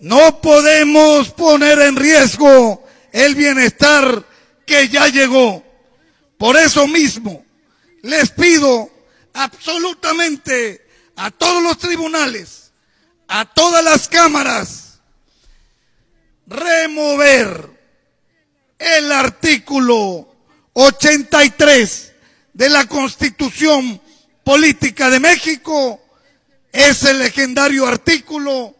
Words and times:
No 0.00 0.40
podemos 0.40 1.30
poner 1.30 1.80
en 1.80 1.96
riesgo 1.96 2.84
el 3.10 3.34
bienestar 3.34 4.24
que 4.66 4.88
ya 4.88 5.08
llegó. 5.08 5.64
Por 6.38 6.56
eso 6.56 6.86
mismo, 6.86 7.44
les 8.02 8.30
pido 8.30 8.90
absolutamente 9.32 10.86
a 11.16 11.30
todos 11.30 11.62
los 11.62 11.78
tribunales, 11.78 12.72
a 13.28 13.44
todas 13.46 13.82
las 13.82 14.08
cámaras, 14.08 15.00
remover 16.46 17.70
el 18.78 19.10
artículo 19.10 20.36
83 20.74 22.12
de 22.52 22.68
la 22.68 22.86
Constitución 22.86 24.00
Política 24.44 25.08
de 25.08 25.20
México, 25.20 26.03
ese 26.74 27.14
legendario 27.14 27.86
artículo 27.86 28.74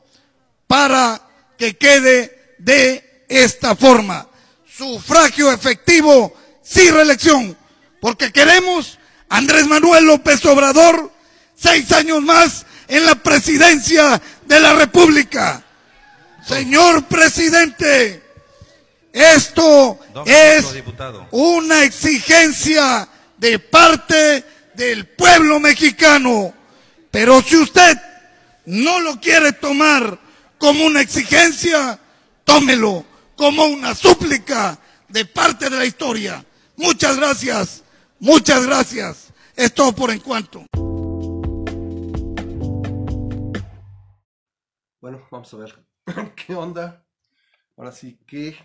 para 0.66 1.20
que 1.56 1.76
quede 1.76 2.56
de 2.58 3.24
esta 3.28 3.76
forma. 3.76 4.28
Sufragio 4.66 5.52
efectivo, 5.52 6.34
sin 6.62 6.92
reelección, 6.92 7.56
porque 8.00 8.32
queremos 8.32 8.98
Andrés 9.28 9.66
Manuel 9.66 10.04
López 10.06 10.44
Obrador 10.44 11.12
seis 11.54 11.90
años 11.92 12.20
más 12.20 12.66
en 12.88 13.06
la 13.06 13.14
presidencia 13.14 14.20
de 14.44 14.60
la 14.60 14.74
República. 14.74 15.62
Señor 16.46 17.04
presidente, 17.04 18.22
esto 19.12 20.00
es 20.26 20.66
una 21.30 21.84
exigencia 21.84 23.08
de 23.38 23.60
parte 23.60 24.44
del 24.74 25.06
pueblo 25.06 25.60
mexicano. 25.60 26.52
Pero 27.14 27.40
si 27.42 27.56
usted 27.56 27.96
no 28.66 28.98
lo 28.98 29.20
quiere 29.20 29.52
tomar 29.52 30.18
como 30.58 30.84
una 30.84 31.00
exigencia, 31.00 31.96
tómelo 32.42 33.04
como 33.36 33.66
una 33.66 33.94
súplica 33.94 34.76
de 35.08 35.24
parte 35.24 35.70
de 35.70 35.76
la 35.76 35.84
historia. 35.84 36.44
Muchas 36.74 37.16
gracias, 37.16 37.84
muchas 38.18 38.66
gracias. 38.66 39.32
Es 39.54 39.72
todo 39.72 39.94
por 39.94 40.10
en 40.10 40.18
cuanto. 40.18 40.66
Bueno, 45.00 45.28
vamos 45.30 45.54
a 45.54 45.56
ver 45.56 45.86
qué 46.34 46.52
onda. 46.56 47.06
Ahora 47.76 47.92
sí 47.92 48.18
que, 48.26 48.56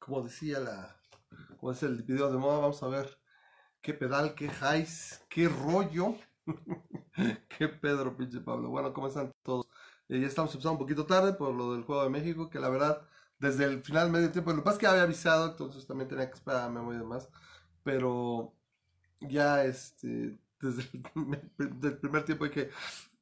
como 0.00 0.22
decía 0.22 0.58
la, 0.58 0.96
como 1.58 1.70
es 1.70 1.80
el 1.84 2.02
video 2.02 2.32
de 2.32 2.38
moda, 2.38 2.58
vamos 2.58 2.82
a 2.82 2.88
ver 2.88 3.16
qué 3.80 3.94
pedal, 3.94 4.34
qué 4.34 4.46
highs, 4.46 5.22
qué 5.28 5.48
rollo. 5.48 6.18
qué 7.48 7.68
Pedro, 7.68 8.16
pinche 8.16 8.40
Pablo. 8.40 8.70
Bueno, 8.70 8.92
¿cómo 8.92 9.08
están 9.08 9.32
todos? 9.42 9.68
Eh, 10.08 10.20
ya 10.20 10.26
estamos 10.26 10.52
empezando 10.52 10.72
un 10.72 10.78
poquito 10.78 11.06
tarde 11.06 11.32
por 11.34 11.54
lo 11.54 11.72
del 11.72 11.84
Juego 11.84 12.02
de 12.04 12.10
México, 12.10 12.50
que 12.50 12.58
la 12.58 12.68
verdad, 12.68 13.02
desde 13.38 13.64
el 13.64 13.82
final 13.82 14.10
medio 14.10 14.30
tiempo, 14.30 14.50
lo 14.50 14.58
que 14.58 14.62
pasa 14.62 14.76
es 14.76 14.80
que 14.80 14.86
había 14.86 15.02
avisado, 15.02 15.50
entonces 15.50 15.86
también 15.86 16.08
tenía 16.08 16.28
que 16.28 16.34
esperar 16.34 16.64
a 16.64 16.70
Memo 16.70 16.92
y 16.92 16.98
demás. 16.98 17.28
Pero 17.82 18.54
ya 19.20 19.64
este, 19.64 20.38
desde 20.60 20.82
el, 20.92 21.02
primer 22.00 22.24
tiempo 22.24 22.44
dije, 22.46 22.70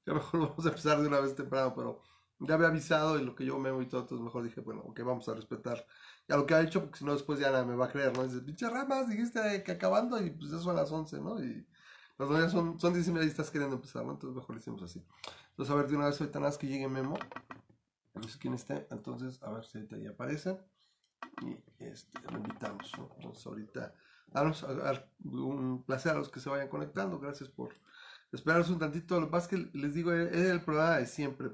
ya 0.07 0.15
mejor 0.15 0.41
vamos 0.49 0.67
a 0.67 0.69
empezar 0.69 1.01
de 1.01 1.09
una 1.09 1.21
vez 1.21 1.35
temprano, 1.35 1.75
pero 1.75 2.03
ya 2.41 2.55
había 2.55 2.69
avisado 2.69 3.19
y 3.19 3.25
lo 3.25 3.35
que 3.35 3.45
yo 3.45 3.59
me 3.59 3.71
y 3.83 3.87
todo, 3.87 4.03
entonces 4.03 4.25
mejor 4.25 4.43
dije, 4.45 4.61
bueno, 4.61 4.83
ok, 4.83 5.01
vamos 5.05 5.29
a 5.29 5.35
respetar 5.35 5.87
ya 6.29 6.37
lo 6.37 6.47
que 6.47 6.55
ha 6.55 6.63
hecho, 6.63 6.81
porque 6.81 6.99
si 6.99 7.05
no 7.05 7.13
después 7.13 7.39
ya 7.39 7.51
nada 7.51 7.65
me 7.65 7.77
va 7.77 7.87
a 7.87 7.89
creer, 7.91 8.17
¿no? 8.17 8.25
Dices, 8.25 8.43
pinche 8.43 8.69
ramas, 8.69 9.09
dijiste 9.09 9.63
que 9.65 9.73
acabando 9.73 10.21
y 10.21 10.31
pues 10.31 10.53
eso 10.53 10.71
a 10.71 10.75
las 10.75 10.91
11, 10.91 11.21
¿no? 11.21 11.43
Y 11.43 11.67
son, 12.51 12.79
son 12.81 12.93
10 12.93 13.09
y 13.09 13.13
media 13.13 13.27
y 13.27 13.31
estás 13.31 13.51
queriendo 13.51 13.77
empezar, 13.77 14.05
¿no? 14.05 14.13
Entonces 14.13 14.37
mejor 14.37 14.55
lo 14.55 14.61
hicimos 14.61 14.83
así. 14.83 15.05
Entonces, 15.51 15.73
a 15.73 15.77
ver, 15.77 15.89
de 15.89 15.97
una 15.97 16.07
vez 16.07 16.21
ahorita 16.21 16.39
nada 16.39 16.51
más 16.51 16.59
que 16.59 16.67
llegue 16.67 16.89
Memo. 16.89 17.19
No 18.15 18.29
sé 18.29 18.39
quién 18.39 18.55
está, 18.55 18.87
entonces, 18.91 19.43
a 19.43 19.51
ver 19.51 19.65
si 19.65 19.79
ahorita 19.79 19.97
ya 19.99 20.11
aparece. 20.11 20.59
Y 21.43 21.57
este, 21.79 22.21
lo 22.31 22.39
invitamos, 22.39 22.93
¿no? 22.99 23.11
Entonces, 23.17 23.47
ahorita, 23.47 23.95
dar 24.29 24.55
un 25.25 25.83
placer 25.85 26.13
a 26.13 26.19
los 26.19 26.29
que 26.29 26.41
se 26.41 26.51
vayan 26.51 26.69
conectando. 26.69 27.19
Gracias 27.19 27.49
por 27.49 27.75
esperaros 28.33 28.71
un 28.71 28.79
tantito. 28.79 29.21
Lo 29.21 29.37
es 29.37 29.49
que 29.49 29.71
les 29.73 29.95
digo, 29.95 30.13
es 30.13 30.35
el 30.35 30.63
programa 30.63 30.99
de 30.99 31.07
siempre. 31.07 31.51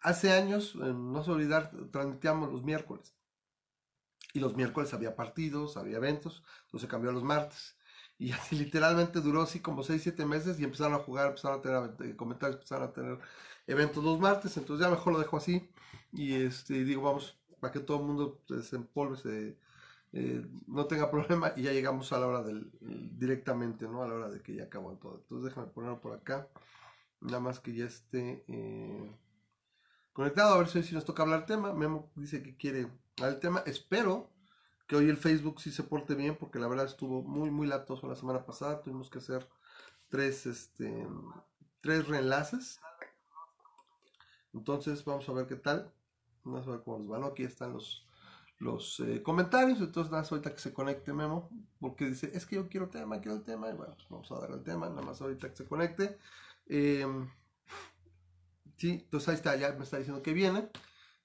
Hace 0.00 0.32
años, 0.32 0.74
no 0.74 1.22
se 1.22 1.30
olvidar, 1.30 1.70
transmitíamos 1.92 2.50
los 2.50 2.64
miércoles. 2.64 3.14
Y 4.34 4.40
los 4.40 4.56
miércoles 4.56 4.92
había 4.94 5.14
partidos, 5.14 5.76
había 5.76 5.98
eventos, 5.98 6.42
entonces 6.64 6.88
cambió 6.88 7.10
a 7.10 7.12
los 7.12 7.22
martes. 7.22 7.76
Y 8.22 8.30
así 8.30 8.54
literalmente 8.54 9.20
duró 9.20 9.42
así 9.42 9.58
como 9.58 9.82
6, 9.82 10.00
7 10.00 10.24
meses 10.26 10.60
y 10.60 10.62
empezaron 10.62 10.94
a 10.94 10.98
jugar, 10.98 11.26
empezaron 11.26 11.58
a 11.58 11.62
tener 11.62 12.10
eh, 12.12 12.14
comentarios, 12.14 12.56
empezaron 12.56 12.88
a 12.88 12.92
tener 12.92 13.18
eventos 13.66 14.04
los 14.04 14.20
martes. 14.20 14.56
Entonces 14.56 14.86
ya 14.86 14.90
mejor 14.90 15.12
lo 15.14 15.18
dejo 15.18 15.36
así. 15.36 15.68
Y 16.12 16.34
este 16.34 16.84
digo, 16.84 17.02
vamos, 17.02 17.36
para 17.58 17.72
que 17.72 17.80
todo 17.80 17.98
el 17.98 18.04
mundo 18.04 18.40
se 18.62 18.76
empolve, 18.76 19.16
se, 19.16 19.58
eh, 20.12 20.46
no 20.68 20.86
tenga 20.86 21.10
problema 21.10 21.52
y 21.56 21.62
ya 21.62 21.72
llegamos 21.72 22.12
a 22.12 22.20
la 22.20 22.28
hora 22.28 22.42
del 22.44 22.70
directamente, 23.18 23.88
¿no? 23.88 24.04
A 24.04 24.08
la 24.08 24.14
hora 24.14 24.30
de 24.30 24.40
que 24.40 24.54
ya 24.54 24.64
acabó 24.64 24.92
todo. 24.98 25.16
Entonces 25.16 25.46
déjame 25.48 25.72
ponerlo 25.72 26.00
por 26.00 26.12
acá. 26.12 26.48
Nada 27.20 27.40
más 27.40 27.58
que 27.58 27.74
ya 27.74 27.86
esté 27.86 28.44
eh, 28.46 29.16
conectado. 30.12 30.54
A 30.54 30.58
ver 30.58 30.68
si, 30.68 30.94
nos 30.94 31.04
toca 31.04 31.24
hablar 31.24 31.44
tema. 31.44 31.72
Memo 31.72 32.12
dice 32.14 32.40
que 32.40 32.56
quiere 32.56 32.86
hablar 33.16 33.34
el 33.34 33.40
tema. 33.40 33.64
Espero 33.66 34.30
hoy 34.94 35.08
el 35.08 35.16
Facebook 35.16 35.60
sí 35.60 35.70
se 35.70 35.82
porte 35.82 36.14
bien 36.14 36.36
porque 36.36 36.58
la 36.58 36.68
verdad 36.68 36.86
estuvo 36.86 37.22
muy, 37.22 37.50
muy 37.50 37.66
latoso 37.66 38.06
la 38.06 38.16
semana 38.16 38.44
pasada. 38.44 38.82
Tuvimos 38.82 39.10
que 39.10 39.18
hacer 39.18 39.48
tres, 40.08 40.46
este, 40.46 41.06
tres 41.80 42.08
reenlaces. 42.08 42.80
Entonces 44.52 45.04
vamos 45.04 45.28
a 45.28 45.32
ver 45.32 45.46
qué 45.46 45.56
tal. 45.56 45.92
Vamos 46.44 46.66
a 46.66 46.72
ver 46.72 46.82
cómo 46.82 46.98
nos 46.98 47.10
va. 47.10 47.26
Aquí 47.28 47.44
están 47.44 47.72
los 47.72 48.06
los 48.62 49.00
eh, 49.00 49.22
comentarios. 49.22 49.80
Entonces, 49.80 50.10
nada 50.10 50.26
ahorita 50.28 50.54
que 50.54 50.60
se 50.60 50.72
conecte 50.72 51.12
Memo, 51.12 51.50
porque 51.80 52.06
dice, 52.06 52.30
es 52.32 52.46
que 52.46 52.56
yo 52.56 52.68
quiero 52.68 52.88
tema, 52.88 53.20
quiero 53.20 53.36
el 53.36 53.42
tema. 53.42 53.68
Y 53.68 53.74
bueno, 53.74 53.94
pues 53.96 54.08
vamos 54.08 54.30
a 54.32 54.38
darle 54.38 54.56
el 54.56 54.62
tema, 54.62 54.88
nada 54.88 55.02
más 55.02 55.20
ahorita 55.20 55.50
que 55.50 55.56
se 55.56 55.66
conecte. 55.66 56.18
Em, 56.66 57.28
sí, 58.76 59.00
entonces 59.04 59.28
ahí 59.28 59.34
está, 59.34 59.56
ya 59.56 59.72
me 59.72 59.84
está 59.84 59.98
diciendo 59.98 60.22
que 60.22 60.32
viene. 60.32 60.70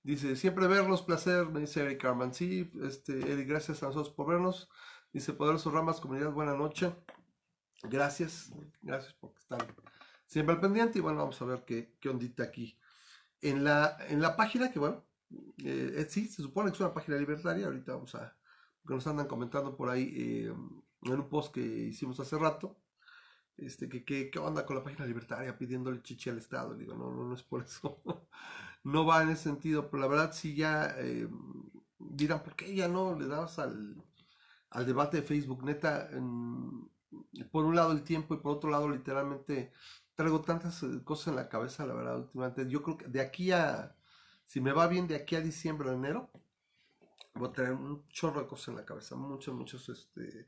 Dice, 0.08 0.38
siempre 0.38 0.68
verlos, 0.68 1.02
placer, 1.02 1.50
me 1.50 1.60
dice 1.60 1.82
Eric 1.82 2.02
Carman. 2.02 2.34
Sí, 2.34 2.72
este, 2.82 3.30
Eric, 3.30 3.46
gracias 3.50 3.84
a 3.84 3.88
nosotros 3.88 4.16
por 4.16 4.30
vernos. 4.30 4.70
Dice, 5.12 5.34
Poderosos 5.34 5.74
Ramas, 5.74 6.00
comunidad, 6.00 6.32
buena 6.32 6.54
noche. 6.54 6.96
Gracias, 7.84 8.54
gracias 8.82 9.14
porque 9.16 9.40
están 9.40 9.60
siempre 10.26 10.56
al 10.56 10.62
pendiente. 10.62 11.00
Y 11.00 11.02
bueno, 11.02 11.18
vamos 11.18 11.42
a 11.42 11.46
ver 11.46 11.66
qué, 11.66 11.98
qué 12.00 12.08
ondita 12.08 12.44
aquí. 12.44 12.80
En 13.42 13.66
la, 13.66 13.98
en 14.08 14.22
la 14.22 14.38
página, 14.38 14.72
que 14.72 14.80
bueno, 14.80 15.04
eh, 15.66 15.96
eh, 15.98 16.08
sí, 16.10 16.30
se 16.30 16.42
supone 16.42 16.70
que 16.70 16.76
es 16.76 16.80
una 16.80 16.94
página 16.94 17.18
libertaria. 17.18 17.66
Ahorita 17.66 17.96
vamos 17.96 18.16
a. 18.16 18.34
que 18.88 18.94
nos 18.94 19.06
andan 19.08 19.28
comentando 19.28 19.76
por 19.76 19.90
ahí 19.90 20.14
eh, 20.16 20.54
en 21.02 21.14
un 21.14 21.28
post 21.28 21.54
que 21.54 21.60
hicimos 21.60 22.18
hace 22.22 22.38
rato. 22.38 22.80
Este, 23.58 23.90
que 23.90 24.04
qué 24.04 24.40
onda 24.40 24.66
con 24.66 24.76
la 24.76 24.84
página 24.84 25.06
libertaria 25.06 25.58
pidiéndole 25.58 26.02
chichi 26.02 26.30
al 26.30 26.38
Estado. 26.38 26.76
Digo, 26.76 26.96
no, 26.96 27.12
no, 27.12 27.26
no 27.26 27.34
es 27.36 27.44
por 27.44 27.64
eso. 27.64 28.02
no 28.84 29.06
va 29.06 29.24
en 29.24 29.30
ese 29.30 29.44
sentido, 29.44 29.90
pero 29.90 30.02
la 30.02 30.08
verdad 30.08 30.32
sí 30.34 30.56
ya 30.56 30.96
dirán, 32.00 32.44
¿por 32.44 32.56
qué 32.56 32.74
ya 32.76 32.88
no 32.88 33.18
le 33.20 33.28
das 33.28 33.60
al, 33.60 33.96
al 34.70 34.86
debate 34.86 35.18
de 35.18 35.24
Facebook? 35.24 35.64
Neta, 35.64 36.10
por 37.52 37.66
un 37.66 37.76
lado 37.76 37.92
el 37.92 38.04
tiempo 38.04 38.36
y 38.36 38.38
por 38.38 38.54
otro 38.58 38.70
lado 38.70 38.90
literalmente 38.90 39.72
traigo 40.16 40.42
tantas 40.42 40.84
cosas 41.04 41.28
en 41.30 41.36
la 41.36 41.50
cabeza, 41.50 41.86
la 41.86 41.94
verdad, 41.94 42.18
últimamente. 42.20 42.70
Yo 42.70 42.82
creo 42.84 42.98
que 42.98 43.08
de 43.08 43.22
aquí 43.22 43.52
a 43.52 43.98
si 44.48 44.62
me 44.62 44.72
va 44.72 44.88
bien 44.88 45.08
de 45.08 45.16
aquí 45.16 45.36
a 45.36 45.42
diciembre 45.42 45.90
o 45.90 45.94
enero, 45.94 46.32
voy 47.36 47.50
a 47.50 47.52
tener 47.52 47.74
un 47.74 48.08
chorro 48.08 48.42
de 48.42 48.48
cosas 48.48 48.70
en 48.70 48.76
la 48.78 48.86
cabeza, 48.86 49.16
muchas, 49.16 49.54
muchas 49.54 49.88
este, 49.90 50.48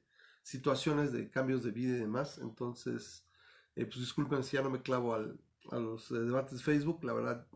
situaciones 0.50 1.12
de 1.12 1.30
cambios 1.30 1.64
de 1.64 1.72
vida 1.72 1.96
y 1.96 2.00
demás. 2.00 2.40
Entonces, 2.40 3.26
eh, 3.76 3.86
pues 3.86 4.00
disculpen 4.00 4.44
si 4.44 4.58
ya 4.58 4.64
no 4.64 4.70
me 4.70 4.82
clavo 4.82 5.14
a 5.14 5.80
los 5.80 6.12
eh, 6.12 6.20
debates 6.20 6.58
de 6.58 6.64
Facebook, 6.64 7.04
la 7.04 7.14
verdad 7.14 7.48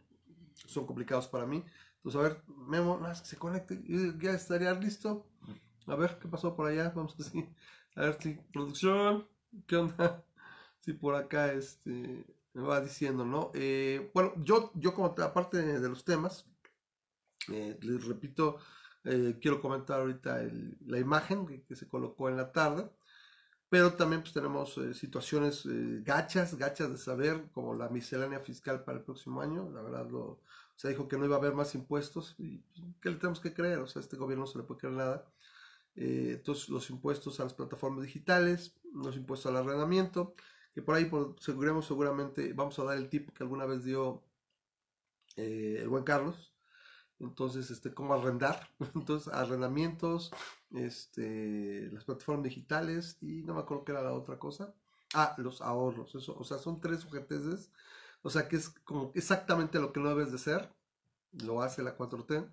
son 0.67 0.85
complicados 0.85 1.27
para 1.27 1.45
mí. 1.45 1.63
Entonces, 1.97 2.19
a 2.19 2.23
ver, 2.23 2.43
Memo, 2.67 2.97
más 2.97 3.21
que 3.21 3.27
se 3.27 3.37
conecte, 3.37 3.81
ya 4.19 4.31
estaría 4.31 4.73
listo. 4.73 5.25
A 5.87 5.95
ver 5.95 6.17
qué 6.19 6.27
pasó 6.27 6.55
por 6.55 6.67
allá, 6.67 6.91
vamos 6.95 7.15
a 7.19 7.33
ver 7.33 7.49
a 7.95 8.01
ver 8.01 8.17
si 8.21 8.33
producción, 8.51 9.27
¿qué 9.67 9.77
onda? 9.77 10.23
Si 10.81 10.91
por 10.91 11.15
acá 11.15 11.53
este 11.53 12.25
me 12.53 12.61
va 12.61 12.81
diciendo, 12.81 13.25
¿no? 13.25 13.51
Eh, 13.53 14.11
bueno, 14.13 14.33
yo, 14.43 14.71
yo 14.75 14.93
como 14.93 15.07
aparte 15.07 15.61
de, 15.61 15.89
los 15.89 16.03
temas, 16.03 16.45
eh, 17.51 17.77
les 17.81 18.05
repito, 18.05 18.57
eh, 19.05 19.37
quiero 19.41 19.61
comentar 19.61 19.99
ahorita 19.99 20.41
la 20.85 20.99
imagen 20.99 21.63
que, 21.67 21.75
se 21.75 21.87
colocó 21.87 22.29
en 22.29 22.37
la 22.37 22.51
tarde, 22.51 22.89
pero 23.69 23.93
también 23.93 24.21
pues 24.21 24.33
tenemos 24.33 24.79
situaciones 24.93 25.63
gachas, 26.03 26.55
gachas 26.55 26.91
de 26.91 26.97
saber, 26.97 27.49
como 27.53 27.73
la 27.73 27.89
miscelánea 27.89 28.39
fiscal 28.39 28.83
para 28.83 28.99
el 28.99 29.03
próximo 29.03 29.41
año, 29.41 29.69
la 29.71 29.81
verdad 29.81 30.07
lo, 30.09 30.41
se 30.75 30.89
dijo 30.89 31.07
que 31.07 31.17
no 31.17 31.25
iba 31.25 31.35
a 31.35 31.39
haber 31.39 31.53
más 31.53 31.75
impuestos, 31.75 32.35
pues, 32.37 32.49
¿qué 33.01 33.09
le 33.09 33.17
tenemos 33.17 33.39
que 33.39 33.53
creer? 33.53 33.79
O 33.79 33.87
sea, 33.87 34.01
a 34.01 34.03
este 34.03 34.17
gobierno 34.17 34.45
no 34.45 34.51
se 34.51 34.59
le 34.59 34.63
puede 34.63 34.81
creer 34.81 34.95
nada. 34.95 35.25
entonces, 35.95 36.69
los 36.69 36.89
impuestos 36.89 37.39
a 37.39 37.43
las 37.43 37.53
plataformas 37.53 38.03
digitales, 38.03 38.75
los 38.93 39.15
impuestos 39.15 39.51
al 39.51 39.57
arrendamiento, 39.57 40.35
que 40.73 40.81
por 40.81 40.95
ahí 40.95 41.05
por, 41.05 41.35
seguremos, 41.39 41.85
seguramente 41.85 42.53
vamos 42.53 42.77
a 42.79 42.83
dar 42.83 42.97
el 42.97 43.09
tip 43.09 43.29
que 43.31 43.43
alguna 43.43 43.65
vez 43.65 43.83
dio 43.83 44.23
eh, 45.35 45.79
el 45.81 45.89
buen 45.89 46.03
Carlos. 46.03 46.52
Entonces, 47.23 47.71
este, 47.71 47.93
cómo 47.93 48.13
arrendar. 48.13 48.69
Entonces, 48.95 49.33
arrendamientos, 49.33 50.31
este, 50.71 51.89
las 51.91 52.03
plataformas 52.03 52.43
digitales 52.43 53.17
y 53.21 53.43
no 53.43 53.53
me 53.55 53.61
acuerdo 53.61 53.85
qué 53.85 53.91
era 53.93 54.01
la 54.03 54.13
otra 54.13 54.37
cosa. 54.37 54.73
Ah, 55.13 55.35
los 55.37 55.61
ahorros. 55.61 56.13
Eso, 56.15 56.35
o 56.37 56.43
sea, 56.43 56.57
son 56.57 56.81
tres 56.81 56.99
sujeteces. 57.01 57.71
O 58.21 58.29
sea, 58.29 58.47
que 58.47 58.57
es 58.57 58.69
como 58.69 59.11
exactamente 59.15 59.79
lo 59.79 59.93
que 59.93 59.99
no 59.99 60.09
debes 60.09 60.31
de 60.31 60.37
ser. 60.37 60.73
Lo 61.31 61.61
hace 61.61 61.83
la 61.83 61.97
4T. 61.97 62.47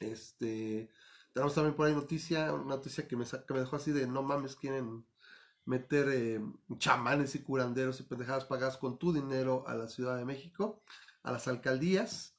Este, 0.00 0.90
tenemos 1.32 1.54
también 1.54 1.74
por 1.74 1.86
ahí 1.86 1.94
noticia, 1.94 2.52
una 2.52 2.76
noticia 2.76 3.06
que 3.06 3.16
me, 3.16 3.24
que 3.24 3.54
me 3.54 3.60
dejó 3.60 3.76
así 3.76 3.92
de 3.92 4.06
no 4.06 4.22
mames, 4.22 4.56
quieren 4.56 5.04
meter 5.64 6.08
eh, 6.08 6.40
chamanes 6.78 7.34
y 7.34 7.42
curanderos 7.42 8.00
y 8.00 8.04
pendejadas 8.04 8.44
pagadas 8.44 8.76
con 8.76 8.98
tu 8.98 9.12
dinero 9.12 9.64
a 9.66 9.74
la 9.74 9.88
Ciudad 9.88 10.16
de 10.16 10.24
México, 10.24 10.82
a 11.22 11.32
las 11.32 11.48
alcaldías, 11.48 12.35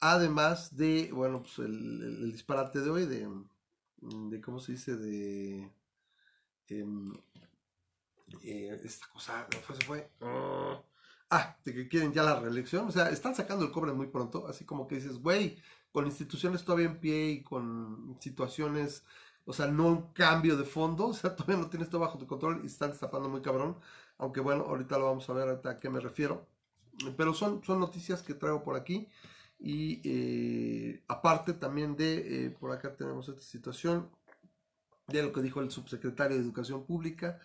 además 0.00 0.76
de, 0.76 1.10
bueno, 1.12 1.42
pues 1.42 1.58
el, 1.58 2.32
disparate 2.32 2.80
de 2.80 2.90
hoy 2.90 3.06
de, 3.06 3.28
de, 4.00 4.40
¿cómo 4.40 4.58
se 4.58 4.72
dice? 4.72 4.96
De... 4.96 5.70
Em, 6.68 7.12
eh, 8.42 8.80
esta 8.84 9.06
cosa, 9.08 9.46
fue, 9.62 9.76
se 9.76 9.84
fue. 9.84 10.10
ah, 11.30 11.56
de 11.64 11.74
que 11.74 11.88
quieren 11.88 12.12
ya 12.12 12.22
la 12.22 12.38
reelección. 12.40 12.88
O 12.88 12.90
sea, 12.92 13.10
están 13.10 13.34
sacando 13.34 13.64
el 13.64 13.72
cobre 13.72 13.92
muy 13.92 14.06
pronto. 14.06 14.46
Así 14.46 14.64
como 14.64 14.86
que 14.86 14.96
dices, 14.96 15.18
güey, 15.18 15.58
con 15.92 16.06
instituciones 16.06 16.64
todavía 16.64 16.86
en 16.86 17.00
pie 17.00 17.30
y 17.30 17.42
con 17.42 18.16
situaciones, 18.20 19.04
o 19.44 19.52
sea, 19.52 19.66
no 19.66 19.88
un 19.88 20.12
cambio 20.12 20.56
de 20.56 20.64
fondo, 20.64 21.06
o 21.08 21.14
sea, 21.14 21.34
todavía 21.36 21.62
no 21.62 21.70
tienes 21.70 21.90
todo 21.90 22.00
bajo 22.02 22.18
tu 22.18 22.26
control 22.26 22.60
y 22.62 22.66
están 22.66 22.90
destapando 22.90 23.28
muy 23.28 23.42
cabrón. 23.42 23.76
Aunque 24.18 24.40
bueno, 24.40 24.64
ahorita 24.64 24.98
lo 24.98 25.06
vamos 25.06 25.28
a 25.28 25.32
ver 25.32 25.60
a 25.66 25.80
qué 25.80 25.90
me 25.90 26.00
refiero. 26.00 26.46
Pero 27.16 27.34
son, 27.34 27.64
son 27.64 27.80
noticias 27.80 28.22
que 28.22 28.34
traigo 28.34 28.62
por 28.62 28.76
aquí. 28.76 29.08
Y 29.60 30.00
eh, 30.04 31.04
aparte 31.06 31.52
también 31.52 31.94
de, 31.94 32.46
eh, 32.46 32.50
por 32.50 32.72
acá 32.72 32.96
tenemos 32.96 33.28
esta 33.28 33.42
situación, 33.42 34.10
de 35.06 35.22
lo 35.22 35.32
que 35.32 35.42
dijo 35.42 35.60
el 35.60 35.70
subsecretario 35.70 36.36
de 36.36 36.42
Educación 36.42 36.84
Pública. 36.84 37.38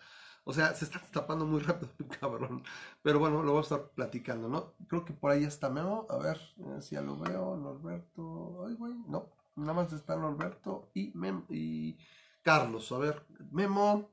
O 0.44 0.52
sea, 0.52 0.74
se 0.74 0.84
está 0.84 1.00
destapando 1.00 1.44
muy 1.44 1.60
rápido, 1.62 1.92
cabrón. 2.20 2.62
Pero 3.02 3.18
bueno, 3.18 3.42
lo 3.42 3.52
vamos 3.52 3.70
a 3.70 3.76
estar 3.76 3.90
platicando, 3.90 4.48
¿no? 4.48 4.74
Creo 4.88 5.04
que 5.04 5.12
por 5.12 5.32
ahí 5.32 5.44
está 5.44 5.68
Memo. 5.68 6.06
A 6.08 6.16
ver 6.16 6.40
si 6.80 6.94
ya 6.94 7.02
lo 7.02 7.18
veo. 7.18 7.56
Norberto. 7.56 8.64
Ay, 8.66 8.74
güey. 8.74 8.94
No. 9.08 9.28
Nada 9.56 9.72
más 9.72 9.92
está 9.92 10.16
Norberto 10.16 10.90
y, 10.94 11.10
Mem 11.14 11.44
y 11.48 11.98
Carlos. 12.42 12.92
A 12.92 12.98
ver, 12.98 13.26
Memo. 13.50 14.10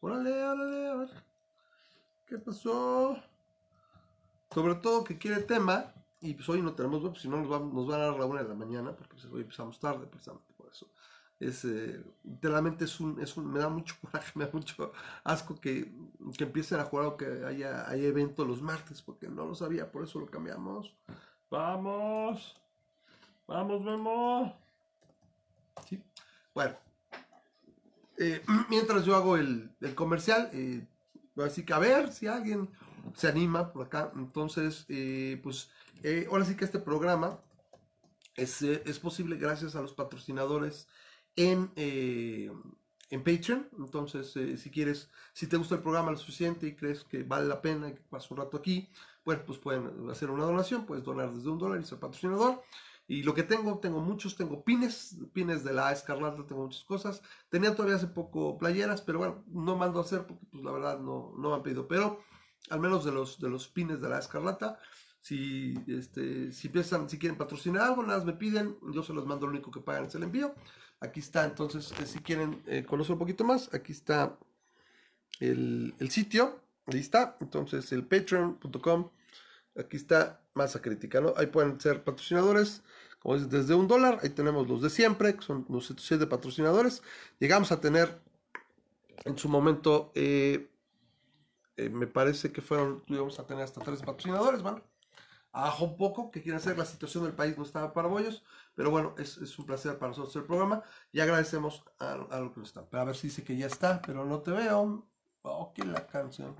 Órale, 0.00 0.44
órale, 0.44 0.88
a 0.88 0.94
ver. 0.94 1.10
¿Qué 2.26 2.38
pasó? 2.38 3.16
Sobre 4.50 4.76
todo 4.76 5.04
que 5.04 5.18
quiere 5.18 5.42
tema. 5.42 5.92
Y 6.26 6.34
pues 6.34 6.48
hoy 6.48 6.62
no 6.62 6.74
tenemos 6.74 7.02
web, 7.02 7.16
si 7.16 7.28
no 7.28 7.36
nos, 7.36 7.48
nos 7.48 7.86
van 7.86 8.00
a 8.00 8.04
dar 8.04 8.18
la 8.18 8.26
una 8.26 8.42
de 8.42 8.48
la 8.48 8.54
mañana, 8.54 8.94
porque 8.96 9.14
pues, 9.14 9.26
hoy 9.26 9.42
empezamos 9.42 9.78
tarde, 9.78 10.06
precisamente 10.06 10.52
por 10.56 10.68
eso 10.68 10.88
es 11.38 11.64
eh, 11.66 12.02
literalmente 12.24 12.86
es 12.86 12.98
un, 12.98 13.20
es 13.20 13.36
un, 13.36 13.52
me 13.52 13.58
da 13.58 13.68
mucho 13.68 13.96
coraje, 14.00 14.32
me 14.34 14.46
da 14.46 14.50
mucho 14.52 14.92
asco 15.24 15.60
que, 15.60 15.92
que 16.36 16.44
empiecen 16.44 16.80
a 16.80 16.84
jugar 16.84 17.06
o 17.06 17.16
que 17.16 17.44
haya, 17.46 17.88
haya 17.88 18.08
evento 18.08 18.44
los 18.44 18.62
martes, 18.62 19.02
porque 19.02 19.28
no 19.28 19.46
lo 19.46 19.54
sabía, 19.54 19.90
por 19.90 20.04
eso 20.04 20.18
lo 20.18 20.26
cambiamos. 20.26 20.94
Vamos, 21.50 22.56
vamos, 23.46 23.82
Memo. 23.82 24.56
Sí. 25.88 26.02
Bueno, 26.54 26.74
eh, 28.18 28.42
mientras 28.70 29.04
yo 29.04 29.14
hago 29.14 29.36
el, 29.36 29.70
el 29.80 29.94
comercial, 29.94 30.50
eh, 30.52 30.86
así 31.44 31.64
que 31.64 31.74
a 31.74 31.78
ver 31.78 32.12
si 32.12 32.26
alguien 32.26 32.70
se 33.14 33.28
anima 33.28 33.72
por 33.72 33.86
acá. 33.86 34.12
Entonces, 34.16 34.84
eh, 34.88 35.40
pues 35.42 35.70
ahora 36.28 36.44
sí 36.44 36.56
que 36.56 36.64
este 36.64 36.78
programa 36.78 37.40
es, 38.36 38.62
es 38.62 38.98
posible 38.98 39.36
gracias 39.36 39.76
a 39.76 39.82
los 39.82 39.92
patrocinadores 39.92 40.88
en, 41.36 41.70
eh, 41.76 42.50
en 43.10 43.24
Patreon. 43.24 43.68
Entonces, 43.78 44.36
eh, 44.36 44.56
si 44.56 44.70
quieres, 44.70 45.10
si 45.32 45.46
te 45.46 45.56
gusta 45.56 45.76
el 45.76 45.82
programa 45.82 46.10
lo 46.10 46.16
suficiente 46.16 46.66
y 46.66 46.74
crees 46.74 47.04
que 47.04 47.22
vale 47.22 47.46
la 47.46 47.62
pena 47.62 47.94
que 47.94 48.00
pases 48.00 48.30
un 48.30 48.38
rato 48.38 48.56
aquí, 48.56 48.88
bueno, 49.24 49.42
pues 49.46 49.58
pueden 49.58 50.08
hacer 50.10 50.30
una 50.30 50.44
donación, 50.44 50.86
puedes 50.86 51.04
donar 51.04 51.32
desde 51.32 51.50
un 51.50 51.58
dólar 51.58 51.80
y 51.80 51.84
ser 51.84 51.98
patrocinador. 51.98 52.62
Y 53.08 53.22
lo 53.22 53.34
que 53.34 53.44
tengo, 53.44 53.78
tengo 53.78 54.00
muchos, 54.00 54.36
tengo 54.36 54.64
pines, 54.64 55.16
pines 55.32 55.62
de 55.62 55.72
la 55.72 55.92
escarlata, 55.92 56.44
tengo 56.44 56.64
muchas 56.64 56.82
cosas. 56.82 57.22
Tenía 57.48 57.72
todavía 57.74 57.96
hace 57.96 58.08
poco 58.08 58.58
playeras, 58.58 59.00
pero 59.00 59.18
bueno, 59.18 59.44
no 59.46 59.76
mando 59.76 60.00
a 60.00 60.02
hacer 60.02 60.26
porque 60.26 60.44
pues 60.50 60.64
la 60.64 60.72
verdad 60.72 60.98
no, 60.98 61.32
no 61.38 61.50
me 61.50 61.54
han 61.54 61.62
pedido. 61.62 61.86
Pero 61.86 62.20
al 62.70 62.80
menos 62.80 63.04
de 63.04 63.12
los, 63.12 63.40
de 63.40 63.48
los 63.48 63.68
pines 63.68 64.00
de 64.00 64.08
la 64.08 64.18
escarlata, 64.18 64.78
si, 65.20 65.74
este, 65.88 66.52
si 66.52 66.68
piensan, 66.68 67.08
si 67.08 67.18
quieren 67.18 67.38
patrocinar 67.38 67.82
algo, 67.82 68.02
nada 68.02 68.18
más 68.18 68.26
me 68.26 68.32
piden, 68.32 68.76
yo 68.92 69.02
se 69.02 69.12
los 69.12 69.26
mando, 69.26 69.46
lo 69.46 69.52
único 69.52 69.70
que 69.70 69.80
pagan 69.80 70.04
es 70.04 70.14
el 70.14 70.22
envío. 70.22 70.54
Aquí 71.00 71.20
está, 71.20 71.44
entonces, 71.44 71.92
eh, 72.00 72.06
si 72.06 72.20
quieren 72.20 72.62
eh, 72.66 72.84
conocer 72.84 73.12
un 73.12 73.18
poquito 73.18 73.44
más, 73.44 73.72
aquí 73.74 73.92
está 73.92 74.38
el, 75.40 75.94
sitio. 76.10 76.60
Ahí 76.86 77.00
está. 77.00 77.36
Entonces, 77.40 77.90
el 77.92 78.06
patreon.com. 78.06 79.10
Aquí 79.76 79.96
está 79.96 80.40
masa 80.54 80.80
crítica, 80.80 81.20
¿no? 81.20 81.34
Ahí 81.36 81.46
pueden 81.46 81.80
ser 81.80 82.02
patrocinadores. 82.04 82.82
Como 83.18 83.36
es 83.36 83.50
desde 83.50 83.74
un 83.74 83.88
dólar. 83.88 84.20
Ahí 84.22 84.30
tenemos 84.30 84.68
los 84.68 84.82
de 84.82 84.90
siempre, 84.90 85.36
son 85.40 85.66
los 85.68 86.08
de 86.08 86.26
patrocinadores. 86.26 87.02
Llegamos 87.38 87.72
a 87.72 87.80
tener 87.80 88.20
en 89.24 89.36
su 89.36 89.48
momento, 89.48 90.12
eh, 90.14 90.70
me 91.76 92.06
parece 92.06 92.52
que 92.52 92.62
fueron, 92.62 93.04
íbamos 93.06 93.38
a 93.38 93.46
tener 93.46 93.64
hasta 93.64 93.80
tres 93.80 94.00
patrocinadores, 94.00 94.62
¿vale? 94.62 94.82
Abajo 95.52 95.84
un 95.86 95.96
poco, 95.96 96.30
que 96.30 96.42
quieren 96.42 96.58
hacer 96.58 96.76
la 96.76 96.84
situación 96.84 97.24
del 97.24 97.32
país 97.32 97.56
no 97.56 97.64
estaba 97.64 97.92
para 97.92 98.08
bollos. 98.08 98.44
Pero 98.74 98.90
bueno, 98.90 99.14
es, 99.18 99.58
un 99.58 99.64
placer 99.64 99.98
para 99.98 100.10
nosotros 100.10 100.36
el 100.36 100.44
programa 100.44 100.82
y 101.12 101.20
agradecemos 101.20 101.82
a, 101.98 102.12
a 102.12 102.40
lo 102.40 102.52
que 102.52 102.60
nos 102.60 102.68
están. 102.68 102.86
Pero 102.90 103.02
a 103.02 103.06
ver 103.06 103.16
si 103.16 103.28
dice 103.28 103.42
que 103.42 103.56
ya 103.56 103.66
está, 103.66 104.02
pero 104.02 104.24
no 104.24 104.40
te 104.40 104.50
veo. 104.50 105.06
Ok, 105.42 105.78
la 105.84 106.06
canción. 106.06 106.56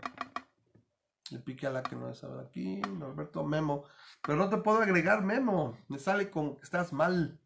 Le 1.31 1.41
pique 1.41 1.67
a 1.67 1.71
la 1.71 1.83
que 1.83 1.97
no 1.97 2.11
es 2.11 2.23
ahora 2.25 2.43
aquí. 2.43 2.81
Norberto 2.81 3.45
Memo. 3.45 3.85
Pero 4.23 4.39
no 4.39 4.49
te 4.49 4.59
puedo 4.59 4.81
agregar 4.81 5.23
Memo. 5.23 5.77
Me 5.89 5.99
sale 5.99 6.31
con 6.31 6.57
que 6.57 6.63
estás 6.63 6.93
mal. 6.93 7.39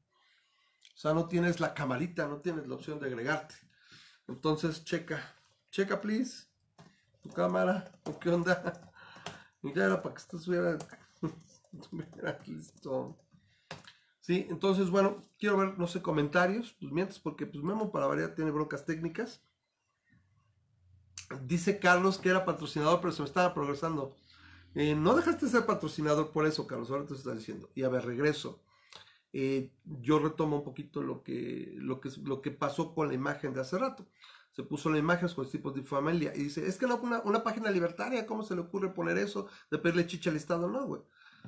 O 0.94 0.98
sea, 0.98 1.14
no 1.14 1.26
tienes 1.26 1.60
la 1.60 1.72
camarita, 1.72 2.28
no 2.28 2.40
tienes 2.40 2.68
la 2.68 2.74
opción 2.74 3.00
de 3.00 3.06
agregarte. 3.06 3.54
Entonces, 4.28 4.84
checa. 4.84 5.34
Checa, 5.70 6.00
please. 6.00 6.49
Tu 7.22 7.30
cámara. 7.30 7.90
¿O 8.04 8.18
qué 8.18 8.30
onda? 8.30 8.86
Ya 9.62 9.84
era 9.84 10.00
para 10.00 10.14
que 10.14 10.22
estuviera, 10.22 10.78
estuviera 11.74 12.38
listo. 12.46 13.18
Sí, 14.20 14.46
entonces, 14.48 14.88
bueno, 14.88 15.22
quiero 15.38 15.58
ver, 15.58 15.78
no 15.78 15.86
sé, 15.86 16.00
comentarios, 16.00 16.74
pues 16.80 16.90
mientras, 16.92 17.18
porque 17.18 17.46
pues 17.46 17.62
Memo 17.62 17.90
para 17.90 18.06
variar 18.06 18.34
tiene 18.34 18.50
broncas 18.50 18.86
técnicas. 18.86 19.42
Dice 21.42 21.78
Carlos 21.78 22.18
que 22.18 22.30
era 22.30 22.44
patrocinador, 22.44 23.00
pero 23.00 23.12
se 23.12 23.22
me 23.22 23.28
estaba 23.28 23.52
progresando. 23.52 24.16
Eh, 24.74 24.94
no 24.94 25.14
dejaste 25.14 25.46
de 25.46 25.52
ser 25.52 25.66
patrocinador 25.66 26.30
por 26.32 26.46
eso, 26.46 26.66
Carlos, 26.66 26.90
ahora 26.90 27.06
te 27.06 27.14
está 27.14 27.34
diciendo. 27.34 27.70
Y 27.74 27.82
a 27.82 27.88
ver, 27.88 28.04
regreso. 28.04 28.62
Eh, 29.32 29.72
yo 29.84 30.18
retomo 30.18 30.58
un 30.58 30.64
poquito 30.64 31.02
lo 31.02 31.22
que, 31.22 31.72
lo, 31.76 32.00
que, 32.00 32.10
lo 32.24 32.42
que 32.42 32.50
pasó 32.50 32.94
con 32.94 33.08
la 33.08 33.14
imagen 33.14 33.54
de 33.54 33.60
hace 33.60 33.78
rato. 33.78 34.06
Se 34.60 34.66
puso 34.66 34.90
la 34.90 34.98
imagen 34.98 35.26
con 35.30 35.44
los 35.44 35.50
tipos 35.50 35.74
de 35.74 35.82
familia 35.82 36.34
y 36.34 36.42
dice, 36.44 36.66
es 36.66 36.76
que 36.76 36.86
no, 36.86 36.96
una, 36.96 37.20
una 37.20 37.42
página 37.42 37.70
libertaria, 37.70 38.26
¿cómo 38.26 38.42
se 38.42 38.54
le 38.54 38.60
ocurre 38.60 38.92
poner 38.92 39.16
eso 39.16 39.46
de 39.70 39.78
pedirle 39.78 40.06
chicha 40.06 40.28
al 40.28 40.36
Estado? 40.36 40.68
No, 40.68 40.84
güey. 40.84 41.00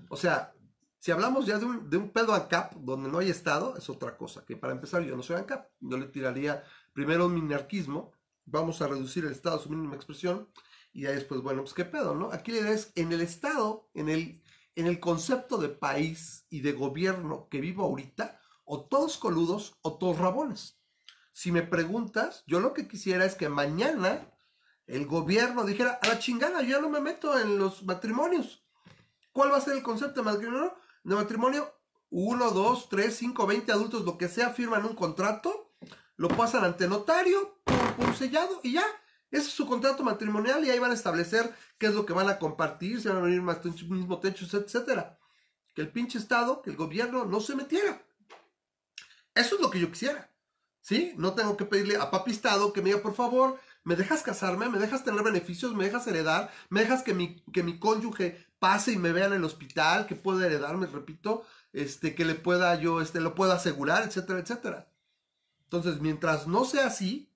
O 0.08 0.16
sea, 0.16 0.54
si 0.98 1.10
hablamos 1.10 1.44
ya 1.44 1.58
de 1.58 1.66
un, 1.66 1.90
de 1.90 1.98
un 1.98 2.08
pedo 2.08 2.32
ANCAP 2.32 2.72
donde 2.76 3.10
no 3.10 3.18
hay 3.18 3.28
Estado, 3.28 3.76
es 3.76 3.90
otra 3.90 4.16
cosa. 4.16 4.46
Que 4.46 4.56
para 4.56 4.72
empezar, 4.72 5.02
yo 5.02 5.14
no 5.14 5.22
soy 5.22 5.36
ANCAP. 5.36 5.68
Yo 5.80 5.98
le 5.98 6.06
tiraría 6.06 6.64
primero 6.94 7.26
un 7.26 7.34
minarquismo. 7.34 8.12
Vamos 8.46 8.80
a 8.80 8.88
reducir 8.88 9.26
el 9.26 9.32
Estado 9.32 9.56
a 9.56 9.58
su 9.58 9.68
mínima 9.68 9.94
expresión. 9.94 10.48
Y 10.94 11.04
ahí 11.04 11.16
después, 11.16 11.42
bueno, 11.42 11.60
pues 11.60 11.74
qué 11.74 11.84
pedo, 11.84 12.14
¿no? 12.14 12.32
Aquí 12.32 12.50
la 12.52 12.60
idea 12.60 12.72
es 12.72 12.92
en 12.94 13.12
el 13.12 13.20
Estado, 13.20 13.90
en 13.92 14.08
el, 14.08 14.42
en 14.74 14.86
el 14.86 15.00
concepto 15.00 15.58
de 15.58 15.68
país 15.68 16.46
y 16.48 16.62
de 16.62 16.72
gobierno 16.72 17.46
que 17.50 17.60
vivo 17.60 17.84
ahorita, 17.84 18.40
o 18.64 18.86
todos 18.86 19.18
coludos 19.18 19.76
o 19.82 19.98
todos 19.98 20.16
rabones. 20.16 20.81
Si 21.32 21.52
me 21.52 21.62
preguntas, 21.62 22.44
yo 22.46 22.60
lo 22.60 22.74
que 22.74 22.88
quisiera 22.88 23.24
es 23.24 23.34
que 23.34 23.48
mañana 23.48 24.26
el 24.86 25.06
gobierno 25.06 25.64
dijera, 25.64 25.98
a 26.02 26.08
la 26.08 26.18
chingada, 26.18 26.62
yo 26.62 26.76
ya 26.76 26.80
no 26.80 26.90
me 26.90 27.00
meto 27.00 27.38
en 27.38 27.58
los 27.58 27.84
matrimonios. 27.84 28.62
¿Cuál 29.32 29.52
va 29.52 29.56
a 29.56 29.62
ser 29.62 29.74
el 29.74 29.82
concepto 29.82 30.22
de 30.22 30.30
matrimonio? 30.30 30.74
de 31.04 31.14
matrimonio, 31.14 31.74
uno, 32.10 32.50
dos, 32.50 32.88
tres, 32.88 33.16
cinco, 33.16 33.46
veinte 33.46 33.72
adultos, 33.72 34.04
lo 34.04 34.18
que 34.18 34.28
sea, 34.28 34.50
firman 34.50 34.84
un 34.84 34.94
contrato, 34.94 35.72
lo 36.16 36.28
pasan 36.28 36.64
ante 36.64 36.86
notario, 36.86 37.58
por, 37.96 38.14
sellado 38.14 38.60
y 38.62 38.74
ya. 38.74 38.84
Ese 39.30 39.46
es 39.46 39.54
su 39.54 39.66
contrato 39.66 40.04
matrimonial 40.04 40.64
y 40.64 40.70
ahí 40.70 40.78
van 40.78 40.90
a 40.90 40.94
establecer 40.94 41.54
qué 41.78 41.86
es 41.86 41.94
lo 41.94 42.04
que 42.04 42.12
van 42.12 42.28
a 42.28 42.38
compartir, 42.38 43.00
si 43.00 43.08
van 43.08 43.16
a 43.16 43.22
venir 43.22 43.40
más 43.40 43.64
mismo 43.64 44.20
techo, 44.20 44.44
etcétera. 44.56 45.18
Que 45.74 45.80
el 45.80 45.90
pinche 45.90 46.18
Estado, 46.18 46.60
que 46.60 46.70
el 46.70 46.76
gobierno 46.76 47.24
no 47.24 47.40
se 47.40 47.56
metiera. 47.56 48.02
Eso 49.34 49.54
es 49.54 49.60
lo 49.62 49.70
que 49.70 49.80
yo 49.80 49.90
quisiera. 49.90 50.30
¿Sí? 50.82 51.14
No 51.16 51.32
tengo 51.32 51.56
que 51.56 51.64
pedirle 51.64 51.96
a 51.96 52.10
papi 52.10 52.32
Estado 52.32 52.72
que 52.72 52.82
me 52.82 52.90
diga, 52.90 53.02
por 53.02 53.14
favor, 53.14 53.58
¿Me 53.84 53.96
dejas 53.96 54.22
casarme? 54.22 54.68
¿Me 54.68 54.78
dejas 54.78 55.02
tener 55.02 55.22
beneficios? 55.22 55.74
¿Me 55.74 55.84
dejas 55.84 56.06
heredar? 56.06 56.52
¿Me 56.68 56.80
dejas 56.80 57.02
que 57.02 57.14
mi, 57.14 57.42
que 57.52 57.64
mi 57.64 57.78
cónyuge 57.78 58.46
pase 58.60 58.92
y 58.92 58.96
me 58.96 59.10
vea 59.10 59.26
en 59.26 59.32
el 59.32 59.44
hospital? 59.44 60.06
¿Que 60.06 60.14
pueda 60.14 60.46
heredarme, 60.46 60.86
repito? 60.86 61.44
Este, 61.72 62.14
que 62.14 62.24
le 62.24 62.36
pueda 62.36 62.76
yo, 62.76 63.00
este, 63.00 63.20
lo 63.20 63.34
pueda 63.34 63.54
asegurar, 63.54 64.04
etcétera, 64.04 64.38
etcétera. 64.38 64.88
Entonces, 65.64 66.00
mientras 66.00 66.46
no 66.46 66.64
sea 66.64 66.86
así, 66.86 67.32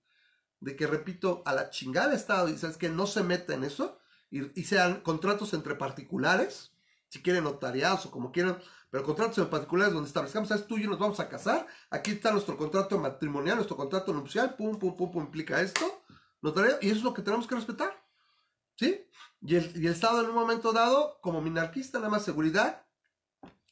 de 0.61 0.77
que, 0.77 0.87
repito, 0.87 1.43
a 1.47 1.53
la 1.53 1.71
chingada 1.71 2.15
Estado, 2.15 2.49
y 2.49 2.57
sabes 2.59 2.77
que 2.77 2.91
no 2.91 3.07
se 3.07 3.25
meta 3.25 3.55
en 3.55 3.65
eso, 3.65 3.99
y, 4.31 4.65
sean 4.65 5.01
contratos 5.01 5.55
entre 5.55 5.75
particulares, 5.75 6.73
si 7.09 7.23
quieren 7.23 7.45
notariados 7.45 8.07
o 8.07 8.11
como 8.11 8.33
quieran, 8.33 8.59
pero 8.91 9.05
contratos 9.05 9.39
en 9.39 9.51
particulares 9.51 9.93
donde 9.93 10.09
establezcamos, 10.09 10.49
sabes, 10.49 10.67
tú 10.67 10.79
y 10.79 10.83
yo 10.83 10.91
nos 10.91 10.99
vamos 10.99 11.21
a 11.21 11.29
casar, 11.29 11.67
aquí 11.91 12.13
está 12.13 12.33
nuestro 12.33 12.57
contrato 12.57 12.99
matrimonial, 12.99 13.57
nuestro 13.57 13.77
contrato 13.77 14.13
nupcial, 14.13 14.55
pum, 14.55 14.79
pum, 14.79 14.97
pum, 14.97 15.11
pum, 15.11 15.23
implica 15.25 15.61
esto, 15.61 16.03
notariado, 16.43 16.79
y 16.83 16.89
eso 16.89 16.99
es 16.99 17.03
lo 17.05 17.15
que 17.15 17.23
tenemos 17.23 17.47
que 17.47 17.55
respetar, 17.55 18.03
¿sí? 18.77 19.07
Y 19.41 19.57
el, 19.57 19.73
y 19.77 19.87
el 19.87 19.93
Estado 19.93 20.23
en 20.23 20.31
un 20.31 20.35
momento 20.35 20.73
dado, 20.73 21.19
como 21.21 21.41
minarquista, 21.41 21.99
nada 21.99 22.11
más 22.11 22.25
seguridad, 22.25 22.87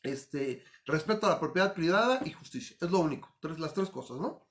este, 0.03 0.65
respeto 0.85 1.27
a 1.27 1.31
la 1.31 1.41
propiedad 1.41 1.75
privada 1.75 2.21
y 2.25 2.33
justicia, 2.33 2.77
es 2.81 2.91
lo 2.91 2.99
único, 3.01 3.37
tres, 3.41 3.59
las 3.59 3.75
tres 3.75 3.91
cosas, 3.91 4.19
¿no? 4.19 4.47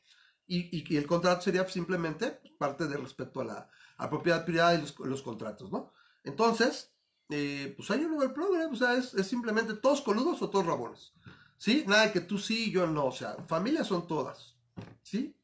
Y, 0.46 0.78
y, 0.78 0.98
el 0.98 1.08
contrato 1.08 1.42
sería 1.42 1.68
simplemente 1.70 2.42
parte 2.58 2.88
del 2.88 3.02
respeto 3.02 3.42
a 3.42 3.46
la, 3.46 3.70
a 3.98 4.10
propiedad 4.10 4.46
privada 4.46 4.76
y 4.76 4.82
los, 4.82 5.22
contratos, 5.22 5.72
¿no? 5.72 5.94
Entonces, 6.24 6.93
eh, 7.36 7.74
pues 7.76 7.90
hay 7.90 8.06
un 8.06 8.32
progre, 8.32 8.64
o 8.66 8.76
sea, 8.76 8.94
es, 8.94 9.10
simplemente 9.28 9.74
todos 9.74 10.02
coludos 10.02 10.40
o 10.44 10.52
todos 10.52 10.68
rabones, 10.68 11.14
¿sí? 11.58 11.84
Nada 11.88 12.14
que 12.14 12.22
tú 12.22 12.38
sí 12.38 12.70
yo 12.70 12.86
no, 12.86 13.08
o 13.08 13.12
sea, 13.12 13.36
familias 13.48 13.88
son 13.88 14.08
todas, 14.08 14.56
¿sí? 15.02 15.36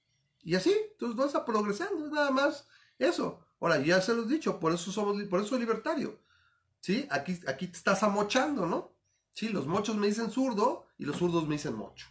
Y 0.44 0.54
así, 0.54 0.72
entonces 0.92 1.18
vas 1.18 1.34
a 1.34 1.44
progresando, 1.44 2.08
nada 2.12 2.30
más 2.30 2.68
eso. 3.00 3.44
Ahora, 3.60 3.80
ya 3.80 4.00
se 4.02 4.14
los 4.14 4.28
he 4.28 4.34
dicho, 4.36 4.60
por 4.60 4.72
eso 4.72 4.92
somos, 4.92 5.20
por 5.24 5.40
eso 5.40 5.50
soy 5.50 5.62
libertario, 5.62 6.20
¿sí? 6.80 7.08
Aquí, 7.10 7.40
aquí 7.48 7.66
te 7.66 7.78
estás 7.78 8.04
amochando, 8.04 8.68
¿no? 8.68 8.94
Sí, 9.34 9.50
los 9.50 9.66
mochos 9.66 9.96
me 9.96 10.06
dicen 10.06 10.30
zurdo 10.30 10.86
y 11.00 11.06
los 11.06 11.18
zurdos 11.18 11.48
me 11.48 11.56
dicen 11.56 11.74
mocho. 11.74 12.06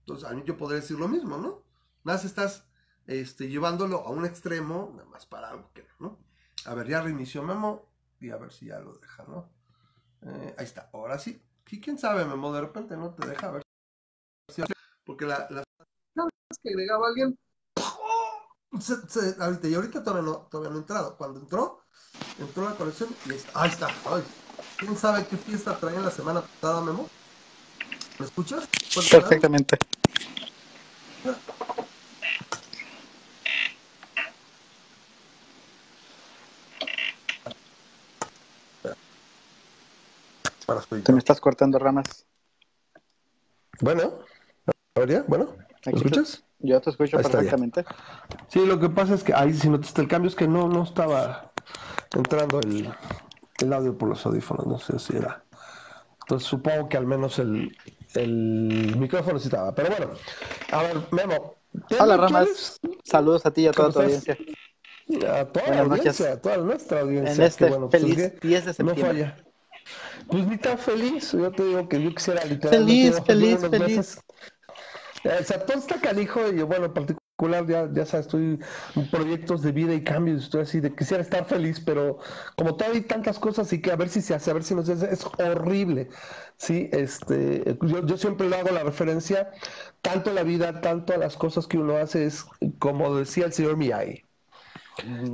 Entonces, 0.00 0.26
a 0.26 0.32
mí 0.32 0.42
yo 0.46 0.56
podría 0.56 0.80
decir 0.80 0.98
lo 0.98 1.06
mismo, 1.06 1.36
¿no? 1.36 1.66
Nada 2.02 2.16
más 2.16 2.24
estás 2.24 2.66
este, 3.06 3.50
llevándolo 3.50 4.06
a 4.06 4.10
un 4.10 4.24
extremo, 4.24 4.94
nada 4.96 5.08
más 5.10 5.26
para 5.26 5.50
algo 5.50 5.70
que 5.74 5.86
no. 5.98 6.18
A 6.64 6.72
ver, 6.72 6.88
ya 6.88 7.02
reinició 7.02 7.42
Memo 7.42 7.88
y 8.20 8.30
a 8.30 8.36
ver 8.36 8.52
si 8.52 8.66
ya 8.66 8.78
lo 8.80 8.94
deja, 8.94 9.24
¿no? 9.24 9.50
Eh, 10.22 10.54
ahí 10.58 10.64
está, 10.64 10.90
ahora 10.92 11.18
sí. 11.18 11.42
¿Quién 11.64 11.98
sabe, 11.98 12.24
Memo? 12.24 12.52
De 12.52 12.62
repente 12.62 12.96
no 12.96 13.14
te 13.14 13.26
deja 13.26 13.50
ver. 13.50 13.62
Porque 15.04 15.26
la, 15.26 15.46
la 15.50 15.64
que 16.62 16.70
agregaba 16.70 17.08
alguien, 17.08 17.38
ahorita, 19.38 19.68
y 19.68 19.74
ahorita 19.74 20.02
todavía 20.02 20.22
no, 20.22 20.36
todavía 20.50 20.70
no 20.70 20.76
ha 20.76 20.80
entrado. 20.80 21.16
Cuando 21.16 21.40
entró, 21.40 21.84
entró 22.38 22.64
la 22.68 22.74
conexión 22.74 23.10
y 23.26 23.30
ahí 23.30 23.36
está. 23.36 23.60
Ahí 23.60 23.70
está. 23.70 23.88
¿Quién 24.78 24.96
sabe 24.96 25.26
qué 25.26 25.36
fiesta 25.36 25.78
traía 25.78 26.00
la 26.00 26.10
semana 26.10 26.40
pasada, 26.40 26.80
Memo? 26.80 27.08
¿Me 28.18 28.26
escuchas? 28.26 28.66
Perfectamente. 28.94 29.78
Te 41.02 41.12
me 41.12 41.18
estás 41.18 41.40
cortando 41.40 41.78
ramas. 41.78 42.26
Bueno, 43.80 44.18
¿ahora 44.94 45.24
Bueno, 45.26 45.56
¿me 45.86 45.92
escuchas? 45.92 46.44
Yo 46.58 46.80
te 46.80 46.90
escucho 46.90 47.16
perfectamente. 47.16 47.84
Sí, 48.48 48.66
lo 48.66 48.78
que 48.78 48.90
pasa 48.90 49.14
es 49.14 49.24
que 49.24 49.32
ahí 49.32 49.54
si 49.54 49.70
notaste 49.70 50.02
el 50.02 50.08
cambio 50.08 50.28
es 50.28 50.34
que 50.34 50.46
no, 50.46 50.68
no 50.68 50.82
estaba 50.82 51.52
entrando 52.14 52.60
el, 52.60 52.92
el 53.60 53.72
audio 53.72 53.96
por 53.96 54.10
los 54.10 54.26
audífonos, 54.26 54.66
no 54.66 54.78
sé 54.78 54.98
si 54.98 55.16
era. 55.16 55.42
Entonces 56.22 56.46
supongo 56.46 56.88
que 56.88 56.98
al 56.98 57.06
menos 57.06 57.38
el, 57.38 57.74
el 58.14 58.94
micrófono 58.98 59.38
sí 59.38 59.46
estaba. 59.48 59.74
Pero 59.74 59.88
bueno, 59.90 60.12
a 60.72 60.82
ver, 60.82 60.96
Memo. 61.12 61.54
Hola 61.98 62.16
Ramas, 62.16 62.78
saludos 63.04 63.46
a 63.46 63.52
ti 63.52 63.62
y 63.62 63.66
a 63.68 63.72
toda 63.72 63.92
tu 63.92 64.00
audiencia. 64.00 64.36
A 65.30 65.46
toda 65.46 65.68
la 65.68 65.80
audiencia, 65.80 66.32
a 66.32 66.36
toda 66.36 66.58
nuestra 66.58 67.00
audiencia. 67.00 67.34
En 67.34 67.42
este 67.42 67.68
pues, 67.68 67.90
feliz 67.90 68.40
10 68.40 68.64
de 68.66 68.74
septiembre. 68.74 69.02
No 69.02 69.06
falla. 69.06 69.47
Pues 70.28 70.46
ni 70.46 70.58
tan 70.58 70.78
feliz, 70.78 71.32
yo 71.32 71.50
te 71.50 71.64
digo 71.64 71.88
que 71.88 72.02
yo 72.02 72.14
quisiera 72.14 72.44
literalmente. 72.44 73.22
Feliz, 73.22 73.22
feliz, 73.24 73.60
feliz. 73.70 74.18
O 75.24 75.44
sea, 75.44 75.64
todo 75.64 75.78
está 75.78 76.00
canijo 76.00 76.48
y 76.48 76.62
bueno, 76.62 76.86
en 76.86 76.94
particular 76.94 77.66
ya, 77.66 77.88
ya 77.92 78.04
sabes, 78.04 78.26
estoy 78.26 78.58
en 78.96 79.10
proyectos 79.10 79.62
de 79.62 79.72
vida 79.72 79.94
y 79.94 80.02
cambios, 80.02 80.44
estoy 80.44 80.62
así 80.62 80.80
de 80.80 80.94
quisiera 80.94 81.22
estar 81.22 81.44
feliz, 81.44 81.80
pero 81.80 82.18
como 82.56 82.76
todavía 82.76 83.00
hay 83.00 83.06
tantas 83.06 83.38
cosas 83.38 83.72
y 83.72 83.80
que 83.80 83.92
a 83.92 83.96
ver 83.96 84.08
si 84.08 84.20
se 84.20 84.34
hace, 84.34 84.50
a 84.50 84.54
ver 84.54 84.64
si 84.64 84.74
no 84.74 84.84
se 84.84 84.92
hace, 84.92 85.12
es 85.12 85.24
horrible. 85.38 86.08
Sí, 86.56 86.88
este, 86.92 87.78
yo, 87.82 88.04
yo 88.04 88.16
siempre 88.16 88.48
le 88.48 88.56
hago 88.56 88.70
la 88.70 88.82
referencia, 88.82 89.50
tanto 90.02 90.30
a 90.30 90.34
la 90.34 90.42
vida, 90.42 90.80
tanto 90.80 91.14
a 91.14 91.16
las 91.16 91.36
cosas 91.36 91.66
que 91.66 91.78
uno 91.78 91.96
hace, 91.96 92.26
es 92.26 92.44
como 92.78 93.14
decía 93.14 93.46
el 93.46 93.52
señor 93.52 93.76
Miyagi. 93.76 94.24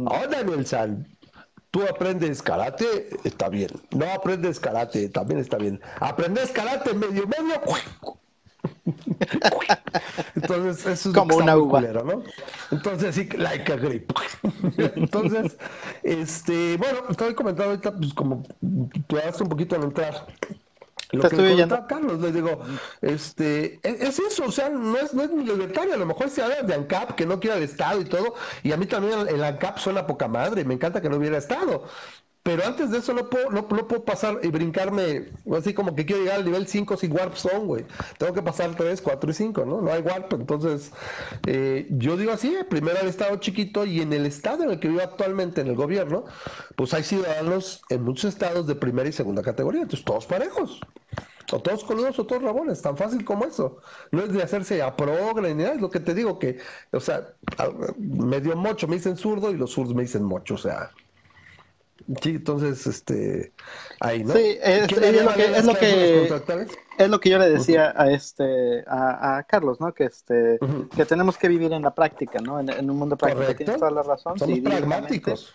Oh, 0.07 0.27
Daniel 0.31 0.67
San, 0.67 1.09
Tú 1.75 1.83
aprendes 1.83 2.41
karate, 2.41 3.09
está 3.25 3.49
bien. 3.49 3.69
No 3.91 4.07
aprendes 4.13 4.61
karate, 4.61 5.09
también 5.09 5.41
está 5.41 5.57
bien. 5.57 5.81
Aprendes 5.99 6.53
karate 6.53 6.95
medio 6.95 7.27
medio. 7.27 7.61
Entonces, 10.37 10.87
eso 10.87 11.09
es 11.09 11.15
como 11.17 11.35
una 11.35 11.57
uva. 11.57 11.81
¿no? 11.81 12.23
Entonces, 12.71 13.17
sí, 13.17 13.29
like 13.37 13.73
a 13.73 13.75
grip. 13.75 14.09
Entonces, 14.79 15.57
este, 16.05 16.77
bueno, 16.77 17.01
estoy 17.11 17.35
comentando 17.35 17.71
ahorita, 17.73 17.97
pues 17.97 18.15
como 18.15 18.45
tú 19.09 19.17
das 19.17 19.41
un 19.41 19.49
poquito 19.49 19.75
al 19.75 19.83
entrar 19.83 20.29
lo 21.15 21.29
que 21.29 21.37
le 21.37 21.69
Carlos, 21.89 22.21
le 22.21 22.33
digo, 22.33 22.61
este, 23.01 23.81
es, 23.83 24.19
eso, 24.19 24.45
o 24.47 24.53
sea, 24.53 24.69
no 24.69 24.97
es, 24.97 25.15
no 25.15 25.23
es 25.23 25.31
mi 25.31 25.45
libertario, 25.45 25.95
a 25.95 25.97
lo 25.97 26.07
mejor 26.07 26.31
se 26.31 26.43
habla 26.43 26.63
de 26.63 26.75
ANCAP, 26.75 27.15
que 27.15 27.27
no 27.27 27.41
quiera 27.41 27.57
el 27.57 27.63
Estado 27.63 28.01
y 28.01 28.05
todo, 28.05 28.35
y 28.63 28.73
a 28.73 28.77
mí 28.77 28.87
también 28.87 29.29
el 29.29 29.43
ANCAP 29.43 29.79
suena 29.79 30.07
poca 30.07 30.29
madre, 30.29 30.65
me 30.65 30.75
encanta 30.75 31.01
que 31.01 31.09
no 31.09 31.17
hubiera 31.17 31.39
Estado, 31.39 31.85
pero 32.45 32.63
antes 32.67 32.91
de 32.91 32.99
eso 32.99 33.15
no 33.15 33.31
puedo, 33.31 33.51
no, 33.51 33.67
puedo 33.67 34.05
pasar 34.05 34.39
y 34.43 34.49
brincarme, 34.49 35.31
así 35.57 35.73
como 35.73 35.97
que 35.97 36.05
quiero 36.05 36.21
llegar 36.23 36.41
al 36.41 36.45
nivel 36.45 36.67
5 36.67 36.99
sin 36.99 37.11
Warp 37.11 37.37
Zone, 37.37 37.65
güey. 37.65 37.87
Tengo 38.19 38.35
que 38.35 38.43
pasar 38.43 38.77
3, 38.77 39.01
4 39.01 39.31
y 39.31 39.35
5, 39.35 39.65
¿no? 39.65 39.81
No 39.81 39.91
hay 39.91 40.03
Warp. 40.03 40.31
Entonces, 40.35 40.93
eh, 41.47 41.87
yo 41.89 42.19
digo 42.19 42.33
así, 42.33 42.55
primero 42.69 42.99
el 43.01 43.09
estado 43.09 43.35
chiquito 43.37 43.87
y 43.87 44.03
en 44.03 44.13
el 44.13 44.27
estado 44.27 44.65
en 44.65 44.73
el 44.73 44.79
que 44.79 44.89
vivo 44.89 45.01
actualmente, 45.01 45.63
en 45.63 45.69
el 45.69 45.75
gobierno, 45.75 46.27
pues 46.77 46.93
hay 46.93 47.03
ciudadanos 47.03 47.83
en 47.89 48.03
muchos 48.03 48.35
estados 48.35 48.67
de 48.67 48.75
primera 48.75 49.09
y 49.09 49.13
segunda 49.13 49.41
categoría. 49.41 49.81
Entonces, 49.81 50.05
todos 50.05 50.27
parejos. 50.27 50.83
O 51.51 51.61
todos 51.61 51.83
coludos 51.83 52.19
o 52.19 52.27
todos 52.27 52.43
rabones, 52.43 52.83
tan 52.83 52.99
fácil 52.99 53.25
como 53.25 53.47
eso. 53.47 53.79
No 54.11 54.23
es 54.23 54.31
de 54.31 54.43
hacerse 54.43 54.83
a 54.83 54.95
progre 54.95 55.55
ni 55.55 55.63
nada, 55.63 55.77
es 55.77 55.81
lo 55.81 55.91
que 55.91 56.01
te 56.01 56.13
digo 56.13 56.39
que, 56.39 56.59
o 56.93 57.01
sea, 57.01 57.27
medio 57.99 58.55
mocho 58.55 58.87
me 58.87 58.97
dicen 58.97 59.17
zurdo 59.17 59.51
y 59.51 59.57
los 59.57 59.71
zurdos 59.73 59.95
me 59.95 60.03
dicen 60.03 60.25
mocho, 60.25 60.55
o 60.55 60.59
sea, 60.59 60.91
Sí, 62.21 62.31
entonces, 62.31 62.87
este, 62.87 63.53
ahí, 64.01 64.25
¿no? 64.25 64.35
Sí, 64.35 64.59
es, 64.63 64.91
lo 64.91 64.99
que, 64.99 65.45
es 65.57 65.65
lo 65.65 65.75
que, 65.75 66.29
es 66.99 67.09
lo 67.09 67.21
que 67.21 67.31
yo 67.31 67.39
le 67.39 67.49
decía 67.49 67.95
a 67.97 68.11
este, 68.11 68.85
a, 68.87 69.45
Carlos, 69.49 69.81
¿no? 69.81 69.95
Que 69.95 70.05
este, 70.05 70.59
que 70.95 71.05
tenemos 71.07 71.39
que 71.39 71.49
vivir 71.49 71.73
en 71.73 71.83
la 71.83 71.95
práctica, 71.95 72.41
¿no? 72.41 72.61
En, 72.61 72.91
un 72.91 72.97
mundo 72.97 73.17
práctico. 73.17 73.55
Tienes 73.55 73.79
toda 73.79 73.91
la 73.91 74.03
razón. 74.03 74.39
Somos 74.39 74.61
pragmáticos. 74.61 75.55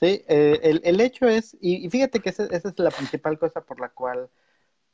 Sí, 0.00 0.22
eh, 0.28 0.60
el, 0.62 0.80
el, 0.84 1.00
hecho 1.00 1.26
es, 1.26 1.56
y, 1.60 1.88
fíjate 1.88 2.20
que 2.20 2.30
esa, 2.30 2.44
esa, 2.44 2.68
es 2.68 2.78
la 2.78 2.90
principal 2.90 3.38
cosa 3.38 3.62
por 3.62 3.80
la 3.80 3.88
cual 3.88 4.28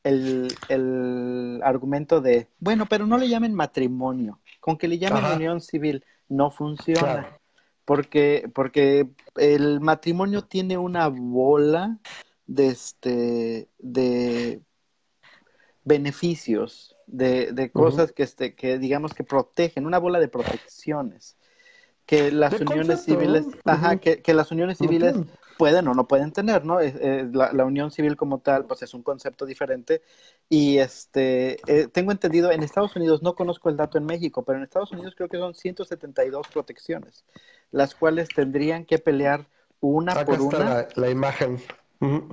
el, 0.04 0.54
el, 0.68 1.60
argumento 1.64 2.20
de, 2.20 2.46
bueno, 2.60 2.86
pero 2.86 3.06
no 3.06 3.18
le 3.18 3.28
llamen 3.28 3.54
matrimonio, 3.54 4.40
con 4.60 4.76
que 4.76 4.88
le 4.88 4.98
llamen 4.98 5.24
unión 5.24 5.60
civil, 5.60 6.04
no 6.28 6.50
funciona. 6.50 7.38
Porque, 7.84 8.48
porque 8.54 9.08
el 9.36 9.80
matrimonio 9.80 10.42
tiene 10.42 10.78
una 10.78 11.08
bola 11.08 11.98
de 12.46 12.68
este 12.68 13.68
de 13.78 14.62
beneficios, 15.84 16.96
de, 17.06 17.52
de 17.52 17.70
cosas 17.70 18.12
que 18.12 18.22
este, 18.22 18.54
que 18.54 18.78
digamos 18.78 19.14
que 19.14 19.24
protegen, 19.24 19.86
una 19.86 19.98
bola 19.98 20.20
de 20.20 20.28
protecciones. 20.28 21.36
Que 22.06 22.32
las 22.32 22.60
uniones 22.60 23.04
civiles, 23.04 23.46
ajá, 23.64 23.96
que, 23.96 24.22
que, 24.22 24.34
las 24.34 24.50
uniones 24.50 24.78
civiles 24.78 25.14
pueden 25.56 25.86
o 25.86 25.94
no 25.94 26.08
pueden 26.08 26.32
tener, 26.32 26.64
¿no? 26.64 26.80
la, 26.80 27.52
la, 27.52 27.64
unión 27.64 27.92
civil 27.92 28.16
como 28.16 28.40
tal, 28.40 28.66
pues 28.66 28.82
es 28.82 28.92
un 28.92 29.04
concepto 29.04 29.46
diferente. 29.46 30.02
Y 30.54 30.78
este, 30.78 31.58
eh, 31.66 31.88
tengo 31.88 32.12
entendido, 32.12 32.52
en 32.52 32.62
Estados 32.62 32.94
Unidos, 32.94 33.22
no 33.22 33.34
conozco 33.34 33.70
el 33.70 33.78
dato 33.78 33.96
en 33.96 34.04
México, 34.04 34.44
pero 34.44 34.58
en 34.58 34.64
Estados 34.64 34.92
Unidos 34.92 35.14
creo 35.16 35.30
que 35.30 35.38
son 35.38 35.54
172 35.54 36.46
protecciones 36.48 37.24
las 37.72 37.94
cuales 37.94 38.28
tendrían 38.28 38.84
que 38.84 38.98
pelear 38.98 39.46
una 39.80 40.24
por 40.24 40.40
una. 40.40 40.86
La, 40.94 41.10
imagen. 41.10 41.58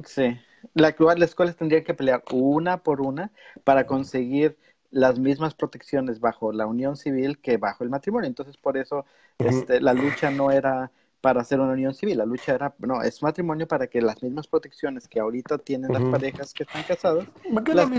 Sí, 0.06 0.38
la, 0.74 0.94
las 1.18 1.34
cuales 1.34 1.56
tendrían 1.56 1.84
que 1.84 1.94
pelear 1.96 2.24
una 2.32 2.84
por 2.84 3.02
una 3.02 3.32
para 3.64 3.88
conseguir 3.88 4.58
las 4.92 5.18
mismas 5.18 5.56
protecciones 5.56 6.20
bajo 6.20 6.52
la 6.52 6.68
unión 6.68 6.98
civil 6.98 7.40
que 7.40 7.58
bajo 7.58 7.84
el 7.84 7.90
matrimonio. 7.90 8.28
Entonces, 8.28 8.58
por 8.58 8.78
eso 8.78 9.06
este, 9.38 9.80
la 9.80 9.94
lucha 9.94 10.30
no 10.30 10.52
era 10.52 10.92
para 11.22 11.42
hacer 11.42 11.60
una 11.60 11.74
unión 11.74 11.94
civil. 11.94 12.18
La 12.18 12.26
lucha 12.26 12.56
era, 12.56 12.74
no, 12.80 13.02
es 13.02 13.22
matrimonio 13.22 13.68
para 13.68 13.88
que 13.88 14.02
las 14.02 14.22
mismas 14.24 14.48
protecciones 14.48 15.08
que 15.08 15.20
ahorita 15.20 15.58
tienen 15.58 15.92
las 15.92 16.04
parejas 16.04 16.54
que 16.54 16.64
están 16.64 16.84
casadas, 16.84 17.28
las, 17.52 17.90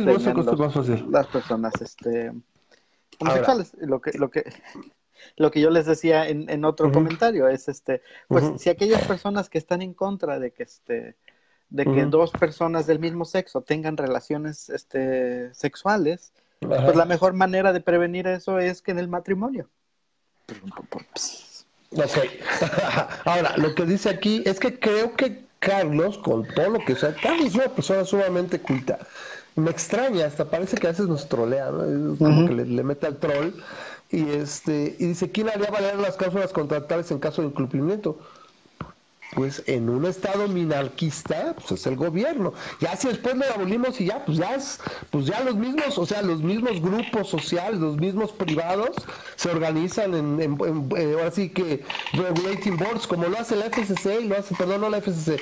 las 1.08 1.26
personas 1.26 1.74
este, 1.80 2.32
homosexuales. 3.18 3.72
Lo 3.80 4.00
que, 4.00 4.18
lo 4.18 4.30
que, 4.30 4.44
lo 5.36 5.50
que 5.50 5.60
yo 5.60 5.70
les 5.70 5.86
decía 5.86 6.28
en, 6.28 6.48
en 6.48 6.64
otro 6.64 6.90
comentario 6.90 7.48
es 7.48 7.68
este, 7.68 8.02
pues 8.28 8.44
si 8.60 8.70
aquellas 8.70 9.06
personas 9.06 9.48
que 9.48 9.58
están 9.58 9.82
en 9.82 9.94
contra 9.94 10.38
de 10.38 10.52
que 10.52 10.62
este 10.62 11.16
de 11.70 11.84
que 11.84 12.04
dos 12.06 12.32
personas 12.32 12.86
del 12.86 12.98
mismo 12.98 13.24
sexo 13.24 13.62
tengan 13.62 13.96
relaciones 13.96 14.68
este, 14.70 15.54
sexuales, 15.54 16.32
pues 16.58 16.96
la 16.96 17.04
mejor 17.04 17.32
manera 17.32 17.72
de 17.72 17.80
prevenir 17.80 18.26
eso 18.26 18.58
es 18.58 18.82
que 18.82 18.90
en 18.90 18.98
el 18.98 19.06
matrimonio. 19.06 19.70
Ok. 21.92 22.18
Ahora, 23.24 23.56
lo 23.56 23.74
que 23.74 23.84
dice 23.84 24.10
aquí 24.10 24.42
es 24.46 24.60
que 24.60 24.78
creo 24.78 25.14
que 25.16 25.44
Carlos, 25.58 26.18
con 26.18 26.46
todo 26.54 26.70
lo 26.70 26.78
que 26.84 26.94
sea, 26.94 27.14
Carlos 27.14 27.46
es 27.46 27.54
una 27.54 27.68
persona 27.68 28.04
sumamente 28.04 28.60
culta. 28.60 28.98
Me 29.56 29.70
extraña, 29.70 30.26
hasta 30.26 30.48
parece 30.48 30.76
que 30.76 30.86
a 30.86 30.90
veces 30.90 31.08
nos 31.08 31.28
trolea, 31.28 31.70
¿no? 31.70 32.16
como 32.16 32.46
que 32.46 32.54
le, 32.54 32.82
mete 32.82 33.06
al 33.06 33.18
troll. 33.18 33.52
Y, 34.10 34.28
este, 34.30 34.96
y 34.98 35.06
dice, 35.06 35.30
¿quién 35.30 35.48
haría 35.48 35.70
valer 35.70 35.96
las 35.96 36.16
cláusulas 36.16 36.52
contractuales 36.52 37.10
en 37.10 37.18
caso 37.18 37.42
de 37.42 37.48
incumplimiento? 37.48 38.18
Pues 39.34 39.62
en 39.66 39.88
un 39.88 40.04
estado 40.06 40.48
minarquista, 40.48 41.54
pues 41.54 41.72
es 41.72 41.86
el 41.86 41.96
gobierno. 41.96 42.52
Ya 42.80 42.96
si 42.96 43.08
después 43.08 43.36
lo 43.36 43.44
abolimos 43.46 44.00
y 44.00 44.06
ya, 44.06 44.24
pues 44.24 44.38
ya 44.38 44.54
es, 44.56 44.80
pues 45.10 45.26
ya 45.26 45.40
los 45.40 45.56
mismos, 45.56 45.98
o 45.98 46.06
sea, 46.06 46.22
los 46.22 46.42
mismos 46.42 46.80
grupos 46.80 47.28
sociales, 47.28 47.80
los 47.80 47.96
mismos 47.96 48.32
privados 48.32 49.06
se 49.36 49.50
organizan 49.50 50.14
en, 50.14 50.40
en, 50.40 50.88
eh, 50.96 51.14
ahora 51.14 51.30
sí 51.30 51.50
que 51.50 51.84
regulating 52.12 52.76
boards, 52.76 53.06
como 53.06 53.28
lo 53.28 53.38
hace 53.38 53.56
la 53.56 53.66
FCC 53.66 54.20
y 54.22 54.28
lo 54.28 54.36
hace, 54.36 54.54
perdón, 54.54 54.80
no 54.82 54.90
la 54.90 54.98
FCC, 54.98 55.40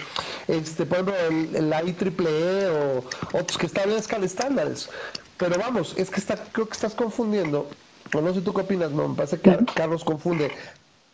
este, 0.48 0.84
por 0.86 0.98
ejemplo, 0.98 1.16
el, 1.16 1.70
la 1.70 1.82
IEEE 1.82 2.68
o 2.70 3.04
otros 3.32 3.56
que 3.58 3.66
establezcan 3.66 4.22
estándares. 4.22 4.90
Pero 5.38 5.58
vamos, 5.58 5.94
es 5.96 6.10
que 6.10 6.20
está, 6.20 6.50
creo 6.52 6.68
que 6.68 6.74
estás 6.74 6.94
confundiendo, 6.94 7.70
o 8.12 8.20
no 8.20 8.34
sé 8.34 8.42
tú 8.42 8.52
qué 8.52 8.62
opinas, 8.62 8.90
no, 8.92 9.08
me 9.08 9.14
parece 9.16 9.40
que 9.40 9.56
Carlos 9.74 10.04
confunde 10.04 10.52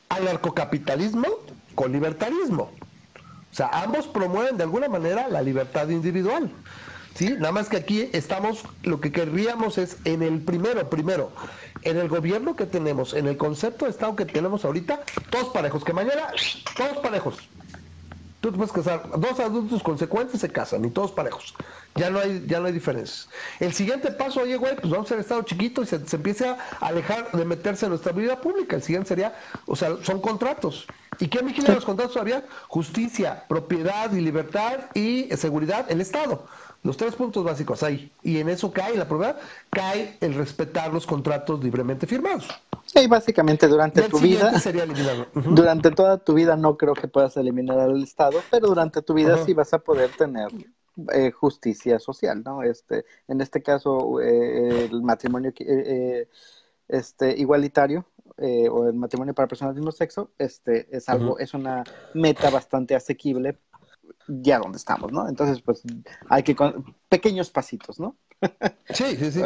anarcocapitalismo 0.08 1.53
con 1.74 1.92
libertarismo. 1.92 2.70
O 3.52 3.56
sea, 3.56 3.68
ambos 3.68 4.06
promueven 4.06 4.56
de 4.56 4.64
alguna 4.64 4.88
manera 4.88 5.28
la 5.28 5.42
libertad 5.42 5.88
individual. 5.88 6.50
¿sí? 7.14 7.34
Nada 7.38 7.52
más 7.52 7.68
que 7.68 7.76
aquí 7.76 8.10
estamos, 8.12 8.64
lo 8.82 9.00
que 9.00 9.12
querríamos 9.12 9.78
es 9.78 9.96
en 10.04 10.22
el 10.22 10.40
primero, 10.40 10.90
primero, 10.90 11.30
en 11.82 11.98
el 11.98 12.08
gobierno 12.08 12.56
que 12.56 12.66
tenemos, 12.66 13.14
en 13.14 13.28
el 13.28 13.36
concepto 13.36 13.84
de 13.84 13.92
Estado 13.92 14.16
que 14.16 14.26
tenemos 14.26 14.64
ahorita, 14.64 15.02
todos 15.30 15.48
parejos, 15.50 15.84
que 15.84 15.92
mañana, 15.92 16.26
todos 16.76 16.98
parejos. 16.98 17.36
Tú 18.44 18.52
te 18.52 18.58
puedes 18.58 18.74
casar, 18.74 19.08
dos 19.16 19.40
adultos 19.40 19.82
consecuentes 19.82 20.42
se 20.42 20.50
casan 20.50 20.84
y 20.84 20.90
todos 20.90 21.12
parejos. 21.12 21.54
Ya 21.94 22.10
no 22.10 22.18
hay, 22.18 22.44
ya 22.46 22.60
no 22.60 22.66
hay 22.66 22.74
diferencias. 22.74 23.30
El 23.58 23.72
siguiente 23.72 24.10
paso, 24.10 24.42
oye, 24.42 24.56
güey, 24.56 24.76
pues 24.76 24.90
vamos 24.90 25.06
a 25.06 25.08
ser 25.08 25.20
Estado 25.20 25.40
chiquito 25.44 25.80
y 25.80 25.86
se, 25.86 26.06
se 26.06 26.16
empiece 26.16 26.46
a 26.46 26.58
alejar 26.80 27.32
de 27.32 27.42
meterse 27.46 27.86
en 27.86 27.92
nuestra 27.92 28.12
vida 28.12 28.42
pública. 28.42 28.76
El 28.76 28.82
siguiente 28.82 29.08
sería, 29.08 29.34
o 29.64 29.74
sea, 29.74 29.96
son 30.02 30.20
contratos. 30.20 30.86
¿Y 31.20 31.28
qué 31.28 31.40
vigila 31.40 31.72
los 31.74 31.86
contratos 31.86 32.12
todavía? 32.12 32.44
Justicia, 32.68 33.44
propiedad 33.48 34.12
y 34.12 34.20
libertad 34.20 34.90
y 34.92 35.28
seguridad, 35.36 35.90
el 35.90 36.02
Estado. 36.02 36.44
Los 36.84 36.98
tres 36.98 37.14
puntos 37.14 37.42
básicos 37.42 37.82
ahí. 37.82 38.12
Y 38.22 38.38
en 38.38 38.50
eso 38.50 38.70
cae 38.70 38.94
la 38.94 39.08
propiedad, 39.08 39.38
cae 39.70 40.18
el 40.20 40.34
respetar 40.34 40.92
los 40.92 41.06
contratos 41.06 41.64
libremente 41.64 42.06
firmados. 42.06 42.46
Sí, 42.84 43.06
básicamente 43.06 43.66
durante 43.66 44.02
tu 44.02 44.18
vida. 44.18 44.52
Durante 45.34 45.90
toda 45.90 46.18
tu 46.18 46.34
vida 46.34 46.56
no 46.56 46.76
creo 46.76 46.92
que 46.92 47.08
puedas 47.08 47.36
eliminar 47.38 47.80
al 47.80 48.02
Estado, 48.02 48.38
pero 48.50 48.68
durante 48.68 49.00
tu 49.00 49.14
vida 49.14 49.42
sí 49.44 49.54
vas 49.54 49.72
a 49.72 49.78
poder 49.78 50.10
tener 50.10 50.48
eh, 51.12 51.30
justicia 51.30 51.98
social, 51.98 52.42
¿no? 52.44 52.62
Este, 52.62 53.06
en 53.28 53.40
este 53.40 53.62
caso, 53.62 54.20
eh, 54.20 54.84
el 54.84 55.02
matrimonio 55.02 55.52
eh, 55.58 56.28
este, 56.88 57.34
igualitario 57.38 58.04
eh, 58.36 58.68
o 58.68 58.86
el 58.88 58.94
matrimonio 58.94 59.32
para 59.32 59.48
personas 59.48 59.74
del 59.74 59.80
mismo 59.80 59.92
sexo, 59.92 60.30
este, 60.38 60.94
es 60.94 61.08
algo, 61.08 61.38
es 61.38 61.54
una 61.54 61.82
meta 62.12 62.50
bastante 62.50 62.94
asequible 62.94 63.56
ya 64.28 64.58
donde 64.58 64.78
estamos, 64.78 65.12
¿no? 65.12 65.28
Entonces, 65.28 65.60
pues 65.62 65.82
hay 66.28 66.42
que 66.42 66.56
con 66.56 66.94
pequeños 67.08 67.50
pasitos, 67.50 67.98
¿no? 67.98 68.16
Sí, 68.90 69.16
sí, 69.16 69.30
sí. 69.30 69.42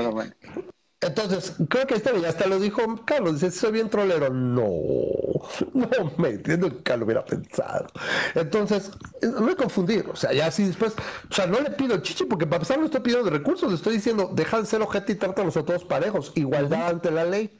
Entonces, 1.01 1.55
creo 1.69 1.87
que 1.87 1.95
este 1.95 2.21
ya 2.21 2.29
hasta 2.29 2.49
lo 2.49 2.59
dijo 2.59 2.83
Carlos, 3.05 3.35
dice, 3.35 3.53
soy 3.53 3.73
bien 3.73 3.89
trolero. 3.89 4.31
No, 4.31 4.65
no 5.75 6.13
me 6.17 6.31
entiendo 6.31 6.83
que 6.83 6.97
lo 6.97 7.05
hubiera 7.05 7.25
pensado. 7.25 7.87
Entonces, 8.35 8.91
no 9.23 9.43
me 9.43 9.55
confundir, 9.55 10.07
o 10.11 10.17
sea, 10.17 10.33
ya 10.33 10.47
así 10.47 10.65
después, 10.65 10.95
o 11.31 11.35
sea, 11.35 11.47
no 11.47 11.61
le 11.61 11.71
pido 11.71 11.99
chichi 11.99 12.25
porque 12.25 12.47
para 12.47 12.57
empezar 12.57 12.79
no 12.79 12.87
estoy 12.87 13.01
pidiendo 13.01 13.31
recursos, 13.31 13.71
le 13.71 13.77
estoy 13.77 13.95
diciendo, 13.95 14.31
deja 14.35 14.61
de 14.61 14.67
ser 14.67 14.83
objeto 14.83 15.13
y 15.13 15.15
trátalos 15.15 15.57
a 15.57 15.65
todos 15.65 15.85
parejos, 15.85 16.33
igualdad 16.35 16.89
ante 16.89 17.13
la 17.13 17.25
ley. 17.25 17.57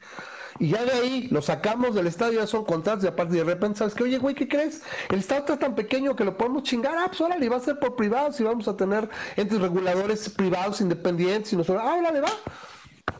Y 0.57 0.69
ya 0.69 0.83
de 0.83 0.91
ahí 0.91 1.27
lo 1.29 1.41
sacamos 1.41 1.95
del 1.95 2.07
estadio, 2.07 2.39
ya 2.39 2.47
son 2.47 2.65
contratos 2.65 3.03
y 3.05 3.07
aparte 3.07 3.35
de 3.35 3.43
repente 3.43 3.79
sabes 3.79 3.93
que, 3.93 4.03
oye, 4.03 4.17
güey, 4.17 4.35
¿qué 4.35 4.47
crees? 4.47 4.81
El 5.09 5.19
estado 5.19 5.41
está 5.41 5.59
tan 5.59 5.75
pequeño 5.75 6.15
que 6.15 6.25
lo 6.25 6.37
podemos 6.37 6.63
chingar. 6.63 6.95
Ah, 6.97 7.05
pues 7.07 7.21
órale, 7.21 7.47
va 7.49 7.57
a 7.57 7.59
ser 7.59 7.79
por 7.79 7.95
privados 7.95 8.39
y 8.39 8.43
vamos 8.43 8.67
a 8.67 8.75
tener 8.75 9.09
entes 9.35 9.61
reguladores 9.61 10.29
privados 10.29 10.81
independientes 10.81 11.53
y 11.53 11.57
nosotros, 11.57 11.83
ah, 11.85 11.95
órale, 11.99 12.21
va. 12.21 12.29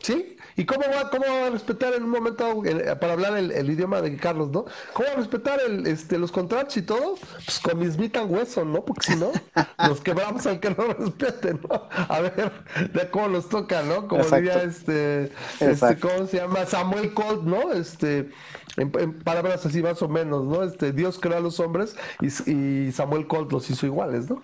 ¿Sí? 0.02 0.36
¿Y 0.56 0.64
cómo 0.64 0.82
va, 0.82 1.10
cómo 1.10 1.24
va 1.26 1.46
a 1.46 1.50
respetar 1.50 1.94
en 1.94 2.04
un 2.04 2.10
momento, 2.10 2.62
para 3.00 3.12
hablar 3.12 3.36
el, 3.36 3.70
idioma 3.70 4.00
de 4.00 4.16
Carlos, 4.16 4.50
¿no? 4.50 4.64
¿Cómo 4.92 5.08
va 5.08 5.14
a 5.14 5.16
respetar 5.16 5.60
el, 5.60 5.86
este, 5.86 6.18
los 6.18 6.32
contratos 6.32 6.76
y 6.76 6.82
todo? 6.82 7.16
Pues 7.44 7.60
con 7.60 7.78
mis 7.78 7.98
mitan 7.98 8.32
hueso, 8.32 8.64
¿no? 8.64 8.84
Porque 8.84 9.12
si 9.12 9.16
no, 9.16 9.32
nos 9.78 10.00
quebramos 10.00 10.46
al 10.46 10.60
que 10.60 10.70
no 10.70 10.92
respete, 10.94 11.54
¿no? 11.54 11.88
A 12.08 12.20
ver, 12.20 12.52
de 12.92 13.10
cómo 13.10 13.28
nos 13.28 13.48
toca, 13.48 13.82
¿no? 13.82 14.08
Como 14.08 14.24
diría 14.24 14.62
este, 14.62 15.32
este, 15.60 15.98
¿cómo 15.98 16.26
se 16.26 16.38
llama? 16.38 16.66
Samuel 16.66 17.14
Colt, 17.14 17.42
¿no? 17.42 17.72
Este, 17.72 18.30
en, 18.80 19.12
palabras 19.20 19.64
así 19.66 19.82
más 19.82 20.02
o 20.02 20.08
menos, 20.08 20.44
¿no? 20.44 20.62
Este, 20.62 20.92
Dios 20.92 21.18
creó 21.20 21.36
a 21.36 21.40
los 21.40 21.60
hombres 21.60 21.96
y, 22.20 22.90
Samuel 22.92 23.26
Colt 23.26 23.52
los 23.52 23.68
hizo 23.70 23.86
iguales, 23.86 24.28
¿no? 24.28 24.42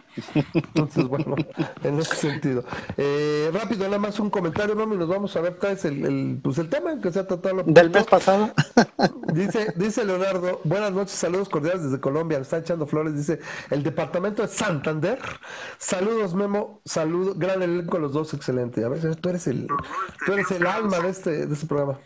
Entonces, 0.55 1.05
bueno, 1.05 1.35
en 1.83 1.99
ese 1.99 2.14
sentido. 2.14 2.64
Eh, 2.96 3.51
rápido, 3.53 3.85
nada 3.87 3.99
más 3.99 4.20
un 4.20 4.31
comentario, 4.31 4.75
¿no? 4.75 4.92
Y 4.92 4.96
nos 4.96 5.09
vamos 5.09 5.35
a 5.37 5.40
ver, 5.40 5.59
traes 5.59 5.85
el, 5.85 6.05
el, 6.05 6.40
pues 6.42 6.59
el 6.59 6.68
tema 6.68 7.01
que 7.01 7.11
se 7.11 7.20
ha 7.20 7.27
tratado. 7.27 7.62
Del 7.66 7.90
mes 7.90 8.05
pasado. 8.05 8.53
dice, 9.33 9.72
dice 9.77 10.05
Leonardo, 10.05 10.61
buenas 10.64 10.92
noches, 10.92 11.12
saludos 11.12 11.49
cordiales 11.49 11.85
desde 11.85 12.01
Colombia, 12.01 12.38
está 12.38 12.59
echando 12.59 12.87
flores, 12.87 13.14
dice, 13.14 13.40
el 13.70 13.83
departamento 13.83 14.42
de 14.42 14.49
Santander. 14.49 15.18
Saludos, 15.79 16.35
Memo, 16.35 16.81
saludos, 16.85 17.38
gran 17.38 17.62
elenco 17.62 17.99
los 17.99 18.12
dos, 18.12 18.35
excelente. 18.35 18.85
A 18.85 18.88
ver, 18.88 19.16
tú 19.16 19.29
eres 19.29 19.46
el, 19.46 19.66
tú 20.25 20.33
eres 20.33 20.51
el 20.51 20.66
alma 20.66 20.99
de 21.01 21.09
este, 21.09 21.46
de 21.46 21.55
este 21.55 21.66
programa. 21.66 21.99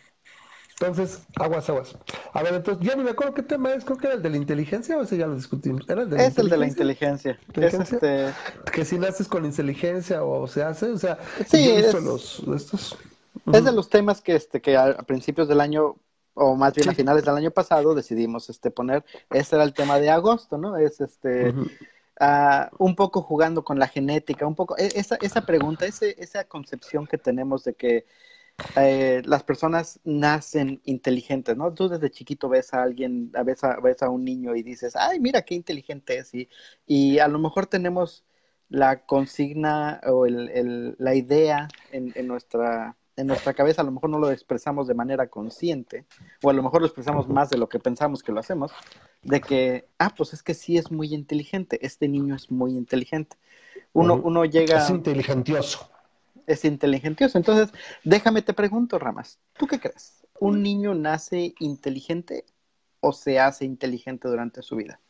Entonces, 0.80 1.26
aguas, 1.36 1.68
aguas. 1.68 1.94
A 2.32 2.42
ver, 2.42 2.54
entonces, 2.54 2.86
ya 2.86 2.96
no 2.96 3.02
me 3.02 3.10
acuerdo 3.10 3.34
qué 3.34 3.42
tema 3.42 3.70
es, 3.74 3.84
creo 3.84 3.98
que 3.98 4.06
era 4.06 4.16
el 4.16 4.22
de 4.22 4.30
la 4.30 4.38
inteligencia 4.38 4.96
o 4.96 5.02
ese 5.02 5.18
ya 5.18 5.26
lo 5.26 5.34
discutimos. 5.34 5.82
¿Era 5.90 6.02
el 6.02 6.08
de 6.08 6.24
es 6.24 6.38
el 6.38 6.48
de 6.48 6.56
la 6.56 6.66
inteligencia. 6.66 7.38
este... 7.54 8.32
Que 8.72 8.86
si 8.86 8.98
naces 8.98 9.28
con 9.28 9.44
inteligencia 9.44 10.24
o 10.24 10.46
se 10.46 10.62
hace, 10.62 10.86
o 10.86 10.96
sea, 10.96 11.18
sí, 11.46 11.68
es... 11.68 11.92
los, 12.02 12.42
estos. 12.56 12.96
Es 13.52 13.62
de 13.62 13.72
los 13.72 13.90
temas 13.90 14.22
que, 14.22 14.34
este, 14.34 14.62
que 14.62 14.78
a, 14.78 14.96
principios 15.02 15.48
del 15.48 15.60
año, 15.60 15.96
o 16.32 16.56
más 16.56 16.72
bien 16.74 16.88
a 16.88 16.94
finales 16.94 17.26
del 17.26 17.36
año 17.36 17.50
pasado, 17.50 17.94
decidimos 17.94 18.48
este, 18.48 18.70
poner. 18.70 19.04
Ese 19.28 19.56
era 19.56 19.64
el 19.64 19.74
tema 19.74 19.98
de 19.98 20.08
agosto, 20.08 20.56
¿no? 20.56 20.78
Es 20.78 21.02
este. 21.02 21.52
Ah, 22.18 22.70
un 22.78 22.96
poco 22.96 23.20
jugando 23.20 23.64
con 23.64 23.78
la 23.78 23.88
genética, 23.88 24.46
un 24.46 24.54
poco, 24.54 24.76
e, 24.76 24.90
esa, 24.94 25.16
esa 25.22 25.46
pregunta, 25.46 25.86
ese, 25.86 26.16
esa 26.18 26.44
concepción 26.44 27.06
que 27.06 27.16
tenemos 27.16 27.64
de 27.64 27.72
que 27.72 28.04
eh, 28.76 29.22
las 29.24 29.42
personas 29.42 30.00
nacen 30.04 30.80
inteligentes, 30.84 31.56
¿no? 31.56 31.72
Tú 31.72 31.88
desde 31.88 32.10
chiquito 32.10 32.48
ves 32.48 32.74
a 32.74 32.82
alguien, 32.82 33.30
a 33.34 33.42
ves, 33.42 33.64
a, 33.64 33.80
ves 33.80 34.02
a 34.02 34.10
un 34.10 34.24
niño 34.24 34.54
y 34.54 34.62
dices, 34.62 34.96
ay, 34.96 35.20
mira 35.20 35.42
qué 35.42 35.54
inteligente 35.54 36.18
es, 36.18 36.34
y, 36.34 36.48
y 36.86 37.18
a 37.18 37.28
lo 37.28 37.38
mejor 37.38 37.66
tenemos 37.66 38.24
la 38.68 39.04
consigna 39.04 40.00
o 40.06 40.26
el, 40.26 40.94
la 40.98 41.14
idea 41.14 41.68
en, 41.90 42.12
en, 42.14 42.28
nuestra, 42.28 42.96
en 43.16 43.26
nuestra 43.26 43.54
cabeza, 43.54 43.82
a 43.82 43.84
lo 43.84 43.90
mejor 43.90 44.10
no 44.10 44.18
lo 44.18 44.30
expresamos 44.30 44.86
de 44.86 44.94
manera 44.94 45.28
consciente, 45.28 46.04
o 46.42 46.50
a 46.50 46.52
lo 46.52 46.62
mejor 46.62 46.80
lo 46.80 46.86
expresamos 46.86 47.28
más 47.28 47.50
de 47.50 47.58
lo 47.58 47.68
que 47.68 47.80
pensamos 47.80 48.22
que 48.22 48.32
lo 48.32 48.40
hacemos, 48.40 48.72
de 49.22 49.40
que, 49.40 49.88
ah, 49.98 50.14
pues 50.16 50.32
es 50.32 50.42
que 50.42 50.54
sí 50.54 50.76
es 50.78 50.90
muy 50.90 51.14
inteligente, 51.14 51.84
este 51.84 52.08
niño 52.08 52.36
es 52.36 52.50
muy 52.50 52.72
inteligente. 52.72 53.36
Uno, 53.92 54.14
uno 54.22 54.44
llega... 54.44 54.78
Es 54.78 54.90
inteligentioso 54.90 55.90
es 56.52 56.64
inteligentioso. 56.64 57.38
Entonces, 57.38 57.72
déjame 58.04 58.42
te 58.42 58.52
pregunto, 58.52 58.98
Ramas, 58.98 59.38
¿tú 59.56 59.66
qué 59.66 59.78
crees? 59.78 60.26
¿Un 60.38 60.62
niño 60.62 60.94
nace 60.94 61.54
inteligente 61.60 62.44
o 63.00 63.12
se 63.12 63.38
hace 63.38 63.64
inteligente 63.64 64.28
durante 64.28 64.62
su 64.62 64.76
vida? 64.76 65.00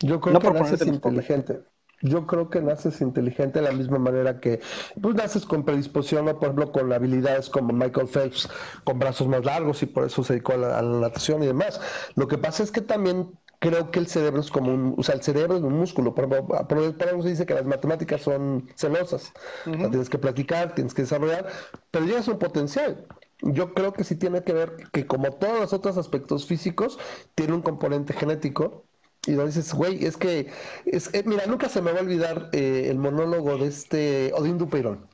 Yo 0.00 0.20
creo 0.20 0.38
que 0.40 0.50
naces 0.50 0.86
inteligente. 0.86 1.60
Yo 2.00 2.28
creo 2.28 2.48
que 2.48 2.60
naces 2.60 3.00
inteligente 3.00 3.58
de 3.58 3.64
la 3.64 3.72
misma 3.72 3.98
manera 3.98 4.38
que 4.38 4.60
pues 5.00 5.16
naces 5.16 5.44
con 5.44 5.64
predisposición, 5.64 6.26
por 6.26 6.44
ejemplo, 6.44 6.70
con 6.70 6.92
habilidades 6.92 7.50
como 7.50 7.72
Michael 7.72 8.06
Phelps, 8.06 8.48
con 8.84 9.00
brazos 9.00 9.26
más 9.26 9.44
largos 9.44 9.82
y 9.82 9.86
por 9.86 10.04
eso 10.04 10.22
se 10.22 10.34
dedicó 10.34 10.52
a 10.52 10.58
la, 10.58 10.82
natación 10.82 11.42
y 11.42 11.46
demás. 11.46 11.80
Lo 12.14 12.28
que 12.28 12.38
pasa 12.38 12.62
es 12.62 12.70
que 12.70 12.82
también 12.82 13.32
creo 13.58 13.90
que 13.90 13.98
el 13.98 14.06
cerebro 14.06 14.40
es 14.40 14.50
como 14.50 14.72
un, 14.72 14.94
o 14.96 15.02
sea, 15.02 15.14
el 15.14 15.22
cerebro 15.22 15.56
es 15.56 15.62
un 15.62 15.78
músculo. 15.78 16.14
Por, 16.14 16.28
por, 16.28 16.78
eso 16.78 17.22
se 17.22 17.28
dice 17.28 17.46
que 17.46 17.54
las 17.54 17.64
matemáticas 17.64 18.22
son 18.22 18.68
celosas. 18.76 19.32
tienes 19.64 20.08
que 20.08 20.18
platicar, 20.18 20.74
tienes 20.74 20.94
que 20.94 21.02
desarrollar, 21.02 21.48
pero 21.90 22.04
ya 22.06 22.18
es 22.18 22.28
un 22.28 22.38
potencial. 22.38 23.06
Yo 23.40 23.74
creo 23.74 23.92
que 23.92 24.04
sí 24.04 24.16
tiene 24.16 24.42
que 24.42 24.52
ver 24.52 24.76
que 24.92 25.06
como 25.06 25.32
todos 25.32 25.60
los 25.60 25.72
otros 25.72 25.96
aspectos 25.96 26.46
físicos, 26.46 26.98
tiene 27.34 27.54
un 27.54 27.62
componente 27.62 28.12
genético. 28.12 28.84
Y 29.26 29.32
lo 29.32 29.44
dices, 29.44 29.74
güey, 29.74 30.04
es 30.04 30.16
que, 30.16 30.50
es, 30.86 31.12
eh, 31.12 31.22
mira, 31.26 31.44
nunca 31.46 31.68
se 31.68 31.82
me 31.82 31.92
va 31.92 31.98
a 31.98 32.02
olvidar 32.02 32.48
eh, 32.52 32.86
el 32.88 32.98
monólogo 32.98 33.58
de 33.58 33.66
este 33.66 34.32
Odín 34.34 34.58
Dupeirón. 34.58 35.06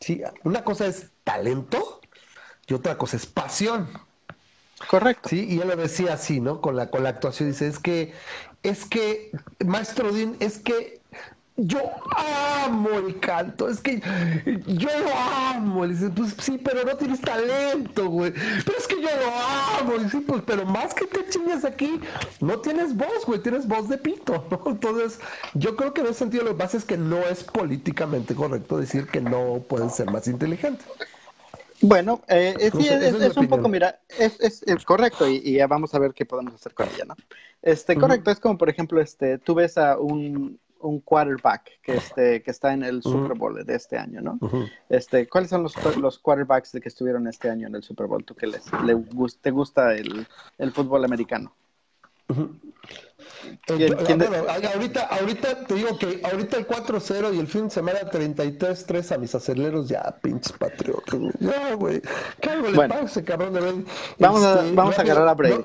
Sí, 0.00 0.22
una 0.44 0.62
cosa 0.64 0.86
es 0.86 1.10
talento 1.24 2.00
y 2.66 2.74
otra 2.74 2.98
cosa 2.98 3.16
es 3.16 3.26
pasión. 3.26 3.88
Correcto. 4.88 5.28
Sí, 5.30 5.46
y 5.48 5.60
él 5.60 5.68
lo 5.68 5.76
decía 5.76 6.14
así, 6.14 6.40
¿no? 6.40 6.60
Con 6.60 6.76
la, 6.76 6.90
con 6.90 7.02
la 7.02 7.10
actuación, 7.10 7.50
dice, 7.50 7.66
es 7.66 7.78
que, 7.78 8.12
es 8.62 8.84
que, 8.84 9.30
Maestro 9.64 10.10
Odín, 10.10 10.36
es 10.40 10.58
que 10.58 11.00
yo 11.58 11.80
amo 12.14 12.90
el 12.90 13.18
canto, 13.18 13.68
es 13.68 13.80
que 13.80 14.00
yo 14.66 14.88
lo 15.00 15.14
amo. 15.54 15.86
Le 15.86 15.94
dice, 15.94 16.10
pues 16.10 16.34
sí, 16.38 16.60
pero 16.62 16.84
no 16.84 16.96
tienes 16.96 17.20
talento, 17.20 18.08
güey. 18.10 18.32
Pero 18.32 18.78
es 18.78 18.86
que 18.86 19.00
yo 19.00 19.08
lo 19.08 19.80
amo. 19.80 19.96
Le 19.96 20.20
pues, 20.20 20.42
pero 20.46 20.66
más 20.66 20.92
que 20.92 21.06
te 21.06 21.26
chingas 21.30 21.64
aquí, 21.64 21.98
no 22.40 22.58
tienes 22.60 22.94
voz, 22.94 23.24
güey, 23.26 23.40
tienes 23.40 23.66
voz 23.66 23.88
de 23.88 23.96
pito, 23.98 24.46
Entonces, 24.66 25.18
yo 25.54 25.76
creo 25.76 25.94
que 25.94 26.02
en 26.02 26.08
ese 26.08 26.18
sentido 26.18 26.44
lo 26.44 26.50
que 26.50 26.56
pasa 26.56 26.76
es 26.76 26.84
que 26.84 26.98
no 26.98 27.18
es 27.20 27.42
políticamente 27.44 28.34
correcto 28.34 28.78
decir 28.78 29.06
que 29.06 29.20
no 29.20 29.64
pueden 29.66 29.90
ser 29.90 30.10
más 30.10 30.28
inteligentes. 30.28 30.86
Bueno, 31.80 32.22
eh, 32.28 32.54
sí, 32.72 32.88
es, 32.88 33.36
un 33.36 33.48
poco, 33.48 33.68
mira, 33.68 34.00
es, 34.18 34.40
es, 34.40 34.84
correcto 34.84 35.28
y, 35.28 35.54
ya 35.54 35.66
vamos 35.66 35.94
a 35.94 35.98
ver 35.98 36.14
qué 36.14 36.24
podemos 36.24 36.54
hacer 36.54 36.74
con 36.74 36.88
ella, 36.88 37.04
¿no? 37.06 37.14
Este, 37.62 37.96
correcto, 37.96 38.30
es 38.30 38.40
como, 38.40 38.56
por 38.56 38.70
ejemplo, 38.70 39.00
este, 39.00 39.38
tú 39.38 39.54
ves 39.54 39.76
a 39.76 39.98
un, 39.98 40.58
un 40.80 41.00
quarterback 41.00 41.80
que, 41.82 41.96
este, 41.96 42.42
que 42.42 42.50
está 42.50 42.72
en 42.72 42.82
el 42.82 43.02
Super 43.02 43.36
Bowl 43.36 43.64
de 43.64 43.74
este 43.74 43.98
año, 43.98 44.20
¿no? 44.20 44.38
este, 44.88 45.28
¿Cuáles 45.28 45.50
son 45.50 45.62
los, 45.62 45.74
los 45.96 46.18
quarterbacks 46.18 46.72
de 46.72 46.80
que 46.80 46.88
estuvieron 46.88 47.26
este 47.28 47.50
año 47.50 47.66
en 47.66 47.74
el 47.74 47.82
Super 47.82 48.06
Bowl? 48.06 48.24
¿Tú 48.24 48.34
que 48.34 48.46
les, 48.46 48.64
le, 48.84 48.96
te 49.40 49.50
gusta 49.50 49.94
el, 49.94 50.26
el 50.58 50.72
fútbol 50.72 51.04
americano? 51.04 51.54
Ahorita, 54.74 55.02
ahorita 55.02 55.66
te 55.66 55.74
digo 55.74 55.98
que 55.98 56.20
ahorita 56.24 56.56
el 56.56 56.66
4-0 56.66 57.34
y 57.34 57.38
el 57.38 57.46
fin 57.46 57.64
de 57.64 57.70
semana 57.70 58.00
33-3 58.00 59.14
a 59.14 59.18
mis 59.18 59.34
aceleros, 59.34 59.88
ya, 59.88 60.16
pinches 60.22 60.52
patriotas, 60.52 61.20
ya, 61.40 61.74
güey. 61.74 62.00
¿Qué 62.40 62.50
algo 62.50 62.68
le 62.68 63.04
ese 63.04 63.24
cabrón 63.24 63.54
de 63.54 63.84
Vamos, 64.18 64.42
a, 64.42 64.62
este, 64.62 64.74
vamos 64.74 64.98
a 64.98 65.02
agarrar 65.02 65.28
a 65.28 65.34
Brady. 65.34 65.62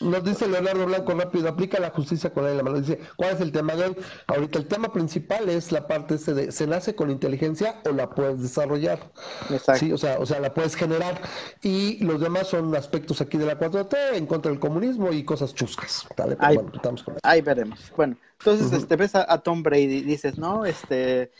Nos 0.00 0.24
dice 0.24 0.48
Leonardo 0.48 0.86
Blanco 0.86 1.12
rápido, 1.12 1.48
aplica 1.48 1.78
la 1.78 1.90
justicia 1.90 2.32
con 2.32 2.46
él 2.46 2.56
la 2.56 2.62
mano. 2.62 2.80
Dice, 2.80 2.98
¿cuál 3.16 3.34
es 3.34 3.40
el 3.42 3.52
tema 3.52 3.74
de 3.74 3.84
hoy? 3.84 3.96
Ahorita 4.28 4.58
el 4.58 4.66
tema 4.66 4.92
principal 4.92 5.48
es 5.50 5.72
la 5.72 5.86
parte 5.86 6.14
ese 6.14 6.32
de, 6.32 6.52
¿se 6.52 6.66
nace 6.66 6.94
con 6.94 7.10
inteligencia 7.10 7.80
o 7.84 7.92
la 7.92 8.08
puedes 8.08 8.40
desarrollar? 8.40 8.98
Exacto. 9.50 9.80
Sí, 9.80 9.92
o 9.92 9.98
sea, 9.98 10.18
o 10.18 10.24
sea, 10.24 10.40
la 10.40 10.54
puedes 10.54 10.74
generar. 10.74 11.20
Y 11.62 12.02
los 12.02 12.20
demás 12.20 12.48
son 12.48 12.74
aspectos 12.74 13.20
aquí 13.20 13.36
de 13.36 13.44
la 13.44 13.58
4T, 13.58 14.14
en 14.14 14.26
contra 14.26 14.50
del 14.50 14.58
comunismo 14.58 15.12
y 15.12 15.22
cosas 15.22 15.54
chuscas. 15.54 16.06
Dale, 16.16 16.36
ahí, 16.40 16.54
bueno, 16.54 16.72
estamos 16.74 17.02
con 17.02 17.16
ahí 17.22 17.42
veremos. 17.42 17.92
Bueno, 17.94 18.16
entonces 18.38 18.72
este, 18.72 18.96
ves 18.96 19.14
a, 19.14 19.38
Tom 19.38 19.62
Brady 19.62 19.98
y 19.98 20.02
dices, 20.02 20.38
no, 20.38 20.64
este... 20.64 21.30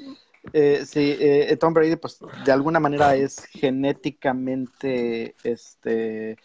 Eh, 0.55 0.85
sí, 0.87 1.17
eh, 1.21 1.55
Tom 1.61 1.75
Brady, 1.75 1.97
pues 1.97 2.19
de 2.47 2.51
alguna 2.51 2.81
manera 2.81 3.15
es 3.15 3.45
genéticamente, 3.45 5.35
este, 5.45 6.39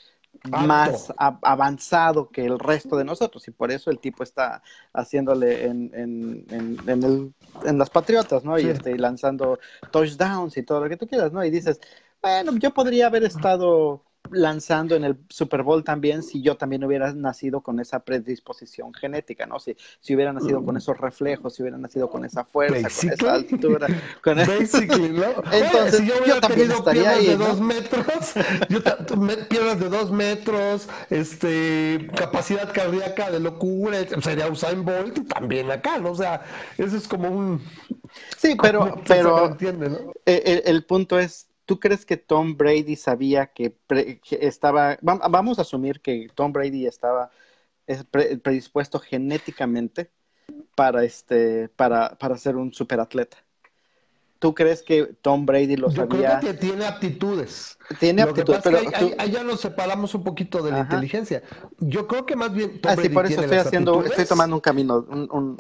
más 0.50 1.14
avanzado 1.18 2.30
que 2.30 2.46
el 2.46 2.60
resto 2.60 2.98
de 2.98 3.04
nosotros 3.06 3.48
y 3.48 3.52
por 3.52 3.72
eso 3.72 3.90
el 3.92 4.00
tipo 4.00 4.24
está 4.24 4.62
haciéndole 4.94 5.66
en, 5.66 5.92
en, 5.94 6.46
en, 6.88 7.04
el, 7.04 7.34
en 7.66 7.78
las 7.78 7.90
Patriotas, 7.90 8.44
¿no? 8.44 8.58
Y 8.60 8.68
este, 8.68 8.98
lanzando 8.98 9.60
touchdowns 9.92 10.58
y 10.58 10.64
todo 10.64 10.82
lo 10.82 10.90
que 10.90 10.98
tú 10.98 11.08
quieras, 11.08 11.32
¿no? 11.32 11.44
Y 11.44 11.50
dices, 11.50 11.80
bueno, 12.22 12.58
yo 12.58 12.74
podría 12.74 13.08
haber 13.08 13.24
estado 13.24 14.04
lanzando 14.32 14.96
en 14.96 15.04
el 15.04 15.18
Super 15.30 15.64
Bowl 15.64 15.84
también 15.84 16.24
si 16.24 16.42
yo 16.42 16.58
también 16.58 16.84
hubiera 16.84 17.14
nacido 17.14 17.62
con 17.62 17.80
esa 17.80 18.00
predisposición 18.00 18.94
genética, 18.94 19.46
¿no? 19.46 19.60
Si, 19.60 19.76
si 20.00 20.16
hubiera 20.16 20.34
nacido 20.34 20.64
con 20.64 20.78
esos 20.78 20.98
reflejos, 20.98 21.56
si 21.56 21.62
hubiera 21.62 21.78
nacido 21.78 22.10
con 22.10 22.26
esa 22.26 22.44
fuerza, 22.44 22.90
con 22.90 23.14
esa 23.14 23.34
altura. 23.34 23.88
Con 24.24 24.38
Basically, 24.46 25.10
¿no? 25.10 25.26
Entonces, 25.52 25.98
si 25.98 26.08
yo 26.08 26.14
hubiera 26.22 26.42
tenido 26.42 26.84
piernas 26.84 27.26
de 27.26 27.38
dos 27.38 27.62
metros, 27.62 28.34
yo 28.70 28.80
piernas 29.50 29.80
de 29.80 29.90
dos 29.90 30.12
metros, 30.12 30.88
este, 31.10 32.08
capacidad 32.16 32.72
cardíaca 32.74 33.32
de 33.32 33.40
locura, 33.40 33.98
sería 34.22 34.48
Usain 34.48 34.84
Bolt 34.84 35.28
también 35.28 35.72
acá, 35.72 36.00
¿no? 36.00 36.12
O 36.12 36.16
sea, 36.16 36.44
eso 36.78 36.96
es 36.98 37.08
como 37.08 37.30
un... 37.30 37.62
Sí, 38.38 38.56
pero, 38.62 39.02
pero 39.08 39.58
e, 40.26 40.64
el 40.66 40.86
punto 40.86 41.20
es 41.20 41.48
¿Tú 41.66 41.80
crees 41.80 42.06
que 42.06 42.18
Tom 42.18 42.56
Brady 42.58 42.96
sabía 42.96 43.48
que, 43.48 43.76
estaba, 44.40 44.98
vamos 45.02 45.58
a 45.58 45.64
asumir 45.64 46.00
que 46.00 46.30
Tom 46.36 46.54
Brady 46.54 46.86
estaba 46.86 47.32
predispuesto 48.42 49.00
genéticamente 49.00 50.12
para 50.76 51.04
este, 51.04 51.70
para, 51.70 52.18
para 52.18 52.38
ser 52.38 52.56
un 52.56 52.72
superatleta? 52.72 53.38
¿Tú 54.38 54.54
crees 54.54 54.84
que 54.84 55.06
Tom 55.22 55.46
Brady 55.48 55.76
lo 55.76 55.90
sabía? 55.90 56.34
Yo 56.34 56.40
creo 56.40 56.54
que 56.54 56.60
tiene 56.60 56.86
aptitudes. 56.86 57.80
Tiene 58.00 58.22
aptitudes, 58.22 58.62
pero 58.64 58.78
ahí, 58.94 59.32
ya 59.32 59.44
nos 59.44 59.62
separamos 59.62 60.14
un 60.14 60.24
poquito 60.24 60.62
de 60.62 60.72
la 60.72 60.82
inteligencia. 60.82 61.42
Yo 61.80 62.06
creo 62.06 62.28
que 62.28 62.36
más 62.36 62.54
bien 62.54 62.80
Tom 62.80 62.92
ah, 62.92 63.02
sí, 63.02 63.10
por 63.10 63.26
eso 63.26 63.42
estoy 63.42 63.58
haciendo, 63.58 64.04
estoy 64.04 64.26
tomando 64.26 64.56
un 64.56 64.62
camino, 64.62 65.06
un, 65.10 65.58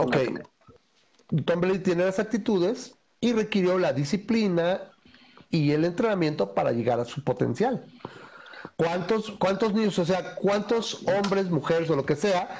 Tom 1.45 1.61
Brady 1.61 1.79
tiene 1.79 2.05
las 2.05 2.19
actitudes 2.19 2.95
y 3.19 3.33
requirió 3.33 3.79
la 3.79 3.91
disciplina 3.91 4.91
y 5.49 5.71
el 5.71 5.85
entrenamiento 5.85 6.53
para 6.53 6.71
llegar 6.71 6.99
a 6.99 7.05
su 7.05 7.23
potencial. 7.23 7.85
¿Cuántos, 8.75 9.31
cuántos 9.31 9.73
niños, 9.73 9.97
o 9.99 10.05
sea, 10.05 10.35
cuántos 10.35 11.05
hombres, 11.07 11.49
mujeres 11.49 11.89
o 11.89 11.95
lo 11.95 12.05
que 12.05 12.15
sea, 12.15 12.57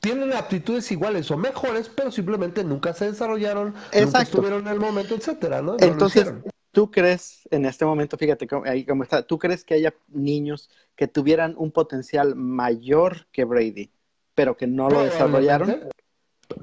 tienen 0.00 0.32
aptitudes 0.32 0.90
iguales 0.90 1.30
o 1.30 1.36
mejores, 1.36 1.88
pero 1.88 2.10
simplemente 2.10 2.64
nunca 2.64 2.92
se 2.92 3.06
desarrollaron, 3.06 3.74
nunca 3.94 4.22
estuvieron 4.22 4.66
en 4.66 4.72
el 4.72 4.80
momento, 4.80 5.14
etcétera, 5.14 5.62
¿no? 5.62 5.76
Entonces, 5.78 6.32
¿tú 6.72 6.90
crees 6.90 7.46
en 7.50 7.66
este 7.66 7.84
momento, 7.84 8.16
fíjate 8.16 8.48
ahí 8.64 8.84
cómo 8.84 9.04
está, 9.04 9.22
¿tú 9.22 9.38
crees 9.38 9.62
que 9.62 9.74
haya 9.74 9.94
niños 10.08 10.70
que 10.96 11.06
tuvieran 11.06 11.54
un 11.56 11.70
potencial 11.70 12.34
mayor 12.34 13.26
que 13.30 13.44
Brady, 13.44 13.92
pero 14.34 14.56
que 14.56 14.66
no 14.66 14.88
lo 14.88 15.04
desarrollaron? 15.04 15.88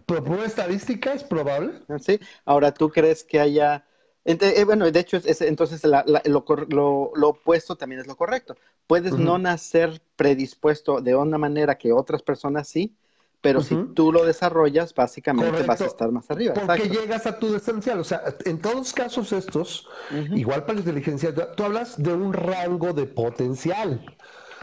Por 0.06 0.40
estadística 0.46 1.14
es 1.14 1.24
probable. 1.24 1.82
Sí. 2.00 2.20
Ahora, 2.46 2.74
¿tú 2.74 2.90
crees 2.90 3.24
que 3.24 3.40
haya 3.40 3.86
eh, 4.30 4.64
bueno, 4.64 4.90
de 4.90 5.00
hecho, 5.00 5.18
es, 5.18 5.42
entonces 5.42 5.82
lo, 5.84 7.14
opuesto 7.22 7.76
también 7.76 8.02
es 8.02 8.08
lo 8.08 8.16
correcto. 8.16 8.56
Puedes 8.86 9.14
no 9.14 9.40
nacer 9.40 10.02
predispuesto 10.16 11.02
de 11.02 11.16
una 11.16 11.38
manera 11.38 11.78
que 11.78 11.92
otras 11.92 12.22
personas 12.22 12.68
sí, 12.68 12.96
pero 13.42 13.62
si 13.62 13.76
tú 13.96 14.12
lo 14.12 14.26
desarrollas, 14.26 14.94
básicamente 14.94 15.64
vas 15.64 15.82
a 15.82 15.86
estar 15.86 16.12
más 16.12 16.30
arriba. 16.30 16.54
Porque 16.54 16.90
llegas 16.90 17.26
a 17.26 17.40
tu 17.40 17.56
esencial. 17.56 18.00
O 18.00 18.04
sea, 18.04 18.22
en 18.46 18.60
todos 18.60 18.94
casos 18.94 19.32
estos, 19.32 19.88
igual 20.36 20.62
para 20.62 20.74
la 20.74 20.80
inteligencia, 20.82 21.34
tú 21.56 21.64
hablas 21.64 22.02
de 22.02 22.14
un 22.14 22.34
rango 22.34 22.94
de 22.94 23.06
potencial. 23.06 24.06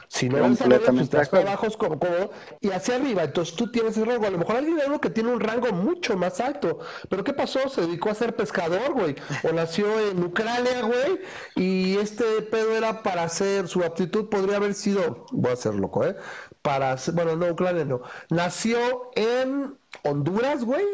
Si 0.09 0.29
no 0.29 0.41
completamente 0.41 1.21
estás 1.21 1.33
abajo 1.35 1.67
como, 1.79 1.99
como, 1.99 2.31
y 2.61 2.71
hacia 2.71 2.97
arriba. 2.97 3.25
Entonces 3.25 3.57
tú 3.57 3.71
tienes 3.71 3.97
el 3.97 4.07
rango. 4.07 4.27
A 4.27 4.31
lo 4.31 4.39
mejor 4.39 4.57
alguien 4.57 4.79
uno 4.87 5.01
que 5.01 5.11
tiene 5.11 5.31
un 5.33 5.41
rango 5.41 5.73
mucho 5.73 6.17
más 6.17 6.41
alto. 6.41 6.79
Pero 7.09 7.25
¿qué 7.25 7.33
pasó? 7.33 7.69
Se 7.69 7.83
dedicó 7.83 8.11
a 8.11 8.15
ser 8.15 8.35
pescador, 8.37 8.93
güey. 8.93 9.17
O 9.43 9.53
nació 9.53 9.99
en 10.01 10.23
Ucrania, 10.23 10.83
güey. 10.83 11.21
Y 11.55 11.97
este 11.99 12.25
pedo 12.43 12.77
era 12.77 13.03
para 13.03 13.25
hacer, 13.25 13.69
su 13.69 13.83
aptitud 13.83 14.29
podría 14.29 14.57
haber 14.57 14.75
sido, 14.75 15.27
voy 15.33 15.53
a 15.53 15.57
ser 15.57 15.75
loco, 15.75 16.05
¿eh? 16.05 16.17
Para, 16.67 16.97
bueno, 17.13 17.37
no, 17.37 17.53
Ucrania 17.53 17.85
no. 17.85 18.03
Nació 18.29 19.13
en 19.15 19.79
Honduras, 20.03 20.65
güey. 20.65 20.85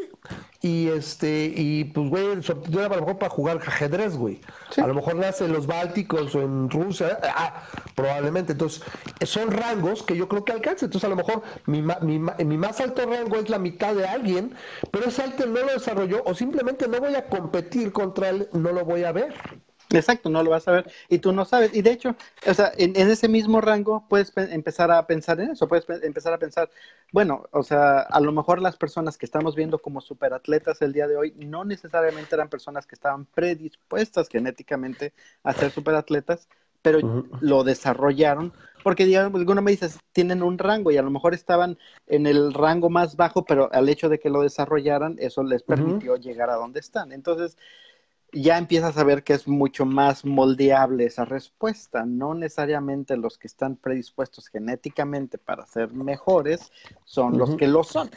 Y 0.61 0.89
este, 0.89 1.51
y 1.57 1.85
pues, 1.85 2.11
güey, 2.11 2.43
su 2.43 2.53
aptitud 2.53 2.79
era 2.79 2.89
a 2.89 2.97
lo 2.97 3.01
mejor 3.07 3.19
para 3.19 3.31
jugar 3.31 3.57
ajedrez, 3.57 4.15
güey. 4.15 4.39
A 4.77 4.87
lo 4.87 4.93
mejor 4.93 5.15
nace 5.15 5.47
en 5.47 5.55
los 5.55 5.67
Bálticos 5.67 6.35
o 6.35 6.43
en 6.43 6.69
Rusia. 6.69 7.19
Ah, 7.23 7.63
probablemente. 7.95 8.53
Entonces, 8.53 8.83
son 9.23 9.51
rangos 9.51 10.03
que 10.03 10.15
yo 10.15 10.29
creo 10.29 10.45
que 10.45 10.53
alcanza. 10.53 10.85
Entonces, 10.85 11.07
a 11.07 11.09
lo 11.09 11.17
mejor 11.17 11.41
mi, 11.65 11.81
mi, 11.81 12.19
mi 12.19 12.59
más 12.59 12.79
alto 12.83 13.07
rango 13.07 13.37
es 13.37 13.49
la 13.49 13.59
mitad 13.59 13.95
de 13.95 14.07
alguien, 14.07 14.55
pero 14.91 15.07
ese 15.07 15.23
alto 15.23 15.47
no 15.47 15.61
lo 15.61 15.73
desarrolló 15.73 16.23
o 16.27 16.35
simplemente 16.35 16.87
no 16.87 17.01
voy 17.01 17.15
a 17.15 17.29
competir 17.29 17.93
contra 17.93 18.29
él, 18.29 18.51
no 18.53 18.73
lo 18.73 18.85
voy 18.85 19.05
a 19.05 19.13
ver. 19.13 19.33
Exacto, 19.93 20.31
no 20.31 20.43
lo 20.43 20.51
vas 20.51 20.67
a 20.69 20.73
ver 20.73 20.91
y 21.09 21.19
tú 21.19 21.33
no 21.33 21.45
sabes. 21.45 21.75
Y 21.75 21.83
de 21.83 21.93
hecho, 21.93 22.17
o 22.47 22.55
sea, 22.55 22.73
en, 22.77 22.97
ese 22.97 23.29
mismo 23.29 23.61
rango 23.61 24.05
puedes 24.09 24.33
empezar 24.37 24.91
a 24.91 25.07
pensar 25.07 25.41
en 25.41 25.51
eso, 25.51 25.69
puedes 25.69 25.87
empezar 26.03 26.33
a 26.33 26.39
pensar, 26.39 26.71
bueno, 27.13 27.45
o 27.51 27.63
sea, 27.63 28.01
a 28.01 28.21
lo 28.21 28.33
mejor 28.33 28.61
las 28.61 28.77
personas 28.77 29.19
que 29.19 29.27
estamos 29.27 29.55
viendo 29.55 29.79
como 29.79 30.01
superatletas 30.01 30.83
el 30.83 30.93
día 30.93 31.07
de 31.07 31.17
hoy 31.17 31.35
no 31.37 31.65
necesariamente 31.65 32.35
eran 32.35 32.49
personas 32.49 32.87
que 32.87 32.95
estaban 32.95 33.27
predispuestas 33.27 34.29
genéticamente 34.29 35.13
a 35.43 35.53
ser 35.53 35.71
superatletas, 35.71 36.49
pero 36.81 37.27
lo 37.41 37.63
desarrollaron 37.63 38.53
porque 38.83 39.07
digamos, 39.07 39.39
alguno 39.39 39.63
me 39.63 39.71
dice, 39.71 39.89
tienen 40.13 40.43
un 40.43 40.59
rango 40.59 40.91
y 40.91 40.97
a 40.97 41.03
lo 41.03 41.11
mejor 41.11 41.35
estaban 41.35 41.79
en 42.07 42.27
el 42.27 42.53
rango 42.53 42.91
más 42.91 43.17
bajo, 43.17 43.45
pero 43.45 43.73
al 43.73 43.89
hecho 43.89 44.09
de 44.09 44.19
que 44.19 44.31
lo 44.31 44.43
desarrollaran, 44.43 45.17
eso 45.19 45.43
les 45.43 45.63
permitió 45.63 46.17
llegar 46.17 46.51
a 46.51 46.57
donde 46.57 46.81
están. 46.81 47.13
Entonces, 47.13 47.57
ya 48.33 48.59
empiezas 48.59 48.97
a 48.97 49.05
ver 49.05 49.23
que 49.23 49.35
es 49.35 49.47
mucho 49.47 49.85
más 49.85 50.25
moldeable 50.25 51.05
esa 51.05 51.25
respuesta. 51.25 52.05
No 52.07 52.35
necesariamente 52.35 53.17
los 53.17 53.39
que 53.39 53.47
están 53.47 53.77
predispuestos 53.77 54.49
genéticamente 54.49 55.39
para 55.39 55.67
ser 55.67 55.93
mejores 55.93 56.73
son 57.05 57.39
los 57.39 57.57
que 57.57 57.69
lo 57.69 57.85
son. 57.85 58.11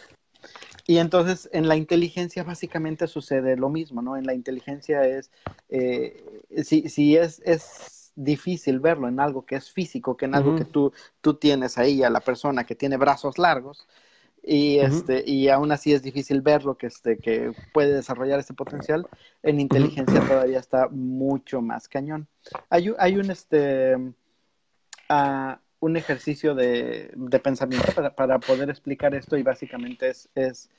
Y 0.88 0.98
entonces 0.98 1.50
en 1.52 1.68
la 1.68 1.76
inteligencia 1.76 2.44
básicamente 2.44 3.08
sucede 3.08 3.58
lo 3.58 3.70
mismo, 3.70 4.02
¿no? 4.02 4.18
En 4.18 4.26
la 4.26 4.34
inteligencia 4.34 5.06
es, 5.06 5.32
eh, 5.70 6.42
si, 6.64 6.88
si 6.90 7.18
es, 7.18 7.42
es 7.44 8.12
difícil 8.16 8.80
verlo 8.80 9.08
en 9.08 9.20
algo 9.20 9.46
que 9.46 9.56
es 9.56 9.72
físico, 9.72 10.16
que 10.16 10.26
en 10.26 10.36
algo 10.36 10.56
que 10.56 10.66
tú, 10.66 10.94
tú 11.22 11.34
tienes 11.34 11.78
ahí 11.78 12.04
a 12.04 12.10
la 12.10 12.22
persona 12.22 12.66
que 12.66 12.76
tiene 12.76 12.98
brazos 12.98 13.38
largos, 13.38 13.88
y 14.48 14.78
este 14.78 15.24
y 15.26 15.50
aún 15.50 15.72
así 15.72 15.92
es 15.94 16.04
difícil 16.04 16.42
verlo 16.42 16.78
que 16.78 16.88
este 16.88 17.18
que 17.18 17.52
puede 17.74 17.94
desarrollar 17.94 18.40
ese 18.40 18.54
potencial. 18.54 19.08
En 19.42 19.60
inteligencia 19.60 20.22
todavía 20.22 20.60
está 20.60 20.88
mucho 20.90 21.62
más 21.62 21.88
cañón. 21.88 22.28
Hay, 22.70 22.94
hay 23.00 23.18
un 23.18 23.32
este 23.32 23.96
uh, 23.96 25.56
un 25.80 25.98
ejercicio 25.98 26.54
de, 26.54 27.12
de 27.16 27.40
pensamiento 27.40 27.92
para, 27.94 28.16
para, 28.16 28.40
poder 28.40 28.70
explicar 28.70 29.14
esto 29.16 29.36
y 29.36 29.44
básicamente 29.44 30.10
es, 30.10 30.30
es 30.36 30.70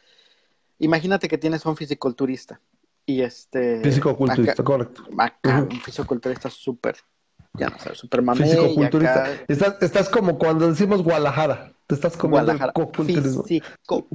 imagínate 0.79 1.29
que 1.29 1.39
tienes 1.39 1.67
un 1.67 1.77
fisiculturista 1.77 2.61
y 3.05 3.23
este 3.23 3.81
fisicoculturista 3.83 4.63
correcto. 4.63 5.05
acá, 5.19 5.67
un 5.69 5.81
fisiculturista 5.81 6.51
súper 6.51 6.97
ya 7.55 7.69
no 7.69 7.79
sé, 7.79 7.95
súper 7.95 8.23
mamé 8.23 8.45
Fisicoculturista. 8.45 9.33
Estás, 9.49 9.77
estás 9.81 10.09
como 10.09 10.39
cuando 10.39 10.69
decimos 10.69 11.03
Guadalajara. 11.03 11.73
Te 11.87 11.95
estás 11.95 12.15
el 12.15 12.73
coculturismo. 12.73 13.45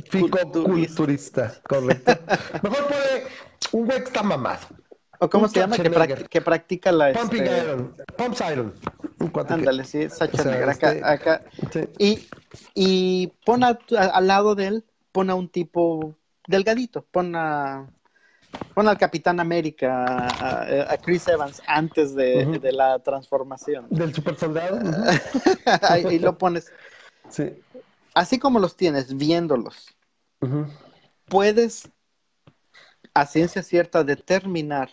Ficoculturista, 0.10 1.54
correcto. 1.68 2.12
Mejor 2.64 2.88
puede 2.88 3.28
un 3.72 3.86
güey 3.86 4.00
que 4.00 4.06
está 4.06 4.24
mamado. 4.24 4.68
¿O 5.20 5.30
cómo 5.30 5.48
se 5.48 5.60
llama? 5.60 5.78
Que, 5.78 6.26
que, 6.30 6.42
practica 6.42 6.92
la... 6.92 7.14
Pumping 7.14 7.44
este... 7.44 7.64
Iron. 7.64 7.96
Pumps 8.18 8.44
Iron. 8.52 8.74
Ándale, 9.50 9.84
sí, 9.84 10.10
Sacha 10.10 10.42
o 10.42 10.44
sea, 10.44 10.52
Negra. 10.52 10.72
Acá, 10.72 10.92
este... 10.92 11.06
acá. 11.06 11.44
Sí. 11.72 11.90
Y, 12.00 12.28
y 12.74 13.28
pon 13.46 13.64
a, 13.64 13.78
a, 13.98 14.06
al 14.06 14.28
lado 14.28 14.56
de 14.56 14.66
él, 14.68 14.86
pon 15.12 15.30
a 15.30 15.36
un 15.36 15.48
tipo 15.48 16.16
delgadito. 16.48 17.06
Pon 17.12 17.36
a... 17.36 17.88
Pon 18.74 18.88
al 18.88 18.98
Capitán 18.98 19.40
América, 19.40 20.28
a, 20.28 20.92
a 20.92 20.98
Chris 20.98 21.26
Evans, 21.28 21.62
antes 21.68 22.16
de, 22.16 22.46
uh 22.46 22.50
-huh. 22.50 22.60
de 22.60 22.72
la 22.74 23.00
transformación. 23.00 23.86
Del 23.92 24.14
super 24.14 24.36
soldado. 24.36 24.76
Uh 24.78 24.80
-huh. 24.82 25.80
Ahí 25.84 26.20
lo 26.20 26.38
pones. 26.38 26.70
Sí. 27.32 27.62
Así 28.14 28.40
como 28.40 28.60
los 28.60 28.76
tienes, 28.76 29.16
viéndolos, 29.16 29.96
uh 30.42 30.48
-huh. 30.48 30.68
puedes 31.26 31.90
a 33.14 33.26
ciencia 33.26 33.64
cierta 33.64 34.04
determinar 34.04 34.90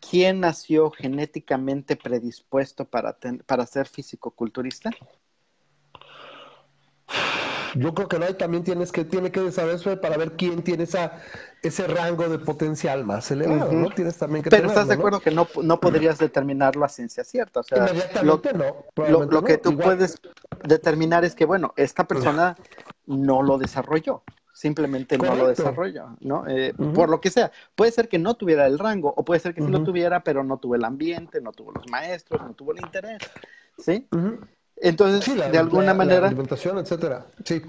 quién 0.00 0.40
nació 0.40 0.90
genéticamente 0.90 1.96
predispuesto 1.96 2.84
para, 2.84 3.16
para 3.46 3.66
ser 3.66 3.88
físico-culturista. 3.88 4.90
Yo 7.74 7.94
creo 7.94 8.08
que 8.08 8.18
no, 8.18 8.28
y 8.28 8.34
también 8.34 8.64
tienes 8.64 8.92
que, 8.92 9.04
tiene 9.04 9.30
que 9.30 9.50
saber 9.52 9.76
eso 9.76 10.00
para 10.00 10.16
ver 10.16 10.32
quién 10.32 10.62
tiene 10.62 10.84
esa, 10.84 11.12
ese 11.62 11.86
rango 11.86 12.28
de 12.28 12.38
potencial 12.38 13.04
más 13.04 13.30
elevado, 13.30 13.70
uh 13.70 13.72
-huh. 13.72 13.88
¿no? 13.88 13.90
Tienes 13.90 14.16
también 14.16 14.42
que 14.42 14.50
Pero 14.50 14.62
tenerlo, 14.62 14.80
estás 14.80 14.88
de 14.88 14.94
acuerdo 14.94 15.18
¿no? 15.18 15.22
que 15.22 15.30
no, 15.30 15.48
no 15.62 15.80
podrías 15.80 16.18
determinarlo 16.18 16.84
a 16.84 16.88
ciencia 16.88 17.24
cierta. 17.24 17.60
O 17.60 17.62
sea, 17.62 17.78
Inmediatamente 17.78 18.52
lo, 18.52 18.58
no. 18.58 19.08
Lo, 19.08 19.24
lo, 19.24 19.44
que 19.44 19.58
tú 19.58 19.72
Igual. 19.72 19.96
puedes 19.96 20.20
determinar 20.64 21.24
es 21.24 21.34
que, 21.34 21.44
bueno, 21.44 21.72
esta 21.76 22.04
persona 22.04 22.56
no 23.06 23.42
lo 23.42 23.58
desarrolló. 23.58 24.22
Simplemente 24.52 25.18
Correcto. 25.18 25.36
no 25.36 25.42
lo 25.42 25.48
desarrolló, 25.50 26.16
¿no? 26.20 26.46
Eh, 26.48 26.72
uh 26.78 26.82
-huh. 26.82 26.92
Por 26.94 27.10
lo 27.10 27.20
que 27.20 27.28
sea. 27.28 27.52
Puede 27.74 27.92
ser 27.92 28.08
que 28.08 28.18
no 28.18 28.34
tuviera 28.34 28.66
el 28.66 28.78
rango, 28.78 29.12
o 29.14 29.22
puede 29.22 29.38
ser 29.38 29.52
que 29.52 29.60
sí 29.60 29.66
uh 29.66 29.68
-huh. 29.68 29.78
lo 29.80 29.84
tuviera, 29.84 30.24
pero 30.24 30.42
no 30.44 30.56
tuvo 30.56 30.76
el 30.76 30.84
ambiente, 30.84 31.42
no 31.42 31.52
tuvo 31.52 31.72
los 31.72 31.86
maestros, 31.90 32.40
no 32.40 32.54
tuvo 32.54 32.72
el 32.72 32.78
interés. 32.80 33.18
¿Sí? 33.78 34.08
Entonces, 34.76 35.24
sí, 35.24 35.34
la, 35.34 35.48
de 35.50 35.58
alguna 35.58 35.86
la, 35.86 35.94
manera. 35.94 36.20
La 36.20 36.26
alimentación, 36.28 36.78
etcétera. 36.78 37.26
Sí 37.44 37.62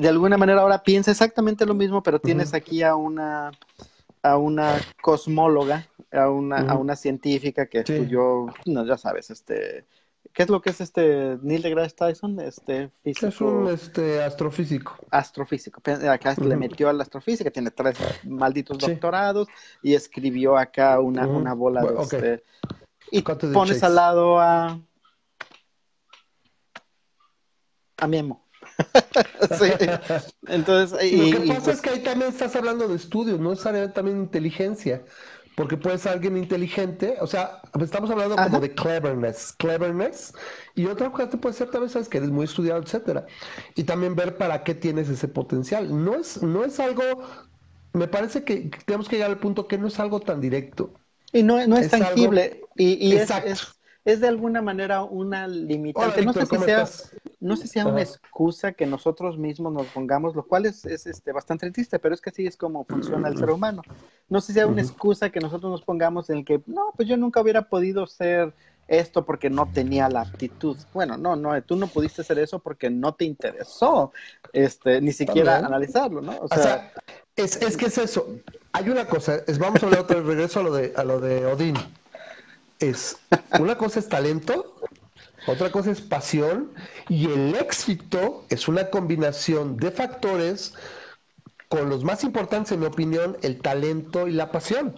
de 0.00 0.08
alguna 0.08 0.36
manera 0.36 0.62
ahora 0.62 0.82
piensa 0.82 1.10
exactamente 1.10 1.66
lo 1.66 1.74
mismo, 1.74 2.02
pero 2.02 2.20
tienes 2.20 2.50
uh 2.50 2.52
-huh. 2.52 2.56
aquí 2.56 2.82
a 2.82 2.94
una 2.94 3.50
a 4.22 4.36
una 4.36 4.78
cosmóloga, 5.00 5.86
a 6.12 6.28
una, 6.30 6.62
uh 6.62 6.66
-huh. 6.66 6.70
a 6.70 6.74
una 6.76 6.96
científica 6.96 7.66
que 7.66 7.84
sí. 7.84 7.94
estudió, 7.94 8.46
no, 8.66 8.84
ya 8.84 8.98
sabes, 8.98 9.30
este, 9.30 9.86
¿qué 10.34 10.42
es 10.42 10.48
lo 10.50 10.60
que 10.60 10.70
es 10.70 10.80
este 10.82 11.38
Neil 11.42 11.62
deGrasse 11.62 11.96
Tyson? 11.96 12.38
Este 12.40 12.90
físico. 13.02 13.26
Es 13.28 13.40
un 13.40 13.68
este, 13.68 14.22
astrofísico. 14.22 14.96
Astrofísico. 15.10 15.80
Acá 15.80 16.34
uh 16.36 16.42
-huh. 16.42 16.48
le 16.48 16.56
metió 16.56 16.88
a 16.88 16.92
la 16.92 17.02
astrofísica, 17.02 17.50
tiene 17.50 17.70
tres 17.70 17.96
malditos 18.24 18.76
sí. 18.78 18.90
doctorados 18.90 19.48
y 19.82 19.94
escribió 19.94 20.56
acá 20.56 21.00
una, 21.00 21.26
una 21.26 21.54
bola 21.54 21.80
de 21.82 21.88
okay. 21.88 22.18
este. 22.18 22.44
Y 23.12 23.22
pones 23.22 23.82
al 23.82 23.94
lado 23.96 24.38
a 24.38 24.78
a 28.00 28.06
Memo. 28.06 28.46
sí. 29.58 29.70
Entonces, 30.48 31.12
y, 31.12 31.32
lo 31.32 31.40
que 31.40 31.48
pasa 31.48 31.60
pues... 31.64 31.76
es 31.76 31.82
que 31.82 31.90
ahí 31.90 32.00
también 32.00 32.30
estás 32.30 32.56
hablando 32.56 32.88
de 32.88 32.96
estudios, 32.96 33.40
no 33.40 33.50
necesariamente 33.50 33.94
también 33.94 34.18
inteligencia, 34.18 35.02
porque 35.56 35.76
puede 35.76 35.98
ser 35.98 36.12
alguien 36.12 36.36
inteligente, 36.36 37.16
o 37.20 37.26
sea, 37.26 37.60
estamos 37.80 38.10
hablando 38.10 38.34
Ajá. 38.34 38.44
como 38.44 38.60
de 38.60 38.74
cleverness, 38.74 39.52
cleverness, 39.58 40.32
y 40.74 40.86
otra 40.86 41.10
cosa 41.10 41.30
puede 41.38 41.54
ser 41.54 41.70
tal 41.70 41.82
vez 41.82 41.92
sabes 41.92 42.08
que 42.08 42.18
eres 42.18 42.30
muy 42.30 42.44
estudiado, 42.44 42.80
etcétera, 42.80 43.26
y 43.74 43.84
también 43.84 44.14
ver 44.14 44.36
para 44.36 44.62
qué 44.64 44.74
tienes 44.74 45.08
ese 45.08 45.28
potencial. 45.28 46.04
No 46.04 46.16
es, 46.16 46.42
no 46.42 46.64
es 46.64 46.80
algo, 46.80 47.02
me 47.92 48.08
parece 48.08 48.44
que 48.44 48.70
tenemos 48.86 49.08
que 49.08 49.16
llegar 49.16 49.30
al 49.30 49.38
punto 49.38 49.68
que 49.68 49.78
no 49.78 49.88
es 49.88 49.98
algo 50.00 50.20
tan 50.20 50.40
directo. 50.40 50.94
Y 51.32 51.42
no, 51.42 51.64
no 51.66 51.76
es, 51.76 51.86
es 51.86 51.90
tangible, 51.90 52.42
algo... 52.54 52.68
y, 52.76 53.08
y 53.08 53.16
es, 53.16 53.30
es, 53.44 53.74
es 54.04 54.20
de 54.20 54.28
alguna 54.28 54.62
manera 54.62 55.02
una 55.02 55.46
limitante. 55.46 56.20
Hola, 56.20 56.32
no, 56.32 56.32
sé 56.32 56.46
si 56.46 56.56
sea, 56.58 56.88
no 57.40 57.56
sé 57.56 57.62
si 57.62 57.68
sea 57.68 57.86
una 57.86 58.02
excusa 58.02 58.72
que 58.72 58.86
nosotros 58.86 59.38
mismos 59.38 59.72
nos 59.72 59.86
pongamos, 59.88 60.34
lo 60.34 60.46
cual 60.46 60.66
es, 60.66 60.84
es 60.84 61.06
este, 61.06 61.32
bastante 61.32 61.70
triste, 61.70 61.98
pero 61.98 62.14
es 62.14 62.20
que 62.20 62.30
así 62.30 62.46
es 62.46 62.56
como 62.56 62.84
funciona 62.84 63.28
el 63.28 63.38
ser 63.38 63.50
humano. 63.50 63.82
No 64.28 64.40
sé 64.40 64.48
si 64.48 64.52
sea 64.54 64.66
una 64.66 64.82
excusa 64.82 65.30
que 65.30 65.40
nosotros 65.40 65.70
nos 65.70 65.82
pongamos 65.82 66.30
en 66.30 66.38
el 66.38 66.44
que, 66.44 66.62
no, 66.66 66.92
pues 66.96 67.08
yo 67.08 67.16
nunca 67.16 67.40
hubiera 67.40 67.68
podido 67.68 68.06
ser 68.06 68.52
esto 68.88 69.24
porque 69.24 69.50
no 69.50 69.70
tenía 69.72 70.08
la 70.08 70.22
aptitud. 70.22 70.76
Bueno, 70.92 71.16
no, 71.16 71.34
no, 71.34 71.60
tú 71.62 71.76
no 71.76 71.86
pudiste 71.86 72.22
hacer 72.22 72.38
eso 72.38 72.58
porque 72.58 72.90
no 72.90 73.14
te 73.14 73.24
interesó 73.24 74.12
este, 74.52 75.00
ni 75.00 75.12
siquiera 75.12 75.52
También. 75.52 75.72
analizarlo, 75.72 76.20
¿no? 76.20 76.32
O 76.40 76.48
sea, 76.48 76.58
o 76.58 76.62
sea 76.62 76.92
es, 77.36 77.56
es, 77.62 77.76
que 77.76 77.86
es 77.86 77.98
eso. 77.98 78.26
Hay 78.72 78.88
una 78.90 79.06
cosa, 79.06 79.40
es, 79.46 79.58
vamos 79.58 79.82
a 79.82 79.86
hablar 79.86 80.02
otra 80.02 80.16
vez, 80.16 80.26
regreso 80.26 80.60
a 80.60 80.62
lo 80.62 80.74
de, 80.74 80.92
a 80.96 81.04
lo 81.04 81.20
de 81.20 81.46
Odín 81.46 81.76
es 82.80 83.18
una 83.58 83.76
cosa 83.76 84.00
es 84.00 84.08
talento, 84.08 84.74
otra 85.46 85.70
cosa 85.70 85.90
es 85.90 86.00
pasión 86.00 86.72
y 87.08 87.26
el 87.30 87.54
éxito 87.54 88.44
es 88.50 88.68
una 88.68 88.90
combinación 88.90 89.76
de 89.76 89.90
factores 89.90 90.74
con 91.68 91.88
los 91.88 92.04
más 92.04 92.24
importantes 92.24 92.72
en 92.72 92.80
mi 92.80 92.86
opinión, 92.86 93.36
el 93.42 93.60
talento 93.60 94.28
y 94.28 94.32
la 94.32 94.50
pasión. 94.50 94.96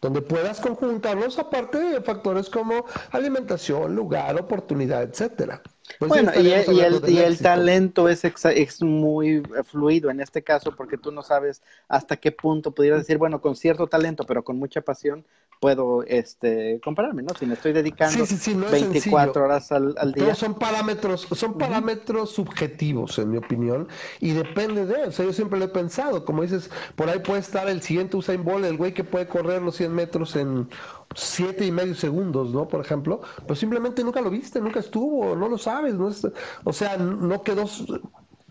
Donde 0.00 0.22
puedas 0.22 0.60
conjuntarlos 0.60 1.38
aparte 1.38 1.78
de 1.78 2.00
factores 2.00 2.48
como 2.48 2.86
alimentación, 3.12 3.94
lugar, 3.94 4.40
oportunidad, 4.40 5.02
etcétera. 5.02 5.62
Pues 5.98 6.08
bueno, 6.08 6.32
y, 6.34 6.50
el, 6.50 6.72
y, 6.72 6.80
el, 6.80 7.02
y 7.08 7.18
el, 7.18 7.38
talento 7.38 8.08
es, 8.08 8.24
es 8.24 8.82
muy 8.82 9.42
fluido 9.64 10.10
en 10.10 10.20
este 10.20 10.42
caso 10.42 10.74
porque 10.76 10.96
tú 10.96 11.12
no 11.12 11.22
sabes 11.22 11.62
hasta 11.88 12.16
qué 12.16 12.32
punto 12.32 12.72
pudieras 12.72 13.00
decir, 13.00 13.18
bueno, 13.18 13.40
con 13.40 13.56
cierto 13.56 13.86
talento, 13.86 14.24
pero 14.24 14.44
con 14.44 14.58
mucha 14.58 14.80
pasión, 14.80 15.24
puedo 15.60 16.02
este, 16.04 16.80
compararme, 16.82 17.22
¿no? 17.22 17.34
Si 17.38 17.44
me 17.44 17.54
estoy 17.54 17.72
dedicando 17.72 18.24
sí, 18.24 18.34
sí, 18.34 18.36
sí, 18.38 18.54
no 18.54 18.66
24 18.70 19.44
horas 19.44 19.70
al, 19.70 19.94
al, 19.98 20.12
día. 20.12 20.34
Son 20.34 20.54
parámetros, 20.54 21.28
son 21.32 21.58
parámetros 21.58 22.30
uh 22.30 22.32
-huh. 22.32 22.46
subjetivos, 22.46 23.18
en 23.18 23.30
mi 23.30 23.36
opinión, 23.36 23.86
y 24.20 24.32
depende 24.32 24.86
de, 24.86 25.04
o 25.04 25.12
sea, 25.12 25.26
yo 25.26 25.34
siempre 25.34 25.58
lo 25.58 25.66
he 25.66 25.68
pensado, 25.68 26.24
como 26.24 26.42
dices, 26.42 26.70
por 26.96 27.10
ahí 27.10 27.18
puede 27.18 27.40
estar 27.40 27.68
el 27.68 27.82
siguiente 27.82 28.16
Usain 28.16 28.42
Bolt, 28.42 28.64
el 28.64 28.78
güey 28.78 28.94
que 28.94 29.04
puede 29.04 29.28
correr 29.28 29.60
los 29.60 29.76
100 29.76 29.94
metros 29.94 30.34
en 30.34 30.68
siete 31.14 31.66
y 31.66 31.72
medio 31.72 31.94
segundos, 31.94 32.50
¿no? 32.50 32.68
Por 32.68 32.80
ejemplo, 32.80 33.20
pues 33.46 33.58
simplemente 33.58 34.04
nunca 34.04 34.20
lo 34.20 34.30
viste, 34.30 34.60
nunca 34.60 34.80
estuvo, 34.80 35.34
no 35.34 35.48
lo 35.48 35.58
sabes, 35.58 35.94
no 35.94 36.08
es, 36.08 36.26
o 36.64 36.72
sea, 36.72 36.96
no 36.96 37.42
quedó 37.42 37.66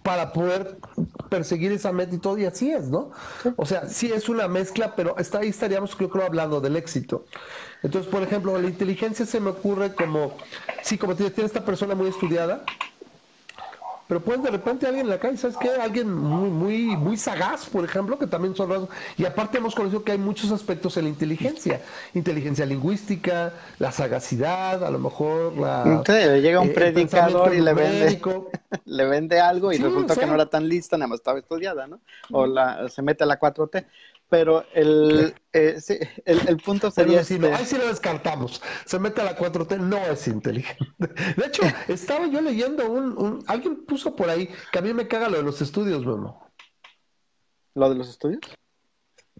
para 0.04 0.32
poder 0.34 0.80
perseguir 1.30 1.72
esa 1.72 1.92
meta 1.92 2.16
y 2.16 2.20
todo, 2.20 2.38
y 2.38 2.46
así 2.46 2.72
es, 2.72 2.90
¿no? 2.90 3.12
O 3.58 3.66
sea, 3.66 3.88
sí 3.88 4.12
es 4.12 4.30
una 4.30 4.48
mezcla, 4.48 4.96
pero 4.96 5.18
está, 5.18 5.40
ahí 5.40 5.50
estaríamos, 5.50 5.98
yo 5.98 6.10
creo, 6.10 6.26
hablando 6.26 6.62
del 6.62 6.76
éxito. 6.76 7.26
Entonces, 7.84 8.10
por 8.12 8.24
ejemplo, 8.24 8.58
la 8.58 8.68
inteligencia 8.68 9.26
se 9.26 9.40
me 9.40 9.52
ocurre 9.52 9.94
como, 9.94 10.36
sí, 10.82 10.98
como 10.98 11.16
tiene 11.16 11.32
esta 11.38 11.64
persona 11.64 11.96
muy 11.96 12.08
estudiada, 12.08 12.64
pero 14.10 14.22
puedes 14.22 14.42
de 14.42 14.50
repente 14.50 14.88
alguien 14.88 15.06
en 15.06 15.12
la 15.12 15.20
calle, 15.20 15.38
¿sabes 15.38 15.56
qué? 15.56 15.70
Alguien 15.70 16.12
muy, 16.12 16.50
muy, 16.50 16.98
muy 16.98 17.16
sagaz, 17.16 17.70
por 17.70 17.86
ejemplo, 17.86 18.18
que 18.18 18.26
también 18.26 18.56
son 18.56 18.68
rasgos. 18.68 18.90
Y 19.20 19.26
aparte 19.26 19.60
hemos 19.60 19.76
conocido 19.76 20.04
que 20.04 20.14
hay 20.14 20.18
muchos 20.18 20.52
aspectos 20.52 20.98
en 20.98 21.04
la 21.04 21.10
inteligencia. 21.12 21.84
Inteligencia 22.16 22.66
lingüística, 22.66 23.54
la 23.78 23.92
sagacidad, 23.92 24.84
a 24.84 24.90
lo 24.90 24.98
mejor 24.98 25.56
la... 25.56 26.02
llega 26.40 26.60
un 26.60 26.70
eh, 26.70 26.74
predicador 26.74 27.54
y 27.54 27.62
le 27.62 27.72
vende, 27.76 28.20
le 28.86 29.06
vende 29.06 29.40
algo 29.40 29.72
y 29.72 29.78
resulta 29.78 30.16
que 30.16 30.26
no 30.26 30.34
era 30.34 30.48
tan 30.48 30.68
lista, 30.68 30.98
nada 30.98 31.10
más 31.10 31.20
estaba 31.20 31.38
estudiada, 31.38 31.86
¿no? 31.86 32.00
O 32.32 32.48
la, 32.48 32.90
se 32.90 33.04
mete 33.04 33.26
a 33.26 33.28
la 33.28 33.40
4T. 33.40 33.86
Pero 34.30 34.64
el, 34.74 35.34
eh, 35.54 35.82
sí, 35.82 35.98
el, 36.24 36.48
el, 36.48 36.58
punto 36.58 36.92
sería... 36.92 37.24
Bueno, 37.24 37.48
este... 37.48 37.54
ahí 37.54 37.66
sí 37.66 37.78
lo 37.78 37.88
descartamos. 37.88 38.62
Se 38.86 39.00
mete 39.00 39.22
a 39.22 39.24
la 39.26 39.36
4T, 39.36 39.80
no 39.80 39.98
es 39.98 40.28
inteligente. 40.28 40.86
De 41.36 41.48
hecho, 41.48 41.64
estaba 41.88 42.28
yo 42.28 42.40
leyendo 42.40 42.90
un, 42.90 43.18
un... 43.18 43.44
Alguien 43.48 43.86
puso 43.86 44.16
por 44.16 44.30
ahí 44.30 44.48
que 44.72 44.80
a 44.80 44.82
mí 44.84 44.94
me 44.94 45.08
caga 45.08 45.30
lo 45.30 45.38
de 45.38 45.44
los 45.44 45.62
estudios, 45.62 46.06
Memo. 46.06 46.48
¿Lo 47.74 47.90
de 47.90 47.96
los 47.96 48.10
estudios? 48.10 48.42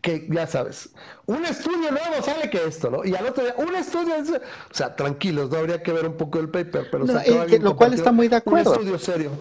que 0.02 0.28
ya 0.30 0.48
sabes, 0.48 0.90
un 1.26 1.44
estudio 1.46 1.92
nuevo 1.92 2.24
sale 2.24 2.50
que 2.50 2.66
esto, 2.66 2.90
¿no? 2.90 3.04
Y 3.04 3.16
al 3.16 3.26
otro 3.26 3.44
día, 3.44 3.54
un 3.58 3.76
estudio, 3.76 4.14
o 4.18 4.74
sea, 4.74 4.96
tranquilos, 4.96 5.50
no 5.50 5.58
habría 5.58 5.84
que 5.84 5.92
ver 5.92 6.08
un 6.08 6.16
poco 6.16 6.40
el 6.40 6.50
paper, 6.50 6.88
pero 6.90 7.06
no, 7.06 7.14
lo 7.60 7.76
cual 7.76 7.94
está 7.94 8.12
muy 8.12 8.28
de 8.28 8.38
acuerdo. 8.38 8.72
Un 8.72 8.78
estudio 8.78 9.00
serio. 9.00 9.32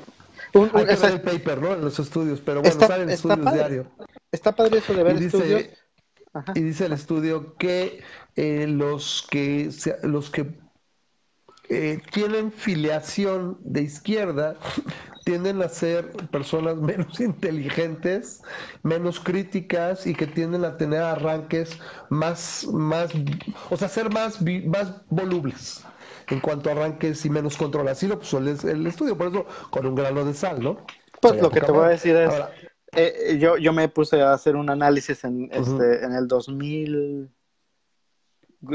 Un, 0.54 0.70
Hay 0.74 0.86
que 0.86 0.96
ver 0.96 1.12
el 1.12 1.20
paper, 1.20 1.62
¿no? 1.62 1.74
En 1.74 1.82
los 1.82 1.98
estudios, 1.98 2.40
pero 2.40 2.60
bueno, 2.60 2.72
está, 2.72 2.88
salen 2.88 3.10
estudios 3.10 3.38
padre. 3.38 3.86
Está 4.32 4.54
padre 4.54 4.78
eso 4.78 4.94
de 4.94 5.02
ver 5.02 5.20
y 5.20 5.26
estudios. 5.26 5.62
Dice, 5.62 5.78
y 6.54 6.60
dice 6.60 6.86
el 6.86 6.92
estudio 6.92 7.54
que 7.56 8.02
eh, 8.36 8.66
los 8.68 9.26
que 9.30 9.70
los 10.02 10.30
que 10.30 10.54
eh, 11.70 12.00
tienen 12.12 12.52
filiación 12.52 13.58
de 13.60 13.82
izquierda 13.82 14.56
tienden 15.24 15.60
a 15.62 15.68
ser 15.68 16.10
personas 16.30 16.76
menos 16.92 17.20
inteligentes, 17.20 18.42
menos 18.82 19.20
críticas 19.20 20.06
y 20.06 20.14
que 20.14 20.26
tienden 20.26 20.64
a 20.64 20.76
tener 20.76 21.02
arranques 21.02 21.78
más, 22.08 22.66
más 22.72 23.10
o 23.70 23.76
sea, 23.76 23.88
ser 23.88 24.10
más, 24.10 24.40
más 24.66 24.94
volubles 25.08 25.84
en 26.28 26.40
cuanto 26.40 26.68
a 26.68 26.72
arranques 26.72 27.24
y 27.24 27.30
menos 27.30 27.56
control. 27.56 27.88
Así 27.88 28.06
lo 28.06 28.18
puso 28.18 28.38
el, 28.38 28.48
el 28.48 28.86
estudio, 28.86 29.16
por 29.16 29.28
eso 29.28 29.46
con 29.70 29.86
un 29.86 29.94
grano 29.94 30.24
de 30.24 30.34
sal, 30.34 30.62
¿no? 30.62 30.78
Pues 31.20 31.40
lo 31.40 31.50
que 31.50 31.60
te 31.60 31.72
voy 31.72 31.86
a 31.86 31.88
decir 31.88 32.14
es, 32.16 32.30
Ahora, 32.30 32.50
eh, 32.92 33.38
yo, 33.38 33.56
yo 33.56 33.72
me 33.72 33.88
puse 33.88 34.20
a 34.20 34.32
hacer 34.32 34.56
un 34.56 34.70
análisis 34.70 35.24
en, 35.24 35.48
este, 35.52 35.70
uh 35.70 35.78
-huh. 35.78 36.04
en 36.04 36.12
el 36.14 36.28
2000, 36.28 37.30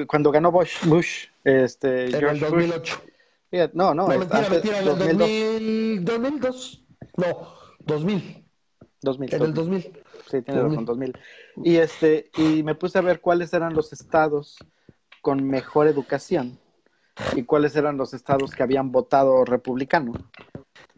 cuando 0.08 0.32
ganó 0.32 0.52
Bush, 0.52 0.86
Bush 0.86 1.28
este, 1.43 2.06
en 2.06 2.12
George 2.12 2.36
el 2.36 2.39
2008. 2.39 3.02
Bush. 3.02 3.69
No, 3.73 3.93
no, 3.93 4.08
no 4.08 4.08
mentira, 4.08 4.49
mentira, 4.49 4.80
en 4.80 4.88
el 4.88 5.17
2000, 5.17 6.06
2002. 6.06 6.86
No, 7.17 7.54
2000. 7.80 8.43
2000. 9.02 9.34
En 9.34 9.41
el 9.41 9.54
2000. 9.54 9.82
Sí, 9.82 10.41
tiene 10.41 10.62
2000. 10.62 10.69
razón, 10.69 10.86
2000. 10.86 11.19
Y, 11.63 11.76
este, 11.76 12.32
y 12.38 12.63
me 12.63 12.73
puse 12.76 12.97
a 12.97 13.02
ver 13.02 13.19
cuáles 13.21 13.54
eran 13.54 13.73
los 13.73 13.93
estados 13.93 14.58
con 15.21 15.43
mejor 15.45 15.88
educación 15.88 16.58
y 17.36 17.43
cuáles 17.43 17.76
eran 17.76 17.97
los 17.97 18.13
estados 18.13 18.52
que 18.52 18.63
habían 18.63 18.91
votado 18.91 19.45
republicano. 19.45 20.13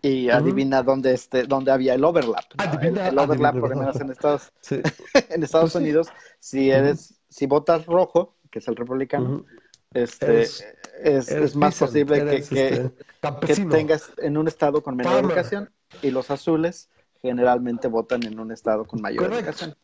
Y 0.06 0.30
adivina 0.30 0.80
uh 0.80 0.84
-huh. 0.84 0.86
dónde, 0.86 1.14
este, 1.14 1.44
dónde 1.44 1.72
había 1.72 1.96
el 1.96 2.04
overlap. 2.04 2.46
¿no? 2.56 2.64
Adivina, 2.64 3.08
el, 3.08 3.14
el, 3.14 3.20
overlap, 3.20 3.56
adivina, 3.56 3.62
por 3.62 3.70
lo 3.72 3.76
menos 3.76 4.00
en 4.00 4.12
Estados, 4.12 4.54
sí. 4.62 4.76
en 5.30 5.44
Estados 5.44 5.74
pues 5.74 5.82
Unidos, 5.82 6.08
si 6.40 6.70
eres, 6.70 7.12
uh 7.12 7.14
-huh. 7.14 7.18
si 7.30 7.46
votas 7.48 7.86
rojo, 7.88 8.36
que 8.52 8.60
es 8.60 8.68
el 8.68 8.76
republicano, 8.76 9.30
uh 9.30 9.40
-huh. 9.40 9.46
este, 9.94 10.26
eres, 10.26 10.66
es, 11.02 11.32
eres 11.32 11.52
es, 11.52 11.56
más 11.56 11.78
posible 11.80 12.18
eres, 12.18 12.50
que, 12.50 12.68
este, 12.68 12.92
que, 13.48 13.54
que, 13.56 13.66
tengas 13.66 14.12
en 14.18 14.38
un 14.38 14.48
estado 14.48 14.84
con 14.84 14.96
menor 14.96 15.14
Palmer. 15.14 15.32
educación 15.32 15.72
y 16.04 16.12
los 16.12 16.30
azules 16.30 16.90
generalmente 17.22 17.88
votan 17.88 18.24
en 18.24 18.40
un 18.40 18.52
estado 18.52 18.86
con 18.86 19.02
mayor 19.02 19.24
Correcto. 19.24 19.40
educación. 19.40 19.76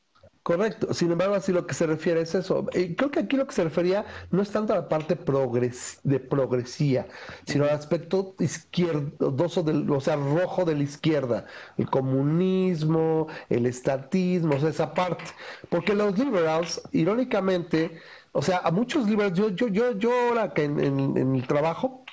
Correcto, 0.43 0.91
sin 0.95 1.11
embargo, 1.11 1.35
así 1.35 1.51
lo 1.51 1.67
que 1.67 1.75
se 1.75 1.85
refiere 1.85 2.21
es 2.21 2.33
eso. 2.33 2.65
Y 2.73 2.95
creo 2.95 3.11
que 3.11 3.19
aquí 3.19 3.37
lo 3.37 3.45
que 3.45 3.53
se 3.53 3.63
refería 3.63 4.05
no 4.31 4.41
es 4.41 4.49
tanto 4.51 4.73
a 4.73 4.77
la 4.77 4.89
parte 4.89 5.15
progres 5.15 5.99
de 6.03 6.19
progresía, 6.19 7.07
sino 7.45 7.65
al 7.65 7.71
aspecto 7.71 8.35
izquierdoso, 8.39 9.61
del, 9.61 9.89
o 9.91 10.01
sea, 10.01 10.15
rojo 10.15 10.65
de 10.65 10.75
la 10.75 10.81
izquierda, 10.83 11.45
el 11.77 11.87
comunismo, 11.91 13.27
el 13.49 13.67
estatismo, 13.67 14.55
o 14.55 14.59
sea, 14.59 14.69
esa 14.69 14.95
parte. 14.95 15.25
Porque 15.69 15.93
los 15.93 16.17
liberals, 16.17 16.81
irónicamente, 16.91 17.99
o 18.31 18.41
sea, 18.41 18.61
a 18.63 18.71
muchos 18.71 19.07
liberals, 19.07 19.37
yo, 19.37 19.49
yo, 19.49 19.67
yo, 19.67 19.91
yo 19.99 20.11
ahora 20.27 20.53
que 20.55 20.63
en, 20.63 20.79
en, 20.79 21.17
en 21.17 21.35
el 21.35 21.45
trabajo 21.45 22.03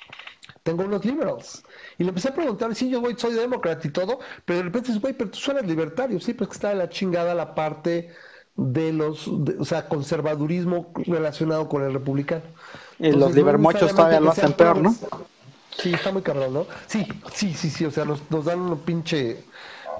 tengo 0.63 0.83
unos 0.83 1.03
liberals. 1.05 1.63
Y 1.99 2.03
le 2.03 2.09
empecé 2.09 2.29
a 2.29 2.33
preguntar, 2.33 2.73
sí, 2.73 2.89
yo 2.89 3.01
voy, 3.01 3.15
soy 3.17 3.33
demócrata 3.33 3.85
y 3.85 3.91
todo, 3.91 4.19
pero 4.45 4.59
de 4.59 4.63
repente 4.63 4.87
dices, 4.87 5.01
güey, 5.01 5.13
pero 5.13 5.29
tú 5.29 5.37
suenas 5.37 5.65
libertario, 5.65 6.19
sí, 6.21 6.33
pues 6.33 6.49
que 6.49 6.53
está 6.53 6.69
de 6.69 6.75
la 6.75 6.89
chingada 6.89 7.35
la 7.35 7.53
parte 7.53 8.09
de 8.55 8.93
los, 8.93 9.29
de, 9.43 9.57
o 9.59 9.65
sea, 9.65 9.87
conservadurismo 9.89 10.93
relacionado 10.95 11.67
con 11.67 11.83
el 11.83 11.93
republicano. 11.93 12.43
Y 12.99 13.07
Entonces, 13.07 13.19
los 13.19 13.35
libermochos 13.35 13.93
todavía 13.93 14.21
lo 14.21 14.31
hacen 14.31 14.53
peor, 14.53 14.81
¿no? 14.81 14.95
Sí, 15.77 15.93
está 15.93 16.11
muy 16.11 16.21
cabrón, 16.21 16.53
¿no? 16.53 16.67
Sí, 16.87 17.05
sí, 17.33 17.53
sí, 17.53 17.69
sí, 17.69 17.85
o 17.85 17.91
sea, 17.91 18.05
nos, 18.05 18.31
nos 18.31 18.45
dan 18.45 18.61
un 18.61 18.79
pinche 18.79 19.43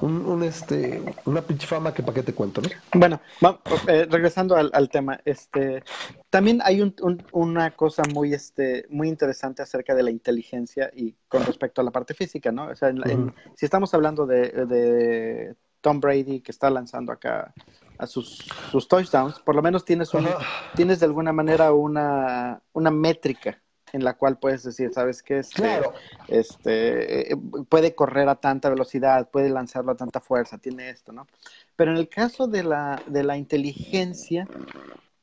un, 0.02 0.26
un, 0.26 0.44
este 0.44 1.02
una 1.26 1.42
pinche 1.42 1.68
fama 1.68 1.94
que 1.94 2.04
para 2.04 2.16
qué 2.16 2.24
te 2.24 2.34
cuento, 2.34 2.62
¿no? 2.62 2.70
Bueno, 2.94 3.20
va, 3.44 3.60
eh, 3.88 4.08
regresando 4.10 4.56
al, 4.56 4.70
al, 4.74 4.90
tema, 4.90 5.20
este 5.26 5.84
también 6.30 6.62
hay 6.64 6.82
un, 6.82 6.96
un, 7.02 7.24
una 7.32 7.72
cosa 7.72 8.04
muy 8.14 8.34
este 8.34 8.86
muy 8.90 9.08
interesante 9.10 9.62
acerca 9.62 9.94
de 9.96 10.04
la 10.04 10.12
inteligencia 10.12 10.90
y 10.96 11.16
con 11.28 11.46
respecto 11.46 11.82
a 11.82 11.84
la 11.84 11.92
parte 11.92 12.14
física, 12.14 12.52
¿no? 12.52 12.68
O 12.68 12.76
sea, 12.76 12.90
en, 12.90 13.00
uh 13.00 13.04
-huh. 13.04 13.12
en, 13.12 13.36
si 13.56 13.66
estamos 13.66 13.94
hablando 13.94 14.26
de, 14.26 14.50
de, 14.66 15.56
Tom 15.82 16.00
Brady 16.02 16.42
que 16.42 16.52
está 16.52 16.70
lanzando 16.70 17.14
acá 17.14 17.54
a 17.98 18.06
sus, 18.06 18.50
sus 18.72 18.88
touchdowns, 18.88 19.40
por 19.40 19.56
lo 19.56 19.62
menos 19.62 19.86
tienes 19.86 20.14
un, 20.14 20.26
uh 20.26 20.30
-huh. 20.30 20.46
tienes 20.76 21.00
de 21.00 21.06
alguna 21.06 21.32
manera 21.32 21.72
una, 21.72 22.62
una 22.74 22.92
métrica 22.92 23.62
en 23.94 24.04
la 24.04 24.14
cual 24.14 24.38
puedes 24.38 24.64
decir, 24.64 24.92
¿sabes 24.94 25.24
qué? 25.24 25.40
Este, 25.40 25.62
claro. 25.62 25.94
este, 26.28 27.36
puede 27.70 27.96
correr 27.96 28.30
a 28.30 28.36
tanta 28.36 28.70
velocidad, 28.70 29.30
puede 29.30 29.50
lanzarlo 29.50 29.92
a 29.92 29.98
tanta 29.98 30.20
fuerza, 30.20 30.58
tiene 30.58 30.90
esto, 30.90 31.12
¿no? 31.12 31.28
Pero 31.76 31.92
en 31.92 31.98
el 31.98 32.10
caso 32.10 32.48
de 32.48 32.64
la, 32.64 33.02
de 33.08 33.24
la 33.24 33.38
inteligencia, 33.38 34.48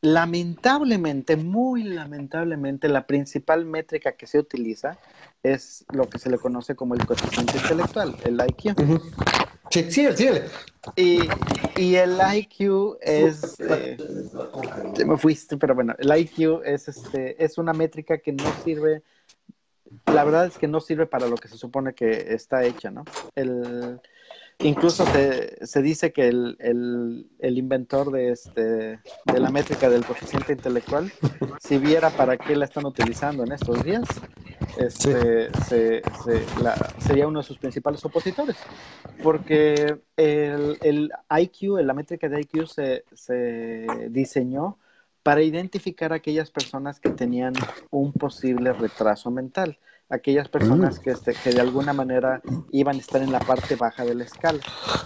lamentablemente, 0.00 1.36
muy 1.36 1.82
lamentablemente, 1.84 2.88
la 2.88 3.06
principal 3.06 3.64
métrica 3.64 4.12
que 4.12 4.26
se 4.26 4.38
utiliza 4.38 4.98
es 5.42 5.84
lo 5.90 6.08
que 6.08 6.18
se 6.18 6.30
le 6.30 6.38
conoce 6.38 6.74
como 6.74 6.94
el 6.94 7.06
coeficiente 7.06 7.56
intelectual, 7.58 8.16
el 8.24 8.34
IQ. 8.34 8.78
Uh 8.78 8.82
-huh. 8.82 9.45
Sí, 9.70 9.90
síguele, 9.90 10.16
síguele. 10.16 10.42
Y, 10.94 11.20
y 11.76 11.96
el 11.96 12.18
IQ 12.34 12.98
es. 13.00 13.58
Eh, 13.60 13.96
me 15.04 15.16
fuiste, 15.16 15.56
pero 15.56 15.74
bueno, 15.74 15.94
el 15.98 16.16
IQ 16.16 16.62
es, 16.64 16.88
este, 16.88 17.42
es 17.42 17.58
una 17.58 17.72
métrica 17.72 18.18
que 18.18 18.32
no 18.32 18.44
sirve. 18.64 19.02
La 20.06 20.24
verdad 20.24 20.46
es 20.46 20.58
que 20.58 20.68
no 20.68 20.80
sirve 20.80 21.06
para 21.06 21.26
lo 21.26 21.36
que 21.36 21.48
se 21.48 21.56
supone 21.56 21.94
que 21.94 22.34
está 22.34 22.64
hecha, 22.64 22.90
¿no? 22.90 23.04
El, 23.34 24.00
incluso 24.60 25.04
se, 25.06 25.66
se 25.66 25.82
dice 25.82 26.12
que 26.12 26.28
el, 26.28 26.56
el, 26.60 27.26
el, 27.38 27.58
inventor 27.58 28.10
de, 28.10 28.30
este, 28.30 28.60
de 28.60 29.40
la 29.40 29.50
métrica 29.50 29.90
del 29.90 30.04
coeficiente 30.04 30.52
intelectual, 30.52 31.12
si 31.60 31.78
viera 31.78 32.10
para 32.10 32.36
qué 32.36 32.56
la 32.56 32.64
están 32.64 32.86
utilizando 32.86 33.44
en 33.44 33.52
estos 33.52 33.82
días, 33.84 34.04
este, 34.78 35.52
sí. 35.52 35.60
se, 35.68 36.02
se, 36.24 36.62
la, 36.62 36.74
sería 36.98 37.26
uno 37.26 37.40
de 37.40 37.46
sus 37.46 37.58
principales 37.58 38.04
opositores. 38.04 38.56
Porque 39.22 39.98
el, 40.16 40.78
el 40.82 41.10
IQ, 41.30 41.80
la 41.82 41.94
métrica 41.94 42.28
de 42.28 42.40
IQ 42.40 42.66
se, 42.66 43.04
se 43.12 43.86
diseñó 44.10 44.78
para 45.22 45.42
identificar 45.42 46.12
a 46.12 46.16
aquellas 46.16 46.50
personas 46.50 47.00
que 47.00 47.10
tenían 47.10 47.52
un 47.90 48.12
posible 48.12 48.72
retraso 48.72 49.30
mental 49.30 49.78
aquellas 50.08 50.48
personas 50.48 50.98
mm. 50.98 51.02
que, 51.02 51.10
este, 51.10 51.34
que 51.34 51.50
de 51.50 51.60
alguna 51.60 51.92
manera 51.92 52.40
iban 52.70 52.96
a 52.96 52.98
estar 52.98 53.22
en 53.22 53.32
la 53.32 53.40
parte 53.40 53.74
baja 53.76 54.04
de 54.04 54.14
la 54.14 54.24
escala. 54.24 54.60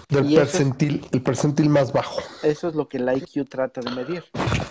Del 0.08 0.30
y 0.30 0.36
percentil, 0.36 1.00
es, 1.04 1.12
el 1.12 1.22
percentil 1.22 1.68
más 1.68 1.92
bajo. 1.92 2.20
Eso 2.42 2.68
es 2.68 2.74
lo 2.74 2.88
que 2.88 2.98
el 2.98 3.08
IQ 3.16 3.48
trata 3.48 3.80
de 3.80 3.90
medir. 3.90 4.24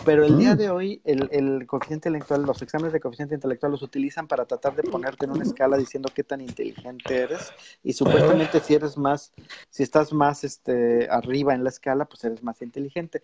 Pero 0.06 0.26
el 0.26 0.34
mm. 0.34 0.38
día 0.38 0.56
de 0.56 0.70
hoy, 0.70 1.02
el, 1.04 1.30
el, 1.32 1.66
coeficiente 1.66 2.10
intelectual, 2.10 2.44
los 2.44 2.62
exámenes 2.62 2.94
de 2.94 3.00
coeficiente 3.00 3.36
intelectual 3.36 3.72
los 3.72 3.82
utilizan 3.82 4.28
para 4.28 4.46
tratar 4.46 4.76
de 4.76 4.84
ponerte 4.84 5.26
en 5.26 5.32
una 5.32 5.44
escala 5.44 5.78
diciendo 5.78 6.10
qué 6.14 6.24
tan 6.24 6.42
inteligente 6.42 7.16
eres. 7.16 7.52
Y 7.84 7.94
supuestamente 7.94 8.60
si 8.60 8.76
eres 8.76 8.98
más, 8.98 9.34
si 9.70 9.84
estás 9.84 10.14
más 10.14 10.44
este, 10.44 11.10
arriba 11.10 11.54
en 11.54 11.64
la 11.64 11.70
escala, 11.70 12.06
pues 12.06 12.24
eres 12.24 12.44
más 12.44 12.62
inteligente. 12.62 13.22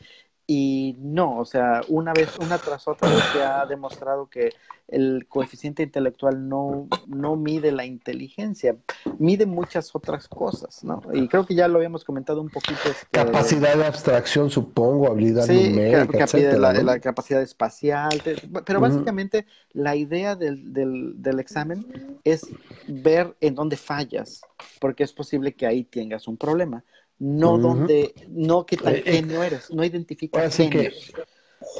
Y 0.47 0.95
no, 0.99 1.39
o 1.39 1.45
sea, 1.45 1.81
una 1.87 2.13
vez, 2.13 2.37
una 2.39 2.57
tras 2.59 2.87
otra 2.87 3.09
vez 3.09 3.23
se 3.33 3.43
ha 3.43 3.65
demostrado 3.65 4.27
que 4.27 4.51
el 4.87 5.25
coeficiente 5.27 5.81
intelectual 5.81 6.47
no, 6.47 6.87
no 7.07 7.35
mide 7.35 7.71
la 7.71 7.85
inteligencia, 7.85 8.75
mide 9.17 9.47
muchas 9.47 9.95
otras 9.95 10.27
cosas, 10.27 10.83
¿no? 10.83 11.01
Y 11.11 11.27
creo 11.27 11.45
que 11.45 11.55
ya 11.55 11.67
lo 11.67 11.77
habíamos 11.77 12.03
comentado 12.03 12.41
un 12.41 12.49
poquito. 12.49 12.79
Este, 12.85 13.07
capacidad 13.09 13.75
de 13.75 13.85
abstracción, 13.85 14.51
supongo, 14.51 15.07
habilidad 15.07 15.45
sí, 15.45 15.69
numérica, 15.69 16.25
etcétera, 16.25 16.59
la, 16.59 16.73
¿no? 16.73 16.83
la 16.83 16.99
capacidad 16.99 17.41
espacial, 17.41 18.21
pero 18.63 18.79
básicamente 18.79 19.47
la 19.73 19.95
idea 19.95 20.35
del, 20.35 20.71
del, 20.73 21.13
del 21.21 21.39
examen 21.39 22.19
es 22.23 22.47
ver 22.87 23.35
en 23.41 23.55
dónde 23.55 23.77
fallas, 23.77 24.41
porque 24.79 25.03
es 25.03 25.13
posible 25.13 25.55
que 25.55 25.65
ahí 25.65 25.83
tengas 25.83 26.27
un 26.27 26.37
problema. 26.37 26.83
No 27.19 27.57
donde, 27.57 28.13
no 28.29 28.65
qué 28.65 28.77
tan 28.77 28.93
Eh, 28.93 29.03
eh, 29.05 29.11
genio 29.13 29.41
eres, 29.43 29.71
no 29.71 29.83
identifica 29.83 30.43
Así 30.43 30.69
que, 30.69 30.93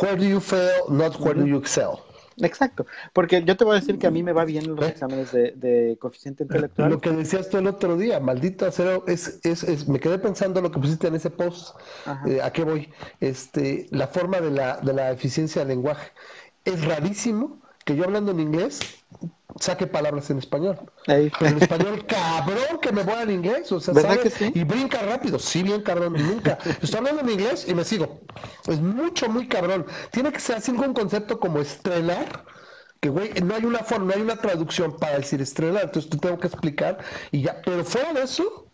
where 0.01 0.15
do 0.15 0.23
you 0.23 0.39
fail, 0.39 0.85
not 0.89 1.19
where 1.19 1.39
do 1.39 1.45
you 1.45 1.57
excel. 1.57 1.99
Exacto, 2.37 2.85
porque 3.13 3.43
yo 3.45 3.55
te 3.55 3.63
voy 3.63 3.77
a 3.77 3.79
decir 3.79 3.97
que 3.97 4.07
a 4.07 4.11
mí 4.11 4.21
me 4.21 4.33
va 4.33 4.43
bien 4.43 4.65
en 4.65 4.75
los 4.75 4.85
¿Eh? 4.85 4.89
exámenes 4.89 5.31
de, 5.31 5.53
de 5.55 5.97
coeficiente 5.99 6.43
intelectual. 6.43 6.89
Lo 6.89 6.99
que 6.99 7.11
decías 7.11 7.49
tú 7.49 7.57
el 7.57 7.67
otro 7.67 7.95
día, 7.97 8.19
maldito 8.19 8.65
acero, 8.65 9.05
es, 9.07 9.39
es, 9.43 9.63
es, 9.63 9.87
me 9.87 9.99
quedé 10.01 10.19
pensando 10.19 10.61
lo 10.61 10.69
que 10.69 10.79
pusiste 10.79 11.07
en 11.07 11.15
ese 11.15 11.29
post. 11.29 11.77
Eh, 12.27 12.41
¿A 12.41 12.51
qué 12.51 12.63
voy? 12.63 12.89
Este, 13.21 13.87
la 13.91 14.07
forma 14.07 14.41
de 14.41 14.51
la, 14.51 14.77
de 14.77 14.93
la 14.93 15.11
eficiencia 15.11 15.61
del 15.61 15.69
lenguaje. 15.69 16.11
Es 16.65 16.83
rarísimo 16.83 17.61
que 17.85 17.95
yo 17.95 18.03
hablando 18.03 18.31
en 18.31 18.39
inglés 18.41 18.79
saque 19.59 19.87
palabras 19.87 20.29
en 20.29 20.39
español. 20.39 20.77
Pero 21.05 21.29
en 21.39 21.57
español, 21.61 22.05
cabrón, 22.05 22.79
que 22.81 22.91
me 22.91 23.03
voy 23.03 23.13
al 23.13 23.31
inglés, 23.31 23.71
o 23.71 23.79
sea, 23.79 23.93
¿Verdad 23.93 24.15
¿sabe? 24.15 24.23
que 24.23 24.29
sí? 24.29 24.51
Y 24.53 24.63
brinca 24.63 25.01
rápido, 25.01 25.39
sí, 25.39 25.63
bien 25.63 25.81
cabrón, 25.81 26.13
nunca. 26.13 26.57
Estoy 26.81 26.97
hablando 26.97 27.21
en 27.21 27.29
inglés 27.29 27.65
y 27.67 27.73
me 27.73 27.83
sigo. 27.83 28.19
Es 28.67 28.81
mucho, 28.81 29.29
muy 29.29 29.47
cabrón. 29.47 29.85
Tiene 30.11 30.31
que 30.31 30.39
ser 30.39 30.57
así 30.57 30.71
un 30.71 30.93
concepto 30.93 31.39
como 31.39 31.59
estrelar, 31.59 32.43
que 32.99 33.09
güey, 33.09 33.31
no 33.43 33.55
hay 33.55 33.65
una 33.65 33.79
forma, 33.79 34.07
no 34.07 34.13
hay 34.15 34.21
una 34.21 34.35
traducción 34.35 34.97
para 34.97 35.17
decir 35.17 35.41
estrelar, 35.41 35.83
entonces 35.85 36.09
te 36.09 36.17
tengo 36.17 36.39
que 36.39 36.47
explicar 36.47 36.97
y 37.31 37.43
ya. 37.43 37.61
Pero 37.63 37.85
fuera 37.85 38.13
de 38.13 38.23
eso, 38.23 38.67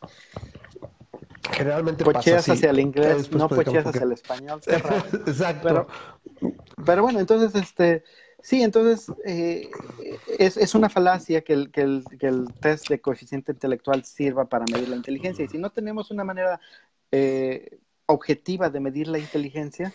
generalmente 1.52 2.04
Pocheas 2.06 2.48
hacia 2.48 2.70
el 2.70 2.80
inglés, 2.80 3.32
no 3.32 3.50
pocheas 3.50 3.86
hacia 3.86 4.04
el 4.04 4.14
español. 4.14 4.62
Exacto. 4.68 5.68
Pero, 5.68 5.88
pero 6.86 7.04
bueno, 7.04 7.20
entonces, 7.20 7.54
este, 7.62 8.04
sí, 8.42 8.62
entonces 8.62 9.12
eh, 9.26 9.70
es, 10.40 10.58
es 10.58 10.76
una 10.76 10.90
falacia 10.90 11.42
que 11.42 11.54
el, 11.54 11.72
que, 11.72 11.82
el, 11.82 12.04
que 12.20 12.28
el 12.28 12.54
test 12.60 12.90
de 12.90 13.00
coeficiente 13.00 13.52
intelectual 13.52 14.04
sirva 14.04 14.46
para 14.46 14.66
medir 14.72 14.90
la 14.90 14.96
inteligencia. 14.96 15.46
Y 15.46 15.48
si 15.48 15.58
no 15.58 15.70
tenemos 15.70 16.12
una 16.12 16.24
manera 16.24 16.60
eh, 17.12 17.80
objetiva 18.06 18.70
de 18.70 18.80
medir 18.80 19.08
la 19.08 19.20
inteligencia, 19.20 19.94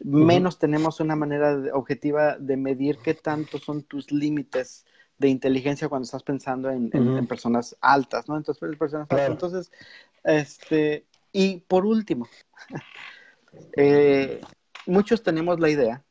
menos 0.00 0.58
tenemos 0.58 1.00
una 1.00 1.16
manera 1.16 1.56
de- 1.56 1.72
objetiva 1.72 2.36
de 2.38 2.56
medir 2.56 2.98
qué 2.98 3.14
tanto 3.14 3.58
son 3.58 3.82
tus 3.82 4.12
límites 4.12 4.84
de 5.18 5.28
inteligencia 5.28 5.88
cuando 5.88 6.04
estás 6.04 6.22
pensando 6.22 6.70
en, 6.70 6.90
personas 7.26 7.76
altas, 7.80 8.28
¿no? 8.28 8.36
Entonces, 8.36 8.76
personas 8.76 9.06
altas. 9.10 9.30
Entonces, 9.30 9.72
este, 10.24 11.06
y 11.32 11.60
por 11.60 11.86
último, 11.86 12.28
eh, 13.76 14.40
muchos 14.86 15.22
tenemos 15.22 15.60
la 15.60 15.70
idea, 15.70 16.04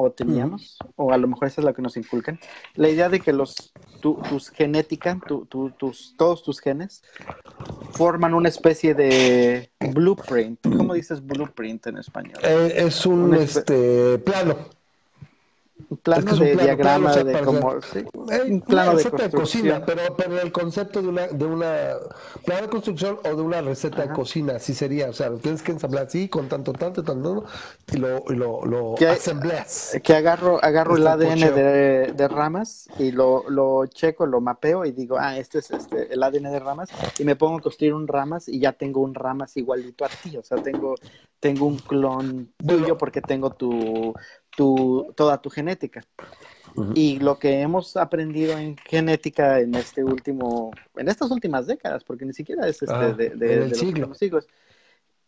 o 0.00 0.10
teníamos, 0.12 0.78
o 0.96 1.12
a 1.12 1.18
lo 1.18 1.28
mejor 1.28 1.48
esa 1.48 1.60
es 1.60 1.64
la 1.64 1.72
que 1.74 1.82
nos 1.82 1.96
inculcan, 1.96 2.38
la 2.74 2.88
idea 2.88 3.08
de 3.08 3.20
que 3.20 3.32
los, 3.32 3.72
tu, 4.00 4.14
tus 4.28 4.48
genética, 4.48 5.18
tu- 5.26 5.44
tu- 5.46 5.70
tus, 5.72 6.14
todos 6.16 6.42
tus 6.42 6.60
genes, 6.60 7.02
forman 7.92 8.32
una 8.34 8.48
especie 8.48 8.94
de 8.94 9.70
blueprint. 9.92 10.60
¿Cómo 10.62 10.94
dices 10.94 11.24
blueprint 11.24 11.86
en 11.88 11.98
español? 11.98 12.38
Eh, 12.42 12.72
es 12.76 13.04
un 13.04 13.32
espe- 13.32 13.58
este 13.58 14.18
plano. 14.18 14.56
Un 15.88 15.98
plano 15.98 16.20
es 16.20 16.24
que 16.26 16.34
es 16.34 16.40
un 16.40 16.52
de 16.56 16.56
diagrama 16.56 16.76
plano, 16.76 17.06
o 17.06 17.10
sea, 17.10 17.24
de 17.24 17.40
cómo... 17.40 17.80
sí, 17.82 18.04
un 18.48 18.62
plano 18.62 18.94
de 18.96 19.06
construcción. 19.06 19.32
cocina, 19.32 19.84
pero, 19.84 20.02
pero 20.16 20.40
el 20.40 20.52
concepto 20.52 21.02
de 21.02 21.08
una, 21.08 21.26
de 21.28 21.44
una 21.46 21.94
plano 22.44 22.62
de 22.62 22.68
construcción 22.68 23.18
o 23.24 23.36
de 23.36 23.42
una 23.42 23.60
receta 23.62 24.02
Ajá. 24.02 24.04
de 24.04 24.10
cocina, 24.10 24.56
así 24.56 24.74
sería. 24.74 25.08
O 25.10 25.12
sea, 25.12 25.30
lo 25.30 25.38
tienes 25.38 25.62
que 25.62 25.72
ensamblar 25.72 26.06
así, 26.06 26.28
con 26.28 26.48
tanto, 26.48 26.72
tanto, 26.72 27.02
tanto, 27.02 27.44
y 27.92 27.96
lo, 27.96 28.24
y 28.28 28.34
lo, 28.34 28.64
lo 28.64 28.94
Que 28.94 29.08
asembleas. 29.08 30.00
que 30.02 30.14
agarro, 30.14 30.62
agarro 30.64 30.96
el 30.96 31.06
Este 31.06 31.08
ADN 31.08 31.54
de, 31.54 32.12
de 32.14 32.28
ramas 32.28 32.88
y 32.98 33.12
lo, 33.12 33.48
lo 33.48 33.86
checo, 33.86 34.26
lo 34.26 34.40
mapeo 34.40 34.84
y 34.84 34.92
digo, 34.92 35.16
ah, 35.18 35.38
este 35.38 35.58
es 35.58 35.70
este, 35.70 36.12
el 36.12 36.22
ADN 36.22 36.50
de 36.52 36.60
ramas 36.60 36.90
y 37.18 37.24
me 37.24 37.36
pongo 37.36 37.58
a 37.58 37.60
construir 37.62 37.94
un 37.94 38.06
ramas 38.08 38.48
y 38.48 38.60
ya 38.60 38.72
tengo 38.72 39.00
un 39.02 39.14
ramas 39.14 39.56
igualito 39.56 40.04
a 40.04 40.10
ti, 40.10 40.36
o 40.36 40.42
sea, 40.42 40.58
tengo, 40.58 40.94
tengo 41.40 41.66
un 41.66 41.78
clon 41.78 42.52
tuyo 42.66 42.96
porque 42.98 43.22
tengo 43.22 43.50
tu, 43.54 44.14
tu, 44.60 45.10
toda 45.16 45.40
tu 45.40 45.48
genética. 45.48 46.04
Y 46.94 47.18
lo 47.18 47.38
que 47.38 47.60
hemos 47.62 47.96
aprendido 47.96 48.58
en 48.58 48.76
genética 48.76 49.58
en 49.60 49.74
este 49.74 50.04
último, 50.04 50.70
en 50.96 51.08
estas 51.08 51.30
últimas 51.30 51.66
décadas, 51.66 52.04
porque 52.04 52.26
ni 52.26 52.34
siquiera 52.34 52.68
es 52.68 52.82
este, 52.82 52.94
Ah, 52.94 53.12
de, 53.12 53.30
de- 53.30 53.68
los 53.68 53.78
siglo. 53.78 53.88
últimos 54.00 54.18
siglos, 54.18 54.46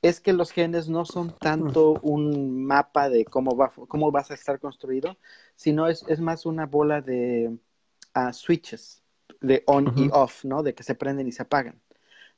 es 0.02 0.20
que 0.20 0.34
los 0.34 0.50
genes 0.50 0.86
no 0.88 1.06
son 1.06 1.34
tanto 1.38 1.94
un 2.02 2.64
mapa 2.66 3.08
de 3.08 3.24
cómo, 3.24 3.56
va, 3.56 3.72
cómo 3.88 4.10
vas 4.10 4.30
a 4.30 4.34
estar 4.34 4.60
construido, 4.60 5.16
sino 5.56 5.86
es, 5.88 6.04
es 6.08 6.20
más 6.20 6.44
una 6.44 6.66
bola 6.66 7.00
de 7.00 7.56
ah, 8.12 8.34
switches, 8.34 9.02
de 9.40 9.62
on 9.66 9.94
y 9.96 10.10
off, 10.12 10.44
¿no? 10.44 10.62
De 10.62 10.74
que 10.74 10.82
se 10.82 10.94
prenden 10.94 11.26
y 11.26 11.32
se 11.32 11.42
apagan. 11.42 11.80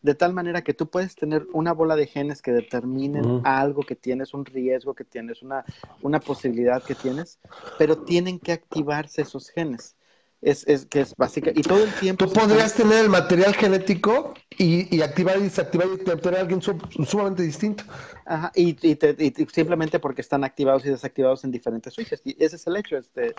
De 0.04 0.14
tal 0.14 0.34
manera 0.34 0.60
que 0.60 0.74
tú 0.74 0.90
puedes 0.90 1.16
tener 1.16 1.46
una 1.54 1.72
bola 1.72 1.96
de 1.96 2.06
genes 2.06 2.42
que 2.42 2.52
determinen 2.52 3.40
algo 3.42 3.82
que 3.84 3.96
tienes, 3.96 4.34
un 4.34 4.44
riesgo 4.44 4.92
que 4.92 5.04
tienes, 5.04 5.42
una, 5.42 5.64
una 6.02 6.20
posibilidad 6.20 6.82
que 6.82 6.94
tienes, 6.94 7.38
pero 7.78 7.96
tienen 7.96 8.38
que 8.38 8.52
activarse 8.52 9.22
esos 9.22 9.48
genes. 9.48 9.96
Es, 10.44 10.66
es 10.68 10.84
que 10.84 11.00
es 11.00 11.14
básica. 11.16 11.50
Y 11.54 11.62
todo 11.62 11.82
el 11.84 11.92
tiempo. 11.94 12.26
Tú 12.26 12.32
podrías 12.34 12.74
tener 12.74 12.98
el 13.04 13.08
material 13.08 13.54
genético 13.54 14.34
y, 14.58 14.94
y 14.94 15.00
activar 15.00 15.38
y 15.38 15.44
desactivar 15.44 15.88
y 15.94 16.04
tener 16.04 16.36
a 16.36 16.40
alguien 16.42 16.60
sum- 16.60 16.78
sumamente 17.06 17.42
distinto. 17.42 17.84
Ajá, 18.26 18.52
y, 18.54 18.76
y 18.86 18.94
te- 18.96 19.16
y 19.18 19.30
te- 19.30 19.46
simplemente 19.50 19.98
porque 19.98 20.20
están 20.20 20.44
activados 20.44 20.84
y 20.84 20.90
desactivados 20.90 21.44
en 21.44 21.50
diferentes 21.50 21.94
switches. 21.94 22.20
Y 22.24 22.36
ese 22.44 22.56
es 22.56 22.66
el 22.66 22.76
hecho. 22.76 22.98
Este, 22.98 23.34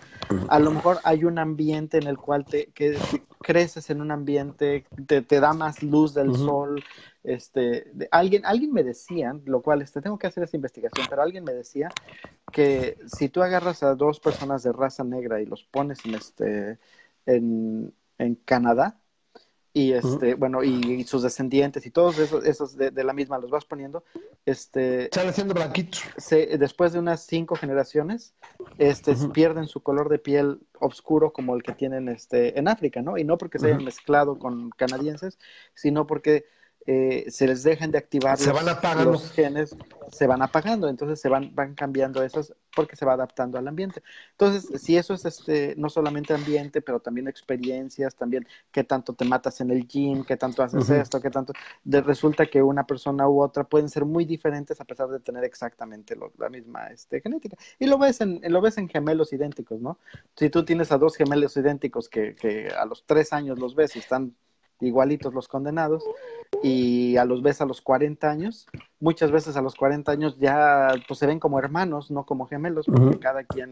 a 0.50 0.58
lo 0.58 0.72
mejor 0.72 0.98
hay 1.04 1.26
un 1.26 1.38
ambiente 1.38 1.98
en 1.98 2.08
el 2.08 2.18
cual 2.18 2.44
te 2.44 2.72
que, 2.74 2.98
creces 3.40 3.92
en 3.92 4.02
un 4.02 4.10
ambiente, 4.12 4.86
te, 5.06 5.22
te 5.22 5.40
da 5.40 5.54
más 5.54 5.84
luz 5.84 6.16
del 6.16 6.36
sol. 6.36 6.84
Este, 7.26 7.88
de- 7.94 8.08
alguien, 8.12 8.46
alguien 8.46 8.72
me 8.72 8.84
decía, 8.84 9.38
lo 9.46 9.62
cual 9.62 9.82
este, 9.82 10.02
tengo 10.02 10.18
que 10.18 10.28
hacer 10.28 10.44
esa 10.44 10.56
investigación, 10.56 11.08
pero 11.10 11.22
alguien 11.22 11.44
me 11.44 11.54
decía 11.54 11.90
que 12.52 12.98
si 13.08 13.30
tú 13.30 13.42
agarras 13.42 13.84
a 13.84 13.96
dos 13.96 14.20
personas 14.20 14.64
de 14.64 14.72
raza 14.72 15.04
negra 15.04 15.42
y 15.42 15.46
los 15.46 15.64
pones 15.64 16.06
en 16.06 16.16
este 16.16 16.80
en, 17.26 17.94
en 18.18 18.36
Canadá, 18.36 19.00
y 19.74 19.92
este, 19.92 20.36
bueno, 20.36 20.64
y, 20.64 20.70
y 20.70 21.04
sus 21.04 21.22
descendientes 21.22 21.86
y 21.86 21.92
todos 21.92 22.18
esos, 22.18 22.46
esos 22.46 22.78
de, 22.78 22.92
de 22.92 23.04
la 23.04 23.12
misma 23.12 23.40
los 23.40 23.52
vas 23.52 23.66
poniendo, 23.66 24.06
este, 24.46 25.10
siendo 25.34 25.54
blanquitos. 25.54 26.02
se, 26.16 26.58
después 26.58 26.94
de 26.94 27.00
unas 27.00 27.26
cinco 27.26 27.58
generaciones, 27.58 28.34
este, 28.78 29.16
pierden 29.34 29.68
su 29.68 29.84
color 29.84 30.08
de 30.08 30.18
piel 30.18 30.62
oscuro 30.80 31.34
como 31.34 31.56
el 31.58 31.62
que 31.62 31.74
tienen 31.74 32.08
este, 32.08 32.58
en 32.58 32.70
África, 32.70 33.02
¿no? 33.02 33.18
Y 33.18 33.26
no 33.26 33.38
porque 33.38 33.60
se 33.60 33.68
hayan 33.68 33.84
mezclado 33.84 34.40
con 34.40 34.70
canadienses, 34.70 35.38
sino 35.74 36.08
porque 36.08 36.46
eh, 36.88 37.26
se 37.30 37.48
les 37.48 37.64
dejan 37.64 37.92
de 37.92 37.98
activar 37.98 38.38
Se 38.38 38.48
los, 38.48 38.56
van 38.56 38.70
apagando. 38.70 39.12
los 39.12 39.32
genes, 39.32 39.76
se 40.12 40.28
van 40.28 40.42
apagando, 40.42 40.88
entonces 40.88 41.20
se 41.20 41.30
van, 41.30 41.54
van 41.56 41.74
cambiando 41.76 42.22
esos 42.24 42.54
porque 42.76 42.96
se 42.96 43.06
va 43.06 43.14
adaptando 43.14 43.58
al 43.58 43.68
ambiente. 43.68 44.04
Entonces, 44.32 44.82
si 44.82 44.98
eso 44.98 45.14
es 45.14 45.24
este, 45.26 45.76
no 45.78 45.90
solamente 45.90 46.34
ambiente, 46.34 46.82
pero 46.82 47.00
también 47.00 47.28
experiencias, 47.28 48.16
también 48.16 48.46
qué 48.72 48.84
tanto 48.84 49.14
te 49.14 49.24
matas 49.26 49.62
en 49.62 49.72
el 49.72 49.88
gym, 49.88 50.24
qué 50.26 50.36
tanto 50.38 50.62
haces 50.62 50.90
esto, 50.90 51.22
qué 51.22 51.30
tanto, 51.30 51.54
de, 51.84 52.02
resulta 52.02 52.46
que 52.46 52.62
una 52.62 52.86
persona 52.86 53.28
u 53.30 53.42
otra 53.42 53.64
pueden 53.64 53.90
ser 53.90 54.06
muy 54.06 54.26
diferentes 54.26 54.80
a 54.82 54.86
pesar 54.86 55.08
de 55.10 55.20
tener 55.22 55.44
exactamente 55.46 56.16
lo- 56.16 56.34
la 56.38 56.50
misma 56.50 56.88
este, 56.88 57.22
genética. 57.22 57.58
Y 57.80 57.88
lo 57.88 57.98
ves 57.98 58.22
en, 58.22 58.42
lo 58.44 58.62
ves 58.62 58.78
en 58.78 58.90
gemelos 58.90 59.32
idénticos, 59.34 59.80
¿no? 59.82 59.98
Si 60.36 60.50
tú 60.50 60.66
tienes 60.66 60.92
a 60.92 60.98
dos 60.98 61.16
gemelos 61.16 61.56
idénticos 61.58 62.10
que, 62.10 62.36
que 62.36 62.68
a 62.70 62.86
los 62.86 63.06
tres 63.06 63.32
años 63.34 63.58
los 63.60 63.74
ves 63.76 63.96
y 63.96 64.00
están 64.00 64.36
igualitos 64.82 65.34
los 65.34 65.48
condenados 65.48 66.04
y 66.62 67.18
a 67.18 67.26
los 67.26 67.42
ves 67.42 67.62
a 67.62 67.66
los 67.66 67.82
40 67.82 68.30
años, 68.30 68.68
muchas 69.00 69.32
veces 69.32 69.56
a 69.56 69.62
los 69.62 69.76
40 69.76 70.12
años 70.12 70.38
ya 70.38 70.90
pues 71.08 71.20
se 71.20 71.28
ven 71.28 71.40
como 71.40 71.60
hermanos, 71.60 72.12
no 72.12 72.26
como 72.26 72.48
gemelos, 72.48 72.86
porque 72.86 73.20
cada 73.20 73.44
quien 73.44 73.72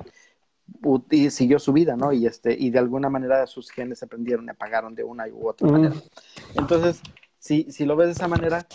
y 1.10 1.30
siguió 1.30 1.60
su 1.60 1.74
vida, 1.74 1.96
¿no? 1.96 2.14
Y 2.14 2.26
este 2.26 2.56
y 2.58 2.70
de 2.70 2.80
alguna 2.80 3.10
manera 3.10 3.46
sus 3.48 3.70
genes 3.70 4.00
se 4.00 4.08
prendieron 4.08 4.46
y 4.46 4.50
apagaron 4.50 4.96
de 4.96 5.04
una 5.04 5.28
u 5.28 5.48
otra 5.48 5.68
manera. 5.68 5.96
Entonces, 6.56 7.02
si, 7.38 7.72
si 7.72 7.86
lo 7.86 7.96
ves 7.96 8.08
de 8.08 8.14
esa 8.14 8.28
manera, 8.28 8.66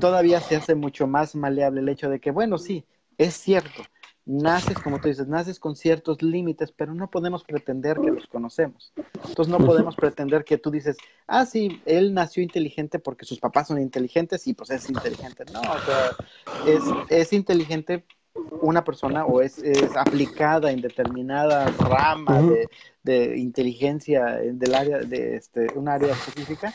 todavía 0.00 0.40
se 0.40 0.56
hace 0.56 0.74
mucho 0.74 1.06
más 1.06 1.34
maleable 1.34 1.80
el 1.80 1.88
hecho 1.88 2.10
de 2.10 2.20
que, 2.20 2.30
bueno, 2.30 2.58
sí, 2.58 2.84
es 3.18 3.34
cierto, 3.34 3.82
naces, 4.26 4.78
como 4.78 5.00
tú 5.00 5.08
dices, 5.08 5.28
naces 5.28 5.60
con 5.60 5.76
ciertos 5.76 6.20
límites, 6.20 6.72
pero 6.72 6.92
no 6.92 7.08
podemos 7.08 7.44
pretender 7.44 7.98
que 7.98 8.10
los 8.10 8.26
conocemos. 8.26 8.92
Entonces 9.28 9.48
no 9.48 9.64
podemos 9.64 9.94
pretender 9.94 10.44
que 10.44 10.58
tú 10.58 10.70
dices, 10.70 10.96
ah, 11.28 11.46
sí, 11.46 11.80
él 11.86 12.12
nació 12.12 12.42
inteligente 12.42 12.98
porque 12.98 13.24
sus 13.24 13.38
papás 13.38 13.68
son 13.68 13.80
inteligentes 13.80 14.46
y 14.48 14.54
pues 14.54 14.70
es 14.70 14.90
inteligente. 14.90 15.44
No, 15.52 15.60
o 15.60 15.78
sea, 15.78 16.10
es, 16.66 16.82
es 17.08 17.32
inteligente 17.32 18.04
una 18.60 18.84
persona 18.84 19.24
o 19.24 19.40
es, 19.40 19.62
aplicada 19.96 20.70
en 20.70 20.80
determinada 20.80 21.70
rama 21.78 22.42
de, 23.02 23.38
inteligencia 23.38 24.40
del 24.42 24.74
área 24.74 24.98
de 24.98 25.36
este, 25.36 25.68
un 25.74 25.88
área 25.88 26.12
específica 26.12 26.74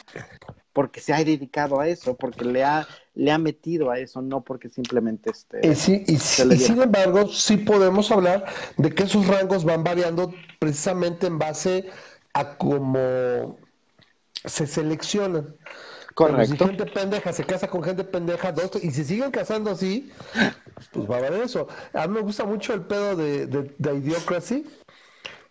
porque 0.74 1.02
se 1.02 1.14
ha 1.14 1.24
dedicado 1.24 1.80
a 1.80 1.88
eso, 1.88 2.16
porque 2.16 2.46
le 2.46 2.64
ha, 2.64 2.88
le 3.14 3.32
ha 3.32 3.38
metido 3.38 3.92
a 3.92 4.00
eso, 4.00 4.22
no 4.22 4.42
porque 4.42 4.70
simplemente 4.70 5.30
este. 5.32 5.66
Y, 5.68 5.76
sí, 5.76 6.04
y, 6.08 6.18
sin 6.18 6.82
embargo, 6.82 7.28
sí 7.28 7.58
podemos 7.58 8.12
hablar 8.12 8.46
de 8.78 8.90
que 8.92 9.04
esos 9.04 9.28
rangos 9.28 9.66
van 9.66 9.84
variando 9.84 10.34
precisamente 10.60 11.28
en 11.28 11.38
base 11.38 11.90
a 12.34 12.58
cómo 12.58 13.58
se 14.46 14.66
seleccionan. 14.68 15.56
Correcto. 16.14 16.52
si 16.52 16.58
gente 16.58 16.86
pendeja 16.88 17.32
se 17.32 17.46
casa 17.46 17.70
con 17.70 17.84
gente 17.84 18.04
pendeja, 18.04 18.52
dos, 18.52 18.72
y 18.84 18.92
si 18.92 19.06
siguen 19.06 19.32
casando 19.32 19.72
así, 19.72 20.12
pues 20.92 21.10
va 21.10 21.16
a 21.16 21.20
haber 21.20 21.34
eso. 21.34 21.68
A 21.94 22.06
mí 22.08 22.16
me 22.16 22.22
gusta 22.22 22.44
mucho 22.44 22.74
el 22.74 22.82
pedo 22.82 23.16
de, 23.16 23.48
de, 23.48 23.74
de 23.78 23.96
Idiocracy, 23.96 24.66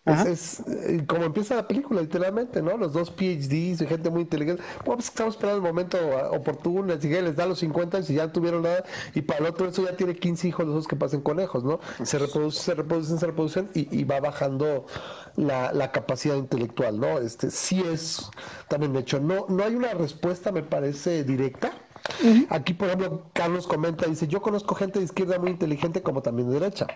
es, 0.05 0.61
eh, 0.61 1.03
como 1.07 1.25
empieza 1.25 1.55
la 1.55 1.67
película, 1.67 2.01
literalmente, 2.01 2.61
¿no? 2.61 2.75
Los 2.75 2.93
dos 2.93 3.11
PhDs 3.11 3.81
y 3.81 3.85
gente 3.87 4.09
muy 4.09 4.21
inteligente. 4.21 4.63
pues 4.83 5.05
estamos 5.05 5.35
esperando 5.35 5.57
el 5.57 5.73
momento 5.73 5.97
ah, 6.17 6.31
oportuno, 6.31 6.93
así 6.93 7.07
que 7.07 7.21
les 7.21 7.35
da 7.35 7.45
los 7.45 7.59
50 7.59 7.99
y 7.99 8.15
ya 8.15 8.31
tuvieron 8.31 8.63
nada, 8.63 8.83
y 9.13 9.21
para 9.21 9.41
el 9.41 9.45
otro 9.45 9.67
eso 9.67 9.83
ya 9.83 9.95
tiene 9.95 10.15
15 10.15 10.47
hijos, 10.47 10.65
los 10.65 10.75
dos 10.75 10.87
que 10.87 10.95
pasen 10.95 11.21
conejos, 11.21 11.63
¿no? 11.63 11.79
Se 12.03 12.17
reproducen, 12.17 12.63
se 12.63 12.73
reproducen, 12.73 13.19
se 13.19 13.25
reproducen 13.27 13.69
y, 13.73 14.03
va 14.03 14.19
bajando 14.19 14.87
la, 15.35 15.71
la, 15.71 15.91
capacidad 15.91 16.35
intelectual, 16.35 16.99
¿no? 16.99 17.19
Este 17.19 17.51
sí 17.51 17.81
es 17.81 18.29
también 18.67 18.93
de 18.93 19.01
hecho. 19.01 19.19
No, 19.19 19.45
no 19.49 19.63
hay 19.63 19.75
una 19.75 19.93
respuesta, 19.93 20.51
me 20.51 20.63
parece, 20.63 21.23
directa. 21.23 21.71
Aquí, 22.49 22.73
por 22.73 22.87
ejemplo, 22.87 23.29
Carlos 23.33 23.67
comenta, 23.67 24.07
dice, 24.07 24.27
yo 24.27 24.41
conozco 24.41 24.73
gente 24.73 24.99
de 24.99 25.05
izquierda 25.05 25.37
muy 25.37 25.51
inteligente 25.51 26.01
como 26.01 26.21
también 26.21 26.49
de 26.49 26.59
derecha. 26.59 26.87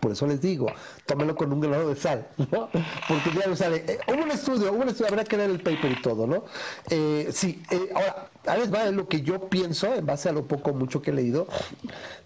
Por 0.00 0.12
eso 0.12 0.26
les 0.26 0.40
digo, 0.40 0.66
tómenlo 1.04 1.36
con 1.36 1.52
un 1.52 1.60
grano 1.60 1.88
de 1.88 1.96
sal, 1.96 2.26
¿no? 2.50 2.70
Porque 3.06 3.30
ya 3.38 3.46
no 3.46 3.54
sale. 3.54 3.84
Eh, 3.86 3.98
hubo 4.08 4.22
un 4.22 4.30
estudio, 4.30 4.72
hubo 4.72 4.82
un 4.82 4.88
estudio, 4.88 5.10
habrá 5.10 5.24
que 5.24 5.36
leer 5.36 5.50
el 5.50 5.60
paper 5.60 5.92
y 5.92 5.96
todo, 5.96 6.26
¿no? 6.26 6.44
Eh, 6.88 7.28
sí, 7.32 7.62
eh, 7.70 7.90
ahora, 7.94 8.30
a 8.46 8.56
ver, 8.56 8.74
va 8.74 8.90
lo 8.90 9.08
que 9.08 9.20
yo 9.20 9.48
pienso, 9.50 9.94
en 9.94 10.06
base 10.06 10.28
a 10.30 10.32
lo 10.32 10.48
poco 10.48 10.72
mucho 10.72 11.02
que 11.02 11.10
he 11.10 11.14
leído, 11.14 11.48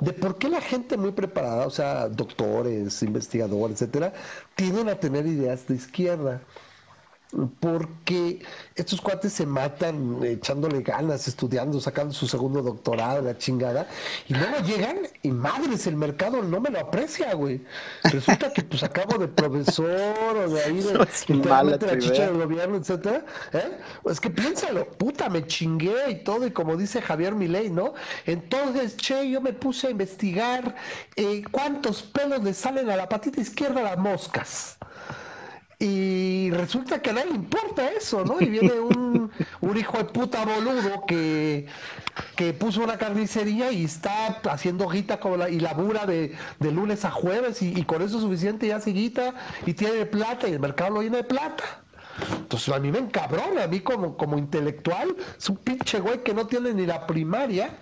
de 0.01 0.13
por 0.13 0.39
qué 0.39 0.49
la 0.49 0.61
gente 0.61 0.97
muy 0.97 1.13
preparada, 1.13 1.67
o 1.67 1.71
sea, 1.71 2.09
doctores, 2.09 3.03
investigadores, 3.03 3.83
etcétera, 3.83 4.13
tienden 4.55 4.89
a 4.89 5.01
tener 5.01 5.27
ideas 5.27 5.67
de 5.67 5.75
izquierda 5.75 6.43
porque 7.61 8.41
estos 8.75 9.01
cuates 9.01 9.35
se 9.35 9.45
matan 9.45 10.19
echándole 10.25 10.81
ganas, 10.83 11.29
estudiando, 11.29 11.81
sacando 11.81 12.15
su 12.15 12.27
segundo 12.27 12.63
doctorado, 12.63 13.21
la 13.21 13.37
chingada, 13.37 13.87
y 14.29 14.35
luego 14.35 14.59
llegan 14.65 15.01
y 15.23 15.31
madres, 15.31 15.87
el 15.87 15.97
mercado 15.97 16.43
no 16.43 16.61
me 16.61 16.71
lo 16.71 16.81
aprecia, 16.81 17.35
güey. 17.35 17.61
Resulta 18.05 18.53
que 18.53 18.63
pues 18.63 18.83
acabo 18.83 19.19
de 19.19 19.29
profesor 19.29 20.37
o 20.37 20.49
de 20.49 20.63
ahí 20.63 20.81
de, 20.81 20.95
la 21.45 21.99
chicha 21.99 22.27
del 22.27 22.39
gobierno, 22.39 22.77
etcétera. 22.77 23.25
¿eh? 23.53 23.79
Es 24.07 24.21
que 24.21 24.31
piénsalo, 24.31 24.87
puta, 24.93 25.29
me 25.29 25.47
chingué 25.47 26.11
y 26.11 26.25
todo, 26.25 26.47
y 26.47 26.51
como 26.51 26.77
dice 26.77 27.03
Javier 27.03 27.35
Milei, 27.35 27.69
¿no? 27.69 27.93
Entonces, 28.25 28.97
che, 28.97 29.29
yo 29.29 29.41
me 29.43 29.53
puse 29.53 29.89
a 29.89 29.91
investigar 29.91 30.75
eh, 31.17 31.43
cuántos 31.51 32.03
pelos 32.03 32.43
le 32.43 32.55
salen 32.55 32.89
a 32.89 32.97
la 32.97 33.09
patita 33.09 33.41
izquierda 33.41 33.81
a 33.81 33.85
las 33.85 33.99
moscas. 33.99 34.79
Y 35.81 36.51
resulta 36.51 37.01
que 37.01 37.11
a 37.11 37.13
nadie 37.13 37.31
le 37.31 37.37
importa 37.37 37.89
eso, 37.93 38.25
¿no? 38.25 38.41
Y 38.41 38.47
viene 38.47 38.81
un, 38.81 39.31
hijo 39.77 39.99
de 39.99 40.05
puta 40.07 40.45
boludo 40.45 41.07
que, 41.07 41.67
que 42.35 42.53
puso 42.53 42.83
una 42.83 42.99
carnicería 42.99 43.71
y 43.71 43.85
está 43.85 44.41
haciendo 44.51 44.87
hojita 44.87 45.21
con 45.21 45.39
la, 45.39 45.49
y 45.49 45.61
labura 45.61 46.05
de, 46.05 46.35
de 46.59 46.73
lunes 46.73 47.05
a 47.05 47.13
jueves 47.13 47.63
y, 47.63 47.85
con 47.85 48.03
eso 48.03 48.17
es 48.17 48.23
suficiente 48.23 48.67
ya 48.67 48.81
se 48.81 48.91
guita 48.91 49.35
y 49.67 49.75
tiene 49.75 50.05
plata 50.05 50.49
y 50.49 50.55
el 50.55 50.59
mercado 50.59 50.95
lo 50.95 51.03
llena 51.03 51.19
de 51.19 51.25
plata. 51.25 51.63
Entonces 52.37 52.75
a 52.75 52.81
mí 52.81 52.91
me 52.91 52.99
encabrona, 52.99 53.63
a 53.63 53.69
mí 53.69 53.79
como, 53.79 54.17
como 54.17 54.37
intelectual, 54.37 55.15
es 55.39 55.49
un 55.49 55.59
pinche 55.59 56.01
güey 56.01 56.25
que 56.25 56.35
no 56.35 56.49
tiene 56.49 56.75
ni 56.75 56.87
la 56.87 57.07
primaria 57.07 57.79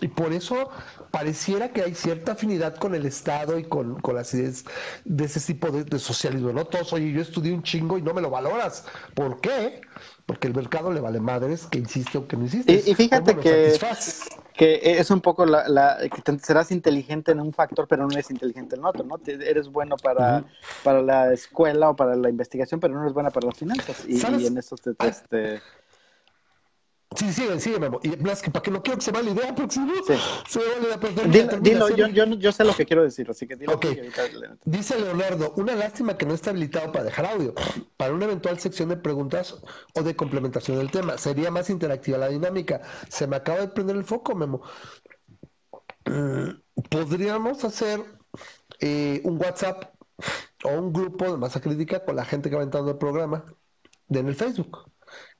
y 0.00 0.06
por 0.06 0.32
eso 0.32 0.70
pareciera 1.10 1.70
que 1.70 1.82
hay 1.82 1.94
cierta 1.94 2.32
afinidad 2.32 2.76
con 2.76 2.94
el 2.94 3.06
Estado 3.06 3.58
y 3.58 3.64
con, 3.64 4.00
las 4.14 4.34
ideas 4.34 4.64
de 5.04 5.24
ese 5.24 5.40
tipo 5.40 5.70
de, 5.70 5.98
socialismo. 5.98 6.52
No 6.52 6.64
todos, 6.64 6.92
oye, 6.92 7.12
yo 7.12 7.22
estudié 7.22 7.52
un 7.52 7.62
chingo 7.62 7.98
y 7.98 8.02
no 8.02 8.14
me 8.14 8.20
lo 8.20 8.30
valoras. 8.30 8.84
¿Por 9.14 9.40
qué? 9.40 9.80
Porque 10.26 10.48
el 10.48 10.54
mercado 10.54 10.92
le 10.92 11.00
vale 11.00 11.20
madres 11.20 11.66
que 11.66 11.78
insiste 11.78 12.18
o 12.18 12.26
que 12.26 12.36
no 12.36 12.44
insiste. 12.44 12.82
Y, 12.86 12.94
fíjate 12.94 13.36
que, 13.36 13.78
que 14.54 14.98
es 14.98 15.10
un 15.10 15.20
poco 15.20 15.46
la, 15.46 15.98
que 16.24 16.38
serás 16.38 16.70
inteligente 16.72 17.32
en 17.32 17.40
un 17.40 17.52
factor, 17.52 17.86
pero 17.88 18.04
no 18.06 18.12
eres 18.12 18.30
inteligente 18.30 18.76
en 18.76 18.84
otro, 18.84 19.04
¿no? 19.04 19.20
eres 19.26 19.68
bueno 19.68 19.96
para, 19.96 20.44
para 20.82 21.02
la 21.02 21.32
escuela 21.32 21.90
o 21.90 21.96
para 21.96 22.16
la 22.16 22.28
investigación, 22.28 22.80
pero 22.80 22.94
no 22.94 23.02
eres 23.02 23.12
buena 23.12 23.30
para 23.30 23.46
las 23.46 23.56
finanzas. 23.56 24.04
Y, 24.08 24.20
en 24.46 24.58
eso 24.58 24.76
te, 24.76 24.90
ah. 24.98 25.10
te 25.28 25.60
Sí, 27.16 27.32
sigue, 27.32 27.58
sigue, 27.58 27.78
Memo. 27.78 27.98
Y 28.02 28.10
es 28.28 28.42
que 28.42 28.50
para 28.50 28.62
que 28.62 28.70
no 28.70 28.82
quiero 28.82 28.98
que 28.98 29.04
se 29.04 29.10
vaya 29.10 29.24
la 29.24 29.40
idea, 29.40 29.54
porque 29.54 29.74
si 29.74 29.80
no, 29.80 29.94
sí. 30.06 30.14
se 30.48 30.58
va 30.58 30.64
la 30.80 31.28
idea. 31.28 31.58
Dilo, 31.60 31.88
yo, 31.90 32.08
yo, 32.08 32.24
yo, 32.24 32.52
sé 32.52 32.64
lo 32.64 32.74
que 32.74 32.84
quiero 32.84 33.02
decir, 33.02 33.30
así 33.30 33.46
que 33.46 33.56
dilo. 33.56 33.74
Okay. 33.74 34.10
Dice 34.64 35.00
Leonardo, 35.00 35.54
una 35.56 35.74
lástima 35.74 36.16
que 36.16 36.26
no 36.26 36.34
está 36.34 36.50
habilitado 36.50 36.92
para 36.92 37.04
dejar 37.04 37.26
audio. 37.26 37.54
Para 37.96 38.12
una 38.12 38.26
eventual 38.26 38.58
sección 38.58 38.90
de 38.90 38.96
preguntas 38.96 39.56
o 39.94 40.02
de 40.02 40.14
complementación 40.14 40.78
del 40.78 40.90
tema, 40.90 41.16
sería 41.18 41.50
más 41.50 41.70
interactiva 41.70 42.18
la 42.18 42.28
dinámica. 42.28 42.82
Se 43.08 43.26
me 43.26 43.36
acaba 43.36 43.60
de 43.60 43.68
prender 43.68 43.96
el 43.96 44.04
foco, 44.04 44.34
Memo. 44.34 44.62
Mm, 46.04 46.50
Podríamos 46.90 47.64
hacer 47.64 48.04
eh, 48.80 49.22
un 49.24 49.38
WhatsApp 49.38 49.94
o 50.64 50.68
un 50.68 50.92
grupo 50.92 51.30
de 51.30 51.38
masa 51.38 51.60
crítica 51.60 52.04
con 52.04 52.16
la 52.16 52.24
gente 52.24 52.50
que 52.50 52.56
va 52.56 52.62
entrando 52.62 52.90
al 52.90 52.98
programa 52.98 53.44
en 54.10 54.28
el 54.28 54.34
Facebook 54.34 54.90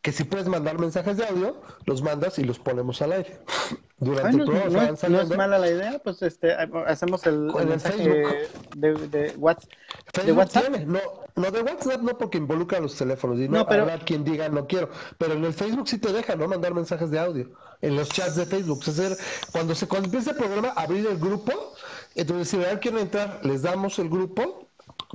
que 0.03 0.13
si 0.13 0.25
puedes 0.25 0.49
mandar 0.49 0.79
mensajes 0.79 1.17
de 1.17 1.27
audio, 1.27 1.61
los 1.85 2.03
mandas 2.03 2.39
y 2.39 2.45
los 2.45 2.59
ponemos 2.59 3.03
al 3.03 3.13
aire. 3.13 3.41
Durante 3.99 4.37
el 4.37 4.45
programa 4.45 4.93
no, 5.09 5.21
es 5.23 5.37
mala 5.37 5.59
la 5.59 5.71
idea, 5.71 5.99
pues 6.05 6.21
este, 6.21 6.53
hacemos 6.87 7.27
el, 7.27 7.51
mensaje 7.67 8.07
de, 8.77 8.95
de, 9.09 9.35
WhatsApp. 9.39 9.71
¿De 10.23 10.33
WhatsApp? 10.33 10.69
No, 10.85 11.01
no, 11.35 11.51
de 11.51 11.63
WhatsApp 11.63 12.03
no, 12.03 12.19
porque 12.19 12.37
involucra 12.37 12.79
los 12.79 12.95
teléfonos. 12.95 13.39
Y 13.41 13.49
no, 13.49 13.67
pero... 13.67 13.89
quien 14.05 14.23
diga 14.23 14.51
no 14.51 14.67
quiero. 14.67 14.91
Pero 15.17 15.33
en 15.33 15.47
el 15.47 15.55
Facebook 15.55 15.89
sí 15.89 15.97
te 15.97 16.13
deja, 16.13 16.37
¿no? 16.37 16.47
Mandar 16.47 16.75
mensajes 16.75 17.11
de 17.11 17.19
audio. 17.19 17.51
En 17.81 17.97
los 17.97 18.11
chats 18.11 18.37
de 18.37 18.45
Facebook. 18.45 18.81
Es 18.87 18.97
decir, 18.99 19.17
cuando 19.51 19.75
se 19.75 19.89
cuando 19.89 20.07
empieza 20.09 20.33
el 20.33 20.37
programa, 20.37 20.69
abrir 20.77 21.07
el 21.07 21.17
grupo. 21.17 21.75
Entonces, 22.15 22.49
si 22.49 22.59
quieren 22.81 23.01
entrar, 23.01 23.41
les 23.45 23.63
damos 23.63 23.99
el 23.99 24.11
grupo 24.11 24.66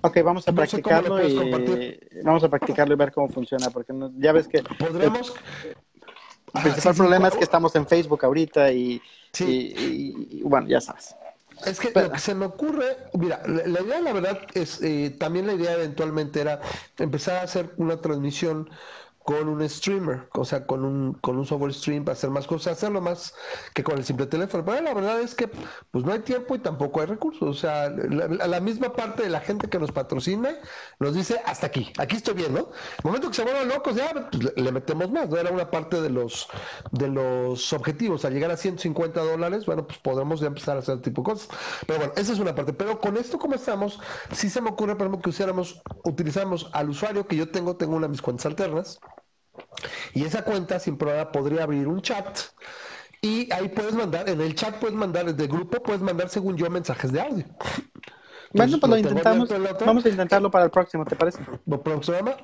Ok, 0.01 0.23
vamos 0.23 0.47
a 0.47 0.53
practicarlo 0.53 1.27
y 1.27 1.35
vamos 2.23 2.43
a 2.43 2.49
practicarlo 2.49 2.93
y 2.93 2.97
ver 2.97 3.11
cómo 3.11 3.27
funciona, 3.27 3.69
porque 3.69 3.93
ya 4.17 4.31
ves 4.31 4.47
que 4.47 4.63
podremos. 4.63 5.33
El 6.53 6.61
principal 6.61 6.95
problema 6.95 7.27
es 7.29 7.35
que 7.35 7.43
estamos 7.43 7.75
en 7.75 7.87
Facebook 7.87 8.25
ahorita 8.25 8.71
y, 8.71 9.01
bueno, 10.43 10.67
ya 10.67 10.81
sabes. 10.81 11.15
Es 11.65 11.79
que 11.79 11.91
lo 11.91 12.11
que 12.11 12.19
se 12.19 12.33
me 12.33 12.45
ocurre, 12.45 12.97
mira, 13.13 13.41
la, 13.45 13.81
idea 13.81 14.01
la 14.01 14.13
verdad 14.13 14.39
es, 14.55 14.81
eh, 14.81 15.15
también 15.19 15.45
la 15.45 15.53
idea 15.53 15.73
eventualmente 15.73 16.41
era 16.41 16.59
empezar 16.97 17.35
a 17.37 17.41
hacer 17.43 17.71
una 17.77 18.01
transmisión 18.01 18.67
con 19.24 19.47
un 19.47 19.67
streamer, 19.69 20.28
o 20.34 20.43
sea, 20.43 20.65
con 20.65 20.84
un, 20.84 21.13
con 21.13 21.38
un 21.38 21.45
software 21.45 21.74
stream 21.74 22.03
para 22.03 22.13
hacer 22.13 22.30
más 22.30 22.47
cosas, 22.47 22.74
hacerlo 22.74 23.01
más 23.01 23.34
que 23.74 23.84
con 23.84 23.97
el 23.97 24.03
simple 24.03 24.26
teléfono. 24.26 24.65
Pero 24.65 24.82
la 24.82 24.93
verdad 24.93 25.22
es 25.22 25.36
que 25.36 25.49
pues 25.91 26.03
no 26.03 26.11
hay 26.11 26.19
tiempo 26.19 26.55
y 26.55 26.59
tampoco 26.59 27.01
hay 27.01 27.07
recursos. 27.07 27.47
O 27.47 27.53
sea, 27.53 27.89
la, 27.89 28.59
misma 28.59 28.93
parte 28.93 29.24
de 29.24 29.30
la 29.30 29.39
gente 29.39 29.69
que 29.69 29.80
nos 29.80 29.91
patrocina 29.91 30.55
nos 30.99 31.15
dice 31.15 31.39
hasta 31.45 31.67
aquí, 31.67 31.91
aquí 31.97 32.15
estoy 32.15 32.36
bien, 32.36 32.53
¿no? 32.53 32.59
El 32.59 33.03
momento 33.03 33.30
que 33.30 33.36
se 33.36 33.43
vuelvan 33.43 33.67
locos, 33.67 33.95
ya 33.95 34.30
pues, 34.32 34.53
le, 34.55 34.72
metemos 34.72 35.11
más, 35.11 35.30
¿no? 35.30 35.38
Era 35.38 35.51
una 35.51 35.69
parte 35.69 36.01
de 36.01 36.09
los 36.09 36.47
de 36.91 37.07
los 37.07 37.74
objetivos. 37.74 38.26
Al 38.26 38.34
llegar 38.34 38.51
a 38.51 38.57
150 38.57 39.22
dólares, 39.22 39.65
bueno, 39.65 39.86
pues 39.86 39.99
podremos 39.99 40.39
ya 40.39 40.47
empezar 40.47 40.78
a 40.78 40.80
hacer 40.80 41.01
tipo 41.01 41.22
de 41.22 41.32
cosas. 41.32 41.49
Pero 41.86 41.99
bueno, 41.99 42.13
esa 42.15 42.34
es 42.34 42.39
una 42.39 42.55
parte. 42.55 42.74
Pero 42.74 42.99
con 42.99 43.17
esto 43.17 43.38
como 43.38 43.55
estamos, 43.55 43.99
sí 44.32 44.49
se 44.49 44.61
me 44.61 44.69
ocurre, 44.69 44.95
por 44.95 45.07
ejemplo, 45.07 45.22
que 45.22 45.30
usáramos, 45.30 45.82
utilizamos 46.03 46.69
al 46.74 46.89
usuario 46.89 47.28
que 47.28 47.36
yo 47.36 47.49
tengo, 47.49 47.76
tengo 47.76 47.95
una 47.95 48.07
de 48.07 48.11
mis 48.11 48.22
cuentas 48.22 48.45
alternas 48.45 48.99
y 50.13 50.25
esa 50.25 50.43
cuenta 50.43 50.79
sin 50.79 50.97
problema 50.97 51.32
podría 51.32 51.63
abrir 51.63 51.88
un 51.88 52.01
chat 52.01 52.39
y 53.21 53.51
ahí 53.53 53.69
puedes 53.69 53.93
mandar, 53.93 54.27
en 54.27 54.41
el 54.41 54.55
chat 54.55 54.79
puedes 54.79 54.95
mandar, 54.95 55.32
desde 55.32 55.47
grupo 55.47 55.82
puedes 55.84 56.01
mandar 56.01 56.29
según 56.29 56.57
yo 56.57 56.67
mensajes 56.71 57.11
de 57.11 57.21
audio. 57.21 57.45
bueno, 58.53 58.79
pues 58.79 58.89
lo 58.89 58.97
intentamos. 58.97 59.49
Vamos 59.86 60.05
a 60.05 60.09
intentarlo 60.09 60.49
para 60.49 60.65
el 60.65 60.71
próximo, 60.71 61.05
¿te 61.05 61.15
parece? 61.15 61.39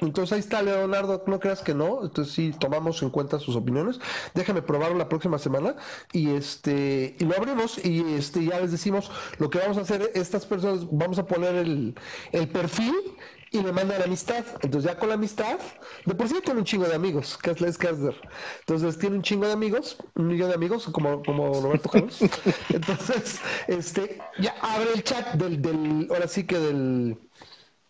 Entonces 0.02 0.34
ahí 0.34 0.40
está 0.40 0.62
Leonardo, 0.62 1.24
no 1.26 1.40
creas 1.40 1.64
que 1.64 1.74
no. 1.74 2.04
Entonces 2.04 2.32
sí 2.32 2.54
tomamos 2.60 3.02
en 3.02 3.10
cuenta 3.10 3.40
sus 3.40 3.56
opiniones. 3.56 4.00
Déjame 4.36 4.62
probarlo 4.62 5.00
la 5.00 5.10
próxima 5.10 5.40
semana 5.40 5.76
y 6.14 6.30
este 6.30 7.16
y 7.18 7.26
lo 7.26 7.36
abrimos 7.36 7.84
y 7.84 8.14
este 8.14 8.46
ya 8.46 8.60
les 8.60 8.72
decimos 8.72 9.10
lo 9.40 9.50
que 9.50 9.58
vamos 9.58 9.80
a 9.80 9.82
hacer 9.82 10.12
estas 10.14 10.46
personas, 10.46 10.86
vamos 10.92 11.18
a 11.18 11.26
poner 11.26 11.56
el, 11.56 11.96
el 12.34 12.48
perfil 12.50 12.94
y 13.52 13.60
me 13.60 13.72
mandan 13.72 14.02
amistad. 14.02 14.46
Entonces 14.62 14.92
ya 14.92 14.98
con 14.98 15.10
la 15.10 15.16
amistad, 15.16 15.58
de 16.06 16.16
por 16.16 16.28
sí 16.28 16.36
tiene 16.44 16.60
un 16.60 16.66
chingo 16.66 16.86
de 16.86 16.96
amigos, 16.96 17.38
es 17.44 17.78
Kastler. 17.78 18.16
Entonces 18.60 18.98
tiene 18.98 19.18
un 19.18 19.22
chingo 19.22 19.48
de 19.48 19.54
amigos, 19.54 19.98
un 20.16 20.28
millón 20.28 20.50
de 20.50 20.56
amigos, 20.56 20.86
como, 20.92 21.24
como 21.24 21.62
Roberto 21.62 21.90
Carlos. 21.90 22.20
Entonces, 22.70 23.40
este, 23.68 24.20
ya 24.40 24.56
abre 24.62 24.94
el 24.94 25.04
chat 25.04 25.34
del, 25.34 25.62
del, 25.62 26.08
ahora 26.10 26.28
sí 26.28 26.46
que 26.46 26.58
del 26.60 27.18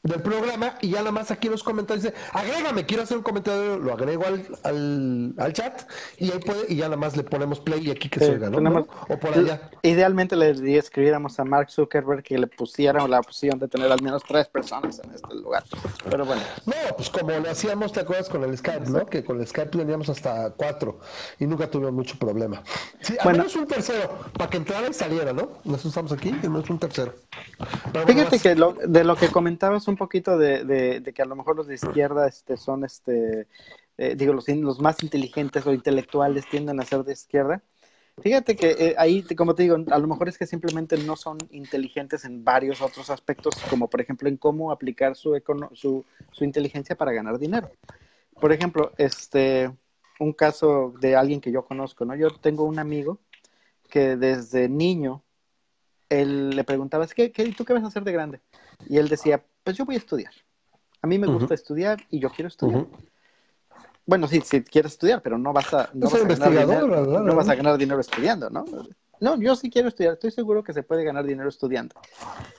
del 0.07 0.21
programa 0.21 0.75
y 0.81 0.89
ya 0.89 0.99
nada 0.99 1.11
más 1.11 1.31
aquí 1.31 1.47
en 1.47 1.51
los 1.51 1.63
comentarios 1.63 2.03
dice, 2.03 2.15
agrégame, 2.31 2.85
quiero 2.85 3.03
hacer 3.03 3.17
un 3.17 3.23
comentario, 3.23 3.77
lo 3.77 3.93
agrego 3.93 4.23
al, 4.63 5.33
al, 5.37 5.53
chat 5.53 5.81
y 6.17 6.31
ahí 6.31 6.39
puede, 6.39 6.65
y 6.69 6.77
ya 6.77 6.85
nada 6.85 6.97
más 6.97 7.17
le 7.17 7.23
ponemos 7.23 7.59
play 7.59 7.87
y 7.87 7.91
aquí 7.91 8.09
que 8.09 8.19
se 8.19 8.31
oiga, 8.31 8.49
¿no? 8.49 8.87
O 9.09 9.19
por 9.19 9.37
allá. 9.37 9.69
Idealmente 9.81 10.35
le 10.35 10.77
escribiéramos 10.77 11.39
a 11.39 11.43
Mark 11.43 11.69
Zuckerberg 11.69 12.23
que 12.23 12.37
le 12.37 12.47
pusiera 12.47 13.07
la 13.07 13.19
opción 13.19 13.59
de 13.59 13.67
tener 13.67 13.91
al 13.91 14.01
menos 14.01 14.23
tres 14.27 14.47
personas 14.47 14.99
en 15.03 15.13
este 15.13 15.35
lugar. 15.35 15.63
Pero 16.09 16.25
bueno. 16.25 16.41
No, 16.65 16.73
pues 16.95 17.09
como 17.09 17.31
lo 17.31 17.49
hacíamos, 17.49 17.91
¿te 17.91 17.99
acuerdas 17.99 18.29
con 18.29 18.43
el 18.43 18.57
Skype, 18.57 18.89
no? 18.89 19.05
Que 19.05 19.23
con 19.23 19.39
el 19.39 19.47
Skype 19.47 19.71
teníamos 19.71 20.09
hasta 20.09 20.51
cuatro 20.51 20.99
y 21.39 21.45
nunca 21.45 21.69
tuvimos 21.69 21.93
mucho 21.93 22.17
problema. 22.17 22.63
Sí, 23.01 23.15
al 23.19 23.33
menos 23.33 23.55
un 23.55 23.67
tercero, 23.67 24.09
para 24.37 24.49
que 24.49 24.57
entrara 24.57 24.87
y 24.87 24.93
saliera, 24.93 25.33
¿no? 25.33 25.49
Nosotros 25.65 25.87
estamos 25.87 26.11
aquí, 26.13 26.29
al 26.29 26.49
menos 26.49 26.69
un 26.69 26.79
tercero. 26.79 27.13
Fíjate 28.05 28.39
que 28.39 28.55
lo, 28.55 28.73
de 28.73 29.03
lo 29.03 29.15
que 29.15 29.27
comentabas 29.27 29.87
un 29.87 29.96
poquito 29.97 30.37
de, 30.37 31.03
que 31.13 31.21
a 31.21 31.25
lo 31.25 31.35
mejor 31.35 31.55
los 31.55 31.67
de 31.67 31.75
izquierda 31.75 32.27
este, 32.27 32.57
son, 32.57 32.85
este, 32.85 33.47
eh, 33.97 34.15
digo, 34.15 34.33
los, 34.33 34.47
los 34.47 34.79
más 34.79 35.03
inteligentes 35.03 35.65
o 35.65 35.73
intelectuales 35.73 36.47
tienden 36.49 36.79
a 36.79 36.85
ser 36.85 37.03
de 37.03 37.13
izquierda. 37.13 37.61
Fíjate 38.19 38.55
que 38.55 38.71
eh, 38.71 38.95
ahí, 38.97 39.21
como 39.35 39.53
te 39.53 39.63
digo, 39.63 39.75
a 39.75 39.99
lo 39.99 40.07
mejor 40.07 40.27
es 40.27 40.39
que 40.39 40.47
simplemente 40.47 40.97
no 40.97 41.15
son 41.15 41.37
inteligentes 41.51 42.25
en 42.25 42.43
varios 42.43 42.81
otros 42.81 43.11
aspectos, 43.11 43.55
como 43.69 43.89
por 43.89 44.01
ejemplo 44.01 44.27
en 44.27 44.37
cómo 44.37 44.71
aplicar 44.71 45.15
su, 45.15 45.39
su, 45.73 46.03
su 46.31 46.43
inteligencia 46.43 46.95
para 46.95 47.11
ganar 47.11 47.37
dinero. 47.37 47.69
Por 48.39 48.51
ejemplo, 48.51 48.91
este, 48.97 49.71
un 50.19 50.33
caso 50.33 50.93
de 50.99 51.15
alguien 51.15 51.41
que 51.41 51.51
yo 51.51 51.65
conozco, 51.65 52.05
¿no? 52.05 52.15
Yo 52.15 52.29
tengo 52.29 52.63
un 52.63 52.79
amigo 52.79 53.19
que 53.89 54.15
desde 54.15 54.67
niño 54.67 55.23
él 56.09 56.51
le 56.51 56.63
preguntaba, 56.63 57.05
¿qué, 57.07 57.31
qué, 57.31 57.51
¿tú 57.53 57.65
qué 57.65 57.73
vas 57.73 57.83
a 57.83 57.87
hacer 57.87 58.03
de 58.03 58.11
grande? 58.11 58.41
Y 58.87 58.97
él 58.97 59.07
decía, 59.07 59.43
pues 59.63 59.77
yo 59.77 59.85
voy 59.85 59.95
a 59.95 59.99
estudiar. 59.99 60.31
A 61.01 61.07
mí 61.07 61.17
me 61.17 61.27
gusta 61.27 61.53
estudiar 61.53 61.99
y 62.09 62.19
yo 62.19 62.29
quiero 62.29 62.47
estudiar. 62.47 62.85
Bueno, 64.05 64.27
sí, 64.27 64.41
si 64.41 64.63
quieres 64.63 64.93
estudiar, 64.93 65.21
pero 65.21 65.37
no 65.37 65.51
vas 65.53 65.73
a, 65.73 65.89
no 65.93 66.09
vas 66.09 66.23
a 66.23 66.27
ganar 66.27 66.49
dinero, 66.49 67.21
no 67.21 67.35
vas 67.35 67.49
a 67.49 67.55
ganar 67.55 67.77
dinero 67.77 67.99
estudiando, 67.99 68.49
¿no? 68.49 68.65
No, 69.19 69.39
yo 69.39 69.55
sí 69.55 69.69
quiero 69.69 69.87
estudiar, 69.87 70.13
estoy 70.13 70.31
seguro 70.31 70.63
que 70.63 70.73
se 70.73 70.83
puede 70.83 71.03
ganar 71.03 71.25
dinero 71.25 71.49
estudiando. 71.49 71.95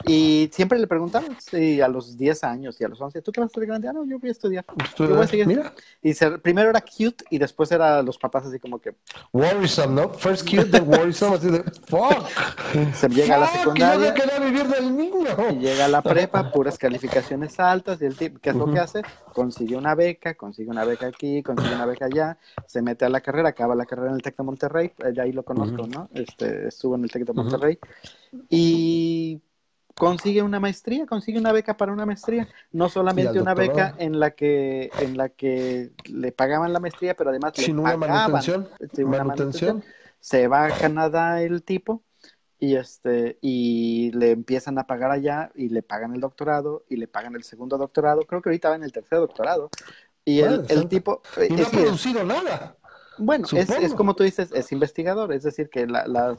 Y 0.06 0.50
siempre 0.52 0.78
le 0.78 0.86
preguntaba, 0.86 1.26
sí, 1.38 1.80
a 1.80 1.88
los 1.88 2.16
10 2.16 2.44
años 2.44 2.80
y 2.80 2.84
a 2.84 2.88
los 2.88 3.00
11, 3.00 3.22
¿tú 3.22 3.32
qué 3.32 3.40
vas 3.40 3.50
a 3.50 3.52
hacer 3.52 3.66
grande? 3.66 3.88
Ah, 3.88 3.92
no, 3.92 4.04
yo 4.04 4.18
voy 4.18 4.28
a 4.28 4.32
estudiar. 4.32 4.64
Yo 4.96 5.08
voy 5.08 5.24
a 5.24 5.26
seguir. 5.26 5.46
Mira. 5.46 5.72
Y 6.02 6.14
primero 6.42 6.70
era 6.70 6.80
cute 6.80 7.24
y 7.30 7.38
después 7.38 7.70
era 7.70 8.02
los 8.02 8.18
papás 8.18 8.46
así 8.46 8.58
como 8.58 8.80
que... 8.80 8.94
Worrisome, 9.32 10.02
¿no? 10.02 10.12
First 10.14 10.48
cute, 10.48 10.66
then 10.66 10.88
worrisome, 10.88 11.36
así 11.36 11.50
de, 11.50 11.62
fuck. 11.86 12.26
Se 12.94 13.08
llega 13.08 13.36
a 13.36 13.38
la 13.38 13.48
secundaria. 13.48 14.14
Y 14.16 14.44
vivir 14.44 14.66
del 14.68 14.96
niño. 14.96 15.28
Y 15.50 15.56
llega 15.56 15.84
a 15.84 15.88
la 15.88 16.02
prepa, 16.02 16.50
puras 16.50 16.78
calificaciones 16.78 17.58
altas 17.60 18.00
y 18.02 18.06
el 18.06 18.16
tipo, 18.16 18.38
¿qué 18.40 18.50
es 18.50 18.56
lo 18.56 18.72
que 18.72 18.78
hace? 18.78 19.02
Consigue 19.32 19.76
una 19.76 19.94
beca, 19.94 20.34
consigue 20.34 20.70
una 20.70 20.84
beca 20.84 21.06
aquí, 21.06 21.42
consigue 21.42 21.74
una 21.74 21.86
beca 21.86 22.06
allá, 22.06 22.38
se 22.66 22.82
mete 22.82 23.04
a 23.04 23.08
la 23.08 23.20
carrera, 23.20 23.50
acaba 23.50 23.74
la 23.74 23.86
carrera 23.86 24.10
en 24.10 24.16
el 24.16 24.22
TEC 24.22 24.36
de 24.36 24.42
Monterrey, 24.42 24.92
de 24.98 25.20
ahí 25.20 25.32
lo 25.32 25.44
conozco, 25.44 25.86
¿no? 25.86 26.08
Este, 26.12 26.47
estuvo 26.48 26.94
en 26.94 27.04
el 27.04 27.10
TEC 27.10 27.24
de 27.24 27.32
Monterrey, 27.32 27.78
y 28.48 29.40
consigue 29.98 30.42
una 30.42 30.60
maestría, 30.60 31.06
consigue 31.06 31.38
una 31.38 31.52
beca 31.52 31.76
para 31.76 31.92
una 31.92 32.06
maestría, 32.06 32.48
no 32.72 32.88
solamente 32.88 33.40
una 33.40 33.54
beca 33.54 33.94
en 33.98 34.18
la 34.18 34.30
que 34.30 34.90
en 35.00 35.16
la 35.16 35.28
que 35.28 35.90
le 36.06 36.32
pagaban 36.32 36.72
la 36.72 36.80
maestría, 36.80 37.14
pero 37.14 37.30
además 37.30 37.58
le 37.58 37.74
pagaban 37.74 38.00
manutención, 38.00 38.68
manutención. 39.06 39.84
Se 40.20 40.48
va 40.48 40.66
a 40.66 40.70
Canadá 40.70 41.42
el 41.42 41.62
tipo 41.62 42.02
y 42.58 42.74
este 42.74 43.38
y 43.40 44.10
le 44.12 44.32
empiezan 44.32 44.78
a 44.78 44.86
pagar 44.86 45.10
allá 45.10 45.50
y 45.54 45.68
le 45.68 45.82
pagan 45.82 46.14
el 46.14 46.20
doctorado 46.20 46.84
y 46.88 46.96
le 46.96 47.06
pagan 47.06 47.34
el 47.36 47.44
segundo 47.44 47.78
doctorado, 47.78 48.22
creo 48.22 48.42
que 48.42 48.48
ahorita 48.48 48.70
va 48.70 48.76
en 48.76 48.84
el 48.84 48.92
tercer 48.92 49.18
doctorado. 49.18 49.70
Y 50.24 50.40
el, 50.40 50.66
el, 50.68 50.88
tipo 50.88 51.22
y 51.48 51.54
no 51.54 51.64
ha 51.64 51.70
producido 51.70 52.22
nada. 52.22 52.76
Bueno, 53.18 53.46
es, 53.52 53.70
es, 53.70 53.94
como 53.94 54.14
tú 54.14 54.24
dices, 54.24 54.50
es 54.52 54.72
investigador, 54.72 55.32
es 55.32 55.42
decir, 55.42 55.68
que 55.70 55.86
la, 55.86 56.06
las 56.06 56.38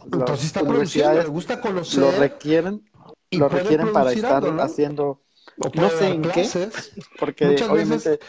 universidades 0.62 1.26
le 1.26 1.30
gusta 1.30 1.62
conocer 1.62 2.02
lo 2.02 2.12
requieren, 2.12 2.84
lo 3.32 3.50
requieren 3.50 3.92
para 3.92 4.12
estar 4.12 4.44
haciendo, 4.60 5.22
no 5.74 5.90
sé 5.90 6.08
en 6.08 6.22
qué, 6.22 6.48
porque 7.20 7.48
obviamente 7.70 8.20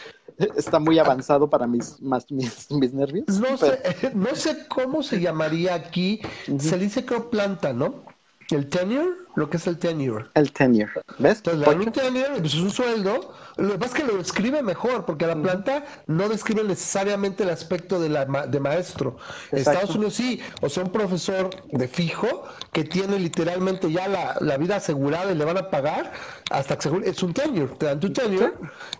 está 0.55 0.79
muy 0.79 0.99
avanzado 0.99 1.49
para 1.49 1.67
mis, 1.67 2.01
más, 2.01 2.29
mis, 2.31 2.69
mis 2.71 2.93
nervios. 2.93 3.25
No, 3.39 3.57
sé, 3.57 3.79
no 4.15 4.35
sé 4.35 4.67
cómo 4.67 5.03
se 5.03 5.19
llamaría 5.19 5.75
aquí, 5.75 6.21
se 6.59 6.77
dice 6.77 7.05
que 7.05 7.19
planta, 7.19 7.73
¿no? 7.73 8.03
El 8.51 8.67
tenure, 8.67 9.11
lo 9.35 9.49
que 9.49 9.57
es 9.57 9.67
el 9.67 9.77
tenure. 9.77 10.25
El 10.33 10.51
tenure, 10.51 10.91
¿ves? 11.19 11.37
Entonces, 11.37 11.67
un 11.73 11.91
tenure 11.91 12.39
pues, 12.39 12.53
es 12.53 12.59
un 12.59 12.69
sueldo. 12.69 13.33
Lo 13.57 13.73
que 13.73 13.79
pasa 13.79 13.97
es 13.97 14.03
que 14.03 14.11
lo 14.11 14.17
describe 14.17 14.61
mejor, 14.61 15.05
porque 15.05 15.25
la 15.25 15.35
planta 15.35 15.85
no 16.07 16.27
describe 16.27 16.63
necesariamente 16.63 17.43
el 17.43 17.49
aspecto 17.49 17.99
de, 17.99 18.09
la, 18.09 18.25
de 18.25 18.59
maestro. 18.59 19.17
Estados 19.51 19.95
Unidos 19.95 20.15
sí, 20.15 20.41
o 20.61 20.69
sea, 20.69 20.83
un 20.83 20.91
profesor 20.91 21.49
de 21.71 21.87
fijo 21.87 22.43
que 22.73 22.83
tiene 22.83 23.19
literalmente 23.19 23.91
ya 23.91 24.07
la, 24.07 24.35
la 24.41 24.57
vida 24.57 24.77
asegurada 24.77 25.31
y 25.31 25.35
le 25.35 25.45
van 25.45 25.57
a 25.57 25.69
pagar 25.69 26.11
hasta 26.49 26.77
que 26.77 26.89
es 27.05 27.23
un 27.23 27.33
tenure, 27.33 27.73
te 27.75 27.85
dan 27.85 27.99
tu 27.99 28.11
tenure. 28.11 28.53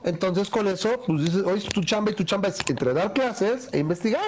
Entonces, 0.03 0.49
con 0.49 0.67
eso, 0.67 1.01
pues 1.05 1.25
dices, 1.25 1.43
hoy 1.43 1.59
tu 1.61 1.83
chamba 1.83 2.11
y 2.11 2.15
tu 2.15 2.23
chamba 2.23 2.49
es 2.49 2.59
entre 2.67 2.93
dar 2.93 3.11
clases 3.13 3.67
e 3.73 3.79
investigar. 3.79 4.21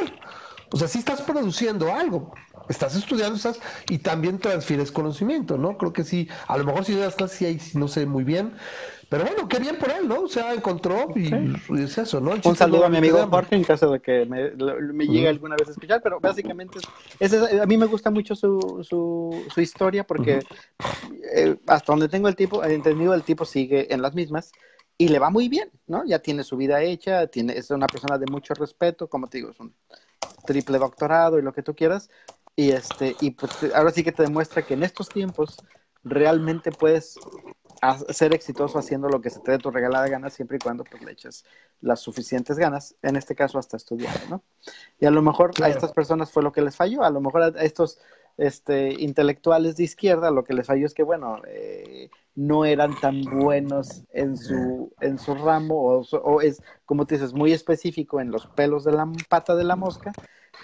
O 0.71 0.77
sea, 0.77 0.87
sí 0.87 0.99
estás 0.99 1.21
produciendo 1.21 1.93
algo 1.93 2.33
estás 2.69 2.95
estudiando 2.95 3.35
estás, 3.35 3.59
y 3.89 3.99
también 3.99 4.39
transfieres 4.39 4.91
conocimiento, 4.91 5.57
¿no? 5.57 5.77
Creo 5.77 5.93
que 5.93 6.03
sí, 6.03 6.27
a 6.47 6.57
lo 6.57 6.63
mejor 6.63 6.85
si 6.85 6.95
das 6.95 7.15
clases 7.15 7.41
ahí 7.47 7.59
no 7.73 7.87
sé 7.87 8.05
muy 8.05 8.23
bien, 8.23 8.53
pero 9.09 9.25
bueno, 9.25 9.47
qué 9.47 9.59
bien 9.59 9.77
por 9.77 9.91
él, 9.91 10.07
¿no? 10.07 10.21
O 10.21 10.27
sea, 10.27 10.53
encontró 10.53 11.11
y, 11.15 11.27
es 11.79 11.97
eso, 11.97 12.19
¿no? 12.19 12.31
Un 12.43 12.55
saludo 12.55 12.85
a 12.85 12.89
mi 12.89 12.97
amigo 12.97 13.27
Jorge 13.29 13.55
en 13.55 13.63
caso 13.63 13.91
de 13.91 13.99
que 13.99 14.25
me, 14.25 15.05
llegue 15.05 15.27
alguna 15.27 15.55
vez 15.55 15.67
a 15.67 15.71
escuchar, 15.71 16.01
pero 16.01 16.19
básicamente 16.19 16.79
es, 17.19 17.33
a 17.33 17.65
mí 17.65 17.77
me 17.77 17.85
gusta 17.85 18.09
mucho 18.09 18.35
su, 18.35 18.83
su, 18.87 19.45
su 19.53 19.61
historia 19.61 20.03
porque 20.03 20.39
eh, 21.35 21.57
hasta 21.67 21.91
donde 21.91 22.09
tengo 22.09 22.27
el 22.27 22.35
tipo, 22.35 22.63
entendido, 22.63 23.13
el 23.13 23.23
tipo 23.23 23.45
sigue 23.45 23.93
en 23.93 24.01
las 24.01 24.15
mismas 24.15 24.51
y 24.97 25.09
le 25.09 25.19
va 25.19 25.29
muy 25.29 25.49
bien, 25.49 25.69
¿no? 25.85 26.05
Ya 26.05 26.19
tiene 26.19 26.43
su 26.43 26.57
vida 26.57 26.81
hecha, 26.81 27.27
tiene, 27.27 27.57
es 27.57 27.69
una 27.71 27.87
persona 27.87 28.17
de 28.17 28.25
mucho 28.31 28.53
respeto, 28.53 29.07
como 29.07 29.27
te 29.27 29.37
digo, 29.37 29.51
es 29.51 29.59
un 29.59 29.75
triple 30.45 30.77
doctorado 30.77 31.39
y 31.39 31.41
lo 31.41 31.53
que 31.53 31.63
tú 31.63 31.75
quieras, 31.75 32.09
y 32.55 32.71
este, 32.71 33.15
y 33.21 33.31
pues 33.31 33.51
ahora 33.73 33.91
sí 33.91 34.03
que 34.03 34.11
te 34.11 34.23
demuestra 34.23 34.61
que 34.61 34.75
en 34.75 34.83
estos 34.83 35.09
tiempos 35.09 35.57
realmente 36.03 36.71
puedes 36.71 37.17
ser 38.09 38.33
exitoso 38.33 38.79
haciendo 38.79 39.09
lo 39.09 39.21
que 39.21 39.29
se 39.29 39.39
te 39.39 39.51
dé 39.51 39.57
tu 39.57 39.71
regalada 39.71 40.07
gana 40.07 40.29
siempre 40.29 40.57
y 40.57 40.59
cuando 40.59 40.83
pues, 40.83 41.01
le 41.03 41.11
eches 41.11 41.43
las 41.81 41.99
suficientes 41.99 42.57
ganas, 42.57 42.95
en 43.01 43.15
este 43.15 43.35
caso 43.35 43.59
hasta 43.59 43.75
estudiar, 43.75 44.15
¿no? 44.29 44.41
Y 44.99 45.05
a 45.05 45.11
lo 45.11 45.21
mejor 45.21 45.51
a 45.61 45.67
estas 45.67 45.91
personas 45.91 46.31
fue 46.31 46.43
lo 46.43 46.51
que 46.51 46.61
les 46.61 46.75
falló, 46.75 47.03
a 47.03 47.09
lo 47.09 47.19
mejor 47.19 47.43
a 47.43 47.47
estos 47.61 47.99
este, 48.37 48.93
intelectuales 49.01 49.75
de 49.75 49.83
izquierda 49.83 50.31
lo 50.31 50.43
que 50.43 50.53
les 50.53 50.65
falló 50.65 50.85
es 50.85 50.93
que, 50.93 51.03
bueno, 51.03 51.41
eh, 51.47 52.09
no 52.35 52.65
eran 52.65 52.99
tan 52.99 53.21
buenos 53.23 54.03
en 54.11 54.37
su, 54.37 54.93
en 55.01 55.19
su 55.19 55.35
ramo 55.35 55.75
o, 55.75 56.01
o, 56.01 56.41
es, 56.41 56.61
como 56.85 57.05
te 57.05 57.15
dices, 57.15 57.33
muy 57.33 57.51
específico 57.51 58.21
en 58.21 58.31
los 58.31 58.47
pelos 58.47 58.83
de 58.85 58.93
la 58.93 59.11
pata 59.29 59.55
de 59.55 59.63
la 59.63 59.75
mosca 59.75 60.13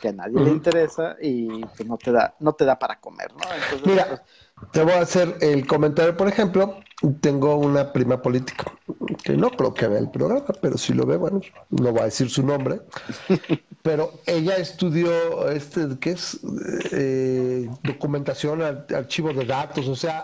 que 0.01 0.09
a 0.09 0.13
nadie 0.13 0.39
le 0.39 0.49
interesa 0.49 1.17
y 1.21 1.65
pues 1.65 1.85
no 1.87 1.97
te 1.97 2.11
da, 2.11 2.35
no 2.39 2.53
te 2.53 2.65
da 2.65 2.77
para 2.77 2.99
comer, 2.99 3.31
¿no? 3.33 3.41
Mira, 3.85 4.07
pues, 4.07 4.21
te 4.71 4.83
voy 4.83 4.93
a 4.93 5.01
hacer 5.01 5.37
el 5.41 5.65
comentario, 5.65 6.15
por 6.15 6.27
ejemplo, 6.27 6.77
tengo 7.21 7.55
una 7.55 7.91
prima 7.91 8.21
política, 8.21 8.65
que 9.23 9.35
no 9.35 9.49
creo 9.51 9.73
que 9.73 9.87
vea 9.87 9.99
el 9.99 10.09
programa, 10.09 10.45
pero 10.61 10.77
si 10.77 10.93
lo 10.93 11.05
ve, 11.05 11.17
bueno, 11.17 11.41
no 11.69 11.91
voy 11.91 12.01
a 12.01 12.05
decir 12.05 12.29
su 12.29 12.45
nombre, 12.45 12.81
pero 13.81 14.11
ella 14.25 14.57
estudió, 14.57 15.49
este, 15.49 15.87
¿qué 15.99 16.11
es? 16.11 16.39
Eh, 16.91 17.69
documentación, 17.83 18.61
archivo 18.61 19.33
de 19.33 19.45
datos, 19.45 19.87
o 19.87 19.95
sea, 19.95 20.23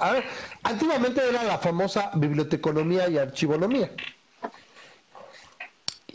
antiguamente 0.64 1.22
era 1.28 1.44
la 1.44 1.58
famosa 1.58 2.12
biblioteconomía 2.16 3.10
y 3.10 3.18
archivonomía 3.18 3.92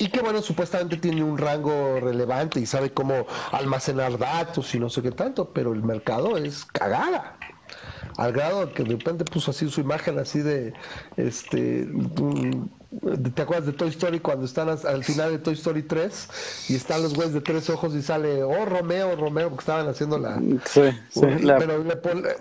y 0.01 0.09
que 0.09 0.23
bueno, 0.23 0.41
supuestamente 0.41 0.97
tiene 0.97 1.23
un 1.23 1.37
rango 1.37 2.01
relevante 2.01 2.59
y 2.59 2.65
sabe 2.65 2.91
cómo 2.91 3.27
almacenar 3.53 4.17
datos 4.17 4.75
y 4.75 4.81
no 4.81 4.89
sé 4.89 5.03
qué 5.03 5.13
tanto, 5.13 5.53
pero 5.53 5.75
el 5.75 5.83
mercado 5.83 6.39
es 6.39 6.65
cagada. 6.65 7.37
Al 8.17 8.33
grado 8.33 8.73
que 8.73 8.83
de 8.83 8.93
repente 8.93 9.27
puso 9.27 9.51
así 9.51 9.69
su 9.69 9.83
imagen 9.83 10.19
así 10.19 10.41
de 10.41 10.73
este 11.17 11.87
¿Te 13.35 13.43
acuerdas 13.43 13.67
de 13.67 13.73
Toy 13.73 13.89
Story 13.91 14.19
cuando 14.19 14.47
están 14.47 14.69
al 14.69 15.05
final 15.05 15.31
de 15.31 15.39
Toy 15.39 15.55
Story 15.55 15.85
3 15.85 16.67
y 16.71 16.75
están 16.75 17.05
los 17.05 17.15
güeyes 17.15 17.33
de 17.33 17.41
tres 17.41 17.71
ojos 17.71 17.95
y 17.95 18.03
sale, 18.03 18.43
oh 18.43 18.65
Romeo, 18.65 19.15
Romeo, 19.15 19.49
porque 19.49 19.63
estaban 19.63 19.89
haciendo 19.89 20.19
la, 20.19 20.41
sí, 20.65 20.83
sí, 21.09 21.21
la... 21.41 21.59
Pero 21.59 21.85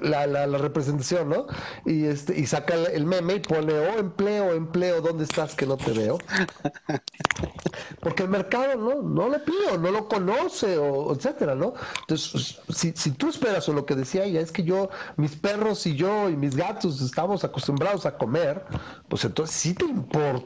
la, 0.02 0.26
la, 0.26 0.48
la, 0.48 0.58
representación, 0.58 1.30
¿no? 1.30 1.46
Y 1.86 2.06
este 2.06 2.40
y 2.40 2.48
saca 2.48 2.74
el 2.74 3.06
meme 3.06 3.36
y 3.36 3.40
pone, 3.42 3.74
oh 3.74 4.00
empleo, 4.00 4.54
empleo, 4.54 5.02
¿dónde 5.02 5.26
estás 5.26 5.54
que 5.54 5.68
no 5.68 5.78
te 5.78 5.92
veo? 5.92 6.18
Porque 8.02 8.24
el 8.24 8.30
mercado 8.30 8.76
no, 8.76 9.02
no 9.04 9.30
le 9.30 9.40
pide, 9.40 9.78
no 9.78 9.92
lo 9.92 10.08
conoce, 10.08 10.78
o 10.78 11.14
etcétera, 11.14 11.54
¿no? 11.54 11.74
Entonces, 12.02 12.60
si, 12.70 12.92
si 12.96 13.12
tú 13.12 13.30
esperas, 13.30 13.68
o 13.70 13.74
lo 13.74 13.86
que 13.86 13.96
decía 13.96 14.24
ella, 14.24 14.42
es 14.42 14.52
que 14.52 14.64
yo, 14.64 14.90
mis 15.18 15.36
perros 15.36 15.86
y 15.86 15.96
yo 15.96 16.30
y 16.30 16.36
mis 16.36 16.56
gatos 16.56 17.02
estamos 17.02 17.44
acostumbrados 17.44 18.06
a 18.06 18.18
comer, 18.18 18.64
pues 19.10 19.26
entonces 19.26 19.56
sí 19.56 19.74
te 19.74 19.86
importa 19.86 20.39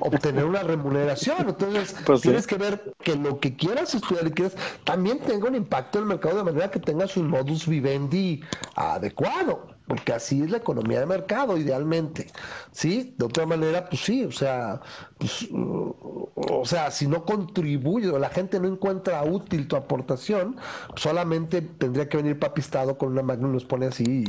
obtener 0.00 0.44
una 0.44 0.62
remuneración. 0.62 1.48
Entonces, 1.48 1.94
pues 2.06 2.20
tienes 2.22 2.46
que 2.46 2.56
ver 2.56 2.94
que 3.02 3.16
lo 3.16 3.38
que 3.40 3.56
quieras 3.56 3.94
estudiar 3.94 4.26
y 4.26 4.30
quieras 4.32 4.56
también 4.84 5.18
tenga 5.20 5.48
un 5.48 5.54
impacto 5.54 5.98
en 5.98 6.04
el 6.04 6.08
mercado 6.08 6.38
de 6.38 6.44
manera 6.44 6.70
que 6.70 6.80
tengas 6.80 7.16
un 7.16 7.28
modus 7.28 7.66
vivendi 7.66 8.42
adecuado 8.74 9.68
porque 9.90 10.12
así 10.12 10.40
es 10.40 10.50
la 10.50 10.58
economía 10.58 11.00
de 11.00 11.06
mercado, 11.06 11.58
idealmente. 11.58 12.28
¿Sí? 12.70 13.12
De 13.18 13.24
otra 13.24 13.44
manera, 13.44 13.88
pues 13.88 14.02
sí, 14.02 14.24
o 14.24 14.30
sea, 14.30 14.80
pues, 15.20 15.46
o 15.52 16.64
sea, 16.64 16.90
si 16.90 17.06
no 17.06 17.26
contribuye 17.26 18.08
o 18.08 18.18
la 18.18 18.30
gente 18.30 18.58
no 18.58 18.68
encuentra 18.68 19.22
útil 19.22 19.68
tu 19.68 19.76
aportación, 19.76 20.56
solamente 20.96 21.60
tendría 21.60 22.08
que 22.08 22.16
venir 22.16 22.38
papistado 22.38 22.96
con 22.96 23.12
una 23.12 23.22
magna 23.22 23.48
y 23.48 23.52
nos 23.52 23.66
pone 23.66 23.86
así, 23.86 24.24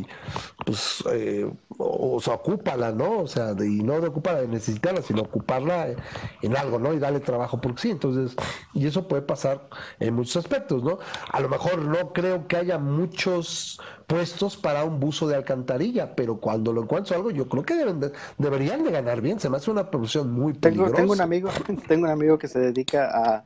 pues, 0.65 1.01
eh, 1.13 1.49
o, 1.77 2.19
sea, 2.19 2.33
ocúpala, 2.33 2.91
¿no? 2.91 3.21
O 3.21 3.27
sea, 3.27 3.53
de, 3.53 3.67
y 3.67 3.81
no 3.83 4.01
de 4.01 4.07
ocuparla 4.09 4.41
de 4.41 4.49
necesitarla, 4.49 5.01
sino 5.01 5.21
ocuparla 5.21 5.95
en 6.41 6.57
algo, 6.57 6.77
¿no? 6.77 6.93
Y 6.93 6.99
darle 6.99 7.21
trabajo, 7.21 7.61
porque 7.61 7.83
sí, 7.83 7.89
entonces, 7.91 8.35
y 8.73 8.85
eso 8.85 9.07
puede 9.07 9.21
pasar 9.21 9.69
en 10.01 10.13
muchos 10.13 10.35
aspectos, 10.35 10.83
¿no? 10.83 10.99
A 11.31 11.39
lo 11.39 11.47
mejor 11.47 11.79
no 11.79 12.11
creo 12.11 12.47
que 12.49 12.57
haya 12.57 12.77
muchos 12.77 13.79
puestos 14.11 14.57
para 14.57 14.83
un 14.83 14.99
buzo 14.99 15.25
de 15.25 15.35
alcantarilla, 15.35 16.15
pero 16.15 16.37
cuando 16.37 16.73
lo 16.73 16.83
encuentro 16.83 17.15
algo, 17.15 17.31
yo 17.31 17.47
creo 17.47 17.63
que 17.63 17.75
deben 17.75 18.11
deberían 18.37 18.83
de 18.83 18.91
ganar 18.91 19.21
bien. 19.21 19.39
Se 19.39 19.49
me 19.49 19.55
hace 19.55 19.71
una 19.71 19.89
profesión 19.89 20.33
muy 20.33 20.53
peligrosa. 20.53 20.80
Tengo, 20.89 21.13
un 21.13 21.21
amigo, 21.21 21.49
tengo 21.87 22.05
un 22.05 22.11
amigo 22.11 22.37
que 22.37 22.47
se 22.47 22.59
dedica 22.59 23.09
a, 23.11 23.43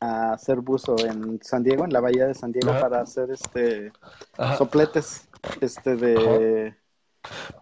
hacer 0.00 0.60
buzo 0.60 0.96
en 0.98 1.40
San 1.42 1.62
Diego, 1.62 1.84
en 1.84 1.92
la 1.92 2.00
bahía 2.00 2.26
de 2.26 2.34
San 2.34 2.52
Diego, 2.52 2.78
para 2.78 3.00
hacer 3.00 3.30
este 3.30 3.90
sopletes, 4.58 5.28
este 5.62 5.96
de. 5.96 6.74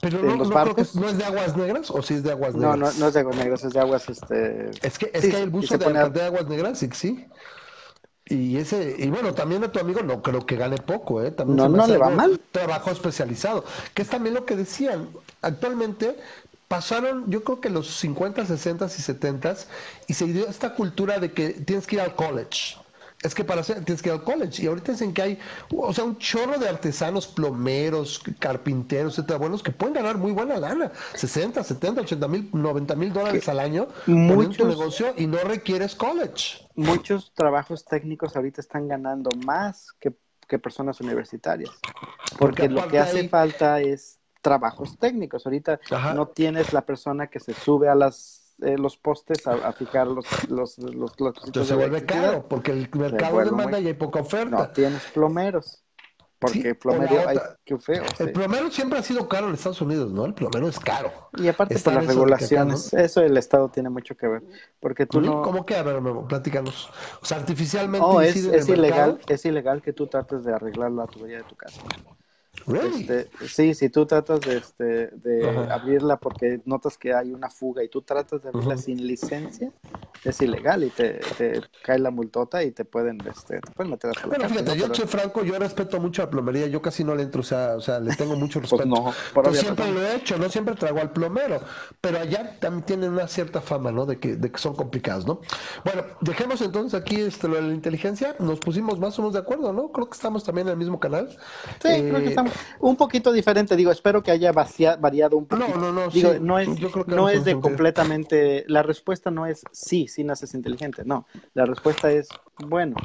Pero 0.01 0.23
no, 0.23 0.35
los 0.35 0.51
barcos. 0.51 0.97
no 0.97 1.09
es 1.09 1.19
de 1.19 1.25
aguas 1.25 1.57
negras 1.57 1.89
o 1.93 2.03
si 2.03 2.15
es 2.15 2.25
de 2.25 2.33
aguas 2.33 2.55
negras. 2.55 2.79
No, 2.79 2.87
no, 2.87 2.93
no 2.99 3.07
es 3.07 3.15
de 3.15 3.21
aguas 3.21 3.37
negras, 3.37 3.63
es 3.63 3.73
de 3.73 3.81
aguas 3.81 4.09
este. 4.09 4.71
Es 4.83 4.99
que, 4.99 5.11
es 5.13 5.29
que 5.29 5.37
hay 5.37 5.43
el 5.43 5.51
buzo 5.51 5.79
de, 5.79 6.11
de, 6.11 6.23
aguas 6.23 6.49
negras, 6.49 6.81
sí, 6.81 6.89
sí. 6.93 7.29
Y 8.27 8.57
ese, 8.57 8.97
y 8.99 9.11
bueno, 9.11 9.35
también 9.35 9.63
a 9.63 9.71
tu 9.71 9.79
amigo 9.79 10.03
no 10.03 10.23
creo 10.23 10.47
que 10.47 10.57
gane 10.57 10.79
poco, 10.79 11.23
¿eh? 11.23 11.31
También 11.31 11.57
no, 11.57 11.69
no 11.69 11.87
le 11.87 11.99
va 11.99 12.11
mal. 12.11 12.41
Trabajo 12.51 12.91
especializado, 12.91 13.65
que 13.95 14.03
es 14.03 14.09
también 14.09 14.35
lo 14.35 14.45
que 14.45 14.57
decían. 14.57 15.09
Actualmente 15.43 16.17
pasaron, 16.73 17.31
yo 17.31 17.45
creo 17.45 17.61
que 17.61 17.69
los 17.69 17.87
50, 17.99 18.47
60 18.47 18.87
y 18.87 18.89
70 18.89 19.57
y 20.07 20.15
se 20.15 20.25
dio 20.25 20.49
esta 20.49 20.75
cultura 20.75 21.19
de 21.19 21.31
que 21.31 21.51
tienes 21.51 21.87
que 21.87 21.97
ir 21.97 22.01
al 22.01 22.15
college. 22.15 22.79
Es 23.23 23.35
que 23.35 23.45
para 23.45 23.61
hacer 23.61 23.85
tienes 23.85 24.01
que 24.01 24.09
ir 24.09 24.15
al 24.15 24.25
college. 24.25 24.63
Y 24.63 24.69
ahorita 24.69 24.93
dicen 24.93 25.13
que 25.13 25.21
hay, 25.21 25.39
o 25.71 25.93
sea, 25.93 26.05
un 26.05 26.17
chorro 26.17 26.59
de 26.59 26.67
artesanos, 26.67 27.27
plomeros, 27.27 28.23
carpinteros, 28.39 29.19
etcétera, 29.19 29.39
buenos 29.39 29.63
que 29.63 29.71
pueden 29.71 29.93
ganar 29.93 30.17
muy 30.17 30.33
buena 30.33 30.57
lana, 30.57 30.91
60, 31.13 31.63
70, 31.63 32.01
80 32.01 32.29
mil, 32.29 32.49
90 32.55 32.97
mil 32.97 33.13
dólares 33.13 33.47
al 33.51 33.61
año 33.61 33.89
muchos, 34.07 34.57
tu 34.57 34.67
negocio 34.67 35.13
y 35.19 35.27
no 35.27 35.37
requieres 35.41 35.95
college. 35.95 36.67
Muchos 36.75 37.35
trabajos 37.35 37.85
técnicos 37.85 38.35
ahorita 38.35 38.63
están 38.63 38.89
ganando 38.89 39.29
más 39.45 39.89
que, 40.01 40.15
personas 40.59 41.01
universitarias, 41.01 41.71
porque, 42.39 42.69
lo 42.69 42.87
que 42.87 42.99
hace 42.99 43.27
falta 43.27 43.81
es 43.81 44.22
trabajos 44.43 44.99
técnicos. 44.99 45.47
Ahorita 45.47 45.81
no 46.15 46.29
tienes 46.29 46.73
la 46.73 46.83
persona 46.83 47.29
que 47.29 47.41
se 47.41 47.55
sube 47.55 47.89
a 47.89 47.95
las 47.95 48.41
eh, 48.61 48.77
los 48.77 48.97
postes 48.97 49.47
a, 49.47 49.73
fijar 49.73 50.07
los 50.07 50.27
los 50.49 50.79
los, 50.79 51.13
Entonces 51.19 51.67
se 51.67 51.75
vuelve 51.75 52.05
caro 52.05 52.47
porque 52.47 52.71
el 52.71 52.89
mercado 52.95 53.39
demanda 53.39 53.81
y 53.81 53.87
hay 53.87 53.95
poca 53.95 54.21
oferta. 54.21 54.57
No 54.57 54.69
tienes 54.69 55.03
plomeros. 55.15 55.83
Porque 56.39 56.75
plomero 56.75 57.29
hay 57.29 57.39
que 57.65 57.79
feo. 57.79 58.03
El 58.19 58.33
plomero 58.33 58.69
siempre 58.69 58.99
ha 58.99 59.03
sido 59.03 59.29
caro 59.29 59.47
en 59.47 59.55
Estados 59.55 59.81
Unidos, 59.81 60.13
¿no? 60.13 60.25
El 60.25 60.35
plomero 60.35 60.67
es 60.69 60.81
caro. 60.81 61.13
Y 61.37 61.47
aparte 61.47 61.79
por 61.79 61.93
las 61.93 62.07
regulaciones, 62.07 62.93
eso 62.93 63.21
el 63.21 63.37
Estado 63.37 63.69
tiene 63.69 63.91
mucho 63.91 64.17
que 64.17 64.27
ver. 64.27 64.43
Porque 64.81 65.07
tú 65.07 65.21
no. 65.21 65.43
¿Cómo 65.43 65.65
que? 65.65 65.77
A 65.77 65.85
ver, 65.85 66.03
platícanos. 66.29 66.91
O 67.21 67.25
sea, 67.25 67.39
artificialmente. 67.39 68.05
Oh, 68.05 68.21
es, 68.21 68.37
es 68.37 68.69
ilegal, 68.69 69.21
es 69.29 69.45
ilegal 69.45 69.83
que 69.83 69.93
tú 69.93 70.09
trates 70.09 70.43
de 70.43 70.53
arreglar 70.53 70.91
la 70.91 71.07
tubería 71.07 71.39
de 71.39 71.45
tu 71.45 71.55
casa. 71.55 71.81
Este, 72.67 73.29
sí, 73.47 73.75
si 73.75 73.89
tú 73.89 74.07
tratas 74.07 74.41
de, 74.41 74.57
este, 74.59 75.09
de 75.09 75.49
abrirla 75.71 76.17
porque 76.17 76.61
notas 76.65 76.97
que 76.97 77.15
hay 77.15 77.33
una 77.33 77.51
fuga 77.51 77.83
y 77.83 77.89
tú 77.89 78.03
tratas 78.03 78.43
de 78.43 78.51
abrirla 78.51 78.77
sin 78.77 79.07
licencia, 79.07 79.73
es 80.25 80.41
ilegal 80.41 80.85
y 80.85 80.91
te, 80.91 81.21
cae 81.83 81.99
la 81.99 82.11
multota 82.11 82.63
y 82.63 82.71
te 82.71 82.85
pueden, 82.85 83.19
este, 83.29 83.61
te 83.61 83.73
pueden 83.73 83.91
meter 83.91 84.11
a 84.11 84.21
la 84.21 84.27
Bueno, 84.27 84.49
fíjate, 84.49 84.77
yo 84.77 84.95
soy 84.95 85.07
franco, 85.07 85.43
yo 85.43 85.59
respeto 85.59 86.01
mucho 86.01 86.23
la 86.23 86.31
plomería, 86.31 86.67
yo 86.67 86.81
casi 86.81 87.03
no 87.03 87.15
le 87.15 87.25
entro, 87.25 87.41
o 87.41 87.45
sea, 87.45 87.75
o 87.77 87.81
sea 87.81 87.99
le 87.99 88.15
tengo 88.15 88.37
mucho 88.37 88.61
pues 88.61 88.71
respeto. 88.71 88.89
no, 88.89 89.13
pues 89.35 89.59
siempre 89.59 89.91
lo 89.91 90.01
he 90.01 90.17
hecho, 90.17 90.39
no 90.39 90.49
siempre 90.49 90.75
traigo 90.75 91.01
al 91.01 91.13
plomero, 91.13 91.61
pero 92.01 92.19
allá 92.19 92.59
también 92.61 92.85
tienen 92.85 93.13
una 93.13 93.27
cierta 93.27 93.61
fama, 93.61 93.91
¿no? 93.91 94.07
De 94.07 94.19
que, 94.19 94.37
de 94.37 94.51
que 94.51 94.59
son 94.59 94.75
complicados, 94.75 95.27
¿no? 95.27 95.41
Bueno, 95.85 96.05
dejemos 96.21 96.61
entonces 96.61 96.99
aquí 97.01 97.21
este, 97.21 97.49
lo 97.49 97.57
de 97.57 97.63
la 97.63 97.75
inteligencia, 97.75 98.37
nos 98.39 98.61
pusimos 98.61 98.99
más 98.99 99.19
o 99.19 99.23
menos 99.23 99.35
de 99.35 99.41
acuerdo, 99.41 99.73
¿no? 99.73 99.91
Creo 99.91 100.09
que 100.09 100.15
estamos 100.15 100.45
también 100.45 100.69
en 100.69 100.73
el 100.73 100.79
mismo 100.79 101.01
canal. 101.01 101.29
Sí, 101.31 101.89
creo 101.89 102.19
que 102.19 102.27
eh, 102.27 102.29
estamos 102.29 102.52
un 102.81 102.97
poquito 102.97 103.33
diferente, 103.33 103.77
digo, 103.77 103.91
espero 103.91 104.23
que 104.23 104.31
haya 104.31 104.53
variado 104.53 105.37
un 105.37 105.47
poquito. 105.47 105.69
No, 105.69 105.93
no, 105.93 105.93
no, 105.93 106.09
digo, 106.09 106.35
no 106.41 106.59
es, 106.59 106.69
no 107.07 107.29
es 107.29 107.45
de 107.45 107.59
completamente, 107.61 108.65
la 108.69 108.83
respuesta 108.83 109.31
no 109.31 109.47
es 109.47 109.63
sí, 109.73 110.09
sí 110.09 110.25
naces 110.25 110.55
inteligente, 110.55 111.03
no, 111.05 111.27
la 111.55 111.67
respuesta 111.67 112.11
es, 112.11 112.29
bueno, 112.67 112.97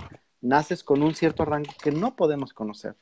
naces 0.41 0.83
con 0.83 1.03
un 1.03 1.15
cierto 1.15 1.45
rango 1.45 1.71
que 1.81 1.91
no 1.91 2.15
podemos 2.15 2.53
conocer. 2.53 2.95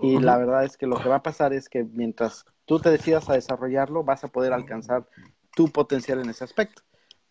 Y 0.00 0.18
la 0.18 0.36
verdad 0.36 0.64
es 0.64 0.76
que 0.76 0.86
lo 0.86 0.96
que 0.96 1.08
va 1.08 1.16
a 1.16 1.22
pasar 1.22 1.52
es 1.52 1.68
que 1.68 1.84
mientras 1.84 2.44
tú 2.64 2.80
te 2.80 2.90
decidas 2.90 3.28
a 3.30 3.34
desarrollarlo, 3.34 4.02
vas 4.02 4.24
a 4.24 4.28
poder 4.28 4.52
alcanzar 4.52 5.08
tu 5.54 5.70
potencial 5.70 6.20
en 6.20 6.30
ese 6.30 6.44
aspecto, 6.44 6.82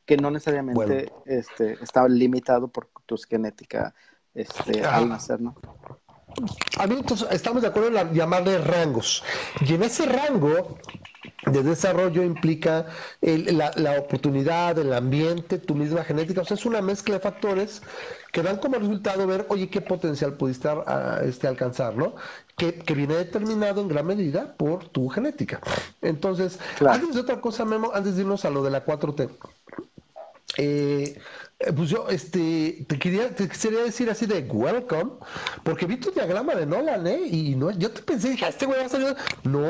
que 0.05 0.17
no 0.17 0.31
necesariamente 0.31 1.11
este, 1.25 1.73
está 1.83 2.07
limitado 2.07 2.69
por 2.69 2.89
tu 3.05 3.17
genética 3.17 3.93
este, 4.33 4.83
al 4.85 5.09
nacer, 5.09 5.41
¿no? 5.41 5.55
Adultos, 6.77 7.27
estamos 7.31 7.61
de 7.61 7.67
acuerdo 7.67 7.97
en 7.97 8.13
llamarle 8.13 8.57
rangos. 8.57 9.23
Y 9.61 9.75
en 9.75 9.83
ese 9.83 10.05
rango 10.05 10.77
de 11.45 11.63
desarrollo 11.63 12.23
implica 12.23 12.87
la, 13.21 13.99
oportunidad, 13.99 14.77
el 14.79 14.93
ambiente, 14.93 15.57
tu 15.57 15.75
misma 15.75 16.03
genética. 16.03 16.41
O 16.41 16.45
sea, 16.45 16.55
es 16.55 16.65
una 16.65 16.81
mezcla 16.81 17.15
de 17.15 17.19
factores 17.19 17.81
que 18.31 18.41
dan 18.41 18.57
como 18.57 18.77
resultado 18.77 19.27
ver, 19.27 19.45
oye, 19.49 19.69
qué 19.69 19.81
potencial 19.81 20.33
pudiste 20.33 20.69
este, 21.23 21.47
alcanzar, 21.47 21.95
¿no? 21.95 22.15
Que, 22.57 22.71
viene 22.93 23.15
determinado 23.15 23.81
en 23.81 23.87
gran 23.87 24.05
medida 24.05 24.55
por 24.57 24.87
tu 24.89 25.09
genética. 25.09 25.59
Entonces, 26.01 26.59
antes 26.87 27.13
de 27.13 27.21
otra 27.21 27.41
cosa, 27.41 27.65
Memo, 27.65 27.91
antes 27.93 28.15
de 28.15 28.21
irnos 28.21 28.45
a 28.45 28.49
lo 28.49 28.63
de 28.63 28.71
la 28.71 28.85
4T. 28.85 29.29
Eh, 30.57 31.15
eh, 31.15 31.19
pues 31.75 31.89
yo 31.89 32.07
este, 32.09 32.85
te, 32.87 32.99
quería, 32.99 33.33
te 33.33 33.47
quería 33.47 33.83
decir 33.83 34.09
así 34.09 34.25
de 34.25 34.41
welcome, 34.41 35.11
porque 35.63 35.85
vi 35.85 35.97
tu 35.97 36.11
diagrama 36.11 36.55
de 36.55 36.65
Nolan, 36.65 37.07
¿eh? 37.07 37.21
Y 37.25 37.55
no, 37.55 37.71
yo 37.71 37.91
te 37.91 38.01
pensé, 38.01 38.29
dije, 38.29 38.45
ah, 38.45 38.49
este 38.49 38.65
güey 38.65 38.79
va 38.79 38.85
a 38.85 38.89
salir. 38.89 39.15
No, 39.43 39.63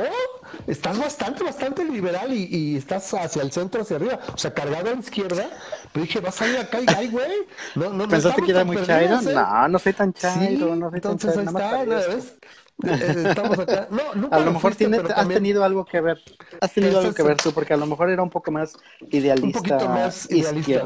estás 0.67 0.97
bastante, 0.97 1.43
bastante 1.43 1.83
liberal 1.85 2.33
y, 2.33 2.77
estás 2.77 3.13
hacia 3.13 3.41
el 3.41 3.51
centro, 3.51 3.81
hacia 3.81 3.97
arriba. 3.97 4.19
O 4.33 4.37
sea, 4.37 4.53
cargado 4.53 4.89
a 4.89 4.93
la 4.93 4.99
izquierda. 4.99 5.49
Pero 5.91 6.05
dije, 6.05 6.19
va 6.19 6.29
a 6.29 6.31
salir 6.31 6.57
acá 6.57 6.79
y 6.81 6.85
ay, 6.95 7.09
güey. 7.09 7.31
No, 7.75 7.89
no, 7.89 8.07
¿Pensaste 8.07 8.41
que 8.41 8.51
era 8.51 8.63
muy 8.63 8.81
chairo? 8.83 9.19
¿eh? 9.19 9.33
No, 9.33 9.67
no 9.67 9.79
soy 9.79 9.93
tan 9.93 10.13
chairo. 10.13 10.75
no 10.75 10.89
soy 10.89 10.97
entonces 10.97 11.35
tan 11.35 11.53
chairo, 11.53 11.95
ahí 11.95 11.99
está, 11.99 12.15
¿ves? 12.15 12.37
Eh, 12.83 13.23
estamos 13.29 13.59
acá. 13.59 13.87
No, 13.91 14.15
nunca 14.15 14.35
a 14.35 14.39
lo, 14.39 14.51
mejor 14.51 14.75
tiene, 14.75 14.97
has 14.97 15.27
tenido 15.27 15.63
algo 15.63 15.85
que 15.85 16.01
ver. 16.01 16.19
Has 16.59 16.73
tenido 16.73 16.99
algo 16.99 17.13
que 17.13 17.23
ver 17.23 17.37
tú, 17.37 17.51
porque 17.53 17.73
a 17.73 17.77
lo 17.77 17.85
mejor 17.85 18.09
era 18.09 18.23
un 18.23 18.29
poco 18.29 18.51
más 18.51 18.75
idealista. 19.11 19.45
Un 19.45 19.51
poquito 19.53 19.89
más 19.89 20.29
idealista. 20.31 20.85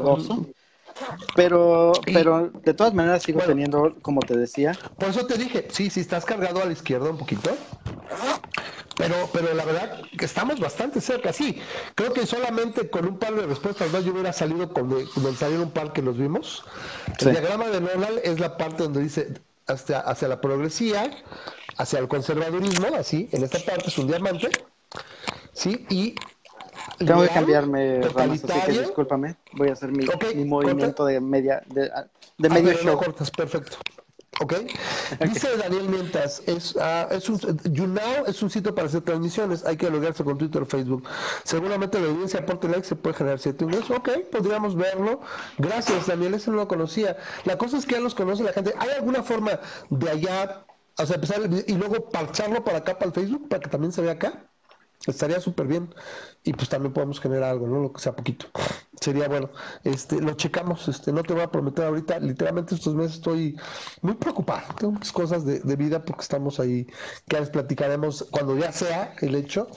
Pero, 1.34 1.92
pero 2.04 2.50
de 2.64 2.74
todas 2.74 2.94
maneras 2.94 3.22
sigo 3.22 3.40
teniendo, 3.40 3.94
como 4.02 4.20
te 4.20 4.36
decía. 4.36 4.76
Por 4.98 5.08
eso 5.10 5.26
te 5.26 5.36
dije, 5.36 5.68
sí, 5.70 5.90
sí 5.90 6.00
estás 6.00 6.24
cargado 6.24 6.62
a 6.62 6.66
la 6.66 6.72
izquierda 6.72 7.10
un 7.10 7.18
poquito. 7.18 7.50
Pero, 8.96 9.14
pero 9.32 9.54
la 9.54 9.64
verdad 9.64 10.02
que 10.18 10.24
estamos 10.24 10.58
bastante 10.58 11.00
cerca, 11.00 11.32
sí. 11.32 11.60
Creo 11.94 12.12
que 12.12 12.26
solamente 12.26 12.90
con 12.90 13.06
un 13.06 13.18
par 13.18 13.34
de 13.34 13.46
respuestas 13.46 13.92
más 13.92 14.04
yo 14.04 14.12
hubiera 14.12 14.32
salido 14.32 14.72
con 14.72 14.88
donde 14.88 15.36
salieron 15.36 15.66
un 15.66 15.70
par 15.70 15.92
que 15.92 16.02
los 16.02 16.18
vimos. 16.18 16.64
El 17.20 17.30
diagrama 17.30 17.68
de 17.68 17.80
Nolan 17.80 18.14
es 18.24 18.40
la 18.40 18.56
parte 18.56 18.82
donde 18.82 19.02
dice 19.02 19.34
hacia, 19.68 20.00
hacia 20.00 20.28
la 20.28 20.40
progresía, 20.40 21.10
hacia 21.76 22.00
el 22.00 22.08
conservadurismo, 22.08 22.88
así, 22.96 23.28
en 23.32 23.44
esta 23.44 23.58
parte 23.60 23.84
es 23.86 23.98
un 23.98 24.08
diamante, 24.08 24.50
sí, 25.52 25.86
y 25.90 26.14
Tengo 26.98 27.22
que 27.22 27.28
cambiarme, 27.28 28.00
Ramas, 28.02 28.44
así 28.44 28.60
que 28.66 28.80
discúlpame. 28.80 29.36
Voy 29.52 29.68
a 29.68 29.72
hacer 29.72 29.90
mi, 29.90 30.04
mi 30.34 30.44
movimiento 30.44 31.04
de 31.04 31.20
media 31.20 31.62
de, 31.66 31.90
de 32.38 32.48
medio 32.48 32.72
show. 32.74 32.98
cortas, 32.98 33.30
perfecto. 33.30 33.76
¿Ok? 34.40 34.54
Dice 35.32 35.56
Daniel 35.56 35.88
Mientas, 35.88 36.42
es, 36.46 36.76
uh, 36.76 37.12
es 37.12 37.28
un, 37.28 37.38
YouNow 37.72 38.24
es 38.26 38.42
un 38.42 38.50
sitio 38.50 38.74
para 38.74 38.86
hacer 38.86 39.00
transmisiones, 39.00 39.64
hay 39.64 39.76
que 39.76 39.90
loguearse 39.90 40.22
con 40.22 40.38
Twitter 40.38 40.62
o 40.62 40.66
Facebook. 40.66 41.04
Seguramente 41.44 41.98
la 41.98 42.08
audiencia 42.08 42.40
aporte 42.40 42.68
like, 42.68 42.84
se 42.84 42.94
puede 42.94 43.16
generar 43.16 43.38
cierto 43.38 43.64
ingreso. 43.64 43.96
Ok, 43.96 44.10
podríamos 44.30 44.76
verlo. 44.76 45.20
Gracias, 45.56 46.06
Daniel, 46.06 46.34
ese 46.34 46.50
no 46.50 46.58
lo 46.58 46.68
conocía. 46.68 47.16
La 47.44 47.58
cosa 47.58 47.78
es 47.78 47.86
que 47.86 47.94
ya 47.94 48.00
los 48.00 48.14
conoce 48.14 48.44
la 48.44 48.52
gente. 48.52 48.74
¿Hay 48.78 48.90
alguna 48.90 49.22
forma 49.22 49.58
de 49.90 50.10
allá, 50.10 50.64
o 50.98 51.06
sea, 51.06 51.16
empezar 51.16 51.40
y 51.66 51.74
luego 51.74 52.08
parcharlo 52.10 52.62
para 52.62 52.78
acá, 52.78 52.94
para 52.94 53.06
el 53.06 53.12
Facebook, 53.12 53.48
para 53.48 53.60
que 53.60 53.70
también 53.70 53.92
se 53.92 54.02
vea 54.02 54.12
acá? 54.12 54.44
Estaría 55.06 55.40
súper 55.40 55.66
bien. 55.66 55.94
Y 56.48 56.54
pues 56.54 56.70
también 56.70 56.94
podemos 56.94 57.20
generar 57.20 57.50
algo, 57.50 57.66
¿no? 57.66 57.78
Lo 57.78 57.92
que 57.92 58.00
sea 58.00 58.16
poquito. 58.16 58.46
Sería 59.00 59.28
bueno. 59.28 59.50
Este, 59.84 60.20
lo 60.20 60.34
checamos. 60.34 60.88
Este, 60.88 61.12
no 61.12 61.22
te 61.22 61.34
voy 61.34 61.42
a 61.42 61.50
prometer 61.50 61.86
ahorita. 61.86 62.18
Literalmente 62.18 62.74
estos 62.74 62.94
meses 62.94 63.14
estoy 63.14 63.56
muy 64.02 64.14
preocupado. 64.14 64.74
Tengo 64.78 64.92
muchas 64.92 65.12
cosas 65.12 65.44
de, 65.44 65.76
vida 65.76 66.04
porque 66.04 66.22
estamos 66.22 66.58
ahí. 66.58 66.86
Que 67.28 67.38
les 67.38 67.50
platicaremos 67.50 68.26
cuando 68.30 68.56
ya 68.56 68.72
sea 68.72 69.14
el 69.20 69.34
hecho. 69.34 69.68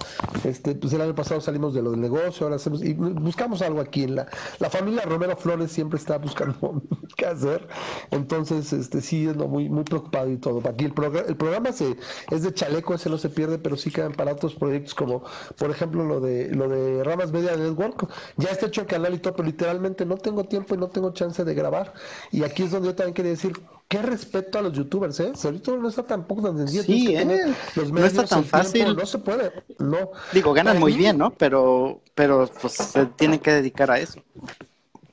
Este, 0.43 0.75
pues 0.75 0.93
el 0.93 1.01
año 1.01 1.15
pasado 1.15 1.41
salimos 1.41 1.73
de 1.73 1.81
lo 1.81 1.91
del 1.91 2.01
negocio, 2.01 2.45
ahora 2.45 2.55
hacemos, 2.55 2.83
y 2.83 2.93
buscamos 2.93 3.61
algo 3.61 3.81
aquí 3.81 4.03
en 4.03 4.15
la, 4.15 4.27
la 4.59 4.69
familia 4.69 5.03
Romero 5.03 5.35
Flores 5.37 5.71
siempre 5.71 5.99
está 5.99 6.17
buscando 6.17 6.81
qué 7.17 7.25
hacer. 7.25 7.67
Entonces, 8.11 8.73
este, 8.73 9.01
sí, 9.01 9.27
es 9.27 9.35
muy, 9.35 9.69
muy 9.69 9.83
preocupado 9.83 10.29
y 10.29 10.37
todo. 10.37 10.61
Aquí 10.67 10.85
el, 10.85 10.93
programa 10.93 11.27
el 11.27 11.35
programa 11.35 11.71
se, 11.71 11.97
es 12.31 12.43
de 12.43 12.53
chaleco, 12.53 12.93
ese 12.93 13.09
no 13.09 13.17
se 13.17 13.29
pierde, 13.29 13.59
pero 13.59 13.77
sí 13.77 13.91
quedan 13.91 14.13
para 14.13 14.33
otros 14.33 14.55
proyectos 14.55 14.95
como, 14.95 15.23
por 15.57 15.69
ejemplo, 15.69 16.03
lo 16.03 16.19
de 16.19 16.49
lo 16.53 16.67
de 16.67 17.03
Ramas 17.03 17.31
Media 17.31 17.55
Network. 17.55 18.07
Ya 18.37 18.49
está 18.49 18.67
hecho 18.67 18.81
el 18.81 18.87
canal 18.87 19.10
y 19.15 19.19
todo, 19.19 19.35
pero 19.35 19.47
literalmente 19.47 20.05
no 20.05 20.17
tengo 20.17 20.43
tiempo 20.43 20.75
y 20.75 20.77
no 20.77 20.87
tengo 20.87 21.11
chance 21.13 21.43
de 21.43 21.53
grabar. 21.53 21.93
Y 22.31 22.43
aquí 22.43 22.63
es 22.63 22.71
donde 22.71 22.89
yo 22.89 22.95
también 22.95 23.13
quería 23.13 23.31
decir, 23.31 23.53
qué 23.87 24.01
respeto 24.01 24.59
a 24.59 24.61
los 24.61 24.73
youtubers, 24.73 25.19
¿eh? 25.19 25.31
Ahorita 25.43 25.71
no 25.73 25.89
está 25.89 26.03
tampoco 26.03 26.43
tan 26.43 26.57
sencillo. 26.57 26.83
Sí, 26.83 27.15
¿eh? 27.15 27.53
no 27.91 28.05
está 28.05 28.25
tan 28.25 28.43
fácil. 28.43 28.95
no 28.95 29.05
se 29.05 29.17
puede, 29.19 29.51
no. 29.79 30.11
Digo, 30.31 30.53
ganan 30.53 30.79
muy 30.79 30.93
bien, 30.93 31.17
¿no? 31.17 31.31
Pero, 31.31 32.01
pero 32.15 32.49
pues 32.61 32.73
se 32.73 33.05
tienen 33.05 33.39
que 33.39 33.51
dedicar 33.51 33.91
a 33.91 33.99
eso 33.99 34.21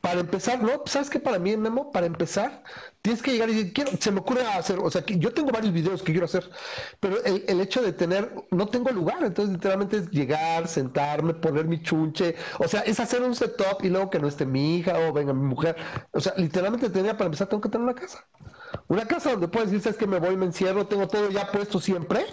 para 0.01 0.21
empezar, 0.21 0.63
¿no? 0.63 0.83
¿Sabes 0.87 1.11
qué 1.11 1.21
para 1.21 1.39
mí, 1.39 1.57
Memo? 1.57 1.91
Para 1.91 2.07
empezar, 2.07 2.63
tienes 3.03 3.23
que 3.23 3.33
llegar 3.33 3.51
y 3.51 3.55
decir, 3.55 3.73
quiero, 3.73 3.91
se 3.99 4.11
me 4.11 4.21
ocurre 4.21 4.47
hacer, 4.47 4.79
o 4.79 4.91
sea, 4.91 5.03
que 5.03 5.19
yo 5.19 5.33
tengo 5.33 5.51
varios 5.51 5.73
videos 5.73 6.03
que 6.03 6.13
quiero 6.13 6.27
hacer, 6.27 6.49
pero 7.01 7.23
el, 7.25 7.45
el, 7.49 7.61
hecho 7.61 7.83
de 7.83 7.93
tener, 7.93 8.33
no 8.51 8.69
tengo 8.69 8.91
lugar, 8.91 9.23
entonces 9.25 9.55
literalmente 9.55 9.99
es 9.99 10.11
llegar, 10.11 10.69
sentarme, 10.69 11.35
poner 11.35 11.67
mi 11.67 11.83
chunche, 11.83 12.37
o 12.59 12.69
sea, 12.69 12.81
es 12.83 13.01
hacer 13.01 13.23
un 13.23 13.35
setup 13.35 13.83
y 13.85 13.89
luego 13.89 14.11
que 14.11 14.19
no 14.19 14.29
esté 14.29 14.47
mi 14.47 14.79
hija 14.79 14.99
o 14.99 15.13
venga 15.13 15.33
mi 15.33 15.47
mujer, 15.47 15.77
o 16.13 16.21
sea, 16.21 16.35
literalmente 16.37 16.91
tenía 16.91 17.17
para 17.17 17.27
empezar, 17.27 17.49
tengo 17.49 17.61
que 17.63 17.69
tener 17.69 17.85
una 17.85 17.95
casa. 17.95 18.25
Una 18.89 19.07
casa 19.07 19.31
donde 19.31 19.49
puedes 19.49 19.71
decir, 19.71 19.91
es 19.91 19.97
que 19.97 20.07
me 20.07 20.19
voy, 20.19 20.37
me 20.37 20.47
encierro, 20.47 20.87
tengo 20.87 21.09
todo 21.09 21.31
ya 21.31 21.51
puesto 21.51 21.81
siempre. 21.81 22.25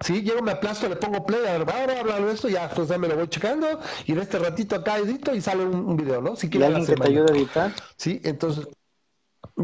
Sí, 0.00 0.22
llego, 0.22 0.42
me 0.42 0.52
aplasto, 0.52 0.88
le 0.88 0.96
pongo 0.96 1.24
play, 1.24 1.40
ahora 1.46 2.00
hablo 2.00 2.26
de 2.26 2.34
esto, 2.34 2.48
ya, 2.48 2.68
pues 2.70 2.88
ya 2.88 2.98
me 2.98 3.08
lo 3.08 3.16
voy 3.16 3.28
checando 3.28 3.80
y 4.04 4.12
en 4.12 4.18
este 4.18 4.38
ratito 4.38 4.76
acá 4.76 4.98
edito 4.98 5.34
y 5.34 5.40
sale 5.40 5.64
un, 5.64 5.96
video, 5.96 6.20
¿no? 6.20 6.36
Si 6.36 6.50
quieres. 6.50 6.68
alguien 6.68 6.86
que 6.86 6.94
te 6.94 7.08
ayude 7.08 7.32
a 7.32 7.36
editar? 7.36 7.72
Sí, 7.96 8.20
entonces. 8.24 8.68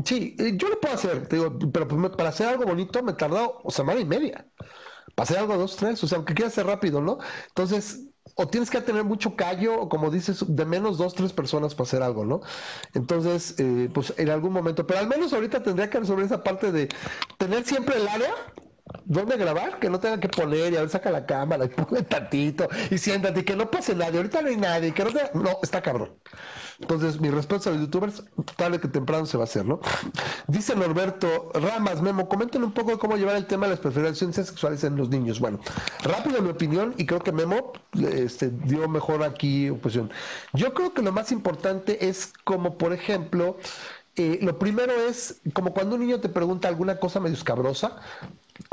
Sí, 0.05 0.37
eh, 0.39 0.53
yo 0.57 0.69
lo 0.69 0.81
puedo 0.81 0.95
hacer, 0.95 1.27
te 1.27 1.37
digo, 1.37 1.59
pero 1.71 1.87
pues 1.87 2.17
para 2.17 2.31
hacer 2.31 2.47
algo 2.49 2.65
bonito 2.65 3.03
me 3.03 3.13
he 3.13 3.15
tardado 3.15 3.61
semana 3.69 4.01
y 4.01 4.07
media. 4.07 4.47
Para 5.15 5.25
hacer 5.25 5.39
algo 5.39 5.59
dos, 5.59 5.77
tres, 5.77 6.03
o 6.03 6.07
sea, 6.07 6.17
aunque 6.17 6.35
quiera 6.35 6.49
hacer 6.49 6.67
rápido, 6.67 7.03
¿no? 7.03 7.19
Entonces, 7.49 8.12
o 8.35 8.49
tienes 8.49 8.71
que 8.71 8.81
tener 8.81 9.05
mucho 9.05 9.37
callo, 9.37 9.81
o 9.81 9.89
como 9.89 10.11
dices, 10.11 10.45
de 10.47 10.65
menos 10.65 10.99
dos, 10.99 11.15
tres 11.15 11.33
personas 11.33 11.75
para 11.75 11.87
hacer 11.87 12.03
algo, 12.03 12.25
¿no? 12.25 12.41
Entonces, 12.95 13.55
eh, 13.59 13.91
pues 13.93 14.15
en 14.17 14.31
algún 14.31 14.53
momento, 14.53 14.87
pero 14.87 15.01
al 15.01 15.09
menos 15.09 15.33
ahorita 15.33 15.63
tendría 15.63 15.91
que 15.91 16.01
resolver 16.01 16.25
esa 16.25 16.43
parte 16.43 16.73
de 16.73 16.89
tener 17.39 17.65
siempre 17.65 17.97
el 17.97 18.09
área 18.09 18.35
donde 19.05 19.37
grabar, 19.37 19.79
que 19.79 19.91
no 19.91 20.01
tenga 20.01 20.19
que 20.21 20.29
poner 20.29 20.73
y 20.73 20.77
a 20.77 20.81
ver 20.81 20.89
saca 20.91 21.11
la 21.11 21.27
cámara 21.27 21.65
y 21.65 21.69
pone 21.69 22.03
tantito 22.03 22.69
y 22.91 22.99
siéntate 22.99 23.41
y 23.41 23.45
que 23.45 23.57
no 23.57 23.71
pase 23.71 23.95
nadie, 23.95 24.19
ahorita 24.19 24.43
no 24.43 24.49
hay 24.49 24.57
nadie, 24.57 24.95
que 24.95 25.05
no 25.05 25.11
No, 25.35 25.59
está 25.63 25.83
cabrón. 25.83 26.13
Entonces, 26.81 27.21
mi 27.21 27.31
respuesta 27.31 27.71
a 27.71 27.73
los 27.75 27.83
youtubers, 27.83 28.25
tarde 28.57 28.81
que 28.81 28.89
temprano 28.89 29.25
se 29.27 29.37
va 29.37 29.45
a 29.45 29.47
hacer, 29.47 29.65
¿no? 29.65 29.81
Dice 30.49 30.75
Norberto 30.75 31.53
Ramas, 31.55 32.03
Memo, 32.03 32.29
comenten 32.29 32.65
un 32.65 32.73
poco 32.73 32.99
cómo 32.99 33.17
llevar 33.17 33.37
el 33.37 33.47
tema 33.47 33.67
de 33.67 33.71
las 33.71 33.81
preferencias 33.81 34.35
sexuales 34.35 34.83
en 34.83 34.97
los 34.97 35.09
niños. 35.09 35.39
Bueno, 35.39 35.61
rápido 36.03 36.43
mi 36.43 36.51
opinión, 36.51 36.95
y 36.99 37.07
creo 37.07 37.21
que 37.21 37.31
Memo 37.31 37.73
este, 37.95 38.51
dio 38.51 38.89
mejor 38.89 39.23
aquí 39.23 39.71
oposición. 39.71 40.11
Yo 40.55 40.75
creo 40.75 40.93
que 40.93 41.03
lo 41.03 41.13
más 41.13 41.31
importante 41.31 42.09
es 42.09 42.33
como, 42.45 42.77
por 42.79 42.93
ejemplo, 42.93 43.59
eh, 44.17 44.39
lo 44.43 44.59
primero 44.59 44.93
es, 44.93 45.41
como 45.55 45.73
cuando 45.73 45.95
un 45.95 46.03
niño 46.03 46.21
te 46.21 46.29
pregunta 46.29 46.69
alguna 46.69 46.99
cosa 46.99 47.21
medio 47.21 47.37
escabrosa, 47.37 47.97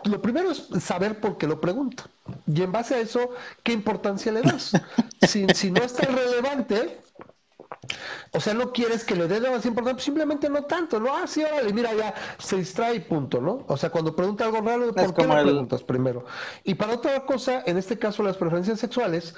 lo 0.06 0.22
primero 0.22 0.52
es 0.52 0.68
saber 0.82 1.20
por 1.20 1.38
qué 1.38 1.48
lo 1.48 1.60
pregunta. 1.60 2.06
Y 2.48 2.62
en 2.62 2.72
base 2.72 2.96
a 2.96 3.00
eso, 3.00 3.32
¿qué 3.64 3.74
importancia 3.74 4.32
le 4.32 4.42
das? 4.42 4.72
si, 5.28 5.48
si 5.54 5.72
no 5.72 5.82
es 5.82 5.94
tan 5.94 6.16
relevante, 6.16 7.00
o 8.32 8.40
sea, 8.40 8.54
no 8.54 8.72
quieres 8.72 9.04
que 9.04 9.16
le 9.16 9.28
dé 9.28 9.40
más 9.40 9.66
importancia, 9.66 9.96
pues 9.96 10.04
simplemente 10.04 10.50
no 10.50 10.64
tanto, 10.64 11.00
¿no? 11.00 11.16
Ah, 11.16 11.26
sí, 11.26 11.44
órale, 11.44 11.74
mira, 11.74 11.94
ya 11.94 12.14
se 12.38 12.58
distrae 12.58 12.96
y 12.96 13.00
punto, 13.00 13.42
¿no? 13.42 13.66
O 13.68 13.78
sea, 13.78 13.90
cuando 13.90 14.16
pregunta 14.16 14.46
algo 14.46 14.62
raro, 14.62 14.94
¿por 14.94 15.14
qué 15.14 15.24
lo 15.24 15.42
preguntas 15.42 15.84
primero? 15.84 16.26
Y 16.64 16.76
para 16.76 16.94
otra 16.94 17.26
cosa, 17.26 17.64
en 17.66 17.78
este 17.78 17.98
caso 17.98 18.22
las 18.22 18.38
preferencias 18.38 18.80
sexuales, 18.80 19.34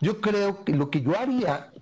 yo 0.00 0.20
creo 0.20 0.64
que 0.64 0.72
lo 0.72 0.90
que 0.90 1.02
yo 1.02 1.18
haría 1.18 1.72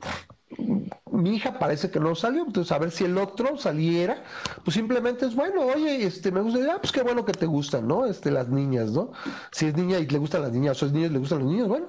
mi 1.11 1.37
hija 1.37 1.59
parece 1.59 1.91
que 1.91 2.01
no 2.01 2.15
salió, 2.15 2.45
entonces 2.45 2.73
a 2.73 2.79
ver 2.79 2.91
si 2.91 3.05
el 3.05 3.17
otro 3.19 3.57
saliera, 3.57 4.23
pues 4.65 4.75
simplemente 4.75 5.27
es 5.27 5.35
bueno, 5.35 5.63
oye, 5.63 6.05
este 6.05 6.33
me 6.33 6.41
gusta, 6.41 6.59
ah, 6.73 6.79
pues 6.81 6.93
qué 6.93 7.03
bueno 7.03 7.25
que 7.25 7.33
te 7.33 7.47
gustan, 7.47 7.87
¿no? 7.87 8.07
Este, 8.07 8.31
las 8.31 8.49
niñas, 8.49 8.91
¿no? 8.91 9.13
Si 9.53 9.67
es 9.67 9.77
niña 9.77 9.99
y 9.99 10.07
le 10.07 10.19
gustan 10.19 10.43
las 10.43 10.53
niñas, 10.53 10.83
o 10.83 10.87
es 10.87 10.93
niño 10.93 11.07
y 11.07 11.11
le 11.11 11.19
gustan 11.19 11.41
los 11.41 11.49
niños, 11.49 11.69
bueno, 11.69 11.89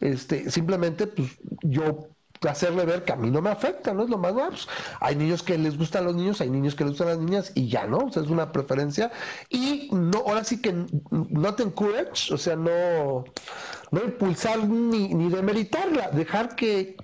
este, 0.00 0.50
simplemente, 0.50 1.06
pues 1.06 1.38
yo 1.62 2.08
hacerle 2.48 2.84
ver 2.84 3.04
que 3.04 3.12
a 3.12 3.16
mí 3.16 3.30
no 3.30 3.40
me 3.40 3.50
afecta, 3.50 3.92
¿no? 3.92 4.04
Es 4.04 4.10
lo 4.10 4.18
más 4.18 4.32
bueno. 4.32 4.50
Pues, 4.50 4.68
hay 5.00 5.16
niños 5.16 5.42
que 5.42 5.56
les 5.58 5.76
gustan 5.78 6.04
los 6.04 6.14
niños, 6.14 6.40
hay 6.40 6.50
niños 6.50 6.74
que 6.74 6.84
les 6.84 6.92
gustan 6.92 7.08
las 7.08 7.18
niñas 7.18 7.52
y 7.54 7.68
ya, 7.68 7.86
¿no? 7.86 7.98
O 7.98 8.12
sea, 8.12 8.22
es 8.22 8.28
una 8.28 8.52
preferencia. 8.52 9.10
Y 9.48 9.88
no, 9.92 10.18
ahora 10.26 10.44
sí 10.44 10.60
que 10.60 10.74
no 11.10 11.54
te 11.54 11.62
encourage, 11.62 12.32
o 12.32 12.38
sea, 12.38 12.56
no, 12.56 13.24
no 13.90 14.04
impulsar 14.04 14.66
ni, 14.68 15.14
ni 15.14 15.30
demeritarla, 15.30 16.10
dejar 16.10 16.54
que, 16.56 16.96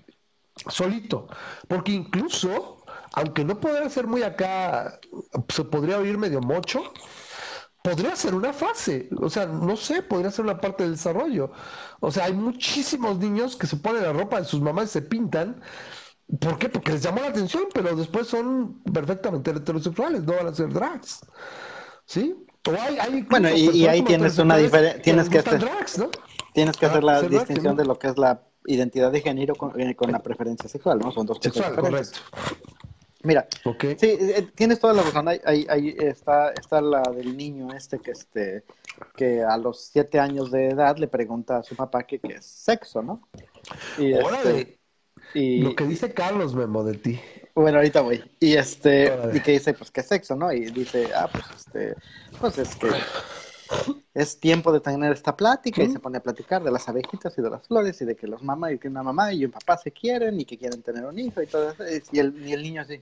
solito, 0.68 1.28
porque 1.68 1.92
incluso, 1.92 2.84
aunque 3.12 3.44
no 3.44 3.58
podría 3.60 3.88
ser 3.88 4.06
muy 4.06 4.22
acá, 4.22 4.98
se 5.48 5.64
podría 5.64 5.98
oír 5.98 6.18
medio 6.18 6.40
mocho, 6.40 6.82
podría 7.82 8.14
ser 8.14 8.34
una 8.34 8.52
fase, 8.52 9.08
o 9.20 9.28
sea, 9.28 9.46
no 9.46 9.76
sé, 9.76 10.02
podría 10.02 10.30
ser 10.30 10.44
una 10.44 10.60
parte 10.60 10.84
del 10.84 10.92
desarrollo. 10.92 11.50
O 12.00 12.10
sea, 12.10 12.26
hay 12.26 12.32
muchísimos 12.32 13.18
niños 13.18 13.56
que 13.56 13.66
se 13.66 13.76
ponen 13.76 14.02
la 14.02 14.12
ropa 14.12 14.40
de 14.40 14.46
sus 14.46 14.60
mamás 14.60 14.90
y 14.90 14.92
se 14.92 15.02
pintan. 15.02 15.60
¿Por 16.40 16.58
qué? 16.58 16.68
Porque 16.68 16.92
les 16.92 17.02
llamó 17.02 17.20
la 17.20 17.28
atención, 17.28 17.64
pero 17.74 17.94
después 17.94 18.28
son 18.28 18.82
perfectamente 18.84 19.50
heterosexuales, 19.50 20.22
no 20.22 20.34
van 20.34 20.46
a 20.46 20.54
ser 20.54 20.72
drags. 20.72 21.20
¿Sí? 22.06 22.36
bueno, 23.28 23.50
y, 23.50 23.86
ahí 23.86 24.02
tienes 24.02 24.38
una 24.38 24.56
diferencia, 24.56 25.02
tienes 25.02 25.28
que 25.28 25.38
hacer, 25.38 25.68
tienes 26.54 26.76
que 26.76 26.86
hacer 26.86 27.02
la 27.02 27.20
distinción 27.22 27.76
de 27.76 27.84
lo 27.84 27.98
que 27.98 28.06
es 28.08 28.18
la 28.18 28.42
identidad 28.66 29.10
de 29.10 29.20
género 29.20 29.54
con, 29.54 29.78
eh, 29.80 29.94
con, 29.94 30.12
la 30.12 30.20
preferencia 30.20 30.68
sexual, 30.68 30.98
¿no? 30.98 31.10
Son 31.12 31.26
dos 31.26 31.38
cosas 31.38 31.72
correcto. 31.72 32.18
Mira, 33.24 33.46
sí, 33.98 34.06
eh, 34.06 34.48
tienes 34.54 34.80
toda 34.80 34.94
la 34.94 35.02
razón. 35.02 35.28
Ahí, 35.28 35.66
ahí, 35.68 35.94
está, 35.98 36.50
está 36.50 36.80
la 36.80 37.02
del 37.02 37.36
niño 37.36 37.72
este 37.72 38.00
que 38.00 38.10
este 38.10 38.64
que 39.16 39.42
a 39.42 39.56
los 39.56 39.80
siete 39.92 40.18
años 40.18 40.50
de 40.50 40.70
edad 40.70 40.96
le 40.96 41.06
pregunta 41.06 41.58
a 41.58 41.62
su 41.62 41.76
papá 41.76 42.02
qué 42.02 42.20
es 42.22 42.44
sexo, 42.44 43.00
¿no? 43.02 43.28
Y, 43.96 44.12
este, 44.12 44.78
y 45.34 45.62
lo 45.62 45.74
que 45.74 45.84
dice 45.84 46.12
Carlos 46.12 46.54
Memo 46.54 46.82
de 46.82 46.94
ti. 46.94 47.20
Bueno, 47.54 47.78
ahorita 47.78 48.00
voy. 48.00 48.22
Y 48.40 48.54
este, 48.54 49.12
y 49.32 49.40
que 49.40 49.52
dice, 49.52 49.74
pues, 49.74 49.90
¿qué 49.90 50.00
es 50.00 50.08
sexo, 50.08 50.34
no? 50.34 50.52
Y 50.52 50.70
dice, 50.70 51.10
ah, 51.14 51.28
pues, 51.30 51.44
este, 51.54 51.94
pues 52.40 52.58
es 52.58 52.74
que 52.76 52.88
es 54.14 54.38
tiempo 54.38 54.72
de 54.72 54.80
tener 54.80 55.12
esta 55.12 55.36
plática 55.36 55.82
y 55.82 55.90
se 55.90 55.98
pone 55.98 56.18
a 56.18 56.22
platicar 56.22 56.62
de 56.62 56.70
las 56.70 56.88
abejitas 56.88 57.36
y 57.38 57.42
de 57.42 57.50
las 57.50 57.66
flores 57.66 58.00
y 58.00 58.04
de 58.04 58.16
que 58.16 58.26
los 58.26 58.42
mamás 58.42 58.72
y 58.72 58.78
que 58.78 58.88
una 58.88 59.02
mamá 59.02 59.32
y 59.32 59.44
un 59.44 59.50
papá 59.50 59.78
se 59.78 59.90
quieren 59.90 60.40
y 60.40 60.44
que 60.44 60.58
quieren 60.58 60.82
tener 60.82 61.04
un 61.04 61.18
hijo 61.18 61.42
y 61.42 61.46
todo 61.46 61.70
eso. 61.70 61.84
Y 62.12 62.18
el, 62.18 62.46
y 62.46 62.52
el 62.52 62.62
niño 62.62 62.82
así. 62.82 63.00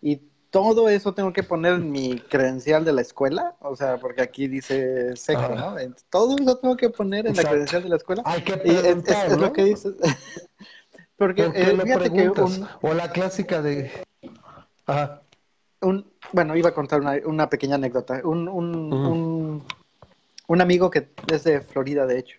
Y 0.00 0.16
todo 0.50 0.88
eso 0.88 1.12
tengo 1.12 1.32
que 1.32 1.42
poner 1.42 1.74
en 1.74 1.90
mi 1.90 2.18
credencial 2.18 2.84
de 2.84 2.92
la 2.92 3.02
escuela, 3.02 3.56
o 3.60 3.76
sea, 3.76 3.98
porque 3.98 4.22
aquí 4.22 4.48
dice 4.48 5.14
sexo, 5.16 5.48
¿no? 5.54 5.76
Todo 6.08 6.36
eso 6.38 6.58
tengo 6.58 6.76
que 6.76 6.88
poner 6.90 7.26
en 7.26 7.36
la 7.36 7.44
credencial 7.44 7.82
de 7.82 7.88
la 7.88 7.96
escuela. 7.96 8.22
Hay 8.24 8.42
que 8.42 8.56
preguntar, 8.56 9.26
es, 9.26 9.38
lo 9.38 9.52
que 9.52 9.64
dices. 9.64 9.94
porque 11.16 11.50
eh, 11.54 11.78
fíjate 11.82 12.12
que 12.12 12.30
o 12.80 12.94
la 12.94 13.10
clásica 13.10 13.60
de 13.60 13.90
Ajá 14.86 15.22
un, 15.80 16.10
bueno, 16.32 16.56
iba 16.56 16.70
a 16.70 16.74
contar 16.74 17.00
una, 17.00 17.14
una 17.24 17.48
pequeña 17.48 17.76
anécdota. 17.76 18.20
Un, 18.24 18.48
un, 18.48 19.64
un, 20.46 20.60
amigo 20.60 20.90
que 20.90 21.08
es 21.32 21.44
de 21.44 21.60
Florida, 21.60 22.06
de 22.06 22.18
hecho, 22.18 22.38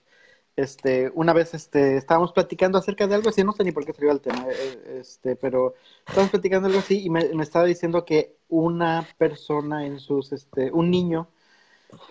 este, 0.55 1.11
una 1.15 1.33
vez 1.33 1.53
este, 1.53 1.97
estábamos 1.97 2.33
platicando 2.33 2.77
acerca 2.77 3.07
de 3.07 3.15
algo 3.15 3.29
así, 3.29 3.43
no 3.43 3.53
sé 3.53 3.63
ni 3.63 3.71
por 3.71 3.85
qué 3.85 3.93
salió 3.93 4.11
el 4.11 4.19
tema, 4.19 4.45
eh, 4.49 4.97
este, 4.99 5.35
pero 5.35 5.75
estábamos 5.99 6.31
platicando 6.31 6.67
algo 6.67 6.79
así 6.79 7.03
y 7.05 7.09
me, 7.09 7.21
estaba 7.41 7.65
diciendo 7.65 8.03
que 8.03 8.35
una 8.49 9.07
persona 9.17 9.85
en 9.85 9.99
sus, 9.99 10.33
este, 10.33 10.71
un 10.71 10.91
niño, 10.91 11.29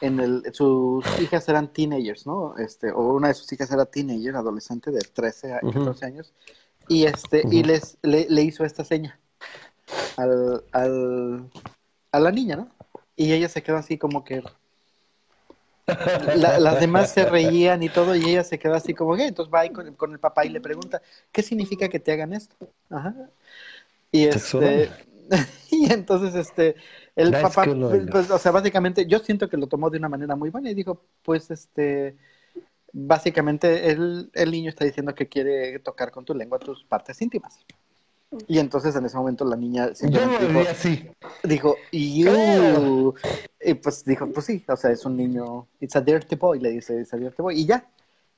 en 0.00 0.18
el, 0.18 0.42
sus 0.52 1.04
hijas 1.20 1.48
eran 1.48 1.72
teenagers, 1.72 2.26
¿no? 2.26 2.56
Este, 2.58 2.90
o 2.90 3.12
una 3.12 3.28
de 3.28 3.34
sus 3.34 3.52
hijas 3.52 3.70
era 3.70 3.84
teenager, 3.84 4.34
adolescente 4.34 4.90
de 4.90 5.00
13 5.00 5.52
a 5.52 5.60
14 5.60 6.06
años, 6.06 6.32
y 6.88 7.04
este, 7.04 7.42
y 7.50 7.62
les, 7.62 7.98
le, 8.02 8.42
hizo 8.42 8.64
esta 8.64 8.82
seña 8.82 9.20
al, 10.18 10.64
al, 10.72 11.50
a 12.10 12.20
la 12.20 12.32
niña, 12.32 12.56
¿no? 12.56 12.68
Y 13.16 13.32
ella 13.32 13.48
se 13.48 13.62
quedó 13.62 13.76
así 13.76 13.98
como 13.98 14.24
que 14.24 14.42
las 16.36 16.80
demás 16.80 17.12
se 17.12 17.24
reían 17.24 17.82
y 17.82 17.88
todo, 17.88 18.14
y 18.14 18.24
ella 18.24 18.44
se 18.44 18.58
quedó 18.58 18.74
así 18.74 18.94
como, 18.94 19.16
que 19.16 19.26
entonces 19.26 19.52
va 19.52 19.60
ahí 19.60 19.70
con, 19.70 19.94
con, 19.94 20.12
el 20.12 20.18
papá 20.18 20.44
y 20.44 20.50
le 20.50 20.60
pregunta, 20.60 21.00
¿qué 21.32 21.42
significa 21.42 21.88
que 21.88 22.00
te 22.00 22.12
hagan 22.12 22.32
esto? 22.32 22.56
Ajá. 22.90 23.14
Y 24.10 24.24
este, 24.24 24.90
y 25.70 25.90
entonces 25.92 26.34
este, 26.34 26.76
el 27.16 27.32
papá, 27.32 27.64
pues, 27.64 28.30
o 28.30 28.38
sea, 28.38 28.52
básicamente, 28.52 29.06
yo 29.06 29.20
siento 29.20 29.48
que 29.48 29.56
lo 29.56 29.66
tomó 29.66 29.88
de 29.88 29.98
una 29.98 30.08
manera 30.08 30.36
muy 30.36 30.50
buena 30.50 30.70
y 30.70 30.74
dijo, 30.74 31.00
pues 31.22 31.50
este, 31.50 32.16
básicamente 32.92 33.90
el, 33.90 34.30
el 34.34 34.50
niño 34.50 34.68
está 34.68 34.84
diciendo 34.84 35.14
que 35.14 35.28
quiere 35.28 35.78
tocar 35.78 36.10
con 36.10 36.24
tu 36.24 36.34
lengua 36.34 36.58
tus 36.58 36.84
partes 36.84 37.22
íntimas. 37.22 37.64
Y 38.46 38.58
entonces 38.58 38.94
en 38.94 39.06
ese 39.06 39.16
momento 39.16 39.44
la 39.44 39.56
niña 39.56 39.94
simplemente 39.94 40.42
Yo 40.42 40.48
dijo, 40.48 40.70
así. 40.70 41.10
Dijo, 41.44 41.76
you. 41.92 43.14
Y 43.60 43.74
pues 43.74 44.04
dijo, 44.04 44.30
pues 44.30 44.46
sí, 44.46 44.62
o 44.68 44.76
sea, 44.76 44.90
es 44.90 45.04
un 45.06 45.16
niño, 45.16 45.66
it's 45.80 45.96
a 45.96 46.00
dirty 46.00 46.36
boy, 46.36 46.60
le 46.60 46.70
dice, 46.70 47.00
it's 47.00 47.14
a 47.14 47.16
dirty 47.16 47.40
boy. 47.40 47.58
Y 47.58 47.66
ya, 47.66 47.88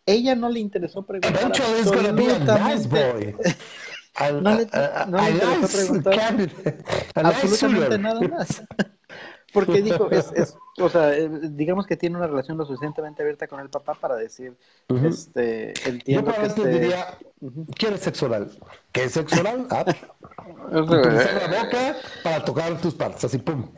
ella 0.06 0.34
no 0.34 0.48
le 0.48 0.60
interesó 0.60 1.04
preguntar 1.04 1.44
absolutamente. 1.44 2.46
no 4.40 4.56
le, 4.56 4.68
no 5.08 5.18
le 5.18 5.30
interesó 5.30 5.78
preguntar 5.78 6.50
absolutamente 7.14 7.98
nada 7.98 8.20
más. 8.20 8.62
Porque 9.52 9.82
dijo, 9.82 10.10
es, 10.10 10.30
es, 10.32 10.56
o 10.78 10.88
sea, 10.88 11.14
eh, 11.16 11.28
digamos 11.50 11.86
que 11.86 11.96
tiene 11.96 12.16
una 12.16 12.26
relación 12.26 12.56
lo 12.56 12.64
suficientemente 12.64 13.22
abierta 13.22 13.46
con 13.48 13.60
el 13.60 13.68
papá 13.68 13.94
para 13.94 14.16
decir, 14.16 14.56
este, 14.88 15.72
entiendo 15.88 16.32
Yo 16.32 16.40
que 16.40 16.46
este... 16.46 16.68
diría, 16.68 17.18
¿quieres 17.76 18.00
sexo 18.00 18.26
oral? 18.26 18.50
¿Qué 18.92 19.04
es 19.04 19.12
sexo 19.12 19.40
oral? 19.40 19.66
Ah, 19.70 19.84
la 20.70 20.80
boca 20.82 21.96
para 22.22 22.44
tocar 22.44 22.80
tus 22.80 22.94
partes, 22.94 23.24
así, 23.24 23.38
pum. 23.38 23.70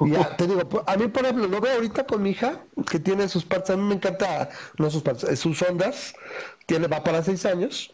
Y 0.00 0.12
ya, 0.12 0.36
te 0.36 0.46
digo, 0.46 0.62
a 0.86 0.96
mí, 0.96 1.08
por 1.08 1.24
ejemplo, 1.24 1.46
lo 1.46 1.60
veo 1.60 1.74
ahorita 1.74 2.04
con 2.06 2.22
mi 2.22 2.30
hija, 2.30 2.64
que 2.90 2.98
tiene 2.98 3.28
sus 3.28 3.44
partes, 3.44 3.70
a 3.70 3.76
mí 3.76 3.82
me 3.82 3.94
encanta, 3.94 4.50
no 4.78 4.90
sus 4.90 5.02
partes, 5.02 5.38
sus 5.38 5.62
ondas, 5.62 6.14
tiene, 6.66 6.86
va 6.88 7.02
para 7.02 7.22
seis 7.22 7.44
años, 7.46 7.92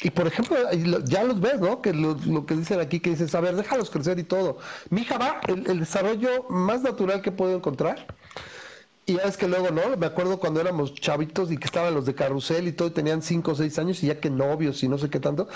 y 0.00 0.10
por 0.10 0.26
ejemplo, 0.28 0.56
ya 1.04 1.24
los 1.24 1.40
ves, 1.40 1.60
¿no? 1.60 1.82
Que 1.82 1.92
lo, 1.92 2.46
que 2.46 2.54
dicen 2.54 2.80
aquí, 2.80 3.00
que 3.00 3.10
dices, 3.10 3.34
a 3.34 3.40
ver, 3.40 3.56
déjalos 3.56 3.90
crecer 3.90 4.18
y 4.18 4.24
todo. 4.24 4.58
Mi 4.90 5.00
hija 5.02 5.18
va, 5.18 5.40
el, 5.48 5.68
el 5.68 5.80
desarrollo 5.80 6.44
más 6.48 6.82
natural 6.82 7.20
que 7.20 7.32
puedo 7.32 7.56
encontrar. 7.56 8.06
Y 9.08 9.14
ya 9.14 9.22
es 9.22 9.38
que 9.38 9.48
luego, 9.48 9.70
¿no? 9.70 9.96
Me 9.96 10.04
acuerdo 10.04 10.38
cuando 10.38 10.60
éramos 10.60 10.94
chavitos 10.94 11.50
y 11.50 11.56
que 11.56 11.64
estaban 11.64 11.94
los 11.94 12.04
de 12.04 12.14
carrusel 12.14 12.68
y 12.68 12.72
todo, 12.72 12.88
y 12.88 12.90
tenían 12.90 13.22
5 13.22 13.52
o 13.52 13.54
6 13.54 13.78
años 13.78 14.02
y 14.02 14.08
ya 14.08 14.20
que 14.20 14.28
novios 14.28 14.82
y 14.82 14.88
no 14.88 14.98
sé 14.98 15.08
qué 15.08 15.18
tanto. 15.18 15.48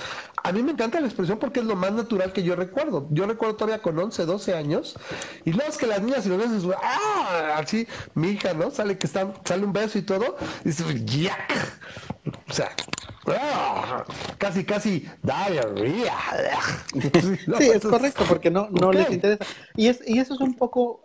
A 0.43 0.53
mí 0.53 0.63
me 0.63 0.73
encanta 0.73 0.99
la 1.01 1.07
expresión 1.07 1.39
porque 1.39 1.61
es 1.61 1.67
lo 1.67 1.77
más 1.77 1.93
natural 1.93 2.33
que 2.33 2.43
yo 2.43 2.57
recuerdo. 2.57 3.07
Yo 3.11 3.27
recuerdo 3.27 3.57
todavía 3.57 3.83
con 3.83 3.99
11, 3.99 4.25
12 4.25 4.55
años. 4.55 4.99
Y 5.45 5.53
luego 5.53 5.71
es 5.71 5.77
que 5.77 5.87
las 5.87 6.01
niñas 6.01 6.25
y 6.25 6.31
los 6.31 6.39
besos, 6.39 6.75
¡ah! 6.83 7.59
Así, 7.59 7.87
mi 8.15 8.31
hija, 8.31 8.55
¿no? 8.55 8.71
Sale 8.71 8.97
que 8.97 9.07
están, 9.07 9.35
sale 9.45 9.67
un 9.67 9.75
beso 9.75 9.99
y 9.99 10.03
todo. 10.03 10.35
Y 10.65 10.69
dice, 10.69 10.85
¡ya! 11.05 11.37
O 12.49 12.53
sea, 12.55 12.71
¡ah! 13.27 14.05
casi, 14.39 14.65
casi 14.65 15.07
diarrea. 15.23 16.17
sí, 17.59 17.71
es 17.71 17.83
correcto, 17.83 18.25
porque 18.27 18.51
no, 18.51 18.69
no 18.71 18.93
les 18.95 19.11
interesa. 19.11 19.45
Y, 19.77 19.89
es, 19.89 20.01
y 20.07 20.21
eso 20.21 20.33
es 20.33 20.41
un 20.41 20.55
poco. 20.55 21.03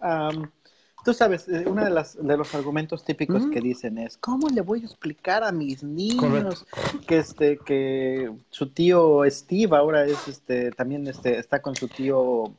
Tú 1.07 1.13
sabes, 1.13 1.47
eh, 1.47 1.63
uno 1.65 1.85
de, 1.85 1.89
las, 1.89 2.21
de 2.21 2.35
los 2.35 2.53
argumentos 2.53 3.05
típicos 3.05 3.45
que 3.45 3.61
dicen 3.61 3.97
es, 3.97 4.17
¿cómo 4.17 4.49
le 4.49 4.59
voy 4.59 4.81
a 4.81 4.87
explicar 4.87 5.41
a 5.41 5.53
mis 5.53 5.81
niños 5.81 6.65
que 7.07 7.19
este 7.19 7.57
que 7.59 8.29
su 8.49 8.71
tío 8.71 9.21
Steve 9.29 9.77
ahora 9.77 10.03
es 10.03 10.27
este 10.27 10.69
también 10.71 11.07
este 11.07 11.39
está 11.39 11.61
con 11.61 11.77
su 11.77 11.87
tío 11.87 12.53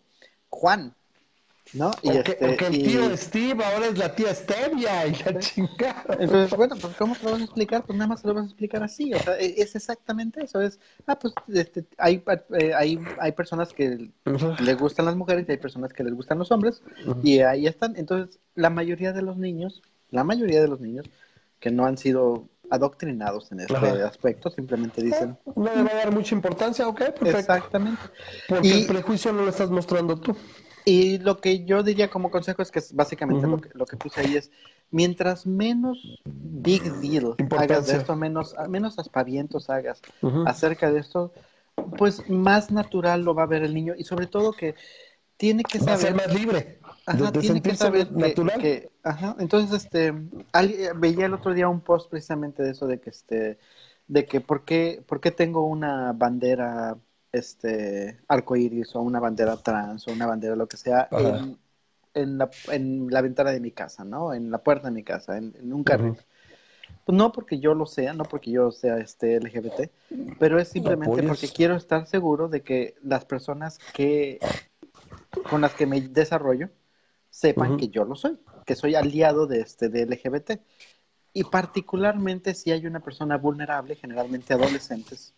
Juan? 0.48 0.94
¿No? 1.72 1.90
Y 2.02 2.10
este, 2.10 2.44
el 2.44 2.56
tío 2.56 3.16
Steve 3.16 3.64
ahora 3.64 3.86
es 3.86 3.98
la 3.98 4.14
tía 4.14 4.34
Stevia 4.34 5.06
y 5.06 5.14
la 5.14 5.38
chingada. 5.38 6.16
Entonces, 6.18 6.56
bueno, 6.56 6.76
pues 6.80 6.94
¿cómo 6.96 7.14
te 7.14 7.24
lo 7.24 7.32
vas 7.32 7.40
a 7.40 7.44
explicar? 7.44 7.84
Pues 7.84 7.98
nada 7.98 8.08
más 8.08 8.22
te 8.22 8.28
lo 8.28 8.34
vas 8.34 8.44
a 8.44 8.46
explicar 8.46 8.82
así, 8.82 9.12
o 9.12 9.18
sea, 9.18 9.38
e, 9.38 9.54
es 9.60 9.74
exactamente 9.74 10.42
eso, 10.42 10.60
es, 10.60 10.78
ah, 11.06 11.18
pues 11.18 11.34
este, 11.52 11.84
hay, 11.96 12.22
eh, 12.58 12.72
hay, 12.74 12.98
hay 13.20 13.32
personas 13.32 13.72
que 13.72 14.10
les 14.60 14.78
gustan 14.78 15.06
las 15.06 15.16
mujeres 15.16 15.46
y 15.48 15.52
hay 15.52 15.58
personas 15.58 15.92
que 15.92 16.04
les 16.04 16.14
gustan 16.14 16.38
los 16.38 16.50
hombres, 16.50 16.82
y 17.22 17.40
ahí 17.40 17.66
están, 17.66 17.96
entonces, 17.96 18.38
la 18.54 18.70
mayoría 18.70 19.12
de 19.12 19.22
los 19.22 19.36
niños, 19.36 19.82
la 20.10 20.24
mayoría 20.24 20.60
de 20.60 20.68
los 20.68 20.80
niños 20.80 21.06
que 21.60 21.70
no 21.70 21.86
han 21.86 21.98
sido 21.98 22.48
adoctrinados 22.70 23.50
en 23.52 23.60
este 23.60 23.76
aspecto, 23.76 24.50
simplemente 24.50 25.02
dicen... 25.02 25.38
No 25.56 25.74
le 25.74 25.82
va 25.82 25.90
a 25.90 25.94
dar 25.96 26.12
mucha 26.12 26.34
importancia, 26.34 26.86
ok, 26.86 26.98
perfecto. 26.98 27.38
Exactamente. 27.38 28.02
Porque 28.46 28.70
el 28.70 28.86
prejuicio 28.86 29.32
no 29.32 29.42
lo 29.42 29.48
estás 29.48 29.70
mostrando 29.70 30.20
tú. 30.20 30.36
Y 30.88 31.18
lo 31.18 31.36
que 31.36 31.66
yo 31.66 31.82
diría 31.82 32.08
como 32.08 32.30
consejo 32.30 32.62
es 32.62 32.70
que 32.70 32.80
básicamente 32.94 33.46
lo, 33.46 33.58
que, 33.58 33.68
lo 33.74 33.84
que 33.84 33.98
puse 33.98 34.22
ahí 34.22 34.36
es, 34.36 34.50
mientras 34.90 35.46
menos 35.46 36.18
big 36.24 36.82
deal 37.02 37.34
hagas 37.58 37.88
de 37.88 37.98
esto, 37.98 38.16
menos, 38.16 38.56
menos 38.70 38.98
aspavientos 38.98 39.68
hagas 39.68 40.00
acerca 40.46 40.90
de 40.90 41.00
esto, 41.00 41.34
pues 41.98 42.30
más 42.30 42.70
natural 42.70 43.22
lo 43.22 43.34
va 43.34 43.42
a 43.42 43.46
ver 43.46 43.64
el 43.64 43.74
niño 43.74 43.92
y 43.98 44.04
sobre 44.04 44.28
todo 44.28 44.52
que 44.52 44.76
tiene 45.36 45.62
que 45.62 45.78
saber... 45.78 45.90
Va 45.90 45.94
a 45.94 45.98
ser 45.98 46.14
más 46.14 46.34
libre. 46.34 46.80
Ajá, 47.04 47.32
tiene 47.32 47.60
que 47.60 47.76
saber 47.76 48.10
natural. 48.10 48.58
Que, 48.58 48.90
ajá, 49.02 49.36
entonces, 49.40 49.84
este, 49.84 50.14
veía 50.96 51.26
el 51.26 51.34
otro 51.34 51.52
día 51.52 51.68
un 51.68 51.82
post 51.82 52.08
precisamente 52.08 52.62
de 52.62 52.70
eso, 52.70 52.86
de 52.86 52.98
que, 52.98 53.10
este, 53.10 53.58
de 54.06 54.24
que 54.24 54.40
por 54.40 54.64
qué, 54.64 55.04
por 55.06 55.20
qué 55.20 55.32
tengo 55.32 55.66
una 55.66 56.14
bandera 56.14 56.96
este 57.32 58.20
arcoíris 58.28 58.94
o 58.96 59.02
una 59.02 59.20
bandera 59.20 59.56
trans 59.56 60.06
o 60.08 60.12
una 60.12 60.26
bandera 60.26 60.56
lo 60.56 60.66
que 60.66 60.76
sea 60.76 61.08
en, 61.10 61.58
en, 62.14 62.38
la, 62.38 62.50
en, 62.70 63.08
la, 63.10 63.20
ventana 63.20 63.50
de 63.50 63.60
mi 63.60 63.70
casa, 63.70 64.04
¿no? 64.04 64.32
En 64.32 64.50
la 64.50 64.58
puerta 64.58 64.88
de 64.88 64.94
mi 64.94 65.02
casa, 65.02 65.36
en, 65.36 65.72
un 65.72 65.84
carril. 65.84 66.16
Pues 67.04 67.16
no 67.16 67.32
porque 67.32 67.58
yo 67.58 67.74
lo 67.74 67.86
sea, 67.86 68.12
no 68.12 68.24
porque 68.24 68.50
yo 68.50 68.70
sea 68.70 68.98
este 68.98 69.40
LGBT, 69.40 69.90
pero 70.38 70.58
es 70.58 70.68
simplemente 70.68 71.22
porque 71.22 71.48
quiero 71.48 71.76
estar 71.76 72.06
seguro 72.06 72.48
de 72.48 72.62
que 72.62 72.96
las 73.02 73.24
personas 73.24 73.78
que 73.94 74.38
con 75.48 75.60
las 75.60 75.74
que 75.74 75.86
me 75.86 76.00
desarrollo 76.00 76.70
sepan 77.30 77.76
que 77.76 77.88
yo 77.88 78.04
lo 78.04 78.14
soy, 78.14 78.38
que 78.66 78.74
soy 78.74 78.94
aliado 78.94 79.46
de 79.46 79.60
este 79.60 79.88
de 79.88 80.06
LGBT. 80.06 80.60
Y 81.34 81.44
particularmente 81.44 82.54
si 82.54 82.72
hay 82.72 82.86
una 82.86 83.00
persona 83.00 83.36
vulnerable, 83.36 83.94
generalmente 83.94 84.54
adolescentes, 84.54 85.34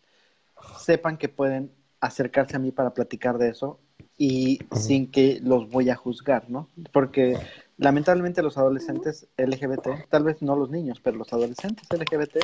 sepan 0.79 1.19
que 1.19 1.29
pueden 1.29 1.73
acercarse 2.01 2.57
a 2.57 2.59
mí 2.59 2.71
para 2.73 2.95
platicar 2.95 3.39
de 3.39 3.51
eso 3.51 3.79
y 4.17 4.59
sin 4.73 5.11
que 5.11 5.41
los 5.43 5.71
voy 5.71 5.89
a 5.89 5.97
juzgar, 5.97 6.51
¿no? 6.51 6.69
Porque 6.93 7.39
lamentablemente 7.79 8.43
los 8.43 8.59
adolescentes 8.59 9.27
LGBT, 9.39 10.09
tal 10.11 10.25
vez 10.25 10.43
no 10.43 10.57
los 10.57 10.71
niños, 10.71 11.01
pero 11.03 11.17
los 11.17 11.33
adolescentes 11.33 11.87
LGBT 11.91 12.39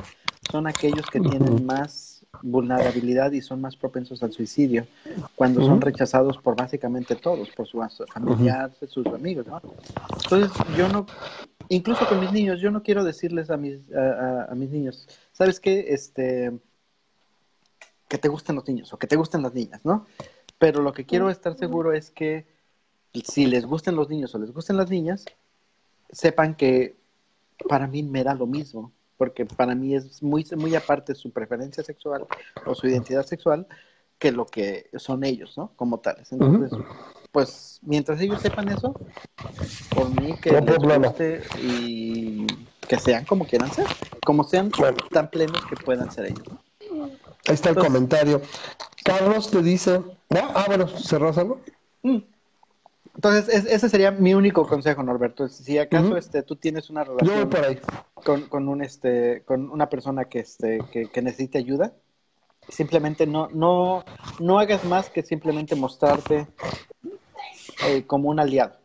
son 0.51 0.67
aquellos 0.67 1.05
que 1.11 1.21
tienen 1.21 1.67
más 1.67 2.25
vulnerabilidad 2.43 3.33
y 3.33 3.43
son 3.43 3.61
más 3.61 3.77
propensos 3.77 4.23
al 4.23 4.33
suicidio 4.33 4.87
cuando 5.35 5.65
son 5.65 5.81
rechazados 5.81 6.39
por 6.39 6.57
básicamente 6.57 7.15
todos, 7.15 7.51
por 7.51 7.67
sus 7.67 7.81
familiares, 8.13 8.77
sus 8.89 9.07
amigos, 9.09 9.47
¿no? 9.47 9.61
Entonces 10.23 10.51
yo 10.77 10.89
no, 10.89 11.07
incluso 11.69 12.07
con 12.09 12.21
mis 12.21 12.33
niños, 12.33 12.61
yo 12.61 12.71
no 12.71 12.83
quiero 12.83 13.05
decirles 13.05 13.51
a 13.51 13.57
mis, 13.59 13.93
a, 13.93 14.45
a 14.51 14.55
mis 14.55 14.71
niños, 14.71 15.07
¿sabes 15.33 15.61
qué? 15.61 15.87
Este, 15.89 16.53
que 18.09 18.19
te 18.19 18.29
gusten 18.29 18.57
los 18.57 18.67
niños 18.67 18.93
o 18.93 18.99
que 18.99 19.07
te 19.07 19.17
gusten 19.17 19.43
las 19.43 19.55
niñas, 19.55 19.81
¿no? 19.85 20.07
Pero 20.59 20.83
lo 20.83 20.93
que 20.93 21.05
quiero 21.05 21.31
estar 21.31 21.57
seguro 21.57 21.93
es 21.93 22.11
que 22.11 22.47
si 23.25 23.47
les 23.47 23.65
gusten 23.67 23.97
los 23.97 24.09
niños 24.09 24.35
o 24.35 24.39
les 24.39 24.53
gusten 24.53 24.77
las 24.77 24.91
niñas, 24.91 25.25
sepan 26.11 26.55
que 26.55 26.97
para 27.69 27.87
mí 27.87 28.03
me 28.03 28.23
da 28.23 28.35
lo 28.35 28.47
mismo, 28.47 28.93
porque 29.17 29.47
para 29.47 29.75
mí 29.75 29.95
es 29.95 30.23
muy, 30.23 30.47
muy 30.57 30.75
aparte 30.75 31.15
su 31.15 31.31
preferencia 31.31 31.83
sexual 31.83 32.27
o 32.65 32.75
su 32.75 32.87
identidad 32.87 33.25
sexual 33.25 33.67
que 34.19 34.33
lo 34.33 34.47
que 34.47 34.89
son 34.97 35.25
ellos, 35.25 35.57
¿no? 35.57 35.73
Como 35.77 35.99
tales. 35.99 36.33
Entonces, 36.33 36.79
pues 37.33 37.81
mientras 37.83 38.21
ellos 38.21 38.41
sepan 38.41 38.69
eso, 38.69 38.95
por 39.95 40.09
mí 40.21 40.35
que 40.41 40.53
les 40.53 40.79
guste 40.79 41.43
y 41.63 42.47
que 42.89 42.99
sean 42.99 43.25
como 43.25 43.47
quieran 43.47 43.71
ser, 43.73 43.87
como 44.25 44.45
sean 44.45 44.71
tan 45.11 45.31
plenos 45.31 45.65
que 45.67 45.77
puedan 45.77 46.11
ser 46.11 46.27
ellos. 46.27 46.49
¿no? 46.49 46.66
Ahí 47.49 47.55
está 47.55 47.71
el 47.71 47.77
comentario. 47.77 48.41
Carlos 49.05 49.51
te 49.51 49.63
dice. 49.63 50.03
Ah, 50.31 50.65
bueno, 50.67 50.89
¿cerrás 50.89 51.39
algo? 51.39 51.61
Mm. 52.03 52.19
Entonces, 53.17 53.65
ese 53.67 53.89
sería 53.89 54.11
mi 54.11 54.35
único 54.35 54.67
consejo, 54.67 55.03
Norberto. 55.03 55.49
Si 55.49 55.79
acaso 55.79 56.19
este, 56.19 56.43
tú 56.43 56.57
tienes 56.57 56.91
una 56.91 57.03
relación 57.03 57.51
Con, 58.13 58.43
con, 58.43 58.69
un, 58.69 58.83
este, 58.83 59.43
con 59.47 59.71
una 59.71 59.89
persona 59.89 60.27
que, 60.27 60.41
este, 60.41 60.81
que, 60.91 61.23
necesite 61.23 61.57
ayuda, 61.57 61.95
simplemente 62.69 63.27
no, 63.27 63.49
no, 63.55 64.05
no 64.39 64.59
hagas 64.59 64.85
más 64.85 65.09
que 65.09 65.23
simplemente 65.23 65.75
mostrarte 65.75 66.47
eh, 67.87 68.05
como 68.07 68.29
un 68.29 68.39
aliado. 68.39 68.77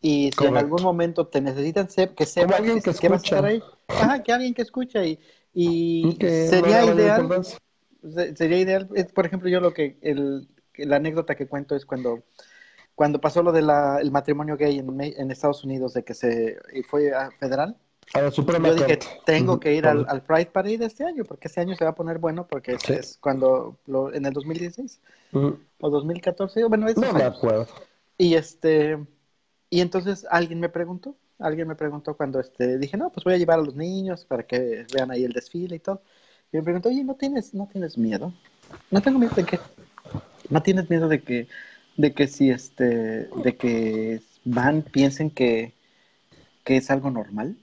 Y 0.00 0.30
si 0.38 0.46
en 0.46 0.56
algún 0.56 0.82
momento 0.82 1.26
te 1.26 1.42
necesitan, 1.42 1.88
que 1.88 2.24
sepa 2.24 2.62
que, 2.62 2.80
que, 2.80 3.08
vas 3.08 3.22
a 3.22 3.26
estar 3.26 3.44
ahí. 3.44 3.62
Ajá, 3.88 4.22
que 4.22 4.32
alguien 4.32 4.54
que 4.54 4.62
escucha 4.62 5.04
y, 5.04 5.18
y 5.52 6.16
sería 6.20 6.86
ideal. 6.86 7.28
Sería 8.36 8.58
ideal, 8.58 8.88
por 9.14 9.26
ejemplo, 9.26 9.48
yo 9.48 9.60
lo 9.60 9.72
que, 9.72 9.98
el, 10.02 10.48
la 10.76 10.96
anécdota 10.96 11.34
que 11.34 11.46
cuento 11.46 11.74
es 11.74 11.84
cuando 11.84 12.22
cuando 12.98 13.20
pasó 13.20 13.44
lo 13.44 13.52
del 13.52 13.66
matrimonio 14.10 14.56
gay 14.56 14.80
en, 14.80 15.30
Estados 15.30 15.62
Unidos, 15.62 15.94
de 15.94 16.02
que 16.02 16.14
se 16.14 16.58
fue 16.88 17.14
a 17.14 17.30
federal, 17.30 17.76
a 18.14 18.22
la 18.22 18.30
Suprema 18.32 18.68
yo 18.68 18.74
dije, 18.74 18.98
tengo 19.24 19.60
que 19.60 19.74
ir 19.74 19.86
al, 19.86 20.22
Pride 20.22 20.46
Parade 20.46 20.84
este 20.84 21.04
año, 21.04 21.24
porque 21.24 21.46
este 21.46 21.60
año 21.60 21.76
se 21.76 21.84
va 21.84 21.90
a 21.90 21.94
poner 21.94 22.18
bueno, 22.18 22.48
porque 22.48 22.76
es, 22.88 23.18
cuando, 23.20 23.78
lo, 23.86 24.12
en 24.12 24.26
el 24.26 24.32
2016 24.32 25.00
o 25.32 25.90
2014, 25.90 26.64
bueno, 26.64 26.88
es 26.88 26.96
no 26.96 27.12
me 27.12 27.22
acuerdo. 27.22 27.68
Y 28.16 28.34
este, 28.34 28.98
y 29.70 29.80
entonces 29.80 30.26
alguien 30.28 30.58
me 30.58 30.68
preguntó, 30.68 31.14
alguien 31.38 31.68
me 31.68 31.76
preguntó 31.76 32.16
cuando 32.16 32.40
este, 32.40 32.78
dije, 32.78 32.96
no, 32.96 33.10
pues 33.12 33.22
voy 33.22 33.34
a 33.34 33.38
llevar 33.38 33.60
a 33.60 33.62
los 33.62 33.76
niños 33.76 34.24
para 34.24 34.44
que 34.44 34.86
vean 34.92 35.12
ahí 35.12 35.22
el 35.22 35.32
desfile 35.32 35.76
y 35.76 35.80
todo. 35.80 36.02
Y 36.52 36.56
me 36.56 36.62
preguntó, 36.62 36.88
oye, 36.88 37.04
¿no 37.04 37.14
tienes, 37.14 37.54
no 37.54 37.68
tienes 37.70 37.98
miedo? 37.98 38.32
No 38.90 39.00
tengo 39.00 39.18
miedo 39.18 39.34
de 39.34 39.44
que, 39.44 39.58
no 40.50 40.62
tienes 40.62 40.88
miedo 40.88 41.08
de 41.08 41.22
que 41.22 41.48
de 41.98 42.14
que 42.14 42.28
si 42.28 42.48
este, 42.50 43.28
de 43.28 43.56
que 43.58 44.22
van, 44.44 44.82
piensen 44.82 45.30
que, 45.30 45.74
que 46.64 46.78
es 46.78 46.90
algo 46.90 47.10
normal. 47.10 47.56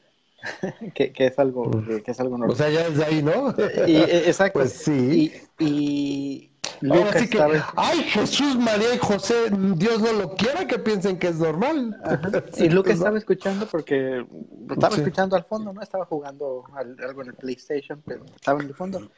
que, 0.94 1.12
que, 1.12 1.26
es 1.26 1.40
algo, 1.40 1.72
que 2.04 2.12
es 2.12 2.20
algo 2.20 2.38
normal. 2.38 2.54
O 2.54 2.56
sea, 2.56 2.70
ya 2.70 2.86
es 2.86 2.98
de 2.98 3.06
ahí, 3.06 3.24
¿no? 3.24 3.56
y, 3.88 3.96
e, 3.96 4.28
exacto. 4.28 4.60
Pues 4.60 4.74
sí. 4.74 5.34
Y, 5.58 5.66
y 5.66 6.52
Lucas 6.82 7.30
que, 7.30 7.62
ay, 7.76 8.04
Jesús, 8.04 8.58
María 8.58 8.94
y 8.94 8.98
José, 8.98 9.50
Dios 9.76 10.02
no 10.02 10.14
lo 10.14 10.36
quiera 10.36 10.68
que 10.68 10.80
piensen 10.80 11.18
que 11.18 11.30
es 11.30 11.38
normal. 11.38 11.96
Y 12.58 12.70
Lucas 12.70 12.96
estaba 12.96 13.18
escuchando 13.18 13.66
porque 13.68 14.26
estaba 14.70 14.96
escuchando 14.96 15.36
al 15.36 15.44
fondo, 15.44 15.74
¿no? 15.74 15.82
Estaba 15.82 16.06
jugando 16.06 16.64
algo 16.74 17.22
en 17.22 17.30
el 17.30 17.34
PlayStation, 17.36 18.02
pero 18.06 18.26
estaba 18.36 18.62
en 18.62 18.68
el 18.68 18.74
fondo. 18.74 19.10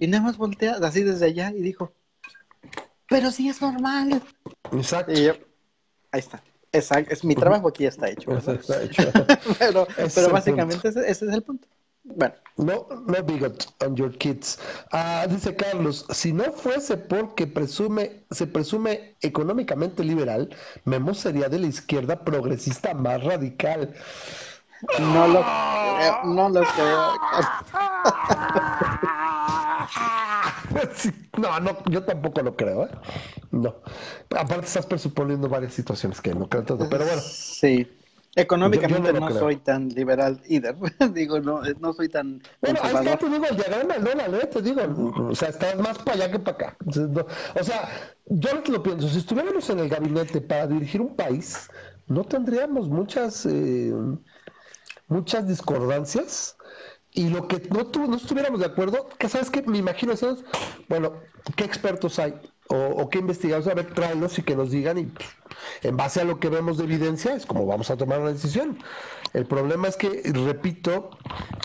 Y 0.00 0.06
nada 0.06 0.24
más 0.24 0.36
voltea 0.36 0.76
así 0.82 1.02
desde 1.02 1.26
allá 1.26 1.50
y 1.50 1.62
dijo, 1.62 1.92
pero 3.08 3.30
sí 3.30 3.48
es 3.48 3.60
normal. 3.60 4.22
Exacto. 4.72 5.12
ahí 5.12 5.30
está. 6.12 6.42
Exacto. 6.72 7.12
Es, 7.12 7.24
mi 7.24 7.34
trabajo 7.34 7.68
aquí 7.68 7.86
está 7.86 8.08
hecho. 8.08 8.36
Está 8.36 8.82
hecho. 8.82 9.02
pero, 9.58 9.86
pero 10.14 10.30
básicamente 10.30 10.88
ese, 10.88 11.08
es 11.08 11.22
el 11.22 11.42
punto. 11.42 11.68
Bueno. 12.04 12.34
No, 12.56 12.86
no 13.06 13.22
bigot 13.22 13.66
on 13.84 13.96
your 13.96 14.16
kids. 14.16 14.60
Ah, 14.92 15.26
dice 15.28 15.56
Carlos, 15.56 16.06
si 16.10 16.32
no 16.32 16.44
fuese 16.52 16.96
porque 16.96 17.48
presume, 17.48 18.24
se 18.30 18.46
presume 18.46 19.16
económicamente 19.22 20.04
liberal, 20.04 20.54
Memo 20.84 21.14
sería 21.14 21.48
de 21.48 21.58
la 21.58 21.66
izquierda 21.66 22.22
progresista 22.22 22.94
más 22.94 23.24
radical. 23.24 23.92
No 25.00 25.26
lo 25.28 25.42
creo, 25.42 26.24
no 26.24 26.48
lo 26.50 26.60
creo. 26.62 27.12
no, 31.38 31.60
no, 31.60 31.84
yo 31.86 32.04
tampoco 32.04 32.42
lo 32.42 32.54
creo, 32.54 32.84
¿eh? 32.84 32.90
No. 33.50 33.76
Aparte 34.36 34.66
estás 34.66 34.86
presuponiendo 34.86 35.48
varias 35.48 35.72
situaciones 35.72 36.20
que 36.20 36.34
no 36.34 36.48
creo 36.48 36.64
todo, 36.64 36.88
pero 36.88 37.04
bueno. 37.04 37.22
Sí. 37.22 37.88
Económicamente 38.36 39.12
no, 39.12 39.30
soy 39.30 39.56
tan 39.56 39.88
liberal 39.90 40.40
either. 40.46 40.76
digo, 41.14 41.40
no, 41.40 41.62
no 41.80 41.92
soy 41.92 42.08
tan 42.08 42.42
Bueno, 42.60 42.80
ahí 42.82 42.94
está, 42.94 43.16
te 43.18 43.28
digo, 43.28 43.44
el 43.48 43.56
diagrama 43.56 43.94
del 43.94 44.04
dólar, 44.04 44.34
¿eh? 44.34 44.46
Te 44.46 44.62
digo, 44.62 44.82
o 45.28 45.34
sea, 45.34 45.50
estás 45.50 45.76
más 45.78 45.98
para 45.98 46.16
allá 46.16 46.32
que 46.32 46.38
para 46.38 46.56
acá. 46.56 46.76
O 46.86 47.64
sea, 47.64 47.88
yo 48.26 48.50
lo 48.66 48.82
pienso, 48.82 49.08
si 49.08 49.18
estuviéramos 49.18 49.68
en 49.70 49.78
el 49.78 49.88
gabinete 49.88 50.40
para 50.40 50.66
dirigir 50.66 51.00
un 51.00 51.14
país, 51.14 51.68
no 52.06 52.24
tendríamos 52.24 52.88
muchas... 52.88 53.46
Eh, 53.46 53.92
muchas 55.08 55.46
discordancias 55.46 56.56
y 57.12 57.28
lo 57.28 57.46
que 57.46 57.62
no, 57.70 57.84
no 58.06 58.16
estuviéramos 58.16 58.60
de 58.60 58.66
acuerdo, 58.66 59.08
que 59.18 59.28
sabes 59.28 59.50
que 59.50 59.62
me 59.62 59.78
imagino 59.78 60.14
bueno, 60.88 61.20
¿qué 61.56 61.64
expertos 61.64 62.18
hay? 62.18 62.34
O, 62.68 63.08
qué 63.10 63.18
investigadores, 63.18 63.68
a 63.68 63.74
ver, 63.74 63.92
tráelos 63.92 64.38
y 64.38 64.42
que 64.42 64.56
nos 64.56 64.70
digan 64.70 64.98
y 64.98 65.12
en 65.82 65.96
base 65.96 66.22
a 66.22 66.24
lo 66.24 66.40
que 66.40 66.48
vemos 66.48 66.78
de 66.78 66.84
evidencia 66.84 67.34
es 67.34 67.44
como 67.46 67.66
vamos 67.66 67.90
a 67.90 67.96
tomar 67.96 68.20
una 68.20 68.32
decisión. 68.32 68.78
El 69.34 69.46
problema 69.46 69.88
es 69.88 69.96
que, 69.96 70.22
repito, 70.32 71.10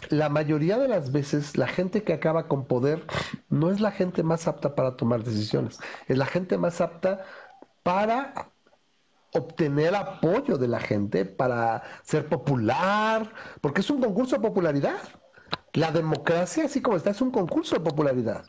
la 0.10 0.30
mayoría 0.30 0.78
de 0.78 0.88
las 0.88 1.12
veces 1.12 1.58
la 1.58 1.68
gente 1.68 2.04
que 2.04 2.14
acaba 2.14 2.47
con 2.47 2.66
poder 2.66 3.06
no 3.50 3.72
es 3.72 3.80
la 3.80 3.91
gente 3.91 4.24
más 4.24 4.47
apta 4.47 4.76
para 4.76 4.97
tomar 4.97 5.24
decisiones, 5.24 5.80
es 6.08 6.18
la 6.18 6.26
gente 6.26 6.58
más 6.58 6.82
apta 6.82 7.24
para 7.84 8.52
obtener 9.34 9.95
apoyo 9.95 10.58
de 10.58 10.68
la 10.68 10.80
gente, 10.80 11.26
para 11.26 11.84
ser 12.04 12.28
popular, 12.30 13.34
porque 13.62 13.82
es 13.82 13.89
un 13.89 14.02
concurso 14.02 14.36
de 14.36 14.41
popularidad. 14.41 15.02
La 15.74 15.91
democracia, 15.91 16.66
así 16.66 16.82
como 16.82 16.97
está, 16.97 17.12
es 17.12 17.22
un 17.22 17.32
concurso 17.32 17.76
de 17.76 17.82
popularidad. 17.82 18.45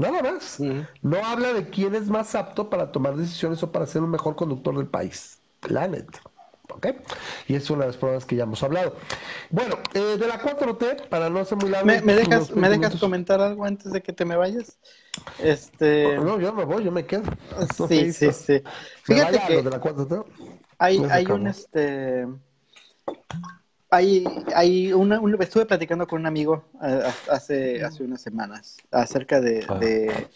Nada 0.00 0.22
más. 0.22 0.58
No 1.02 1.24
habla 1.24 1.52
de 1.52 1.68
quién 1.68 1.94
es 1.94 2.08
más 2.08 2.34
apto 2.34 2.70
para 2.70 2.90
tomar 2.90 3.16
decisiones 3.16 3.62
o 3.62 3.70
para 3.70 3.86
ser 3.86 4.02
un 4.02 4.10
mejor 4.10 4.34
conductor 4.34 4.76
del 4.76 4.86
país. 4.86 5.40
Planet. 5.60 6.06
¿Ok? 6.70 6.86
Y 7.48 7.54
es 7.56 7.68
una 7.68 7.80
de 7.80 7.88
las 7.88 7.96
pruebas 7.96 8.24
que 8.24 8.36
ya 8.36 8.44
hemos 8.44 8.62
hablado. 8.62 8.96
Bueno, 9.50 9.76
eh, 9.92 10.16
de 10.18 10.26
la 10.26 10.40
4T, 10.40 11.08
para 11.08 11.28
no 11.28 11.44
ser 11.44 11.58
muy 11.58 11.68
largo. 11.68 11.86
¿Me, 11.86 12.14
dejas, 12.14 12.50
¿me 12.52 12.68
dejas 12.68 12.96
comentar 12.96 13.40
algo 13.40 13.64
antes 13.64 13.92
de 13.92 14.02
que 14.02 14.12
te 14.12 14.24
me 14.24 14.36
vayas? 14.36 14.78
Este... 15.38 16.16
No, 16.16 16.40
yo 16.40 16.52
me 16.54 16.64
voy, 16.64 16.84
yo 16.84 16.92
me 16.92 17.04
quedo. 17.04 17.24
sí, 17.88 18.12
sí, 18.12 18.32
sí. 18.32 18.62
Fíjate 19.02 19.40
que 19.48 19.62
de 19.62 19.70
la 19.70 19.80
4T. 19.80 20.24
Hay, 20.78 21.04
hay 21.10 21.26
un, 21.26 21.46
este... 21.48 22.26
Hay, 23.90 24.24
hay 24.54 24.92
una, 24.92 25.20
estuve 25.40 25.66
platicando 25.66 26.06
con 26.06 26.20
un 26.20 26.26
amigo 26.26 26.64
hace, 27.28 27.82
hace 27.82 28.04
unas 28.04 28.20
semanas 28.20 28.76
acerca 28.92 29.36
ah. 29.36 29.40
de, 29.40 30.28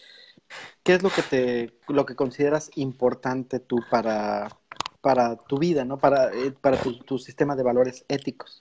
qué 0.83 0.93
es 0.93 1.03
lo 1.03 1.09
que 1.09 1.21
te 1.21 1.73
lo 1.87 2.05
que 2.05 2.15
consideras 2.15 2.69
importante 2.75 3.59
tú 3.59 3.79
para, 3.89 4.49
para 5.01 5.37
tu 5.37 5.57
vida, 5.57 5.85
¿no? 5.85 5.97
Para, 5.97 6.33
eh, 6.33 6.51
para 6.59 6.77
tu, 6.77 7.17
sistema 7.17 7.55
de 7.55 7.63
valores 7.63 8.05
éticos. 8.07 8.59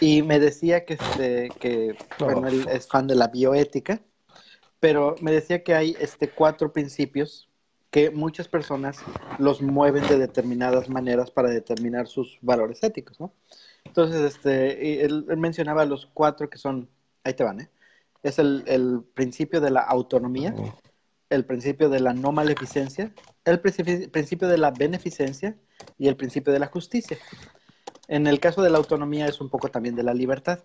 Y 0.00 0.22
me 0.22 0.40
decía 0.40 0.84
que, 0.84 0.94
este, 0.94 1.48
que 1.60 1.96
bueno, 2.18 2.48
él 2.48 2.66
es 2.68 2.88
fan 2.88 3.06
de 3.06 3.14
la 3.14 3.28
bioética, 3.28 4.02
pero 4.80 5.14
me 5.20 5.30
decía 5.30 5.62
que 5.62 5.74
hay 5.74 5.96
este, 6.00 6.28
cuatro 6.28 6.72
principios 6.72 7.48
que 7.92 8.10
muchas 8.10 8.48
personas 8.48 8.98
los 9.38 9.62
mueven 9.62 10.06
de 10.08 10.18
determinadas 10.18 10.88
maneras 10.88 11.30
para 11.30 11.50
determinar 11.50 12.08
sus 12.08 12.38
valores 12.40 12.82
éticos, 12.82 13.20
¿no? 13.20 13.32
Entonces, 13.92 14.22
este, 14.22 15.04
él, 15.04 15.26
mencionaba 15.36 15.84
los 15.84 16.06
cuatro 16.06 16.48
que 16.48 16.56
son, 16.56 16.88
ahí 17.24 17.34
te 17.34 17.44
van, 17.44 17.60
¿eh? 17.60 17.70
Es 18.22 18.38
el, 18.38 19.04
principio 19.12 19.60
de 19.60 19.70
la 19.70 19.82
autonomía, 19.82 20.54
el 21.28 21.44
principio 21.44 21.90
de 21.90 22.00
la 22.00 22.14
no 22.14 22.32
maleficencia, 22.32 23.12
el 23.44 23.60
principio 23.60 24.48
de 24.48 24.56
la 24.56 24.70
beneficencia 24.70 25.58
y 25.98 26.08
el 26.08 26.16
principio 26.16 26.54
de 26.54 26.58
la 26.60 26.68
justicia. 26.68 27.18
En 28.08 28.26
el 28.26 28.40
caso 28.40 28.62
de 28.62 28.70
la 28.70 28.78
autonomía 28.78 29.26
es 29.26 29.42
un 29.42 29.50
poco 29.50 29.68
también 29.68 29.94
de 29.94 30.04
la 30.04 30.14
libertad. 30.14 30.60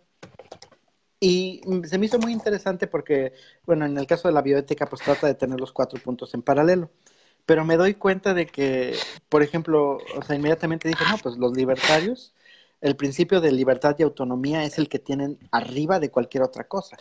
Y 1.20 1.60
se 1.84 1.98
me 1.98 2.06
hizo 2.06 2.20
muy 2.20 2.32
interesante 2.32 2.88
porque, 2.88 3.34
bueno, 3.66 3.86
en 3.86 3.98
el 3.98 4.08
caso 4.08 4.30
de 4.30 4.36
la 4.36 4.42
bioética, 4.42 4.86
pues 4.86 5.02
trata 5.02 5.28
de 5.28 5.36
tener 5.36 5.60
los 5.60 5.74
cuatro 5.74 6.02
puntos 6.02 6.34
en 6.34 6.44
paralelo. 6.44 6.92
Pero 7.46 7.66
me 7.66 7.76
doy 7.76 7.96
cuenta 7.96 8.34
de 8.34 8.46
que, 8.46 8.96
por 9.28 9.44
ejemplo, 9.44 9.98
o 10.16 10.22
sea, 10.22 10.38
inmediatamente 10.38 10.88
dije, 10.88 11.04
no, 11.10 11.18
pues 11.18 11.36
los 11.36 11.58
libertarios 11.58 12.34
el 12.82 12.96
principio 12.96 13.42
de 13.42 13.52
libertad 13.52 13.96
y 13.98 14.04
autonomía 14.04 14.64
es 14.64 14.78
el 14.78 14.88
que 14.88 15.00
tienen 15.00 15.40
arriba 15.52 16.00
de 16.00 16.12
cualquier 16.12 16.44
otra 16.44 16.66
cosa, 16.66 16.98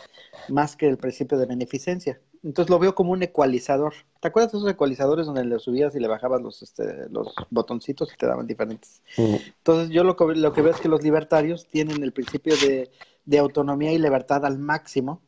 más 0.49 0.75
que 0.75 0.87
el 0.87 0.97
principio 0.97 1.37
de 1.37 1.45
beneficencia. 1.45 2.19
Entonces 2.43 2.69
lo 2.69 2.79
veo 2.79 2.95
como 2.95 3.11
un 3.11 3.23
ecualizador. 3.23 3.93
¿Te 4.19 4.27
acuerdas 4.27 4.51
de 4.51 4.57
esos 4.59 4.69
ecualizadores 4.69 5.25
donde 5.25 5.45
le 5.45 5.59
subías 5.59 5.95
y 5.95 5.99
le 5.99 6.07
bajabas 6.07 6.41
los, 6.41 6.63
este, 6.63 7.09
los 7.09 7.33
botoncitos 7.49 8.11
y 8.13 8.17
te 8.17 8.25
daban 8.25 8.47
diferentes? 8.47 9.01
Entonces 9.17 9.89
yo 9.89 10.03
lo 10.03 10.15
que, 10.15 10.25
lo 10.35 10.53
que 10.53 10.61
veo 10.61 10.73
es 10.73 10.79
que 10.79 10.89
los 10.89 11.03
libertarios 11.03 11.67
tienen 11.67 12.01
el 12.03 12.13
principio 12.13 12.55
de, 12.57 12.89
autonomía 13.37 13.91
y 13.91 13.99
libertad 13.99 14.45
al 14.45 14.57
máximo. 14.57 15.21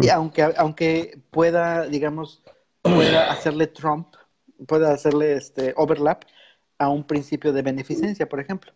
Y 0.00 0.10
aunque, 0.10 0.42
aunque 0.56 1.18
pueda, 1.32 1.86
digamos, 1.86 2.42
pueda 2.82 3.32
hacerle 3.32 3.66
Trump, 3.66 4.14
pueda 4.68 4.92
hacerle 4.92 5.32
este 5.32 5.74
overlap 5.76 6.22
a 6.78 6.88
un 6.88 7.04
principio 7.04 7.52
de 7.52 7.62
beneficencia, 7.62 8.28
por 8.28 8.38
ejemplo 8.38 8.72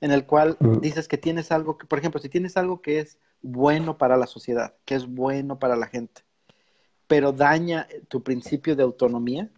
en 0.00 0.10
el 0.10 0.26
cual 0.26 0.56
mm. 0.60 0.80
dices 0.80 1.08
que 1.08 1.18
tienes 1.18 1.52
algo, 1.52 1.78
que, 1.78 1.86
por 1.86 1.98
ejemplo, 1.98 2.20
si 2.20 2.28
tienes 2.28 2.56
algo 2.56 2.80
que 2.82 3.00
es 3.00 3.18
bueno 3.42 3.98
para 3.98 4.16
la 4.16 4.26
sociedad, 4.26 4.74
que 4.84 4.94
es 4.94 5.06
bueno 5.06 5.58
para 5.58 5.76
la 5.76 5.86
gente, 5.86 6.22
pero 7.06 7.32
daña 7.32 7.88
tu 8.08 8.22
principio 8.22 8.76
de 8.76 8.82
autonomía, 8.82 9.50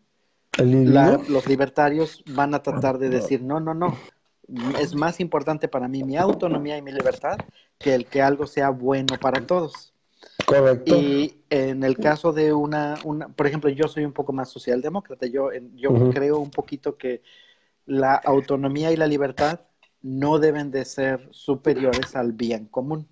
los 0.59 1.47
libertarios 1.47 2.22
van 2.34 2.55
a 2.55 2.62
tratar 2.62 2.98
de 2.98 3.09
decir, 3.09 3.43
no, 3.43 3.59
no, 3.59 3.74
no, 3.74 3.97
es 4.78 4.94
más 4.94 5.20
importante 5.20 5.68
para 5.68 5.89
mí 5.89 6.02
mi 6.05 6.16
autonomía 6.16 6.76
y 6.76 6.82
mi 6.82 6.93
libertad 6.93 7.39
que 7.78 7.94
el 7.94 8.06
que 8.06 8.20
algo 8.20 8.47
sea 8.47 8.70
bueno 8.70 9.16
para 9.20 9.47
todos. 9.47 9.93
Correcto. 10.47 10.97
Y 10.97 11.43
en 11.51 11.82
el 11.84 11.97
caso 11.97 12.32
de 12.32 12.52
una, 12.52 12.97
una 13.05 13.28
por 13.28 13.47
ejemplo, 13.47 13.70
yo 13.70 13.89
soy 13.89 14.05
un 14.05 14.12
poco 14.12 14.32
más 14.32 14.51
socialdemócrata, 14.51 15.26
yo, 15.26 15.51
yo 15.74 16.10
creo 16.10 16.39
un 16.39 16.51
poquito 16.51 16.97
que 16.97 17.22
la 17.86 18.14
autonomía 18.14 18.93
y 18.93 18.97
la 18.97 19.06
libertad 19.06 19.60
no 20.02 20.38
deben 20.38 20.70
de 20.70 20.84
ser 20.84 21.28
superiores 21.30 22.16
al 22.16 22.32
bien 22.32 22.66
común. 22.66 23.08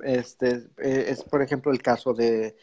Este 0.00 0.68
eh, 0.78 1.06
es, 1.08 1.22
por 1.24 1.42
ejemplo, 1.42 1.72
el 1.72 1.82
caso 1.82 2.14
de, 2.14 2.56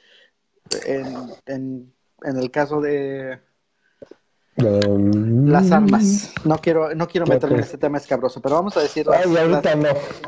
en, 0.85 1.15
en, 1.45 1.93
en 2.23 2.37
el 2.37 2.51
caso 2.51 2.81
de 2.81 3.39
las 4.55 5.71
armas. 5.71 6.33
No 6.43 6.57
quiero, 6.57 6.93
no 6.93 7.07
quiero 7.07 7.25
meterme 7.25 7.57
en 7.57 7.63
este 7.63 7.77
tema 7.77 7.97
escabroso, 7.97 8.41
pero 8.41 8.55
vamos 8.55 8.75
a 8.77 8.81
decir 8.81 9.05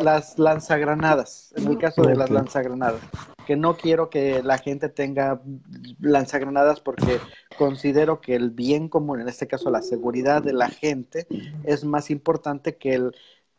las, 0.02 0.38
lanzagranadas. 0.40 1.54
En 1.56 1.68
el 1.68 1.78
caso 1.78 2.04
de 2.04 2.16
las 2.16 2.30
lanzagranadas, 2.30 3.02
que 3.46 3.56
no 3.56 3.76
quiero 3.76 4.10
que 4.10 4.42
la 4.42 4.58
gente 4.58 4.90
tenga 4.90 5.42
lanzagranadas 6.00 6.80
porque 6.80 7.20
considero 7.58 8.22
que 8.22 8.36
el 8.36 8.52
bien 8.52 8.88
común, 8.90 9.22
en 9.22 9.28
este 9.28 9.48
caso 9.48 9.70
la 9.70 9.82
seguridad 9.82 10.42
de 10.42 10.54
la 10.54 10.70
gente, 10.70 11.28
es 11.64 11.84
más 11.84 12.10
importante 12.10 12.78
que 12.78 12.96
el 12.96 13.16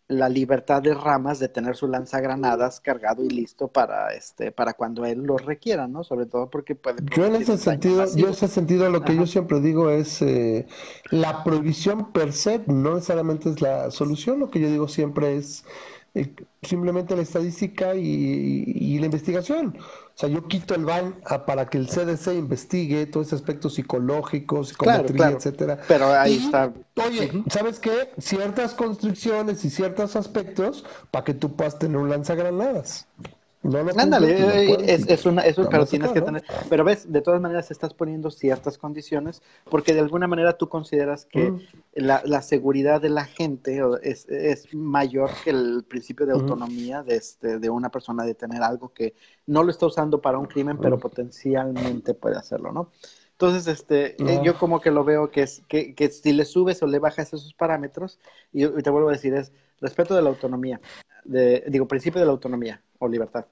la 0.09 0.29
libertad 0.29 0.83
de 0.83 0.93
Ramas 0.93 1.39
de 1.39 1.49
tener 1.49 1.77
su 1.77 1.89
lanzagranadas 1.89 2.81
cargado 2.81 3.25
y 3.25 3.31
listo 3.31 3.69
para 3.69 4.13
este 4.13 4.53
para 4.53 4.75
cuando 4.75 5.07
él 5.07 5.23
lo 5.23 5.39
requiera, 5.39 5.89
¿no? 5.89 6.05
Sobre 6.05 6.27
todo 6.27 6.51
porque 6.51 6.75
puede 6.75 6.99
Yo 7.17 7.25
en 7.25 7.37
ese 7.37 7.57
sentido, 7.57 8.05
yo 8.15 8.27
en 8.27 8.33
ese 8.33 8.49
sentido 8.49 8.91
lo 8.91 9.03
que 9.03 9.17
yo 9.17 9.27
siempre 9.27 9.61
digo 9.61 9.89
es 9.89 10.21
eh, 10.21 10.67
la 11.11 11.43
prohibición 11.43 12.13
per 12.13 12.33
se 12.33 12.63
no 12.67 12.95
necesariamente 12.95 13.49
es 13.49 13.63
la 13.63 13.91
solución, 13.91 14.41
lo 14.41 14.51
que 14.51 14.61
yo 14.61 14.71
digo 14.71 14.89
siempre 14.89 15.37
es 15.37 15.65
eh, 16.15 16.33
simplemente 16.63 17.17
la 17.17 17.23
estadística 17.23 17.95
y, 17.97 18.99
la 19.01 19.07
investigación. 19.07 19.77
O 19.79 20.17
sea, 20.17 20.29
yo 20.29 20.47
quito 20.47 20.77
el 20.77 20.85
ban 20.85 21.17
para 21.45 21.67
que 21.67 21.77
el 21.77 21.89
CDC 21.89 22.35
investigue 22.35 23.07
todo 23.07 23.25
ese 23.25 23.35
aspecto 23.35 23.69
psicológico, 23.69 24.63
psicometría, 24.63 25.31
etcétera. 25.31 25.81
Pero 25.89 26.07
ahí 26.07 26.37
está. 26.37 26.73
Oye, 27.05 27.43
¿sabes 27.51 27.81
qué? 27.81 28.11
Ciertas 28.19 28.75
constricciones 28.75 29.65
y 29.65 29.71
ciertos 29.71 30.15
aspectos 30.15 30.85
para 31.11 31.25
que 31.25 31.35
tú 31.35 31.57
puedas 31.57 31.81
tener 31.81 31.97
un 31.97 32.09
lanzagranadas. 32.09 33.09
No 33.65 33.79
Ándale, 33.79 34.73
eh, 34.73 34.77
es, 34.87 35.09
es, 35.09 35.25
una, 35.25 35.41
eso, 35.41 35.67
pero 35.71 35.87
tienes 35.87 36.13
que 36.13 36.21
tener, 36.21 36.45
pero 36.69 36.85
ves, 36.85 37.11
de 37.11 37.23
todas 37.23 37.41
maneras 37.41 37.71
estás 37.71 37.95
poniendo 37.95 38.31
ciertas 38.31 38.77
condiciones 38.77 39.43
porque 39.71 39.95
de 39.95 40.01
alguna 40.01 40.27
manera 40.27 40.59
tú 40.59 40.69
consideras 40.69 41.25
que 41.25 41.51
mm. 41.51 41.61
la, 41.95 42.21
la, 42.27 42.43
seguridad 42.43 43.01
de 43.01 43.09
la 43.09 43.25
gente 43.25 43.81
es, 44.03 44.29
es, 44.29 44.75
mayor 44.75 45.31
que 45.43 45.51
el 45.51 45.83
principio 45.89 46.27
de 46.27 46.33
autonomía 46.33 47.03
de, 47.03 47.17
este, 47.17 47.59
de 47.59 47.71
una 47.71 47.89
persona 47.89 48.25
de 48.25 48.35
tener 48.35 48.63
algo 48.63 48.93
que 48.93 49.15
no 49.47 49.63
lo 49.63 49.71
está 49.71 49.87
usando 49.87 50.21
para 50.21 50.39
un 50.39 50.47
crimen, 50.47 50.77
pero 50.77 50.99
potencialmente 50.99 52.13
puede 52.13 52.37
hacerlo, 52.37 52.71
¿no? 52.71 52.91
Entonces, 53.33 53.67
este, 53.67 54.23
eh, 54.23 54.41
yo 54.45 54.59
como 54.59 54.81
que 54.81 54.91
lo 54.91 55.05
veo 55.05 55.31
que 55.31 55.43
es 55.43 55.63
que, 55.69 55.95
que, 55.95 56.09
si 56.11 56.33
le 56.33 56.45
subes 56.45 56.83
o 56.83 56.87
le 56.87 56.99
bajas 56.99 57.33
esos 57.33 57.55
parámetros, 57.55 58.21
y, 58.53 58.65
y 58.65 58.83
te 58.83 58.91
vuelvo 58.91 59.09
a 59.09 59.13
decir, 59.13 59.35
es 59.35 59.53
respeto 59.81 60.15
de 60.15 60.23
la 60.23 60.29
autonomía, 60.29 60.81
de, 61.25 61.65
digo, 61.69 61.89
principio 61.89 62.21
de 62.21 62.27
la 62.27 62.33
autonomía 62.33 62.83
o 62.99 63.09
libertad, 63.09 63.47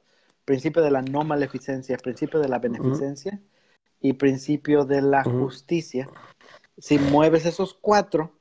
principio 0.45 0.83
de 0.83 0.91
la 0.91 1.03
no 1.03 1.25
maleficencia, 1.25 1.97
principio 1.97 2.41
de 2.41 2.49
la 2.49 2.59
beneficencia 2.59 3.41
y 4.01 4.15
principio 4.15 4.85
de 4.85 5.03
la 5.03 5.25
justicia. 5.25 6.09
Si 6.79 6.99
mueves 6.99 7.47
esos 7.47 7.75
cuatro 7.75 8.33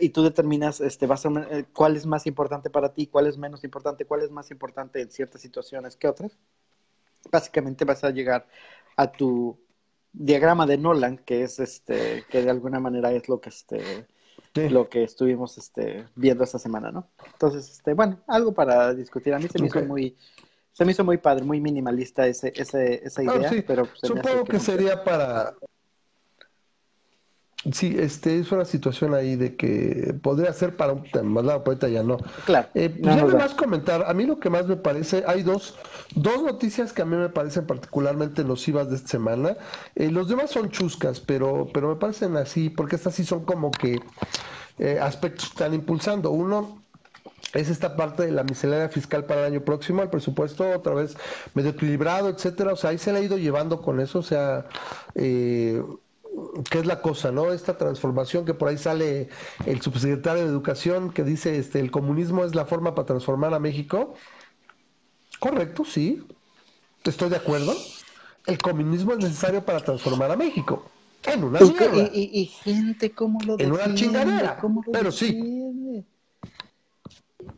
y 0.00 0.08
tú 0.10 0.22
determinas 0.22 0.80
este, 0.80 1.06
vas 1.06 1.24
a, 1.24 1.28
eh, 1.50 1.64
cuál 1.72 1.96
es 1.96 2.06
más 2.06 2.26
importante 2.26 2.68
para 2.68 2.92
ti, 2.92 3.06
cuál 3.06 3.26
es 3.26 3.38
menos 3.38 3.64
importante, 3.64 4.04
cuál 4.04 4.22
es 4.22 4.30
más 4.30 4.50
importante 4.50 5.00
en 5.00 5.10
ciertas 5.10 5.40
situaciones 5.40 5.96
que 5.96 6.08
otras, 6.08 6.36
básicamente 7.30 7.84
vas 7.84 8.04
a 8.04 8.10
llegar 8.10 8.46
a 8.96 9.10
tu 9.10 9.58
diagrama 10.12 10.66
de 10.66 10.76
Nolan, 10.78 11.18
que 11.18 11.42
es 11.42 11.58
este, 11.58 12.24
que 12.28 12.42
de 12.42 12.50
alguna 12.50 12.80
manera 12.80 13.12
es 13.12 13.28
lo 13.28 13.40
que 13.40 13.48
este 13.48 14.06
lo 14.54 14.88
que 14.88 15.04
estuvimos 15.04 15.56
este, 15.58 16.06
viendo 16.14 16.44
esta 16.44 16.58
semana, 16.58 16.90
¿no? 16.90 17.08
Entonces, 17.32 17.70
este, 17.70 17.94
bueno, 17.94 18.20
algo 18.26 18.52
para 18.52 18.92
discutir. 18.94 19.34
A 19.34 19.38
mí 19.38 19.48
se 19.48 19.58
me 19.58 19.66
hizo 19.66 19.82
muy, 19.82 20.16
se 20.72 20.84
me 20.84 20.92
hizo 20.92 21.04
muy 21.04 21.18
padre, 21.18 21.44
muy 21.44 21.60
minimalista 21.60 22.26
ese, 22.26 22.52
ese, 22.54 23.04
esa 23.04 23.22
idea, 23.22 23.50
pero 23.66 23.88
supongo 23.94 24.44
que, 24.44 24.58
sería 24.58 25.02
para 25.02 25.54
Sí, 27.70 27.94
este 27.96 28.40
es 28.40 28.50
una 28.50 28.64
situación 28.64 29.14
ahí 29.14 29.36
de 29.36 29.54
que 29.54 30.14
podría 30.20 30.52
ser 30.52 30.76
para 30.76 30.92
un 30.92 31.04
tema, 31.04 31.42
la 31.42 31.54
ahorita 31.54 31.88
ya 31.88 32.02
no. 32.02 32.18
Claro. 32.44 32.68
Eh, 32.74 32.88
pues 33.02 33.14
ya 33.14 33.24
más 33.24 33.54
comentar, 33.54 34.04
a 34.04 34.12
mí 34.14 34.26
lo 34.26 34.40
que 34.40 34.50
más 34.50 34.66
me 34.66 34.76
parece, 34.76 35.22
hay 35.28 35.44
dos, 35.44 35.76
dos 36.16 36.42
noticias 36.42 36.92
que 36.92 37.02
a 37.02 37.04
mí 37.04 37.16
me 37.16 37.28
parecen 37.28 37.64
particularmente 37.64 38.42
nocivas 38.42 38.90
de 38.90 38.96
esta 38.96 39.08
semana. 39.08 39.56
Eh, 39.94 40.10
los 40.10 40.28
demás 40.28 40.50
son 40.50 40.70
chuscas, 40.70 41.20
pero, 41.20 41.68
pero 41.72 41.90
me 41.90 41.96
parecen 41.96 42.36
así, 42.36 42.68
porque 42.68 42.96
estas 42.96 43.14
sí 43.14 43.24
son 43.24 43.44
como 43.44 43.70
que 43.70 44.00
eh, 44.78 44.98
aspectos 45.00 45.44
que 45.44 45.52
están 45.52 45.74
impulsando. 45.74 46.32
Uno, 46.32 46.82
es 47.54 47.68
esta 47.68 47.96
parte 47.96 48.24
de 48.24 48.32
la 48.32 48.42
miscelánea 48.42 48.88
fiscal 48.88 49.24
para 49.24 49.46
el 49.46 49.52
año 49.52 49.64
próximo, 49.64 50.02
el 50.02 50.08
presupuesto 50.08 50.68
otra 50.70 50.94
vez 50.94 51.16
medio 51.54 51.70
equilibrado, 51.70 52.28
etcétera, 52.28 52.72
o 52.72 52.76
sea, 52.76 52.90
ahí 52.90 52.98
se 52.98 53.12
le 53.12 53.18
ha 53.18 53.22
ido 53.22 53.36
llevando 53.36 53.82
con 53.82 54.00
eso, 54.00 54.20
o 54.20 54.22
sea, 54.22 54.66
eh, 55.14 55.82
¿qué 56.70 56.78
es 56.78 56.86
la 56.86 57.00
cosa, 57.00 57.30
no? 57.32 57.52
Esta 57.52 57.76
transformación 57.76 58.44
que 58.44 58.54
por 58.54 58.68
ahí 58.68 58.78
sale 58.78 59.28
el 59.66 59.80
subsecretario 59.80 60.42
de 60.44 60.48
Educación 60.48 61.12
que 61.12 61.24
dice, 61.24 61.58
este, 61.58 61.80
el 61.80 61.90
comunismo 61.90 62.44
es 62.44 62.54
la 62.54 62.64
forma 62.64 62.94
para 62.94 63.06
transformar 63.06 63.54
a 63.54 63.58
México. 63.58 64.14
Correcto, 65.38 65.84
sí, 65.84 66.22
estoy 67.04 67.30
de 67.30 67.36
acuerdo. 67.36 67.74
El 68.46 68.58
comunismo 68.58 69.12
es 69.12 69.18
necesario 69.18 69.64
para 69.64 69.80
transformar 69.80 70.30
a 70.30 70.36
México. 70.36 70.84
En 71.24 71.44
una 71.44 71.60
y, 72.12 72.46
gente, 72.46 73.12
¿cómo 73.12 73.38
lo 73.42 73.58
En 73.60 73.72
una 73.72 73.94
chingadera. 73.94 74.60
Pero 74.92 75.12
sí 75.12 75.61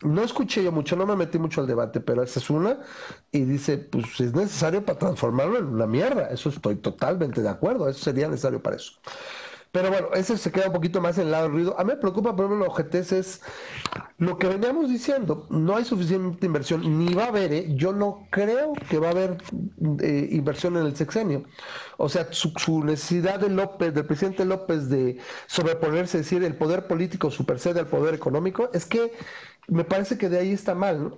no 0.02 0.22
escuché 0.22 0.62
yo 0.62 0.72
mucho, 0.72 0.96
no 0.96 1.06
me 1.06 1.16
metí 1.16 1.38
mucho 1.38 1.60
al 1.60 1.66
debate, 1.66 2.00
pero 2.00 2.22
esa 2.22 2.40
es 2.40 2.50
una. 2.50 2.78
Y 3.32 3.40
dice, 3.44 3.78
pues 3.78 4.20
es 4.20 4.34
necesario 4.34 4.84
para 4.84 4.98
transformarlo 4.98 5.58
en 5.58 5.66
una 5.66 5.86
mierda. 5.86 6.28
Eso 6.28 6.48
estoy 6.48 6.76
totalmente 6.76 7.42
de 7.42 7.48
acuerdo. 7.48 7.88
Eso 7.88 8.00
sería 8.04 8.28
necesario 8.28 8.62
para 8.62 8.76
eso. 8.76 8.92
Pero 9.74 9.90
bueno, 9.90 10.06
ese 10.14 10.38
se 10.38 10.52
queda 10.52 10.68
un 10.68 10.72
poquito 10.72 11.00
más 11.00 11.18
en 11.18 11.24
el 11.24 11.32
lado 11.32 11.44
del 11.44 11.52
ruido. 11.52 11.74
A 11.76 11.82
mí 11.82 11.90
me 11.90 11.96
preocupa, 11.96 12.36
por 12.36 12.44
ejemplo, 12.44 12.64
los 12.64 12.78
OGTs 12.78 13.10
es 13.10 13.42
lo 14.18 14.38
que 14.38 14.46
veníamos 14.46 14.88
diciendo. 14.88 15.48
No 15.50 15.74
hay 15.74 15.84
suficiente 15.84 16.46
inversión, 16.46 16.96
ni 16.96 17.12
va 17.12 17.24
a 17.24 17.28
haber, 17.28 17.52
¿eh? 17.52 17.66
yo 17.74 17.92
no 17.92 18.28
creo 18.30 18.74
que 18.88 19.00
va 19.00 19.08
a 19.08 19.10
haber 19.10 19.38
eh, 20.00 20.28
inversión 20.30 20.76
en 20.76 20.86
el 20.86 20.94
sexenio. 20.94 21.42
O 21.96 22.08
sea, 22.08 22.28
su, 22.30 22.84
necesidad 22.84 23.40
de 23.40 23.48
López, 23.48 23.92
del 23.92 24.06
presidente 24.06 24.44
López 24.44 24.88
de 24.88 25.18
sobreponerse, 25.48 26.18
decir, 26.18 26.44
el 26.44 26.54
poder 26.54 26.86
político 26.86 27.32
supercede 27.32 27.80
al 27.80 27.88
poder 27.88 28.14
económico, 28.14 28.70
es 28.74 28.86
que 28.86 29.12
me 29.68 29.84
parece 29.84 30.18
que 30.18 30.28
de 30.28 30.38
ahí 30.38 30.52
está 30.52 30.74
mal, 30.74 31.02
¿no? 31.04 31.16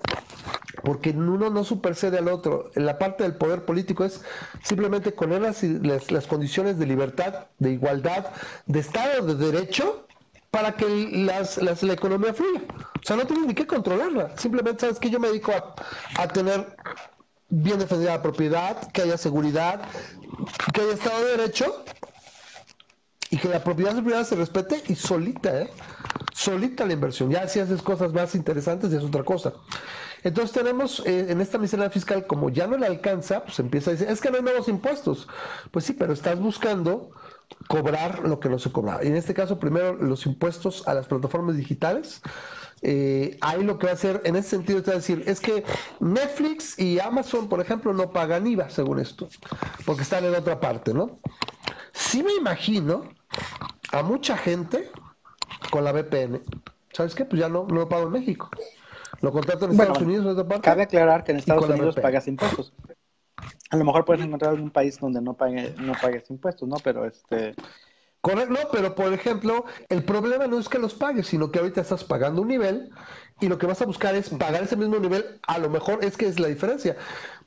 porque 0.82 1.10
uno 1.10 1.50
no 1.50 1.64
supercede 1.64 2.18
al 2.18 2.28
otro. 2.28 2.70
La 2.74 2.98
parte 2.98 3.24
del 3.24 3.34
poder 3.34 3.64
político 3.64 4.04
es 4.04 4.22
simplemente 4.62 5.10
poner 5.10 5.40
las, 5.42 5.62
las, 6.10 6.26
condiciones 6.26 6.78
de 6.78 6.86
libertad, 6.86 7.46
de 7.58 7.72
igualdad, 7.72 8.26
de 8.66 8.80
Estado 8.80 9.26
de 9.26 9.34
Derecho 9.34 10.06
para 10.50 10.76
que 10.76 10.86
las, 11.12 11.60
la 11.60 11.92
economía 11.92 12.32
fluya. 12.32 12.62
O 13.02 13.06
sea, 13.06 13.16
no 13.16 13.26
tienes 13.26 13.46
ni 13.46 13.54
que 13.54 13.66
controlarla. 13.66 14.36
Simplemente 14.38 14.82
sabes 14.82 14.98
que 14.98 15.10
yo 15.10 15.18
me 15.18 15.28
dedico 15.28 15.52
a, 15.52 15.74
a 16.22 16.28
tener 16.28 16.76
bien 17.48 17.78
defendida 17.78 18.12
la 18.12 18.22
propiedad, 18.22 18.90
que 18.92 19.02
haya 19.02 19.18
seguridad, 19.18 19.82
que 20.72 20.82
haya 20.82 20.92
Estado 20.92 21.24
de 21.24 21.36
Derecho 21.36 21.84
y 23.30 23.38
que 23.38 23.48
la 23.48 23.62
propiedad 23.62 23.94
privada 24.02 24.24
se 24.24 24.36
respete 24.36 24.82
y 24.88 24.94
solita, 24.94 25.62
¿eh? 25.62 25.70
Solita 26.34 26.86
la 26.86 26.92
inversión. 26.92 27.30
Ya 27.30 27.48
si 27.48 27.60
haces 27.60 27.82
cosas 27.82 28.12
más 28.12 28.34
interesantes 28.34 28.90
ya 28.90 28.98
es 28.98 29.04
otra 29.04 29.24
cosa. 29.24 29.54
Entonces 30.22 30.52
tenemos 30.52 31.02
eh, 31.06 31.26
en 31.28 31.40
esta 31.40 31.58
miscelánea 31.58 31.90
fiscal, 31.90 32.26
como 32.26 32.50
ya 32.50 32.66
no 32.66 32.76
le 32.76 32.86
alcanza, 32.86 33.44
pues 33.44 33.58
empieza 33.58 33.90
a 33.90 33.94
decir, 33.94 34.08
es 34.08 34.20
que 34.20 34.30
no 34.30 34.36
hay 34.36 34.42
nuevos 34.42 34.68
impuestos. 34.68 35.28
Pues 35.70 35.84
sí, 35.84 35.92
pero 35.92 36.12
estás 36.12 36.38
buscando 36.38 37.10
cobrar 37.68 38.20
lo 38.20 38.40
que 38.40 38.48
no 38.48 38.58
se 38.58 38.70
cobraba. 38.72 39.02
En 39.02 39.16
este 39.16 39.34
caso, 39.34 39.58
primero 39.58 39.94
los 39.94 40.26
impuestos 40.26 40.86
a 40.88 40.94
las 40.94 41.06
plataformas 41.06 41.56
digitales. 41.56 42.22
Eh, 42.82 43.38
ahí 43.40 43.64
lo 43.64 43.78
que 43.78 43.86
va 43.86 43.92
a 43.92 43.94
hacer, 43.94 44.20
en 44.24 44.36
ese 44.36 44.50
sentido, 44.50 44.80
es 44.80 44.86
decir, 44.86 45.24
es 45.26 45.40
que 45.40 45.64
Netflix 46.00 46.78
y 46.78 47.00
Amazon, 47.00 47.48
por 47.48 47.60
ejemplo, 47.60 47.92
no 47.94 48.10
pagan 48.10 48.46
IVA, 48.46 48.68
según 48.68 48.98
esto, 48.98 49.28
porque 49.86 50.02
están 50.02 50.24
en 50.24 50.34
otra 50.34 50.60
parte, 50.60 50.92
¿no? 50.92 51.18
Sí 51.92 52.22
me 52.22 52.34
imagino 52.34 53.15
a 53.92 54.02
mucha 54.02 54.36
gente 54.36 54.90
con 55.70 55.84
la 55.84 55.92
VPN. 55.92 56.42
¿Sabes 56.92 57.14
qué? 57.14 57.24
Pues 57.24 57.40
ya 57.40 57.48
no, 57.48 57.66
no 57.66 57.74
lo 57.74 57.88
pago 57.88 58.06
en 58.06 58.12
México. 58.12 58.50
Lo 59.20 59.32
contrato 59.32 59.66
en 59.66 59.72
Estados 59.72 60.00
Unidos, 60.00 60.24
en 60.24 60.30
otra 60.32 60.46
parte. 60.46 60.62
Cabe 60.62 60.82
aclarar 60.82 61.24
que 61.24 61.32
en 61.32 61.38
Estados 61.38 61.68
Unidos 61.68 61.96
pagas 61.96 62.28
impuestos. 62.28 62.72
A 63.70 63.76
lo 63.76 63.84
mejor 63.84 64.04
puedes 64.04 64.24
encontrar 64.24 64.52
algún 64.52 64.70
país 64.70 64.98
donde 64.98 65.20
no 65.20 65.34
pague, 65.34 65.74
no 65.78 65.92
pagues 66.00 66.30
impuestos, 66.30 66.68
¿no? 66.68 66.76
Pero 66.82 67.04
este 67.04 67.54
No, 68.34 68.58
pero 68.72 68.94
por 68.94 69.12
ejemplo, 69.12 69.66
el 69.88 70.04
problema 70.04 70.48
no 70.48 70.58
es 70.58 70.68
que 70.68 70.80
los 70.80 70.94
pagues, 70.94 71.28
sino 71.28 71.50
que 71.50 71.60
ahorita 71.60 71.80
estás 71.80 72.02
pagando 72.02 72.42
un 72.42 72.48
nivel 72.48 72.90
y 73.40 73.46
lo 73.48 73.56
que 73.58 73.66
vas 73.66 73.80
a 73.82 73.86
buscar 73.86 74.16
es 74.16 74.30
pagar 74.30 74.64
ese 74.64 74.76
mismo 74.76 74.98
nivel. 74.98 75.38
A 75.46 75.58
lo 75.58 75.70
mejor 75.70 76.04
es 76.04 76.16
que 76.16 76.26
es 76.26 76.40
la 76.40 76.48
diferencia. 76.48 76.96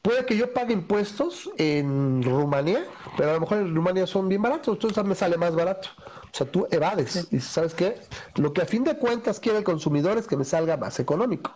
Puede 0.02 0.26
que 0.26 0.38
yo 0.38 0.54
pague 0.54 0.74
impuestos 0.74 1.50
en 1.58 2.24
Rumanía, 2.24 2.86
pero 3.18 3.32
a 3.32 3.34
lo 3.34 3.42
mejor 3.42 3.58
en 3.58 3.76
Rumanía 3.76 4.08
son 4.08 4.30
bien 4.30 4.42
baratos, 4.42 4.76
entonces 4.76 5.04
me 5.04 5.16
sale 5.16 5.38
más 5.38 5.54
barato. 5.54 5.90
O 6.32 6.36
sea, 6.36 6.50
tú 6.50 6.68
evades. 6.72 7.28
Y 7.32 7.40
sabes 7.40 7.74
qué? 7.74 7.96
Lo 8.36 8.54
que 8.54 8.62
a 8.62 8.66
fin 8.66 8.84
de 8.84 8.98
cuentas 8.98 9.40
quiere 9.40 9.58
el 9.58 9.64
consumidor 9.64 10.18
es 10.18 10.28
que 10.28 10.38
me 10.38 10.46
salga 10.46 10.78
más 10.78 11.00
económico. 11.00 11.52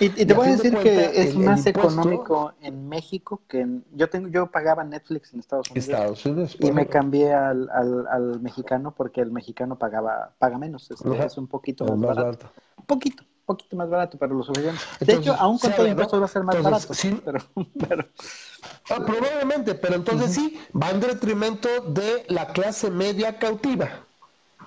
Y, 0.00 0.10
te 0.10 0.32
voy 0.34 0.48
a 0.48 0.50
decir 0.52 0.76
que 0.76 1.22
es 1.22 1.36
más 1.36 1.66
económico 1.66 2.52
en 2.60 2.88
México 2.88 3.42
que 3.48 3.60
en... 3.60 3.84
Yo 3.92 4.08
tengo, 4.08 4.28
yo 4.28 4.50
pagaba 4.50 4.84
Netflix 4.84 5.32
en 5.32 5.40
Estados 5.40 5.70
Unidos. 5.70 5.88
Estados 5.88 6.26
Unidos 6.26 6.56
y 6.60 6.70
me 6.72 6.86
cambié 6.86 7.32
al, 7.32 7.68
al, 7.70 8.40
mexicano 8.40 8.94
porque 8.94 9.20
el 9.20 9.30
mexicano 9.30 9.78
pagaba, 9.78 10.32
paga 10.38 10.58
menos. 10.58 10.90
Es, 10.90 11.00
es 11.00 11.38
un 11.38 11.46
poquito 11.46 11.84
más, 11.84 12.16
barato. 12.16 12.50
Un 12.76 12.86
poquito 12.86 13.24
poquito 13.46 13.76
más 13.76 13.88
barato, 13.88 14.18
pero 14.18 14.34
lo 14.34 14.42
suficiente. 14.42 14.80
De 15.00 15.14
hecho, 15.14 15.34
aún 15.34 15.58
con 15.58 15.72
todo 15.72 15.86
impuesto 15.86 16.18
va 16.18 16.26
a 16.26 16.28
ser 16.28 16.42
más 16.42 16.62
barato. 16.62 16.92
Sí, 16.92 17.18
pero, 17.24 18.04
ah, 18.90 19.04
probablemente, 19.06 19.74
pero 19.74 19.94
entonces 19.94 20.34
sí, 20.34 20.60
va 20.80 20.90
en 20.90 21.00
detrimento 21.00 21.68
de 21.88 22.24
la 22.28 22.48
clase 22.48 22.90
media 22.90 23.38
cautiva. 23.38 23.88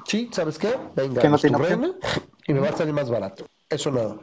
Sí, 0.06 0.30
¿sabes 0.32 0.58
qué? 0.58 0.76
Venga, 0.96 1.22
que 1.22 1.30
no 1.30 1.38
tiene 1.38 1.94
y 2.48 2.54
me 2.54 2.62
va 2.62 2.70
a 2.70 2.76
salir 2.76 2.94
más 2.94 3.10
barato. 3.10 3.46
Eso 3.70 3.92
nada. 3.92 4.18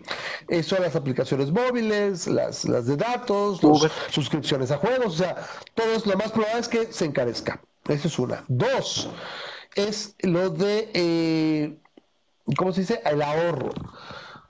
Eso 0.49 0.77
las 0.81 0.97
aplicaciones 0.97 1.53
móviles, 1.53 2.27
las, 2.27 2.65
las 2.65 2.87
de 2.87 2.97
datos, 2.97 3.63
las 3.63 3.93
suscripciones 4.11 4.73
a 4.73 4.79
juegos, 4.79 5.07
o 5.07 5.19
sea, 5.19 5.37
todo 5.75 5.93
es, 5.93 6.05
lo 6.05 6.17
más 6.17 6.33
probable 6.33 6.59
es 6.59 6.69
que 6.69 6.93
se 6.93 7.05
encarezca. 7.05 7.61
Esa 7.87 8.09
es 8.09 8.19
una. 8.19 8.45
Dos, 8.49 9.09
es 9.77 10.17
lo 10.23 10.51
de, 10.51 10.91
eh, 10.95 11.79
¿cómo 12.57 12.73
se 12.73 12.81
dice? 12.81 13.01
El 13.05 13.23
ahorro. 13.23 13.71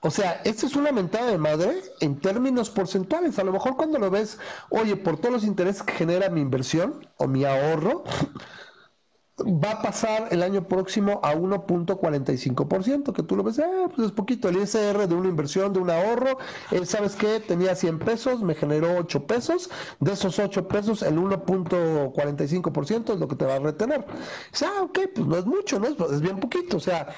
O 0.07 0.09
sea, 0.09 0.41
esto 0.45 0.67
es 0.67 0.77
una 0.77 0.93
mentada 0.93 1.29
de 1.29 1.37
madre 1.37 1.81
en 1.99 2.17
términos 2.21 2.69
porcentuales. 2.69 3.37
A 3.39 3.43
lo 3.43 3.51
mejor 3.51 3.75
cuando 3.75 3.99
lo 3.99 4.09
ves, 4.09 4.39
oye, 4.69 4.95
por 4.95 5.17
todos 5.17 5.33
los 5.33 5.43
intereses 5.43 5.83
que 5.83 5.91
genera 5.91 6.29
mi 6.29 6.39
inversión 6.39 7.05
o 7.17 7.27
mi 7.27 7.43
ahorro, 7.43 8.05
va 9.39 9.71
a 9.71 9.81
pasar 9.81 10.29
el 10.31 10.43
año 10.43 10.65
próximo 10.65 11.19
a 11.23 11.35
1.45%, 11.35 13.11
que 13.11 13.21
tú 13.21 13.35
lo 13.35 13.43
ves, 13.43 13.59
eh, 13.59 13.65
pues 13.93 14.07
es 14.07 14.13
poquito, 14.13 14.47
el 14.47 14.55
ISR 14.55 15.09
de 15.09 15.13
una 15.13 15.27
inversión, 15.27 15.73
de 15.73 15.79
un 15.79 15.89
ahorro, 15.89 16.37
¿sabes 16.85 17.17
qué? 17.17 17.41
Tenía 17.41 17.75
100 17.75 17.99
pesos, 17.99 18.41
me 18.41 18.55
generó 18.55 18.95
8 18.97 19.27
pesos, 19.27 19.69
de 19.99 20.13
esos 20.13 20.39
8 20.39 20.69
pesos 20.69 21.01
el 21.01 21.17
1.45% 21.17 23.13
es 23.13 23.19
lo 23.19 23.27
que 23.27 23.35
te 23.35 23.43
va 23.43 23.55
a 23.55 23.59
retener. 23.59 24.05
O 24.53 24.55
sea, 24.55 24.71
ok, 24.83 24.99
pues 25.13 25.27
no 25.27 25.35
es 25.35 25.45
mucho, 25.45 25.81
¿no? 25.81 25.87
Es 25.87 26.21
bien 26.21 26.39
poquito, 26.39 26.77
o 26.77 26.79
sea, 26.79 27.09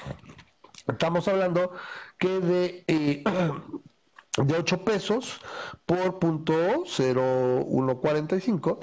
estamos 0.90 1.28
hablando 1.28 1.72
que 2.18 2.40
de, 2.40 2.84
eh, 2.86 3.24
de 4.36 4.54
8 4.54 4.84
pesos 4.84 5.40
por 5.86 6.18
punto 6.18 6.84
0145. 6.84 8.78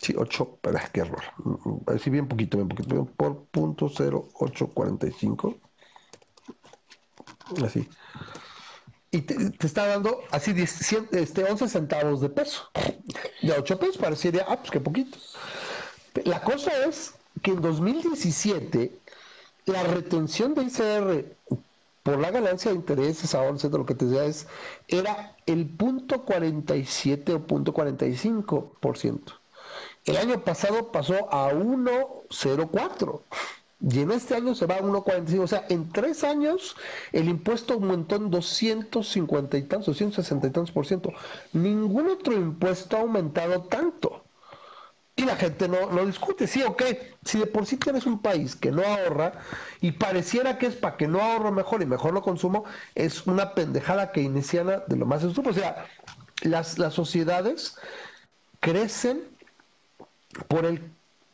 Sí, 0.00 0.14
8, 0.16 0.58
qué 0.92 1.00
error. 1.00 1.22
Sí, 2.02 2.10
bien 2.10 2.28
poquito, 2.28 2.58
bien 2.58 2.68
poquito. 2.68 3.06
Por 3.16 3.44
punto 3.46 3.86
0845. 3.86 5.56
Así. 7.64 7.88
Y 9.10 9.22
te, 9.22 9.66
está 9.66 9.86
dando 9.86 10.20
así 10.30 10.52
este, 10.58 11.44
11 11.44 11.68
centavos 11.68 12.20
de 12.20 12.28
peso. 12.28 12.70
De 13.40 13.52
8 13.52 13.78
pesos 13.78 13.96
parecería, 13.98 14.44
ah, 14.48 14.56
pues 14.56 14.70
qué 14.70 14.80
poquito. 14.80 15.16
La 16.24 16.42
cosa 16.42 16.70
es 16.86 17.14
que 17.42 17.52
en 17.52 17.60
2017 17.60 18.98
la 19.66 19.82
retención 19.82 20.54
de 20.54 20.62
ICR 20.62 21.36
por 22.02 22.18
la 22.18 22.30
ganancia 22.30 22.70
de 22.70 22.76
intereses, 22.76 23.34
ahora 23.34 23.58
sé 23.58 23.68
lo 23.68 23.84
que 23.84 23.94
te 23.94 24.04
decía 24.04 24.24
es, 24.24 24.46
era 24.86 25.36
el 25.44 25.66
punto 25.68 26.24
47 26.24 27.34
o 27.34 27.46
punto 27.46 27.74
45%. 27.74 29.20
El 30.04 30.16
año 30.16 30.40
pasado 30.44 30.92
pasó 30.92 31.32
a 31.34 31.52
1,04 31.52 33.20
y 33.80 34.00
en 34.00 34.12
este 34.12 34.36
año 34.36 34.54
se 34.54 34.66
va 34.66 34.76
a 34.76 34.82
1,45. 34.82 35.40
O 35.42 35.46
sea, 35.48 35.66
en 35.68 35.90
tres 35.90 36.22
años 36.22 36.76
el 37.12 37.28
impuesto 37.28 37.74
aumentó 37.74 38.14
en 38.16 38.30
250 38.30 39.58
y 39.58 39.62
tantos, 39.62 39.86
260 39.86 40.46
y 40.46 40.50
tantos 40.50 40.70
por 40.72 40.86
ciento. 40.86 41.12
Ningún 41.52 42.08
otro 42.08 42.34
impuesto 42.34 42.96
ha 42.96 43.00
aumentado 43.00 43.64
tanto. 43.64 44.25
Y 45.18 45.24
la 45.24 45.36
gente 45.36 45.66
no 45.66 45.90
lo 45.90 46.04
discute, 46.04 46.46
sí, 46.46 46.62
ok, 46.62 46.82
si 47.24 47.38
de 47.38 47.46
por 47.46 47.64
sí 47.64 47.78
tienes 47.78 48.04
un 48.04 48.20
país 48.20 48.54
que 48.54 48.70
no 48.70 48.82
ahorra 48.82 49.32
y 49.80 49.92
pareciera 49.92 50.58
que 50.58 50.66
es 50.66 50.76
para 50.76 50.98
que 50.98 51.08
no 51.08 51.22
ahorro 51.22 51.52
mejor 51.52 51.80
y 51.82 51.86
mejor 51.86 52.12
lo 52.12 52.20
consumo, 52.20 52.64
es 52.94 53.26
una 53.26 53.54
pendejada 53.54 54.12
que 54.12 54.20
iniciana 54.20 54.82
de 54.86 54.96
lo 54.96 55.06
más 55.06 55.22
estúpido. 55.24 55.52
O 55.52 55.54
sea, 55.54 55.86
las, 56.42 56.78
las 56.78 56.92
sociedades 56.92 57.78
crecen 58.60 59.22
por 60.48 60.66
el 60.66 60.82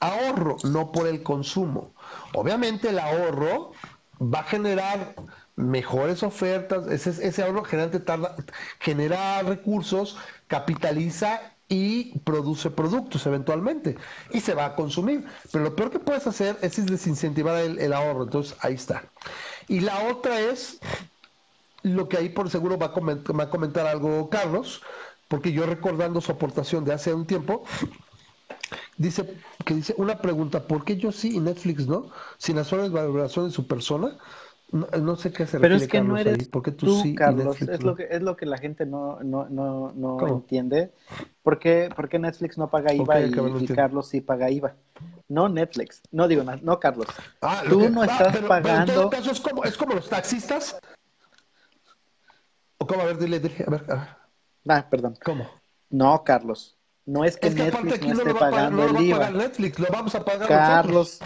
ahorro, 0.01 0.57
no 0.65 0.93
por 0.93 1.09
el 1.09 1.23
consumo. 1.23 1.93
Obviamente 2.35 2.91
el 2.91 3.01
ahorro 3.01 3.73
va 4.21 4.41
a 4.41 4.45
generar 4.45 5.15
mejores 5.57 6.23
ofertas, 6.23 6.87
ese, 6.87 7.11
ese 7.27 7.43
ahorro 7.43 7.65
generalmente 7.65 8.05
tarda, 8.05 8.37
genera 8.81 9.43
recursos, 9.43 10.17
capitaliza 10.47 11.52
y 11.73 12.19
produce 12.19 12.71
productos 12.71 13.25
eventualmente 13.25 13.97
y 14.31 14.41
se 14.41 14.53
va 14.53 14.67
a 14.67 14.77
consumir. 14.77 15.25
Pero 15.51 15.65
lo 15.65 15.75
peor 15.75 15.91
que 15.91 15.99
puedes 15.99 16.27
hacer 16.27 16.59
es 16.61 16.85
desincentivar 16.85 17.57
el, 17.57 17.93
ahorro. 17.95 18.25
Entonces 18.25 18.55
ahí 18.61 18.75
está. 18.75 19.05
Y 19.69 19.81
la 19.81 19.99
otra 20.11 20.39
es 20.39 20.81
lo 21.83 22.11
que 22.11 22.19
ahí 22.19 22.29
por 22.29 22.51
seguro 22.51 22.77
va 22.77 22.89
a, 22.89 23.49
comentar, 23.49 23.87
algo 23.87 24.29
Carlos, 24.29 24.83
porque 25.29 25.53
yo 25.53 25.65
recordando 25.65 26.21
su 26.21 26.31
aportación 26.31 26.85
de 26.85 26.93
hace 26.93 27.15
un 27.15 27.27
tiempo, 27.27 27.65
dice 28.99 29.35
que 29.65 29.73
dice 29.73 29.95
una 29.97 30.21
pregunta, 30.21 30.67
¿por 30.67 30.85
qué 30.85 30.99
yo 30.99 31.11
sí 31.11 31.37
y 31.37 31.41
Netflix 31.41 31.87
no? 31.87 32.11
Sin 32.37 32.57
las 32.57 32.71
valoración 32.71 33.47
de 33.47 33.51
su 33.51 33.67
persona. 33.67 34.19
No, 34.73 35.17
sé 35.17 35.31
qué 35.31 35.43
hacer. 35.43 35.61
Pero 35.61 35.75
es 35.75 35.87
que 35.87 36.01
no 36.01 36.17
eres 36.17 36.51
tú, 36.51 36.63
tú 36.63 37.15
Carlos. 37.15 37.61
es, 37.61 37.83
lo 37.83 37.95
que, 37.95 38.09
es 38.11 38.23
lo 38.23 38.37
que 38.39 38.47
la 38.47 38.57
gente 38.57 38.87
no, 38.87 39.21
no, 39.21 39.47
no, 39.51 39.93
no 39.95 40.27
entiende. 40.29 40.93
¿Por 41.43 41.59
qué, 41.59 41.91
¿Por 41.95 42.09
qué, 42.09 42.19
Netflix 42.19 42.57
no 42.57 42.71
paga 42.71 42.95
IVA 42.95 43.21
y, 43.21 43.67
Carlos 43.67 44.09
sí 44.09 44.23
paga 44.23 44.51
IVA? 44.51 44.75
No 45.29 45.51
Netflix. 45.51 46.01
No 46.11 46.27
digo 46.27 46.43
nada. 46.43 46.59
No 46.63 46.81
Carlos. 46.81 47.09
Ah, 47.43 47.63
tú 47.69 47.91
no 47.91 48.03
estás 48.03 48.39
pagando. 48.39 48.93
en 48.93 48.99
todo 48.99 49.11
caso 49.11 49.31
es 49.33 49.41
como, 49.41 49.63
es 49.65 49.77
como 49.77 49.95
los 49.95 50.09
taxistas. 50.09 50.79
¿O 52.79 52.87
cómo? 52.87 53.03
A 53.03 53.05
ver, 53.05 53.19
dile, 53.19 53.41
dile. 53.41 53.65
A 53.67 53.71
ver, 53.71 53.85
a 53.91 53.95
ver. 53.95 54.09
Ah, 54.69 54.87
perdón. 54.89 55.19
¿Cómo? 55.23 55.51
No, 55.91 56.25
Carlos. 56.25 56.79
No 57.05 57.25
es 57.25 57.37
que, 57.37 57.51
Netflix 57.51 58.07
no 58.07 58.13
esté 58.13 58.35
pagando 58.35 58.85
el 58.87 59.01
IVA. 59.03 59.31
Netflix, 59.31 59.79
lo 59.79 59.89
vamos 59.91 60.15
a 60.15 60.25
pagar 60.25 60.49
Carlos, 60.49 61.21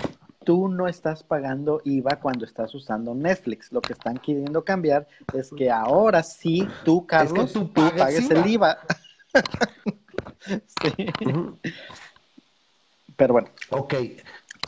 tú 0.47 0.69
no 0.69 0.87
estás 0.87 1.25
pagando 1.25 1.83
IVA 1.85 2.21
cuando 2.21 2.47
estás 2.47 2.73
usando 2.75 3.15
Netflix. 3.15 3.73
Lo 3.73 3.83
que 3.83 3.93
están 3.93 4.17
queriendo 4.17 4.65
cambiar 4.65 5.07
es 5.35 5.51
que 5.51 5.71
ahora 5.71 6.23
sí 6.23 6.67
tú, 6.85 7.05
Carlos, 7.05 7.53
tú, 7.53 7.71
pagues 7.71 8.31
el 8.31 8.47
IVA. 8.47 8.79
sí. 10.47 11.07
Pero 13.17 13.33
bueno. 13.35 13.49
Ok. 13.71 13.95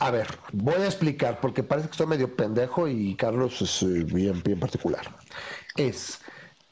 A 0.01 0.11
ver, 0.11 0.27
voy 0.53 0.75
a 0.75 0.85
explicar, 0.85 1.39
porque 1.41 1.63
parece 1.63 1.87
que 1.87 1.91
estoy 1.91 2.07
medio 2.07 2.35
pendejo 2.35 2.87
y 2.87 3.15
Carlos 3.15 3.61
es 3.61 3.83
eh, 3.83 4.03
bien, 4.03 4.41
bien 4.43 4.59
particular. 4.59 5.05
Es 5.75 6.19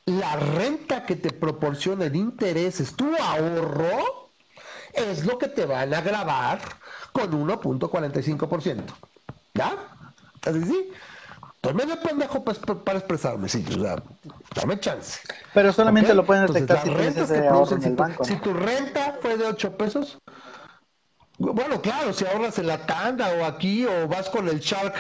la 0.05 0.35
renta 0.35 1.05
que 1.05 1.15
te 1.15 1.31
proporciona 1.31 2.05
el 2.05 2.15
intereses, 2.15 2.95
tu 2.95 3.13
ahorro, 3.15 4.26
es 4.93 5.25
lo 5.25 5.37
que 5.37 5.47
te 5.47 5.65
van 5.65 5.93
a 5.93 6.01
grabar 6.01 6.59
con 7.11 7.31
1.45%. 7.31 8.81
¿Ya? 9.53 9.75
Así 10.45 10.63
sí. 10.63 10.91
Estoy 11.55 11.73
medio 11.73 11.99
pendejo 11.99 12.43
para, 12.43 12.99
expresarme, 12.99 13.49
sí, 13.49 13.65
o 13.75 13.81
sea, 13.81 13.95
dame 14.55 14.79
chance. 14.79 15.19
Pero 15.53 15.73
solamente 15.73 16.13
lo 16.13 16.23
pueden 16.23 16.45
detectar 16.45 16.83
si 16.83 17.89
banco. 17.95 18.23
Si 18.23 18.35
tu 18.35 18.53
renta 18.53 19.17
fue 19.21 19.37
de 19.37 19.47
8 19.47 19.75
pesos, 19.75 20.19
bueno, 21.39 21.81
claro, 21.81 22.13
si 22.13 22.25
ahorras 22.25 22.57
en 22.57 22.65
la 22.67 22.85
tanda 22.87 23.29
o 23.39 23.45
aquí 23.45 23.85
o 23.85 24.07
vas 24.07 24.27
con 24.29 24.49
el 24.49 24.59
shark, 24.59 24.95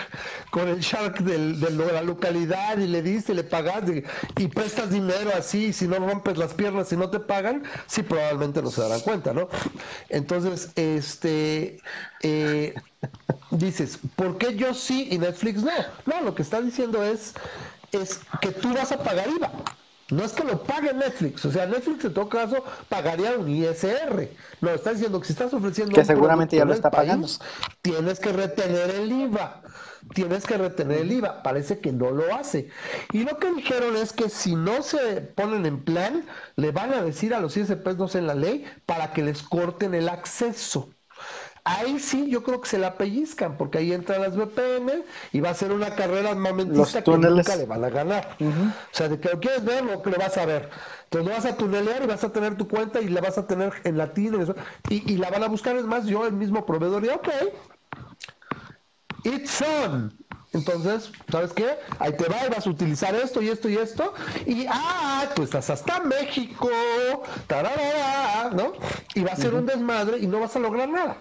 con 0.51 0.67
el 0.67 0.81
shark 0.81 1.19
de 1.19 1.71
la 1.71 2.01
localidad 2.03 2.77
y 2.77 2.85
le 2.85 3.01
dices, 3.01 3.35
le 3.35 3.43
pagas 3.43 3.83
y, 4.35 4.47
prestas 4.47 4.91
dinero 4.91 5.31
así, 5.35 5.73
si 5.73 5.87
no 5.87 5.97
rompes 5.97 6.37
las 6.37 6.53
piernas 6.53 6.91
y 6.91 6.97
no 6.97 7.09
te 7.09 7.19
pagan, 7.19 7.63
sí 7.87 8.03
probablemente 8.03 8.61
no 8.61 8.69
se 8.69 8.81
darán 8.81 8.99
cuenta, 9.01 9.33
¿no? 9.33 9.49
Entonces, 10.09 10.71
este, 10.75 11.79
eh, 12.21 12.75
dices, 13.49 13.99
¿por 14.15 14.37
qué 14.37 14.55
yo 14.55 14.75
sí 14.75 15.07
y 15.09 15.17
Netflix 15.17 15.63
no? 15.63 15.71
No, 16.05 16.21
lo 16.21 16.35
que 16.35 16.43
está 16.43 16.61
diciendo 16.61 17.03
es, 17.03 17.33
es 17.91 18.19
que 18.41 18.51
tú 18.51 18.73
vas 18.73 18.91
a 18.91 19.03
pagar 19.03 19.27
IVA. 19.27 19.51
No 20.09 20.23
es 20.23 20.33
que 20.33 20.43
lo 20.43 20.65
pague 20.65 20.93
Netflix, 20.93 21.45
o 21.45 21.51
sea, 21.51 21.65
Netflix 21.67 22.05
en 22.05 22.13
todo 22.13 22.29
caso 22.29 22.63
pagaría 22.89 23.37
un 23.37 23.49
ISR. 23.49 24.37
No, 24.61 24.71
está 24.71 24.91
diciendo 24.93 25.19
que 25.19 25.27
si 25.27 25.33
estás 25.33 25.53
ofreciendo 25.53 25.93
Que 25.93 26.05
seguramente 26.05 26.55
ya 26.55 26.65
lo 26.65 26.73
está 26.73 26.89
país, 26.91 26.95
pagando. 26.95 27.35
tienes 27.81 28.19
que 28.19 28.31
retener 28.31 28.91
el 28.91 29.11
IVA. 29.11 29.61
Tienes 30.13 30.45
que 30.45 30.57
retener 30.57 30.99
el 31.01 31.11
IVA. 31.11 31.43
Parece 31.43 31.79
que 31.81 31.91
no 31.91 32.11
lo 32.11 32.33
hace. 32.33 32.69
Y 33.11 33.23
lo 33.23 33.37
que 33.39 33.51
dijeron 33.53 33.95
es 33.97 34.13
que 34.13 34.29
si 34.29 34.55
no 34.55 34.81
se 34.83 35.21
ponen 35.21 35.65
en 35.65 35.83
plan, 35.83 36.25
le 36.55 36.71
van 36.71 36.93
a 36.93 37.01
decir 37.03 37.33
a 37.33 37.39
los 37.41 37.57
ISPs, 37.57 37.97
no 37.97 38.07
sé, 38.07 38.19
en 38.19 38.27
la 38.27 38.35
ley, 38.35 38.65
para 38.85 39.11
que 39.13 39.23
les 39.23 39.43
corten 39.43 39.93
el 39.93 40.09
acceso. 40.09 40.96
Ahí 41.69 41.99
sí, 41.99 42.29
yo 42.29 42.43
creo 42.43 42.61
que 42.61 42.69
se 42.69 42.77
la 42.77 42.95
pellizcan, 42.97 43.57
porque 43.57 43.79
ahí 43.79 43.91
entran 43.91 44.21
las 44.21 44.37
VPN 44.37 45.03
y 45.33 45.41
va 45.41 45.49
a 45.49 45.53
ser 45.53 45.73
una 45.73 45.95
carrera 45.95 46.29
armamentista 46.31 47.03
que 47.03 47.17
nunca 47.17 47.57
le 47.57 47.65
van 47.65 47.83
a 47.83 47.89
ganar. 47.89 48.37
O 48.39 48.95
sea, 48.95 49.09
de 49.09 49.19
que 49.19 49.27
lo 49.27 49.41
quieres 49.41 49.65
ver, 49.65 49.83
lo 49.83 50.01
que 50.01 50.09
lo 50.11 50.17
vas 50.17 50.37
a 50.37 50.45
ver. 50.45 50.69
Entonces 51.03 51.27
lo 51.27 51.35
vas 51.35 51.45
a 51.45 51.57
tunelear 51.57 52.03
y 52.03 52.07
vas 52.07 52.23
a 52.23 52.31
tener 52.31 52.55
tu 52.55 52.69
cuenta 52.69 53.01
y 53.01 53.09
la 53.09 53.19
vas 53.19 53.37
a 53.37 53.47
tener 53.47 53.73
en 53.83 53.97
latino 53.97 54.39
y, 54.87 55.11
y 55.11 55.17
la 55.17 55.29
van 55.29 55.43
a 55.43 55.49
buscar. 55.49 55.75
Es 55.75 55.83
más, 55.83 56.05
yo, 56.05 56.25
el 56.25 56.33
mismo 56.33 56.65
proveedor, 56.65 57.03
y 57.03 57.09
ok, 57.09 57.27
it's 59.25 59.61
on. 59.61 60.13
Entonces, 60.57 61.11
¿sabes 61.31 61.53
qué? 61.53 61.77
Ahí 61.99 62.13
te 62.13 62.27
va 62.27 62.45
y 62.45 62.49
vas 62.49 62.65
a 62.65 62.69
utilizar 62.69 63.13
esto 63.15 63.41
y 63.41 63.49
esto 63.49 63.69
y 63.69 63.77
esto. 63.77 64.13
Y, 64.45 64.65
ah, 64.69 65.29
tú 65.35 65.43
estás 65.43 65.69
hasta 65.69 65.99
México, 65.99 66.69
tararara, 67.47 68.51
¿no? 68.53 68.73
Y 69.15 69.21
va 69.21 69.31
a 69.31 69.35
ser 69.35 69.53
un 69.53 69.65
desmadre 69.65 70.19
y 70.19 70.27
no 70.27 70.39
vas 70.39 70.55
a 70.55 70.59
lograr 70.59 70.89
nada. 70.89 71.17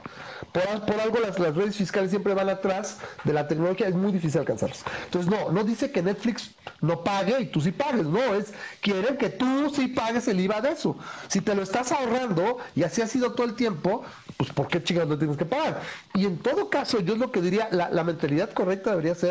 Por, 0.53 0.87
por 0.87 1.01
algo 1.01 1.19
las, 1.21 1.39
las 1.39 1.55
redes 1.55 1.77
fiscales 1.77 2.11
siempre 2.11 2.33
van 2.35 2.49
atrás 2.49 2.99
de 3.25 3.33
la 3.33 3.47
tecnología, 3.47 3.89
es 3.89 3.95
muy 3.95 4.13
difícil 4.13 4.41
alcanzarlas. 4.41 4.85
Entonces, 5.05 5.31
no, 5.31 5.51
no 5.51 5.65
dice 5.65 5.91
que 5.91 6.03
Netflix 6.03 6.55
no 6.81 7.03
pague 7.05 7.41
y 7.41 7.47
tú 7.47 7.61
sí 7.61 7.73
pagues, 7.73 8.07
no, 8.07 8.35
es, 8.35 8.53
quieren 8.81 9.17
que 9.17 9.29
tú 9.31 9.71
sí 9.75 9.89
pagues 9.89 10.29
el 10.29 10.41
IVA 10.41 10.61
de 10.61 10.71
eso. 10.71 10.97
Si 11.29 11.41
te 11.41 11.55
lo 11.55 11.63
estás 11.63 11.93
ahorrando 11.93 12.59
y 12.75 12.83
así 12.85 13.03
ha 13.03 13.07
sido 13.07 13.33
todo 13.33 13.47
el 13.47 13.55
tiempo, 13.55 14.05
pues 14.37 14.51
¿por 14.53 14.69
qué 14.69 14.83
chingados 14.83 15.11
no 15.11 15.19
tienes 15.19 15.37
que 15.37 15.45
pagar? 15.45 15.81
Y 16.15 16.25
en 16.27 16.39
todo 16.39 16.71
caso, 16.71 17.01
yo 17.01 17.15
es 17.15 17.19
lo 17.19 17.31
que 17.33 17.41
diría, 17.41 17.69
la, 17.71 17.91
la 17.91 18.05
mentalidad 18.05 18.51
correcta 18.53 18.91
debería 18.91 19.15
ser 19.15 19.26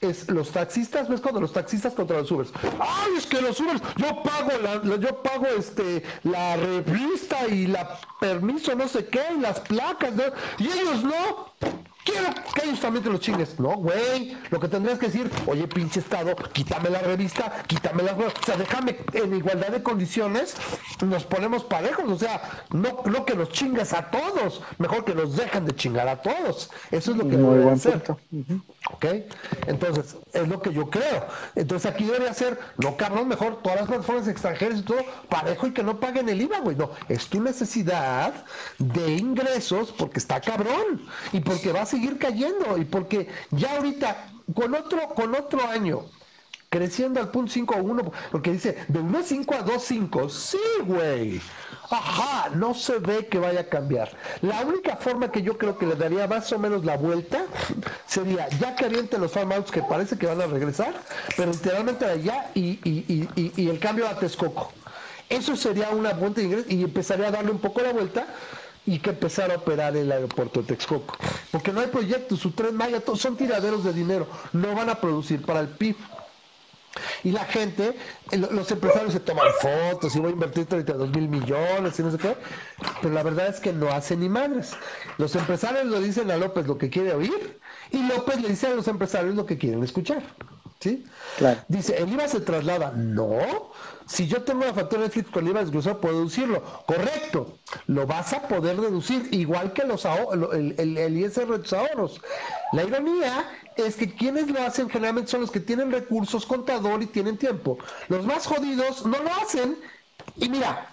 es 0.00 0.28
los 0.28 0.50
taxistas, 0.50 1.08
¿ves 1.08 1.20
cuando 1.20 1.40
los 1.40 1.52
taxistas 1.52 1.94
contra 1.94 2.18
los 2.18 2.30
Ubers? 2.30 2.52
Ay, 2.80 3.12
es 3.16 3.26
que 3.26 3.40
los 3.40 3.58
Ubers, 3.60 3.80
yo 3.96 4.22
pago 4.22 4.50
la, 4.62 4.96
yo 4.96 5.22
pago 5.22 5.46
este 5.46 6.02
la 6.24 6.56
revista 6.56 7.46
y 7.46 7.68
la 7.68 7.98
permiso 8.20 8.74
no 8.74 8.88
sé 8.88 9.06
qué, 9.06 9.22
y 9.36 9.40
las 9.40 9.60
placas, 9.60 10.12
y 10.58 10.66
ellos 10.66 11.04
no. 11.04 11.52
Quiero 12.04 12.34
que 12.54 12.64
ellos 12.64 12.80
también 12.80 13.04
te 13.04 13.10
los 13.10 13.20
chingues. 13.20 13.60
No, 13.60 13.76
güey. 13.76 14.36
Lo 14.50 14.58
que 14.58 14.68
tendrías 14.68 14.98
que 14.98 15.06
decir, 15.06 15.30
oye, 15.46 15.68
pinche 15.68 16.00
Estado, 16.00 16.34
quítame 16.52 16.90
la 16.90 17.00
revista, 17.00 17.62
quítame 17.66 18.02
la... 18.02 18.12
O 18.12 18.44
sea, 18.44 18.56
déjame 18.56 18.98
en 19.12 19.36
igualdad 19.36 19.68
de 19.68 19.82
condiciones, 19.82 20.56
nos 21.00 21.24
ponemos 21.24 21.64
parejos. 21.64 22.10
O 22.10 22.18
sea, 22.18 22.64
no, 22.70 23.02
no 23.04 23.24
que 23.24 23.34
nos 23.34 23.50
chingas 23.50 23.92
a 23.92 24.10
todos. 24.10 24.62
Mejor 24.78 25.04
que 25.04 25.14
nos 25.14 25.36
dejen 25.36 25.64
de 25.64 25.74
chingar 25.76 26.08
a 26.08 26.20
todos. 26.20 26.70
Eso 26.90 27.12
es 27.12 27.16
lo 27.16 27.28
que 27.28 27.36
Muy 27.36 27.60
buen 27.60 27.74
hacer. 27.74 28.02
¿Ok? 28.90 29.06
Entonces, 29.66 30.16
es 30.32 30.48
lo 30.48 30.60
que 30.60 30.72
yo 30.72 30.90
creo. 30.90 31.26
Entonces, 31.54 31.90
aquí 31.90 32.04
debería 32.04 32.34
ser, 32.34 32.58
no 32.78 32.96
cabrón, 32.96 33.28
mejor 33.28 33.62
todas 33.62 33.80
las 33.80 33.88
plataformas 33.88 34.28
extranjeras 34.28 34.80
y 34.80 34.82
todo, 34.82 35.04
parejo 35.28 35.68
y 35.68 35.72
que 35.72 35.82
no 35.82 36.00
paguen 36.00 36.28
el 36.28 36.42
IVA, 36.42 36.60
güey. 36.60 36.76
No, 36.76 36.90
es 37.08 37.28
tu 37.28 37.40
necesidad 37.40 38.32
de 38.78 39.12
ingresos 39.12 39.92
porque 39.92 40.18
está 40.18 40.40
cabrón 40.40 41.06
y 41.32 41.40
porque 41.40 41.72
va 41.72 41.82
a 41.82 41.86
seguir 41.92 42.18
cayendo 42.18 42.78
y 42.78 42.84
porque 42.84 43.28
ya 43.50 43.76
ahorita, 43.76 44.28
con 44.54 44.74
otro, 44.74 45.08
con 45.14 45.34
otro 45.34 45.66
año, 45.68 46.06
creciendo 46.70 47.20
al 47.20 47.30
punto 47.30 47.52
5 47.52 47.74
a 47.74 47.82
1, 47.82 48.12
porque 48.30 48.52
dice 48.52 48.78
de 48.88 49.00
1.5 49.00 49.54
a 49.54 49.64
2.5, 49.64 50.30
sí, 50.30 50.58
güey. 50.86 51.40
Ajá, 51.90 52.48
no 52.54 52.72
se 52.72 52.98
ve 52.98 53.26
que 53.26 53.38
vaya 53.38 53.60
a 53.60 53.68
cambiar. 53.68 54.10
La 54.40 54.62
única 54.62 54.96
forma 54.96 55.30
que 55.30 55.42
yo 55.42 55.58
creo 55.58 55.76
que 55.76 55.84
le 55.84 55.94
daría 55.96 56.26
más 56.26 56.50
o 56.50 56.58
menos 56.58 56.86
la 56.86 56.96
vuelta 56.96 57.44
sería 58.06 58.48
ya 58.58 58.74
que 58.74 58.86
avienten 58.86 59.20
los 59.20 59.32
farmouts 59.32 59.70
que 59.70 59.82
parece 59.82 60.16
que 60.16 60.26
van 60.26 60.40
a 60.40 60.46
regresar, 60.46 60.94
pero 61.36 61.52
literalmente 61.52 62.06
allá 62.06 62.50
y, 62.54 62.80
y, 62.84 63.28
y, 63.36 63.68
el 63.68 63.78
cambio 63.78 64.08
a 64.08 64.18
Texcoco. 64.18 64.72
Eso 65.28 65.54
sería 65.56 65.90
una 65.90 66.14
fuente 66.14 66.40
de 66.40 66.46
ingresos 66.46 66.72
y 66.72 66.82
empezaría 66.84 67.28
a 67.28 67.30
darle 67.30 67.50
un 67.50 67.58
poco 67.58 67.82
la 67.82 67.92
vuelta 67.92 68.26
y 68.86 68.98
que 68.98 69.10
empezara 69.10 69.54
a 69.54 69.58
operar 69.58 69.96
el 69.96 70.10
aeropuerto 70.10 70.60
de 70.60 70.66
Texcoco. 70.68 71.16
Porque 71.50 71.72
no 71.72 71.80
hay 71.80 71.86
proyectos, 71.88 72.40
su 72.40 72.50
tren 72.50 72.74
Maya, 72.76 73.02
son 73.16 73.36
tiraderos 73.36 73.84
de 73.84 73.92
dinero, 73.92 74.26
no 74.52 74.74
van 74.74 74.90
a 74.90 75.00
producir 75.00 75.42
para 75.42 75.60
el 75.60 75.68
PIB. 75.68 75.96
Y 77.24 77.30
la 77.30 77.44
gente, 77.46 77.96
eh, 78.32 78.36
lo- 78.36 78.50
los 78.50 78.70
empresarios 78.70 79.12
se 79.14 79.20
toman 79.20 79.46
fotos 79.60 80.14
y 80.14 80.18
voy 80.18 80.30
a 80.30 80.34
invertir 80.34 80.66
32 80.66 81.08
mil 81.10 81.26
millones 81.28 81.98
y 81.98 82.02
no 82.02 82.10
sé 82.10 82.18
qué, 82.18 82.36
pero 83.00 83.14
la 83.14 83.22
verdad 83.22 83.46
es 83.46 83.60
que 83.60 83.72
no 83.72 83.88
hacen 83.90 84.20
ni 84.20 84.28
madres. 84.28 84.72
Los 85.16 85.34
empresarios 85.36 85.86
le 85.86 86.00
dicen 86.00 86.30
a 86.30 86.36
López 86.36 86.66
lo 86.66 86.76
que 86.76 86.90
quiere 86.90 87.14
oír 87.14 87.60
y 87.92 88.02
López 88.06 88.40
le 88.42 88.48
dice 88.48 88.66
a 88.66 88.74
los 88.74 88.88
empresarios 88.88 89.34
lo 89.36 89.46
que 89.46 89.56
quieren 89.56 89.82
escuchar. 89.82 90.22
¿Sí? 90.80 91.04
Claro. 91.38 91.60
Dice, 91.68 91.96
¿el 91.96 92.12
IVA 92.12 92.26
se 92.26 92.40
traslada? 92.40 92.90
No. 92.90 93.70
Si 94.12 94.26
yo 94.26 94.42
tengo 94.42 94.60
una 94.60 94.74
factura 94.74 95.00
de 95.00 95.08
Netflix 95.08 95.30
con 95.30 95.48
IVA 95.48 95.60
desglosado, 95.60 95.98
puedo 95.98 96.16
deducirlo. 96.16 96.62
Correcto. 96.86 97.58
Lo 97.86 98.06
vas 98.06 98.34
a 98.34 98.42
poder 98.42 98.78
deducir, 98.78 99.26
igual 99.30 99.72
que 99.72 99.84
los 99.84 100.04
el, 100.04 100.74
el, 100.76 100.98
el 100.98 101.18
ISR 101.18 101.50
de 101.50 101.58
tus 101.60 101.72
ahorros. 101.72 102.20
La 102.72 102.84
ironía 102.84 103.48
es 103.78 103.96
que 103.96 104.14
quienes 104.14 104.50
lo 104.50 104.60
hacen 104.60 104.90
generalmente 104.90 105.30
son 105.30 105.40
los 105.40 105.50
que 105.50 105.60
tienen 105.60 105.90
recursos, 105.90 106.44
contador 106.44 107.02
y 107.02 107.06
tienen 107.06 107.38
tiempo. 107.38 107.78
Los 108.08 108.26
más 108.26 108.46
jodidos 108.46 109.06
no 109.06 109.16
lo 109.16 109.32
hacen. 109.32 109.78
Y 110.36 110.50
mira, 110.50 110.90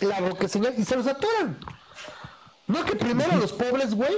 la 0.00 0.48
señal 0.48 0.74
y 0.78 0.86
se 0.86 0.96
los 0.96 1.06
atoran. 1.06 1.58
No 2.66 2.82
que 2.86 2.96
primero 2.96 3.36
los 3.36 3.52
pobres, 3.52 3.94
güey. 3.94 4.14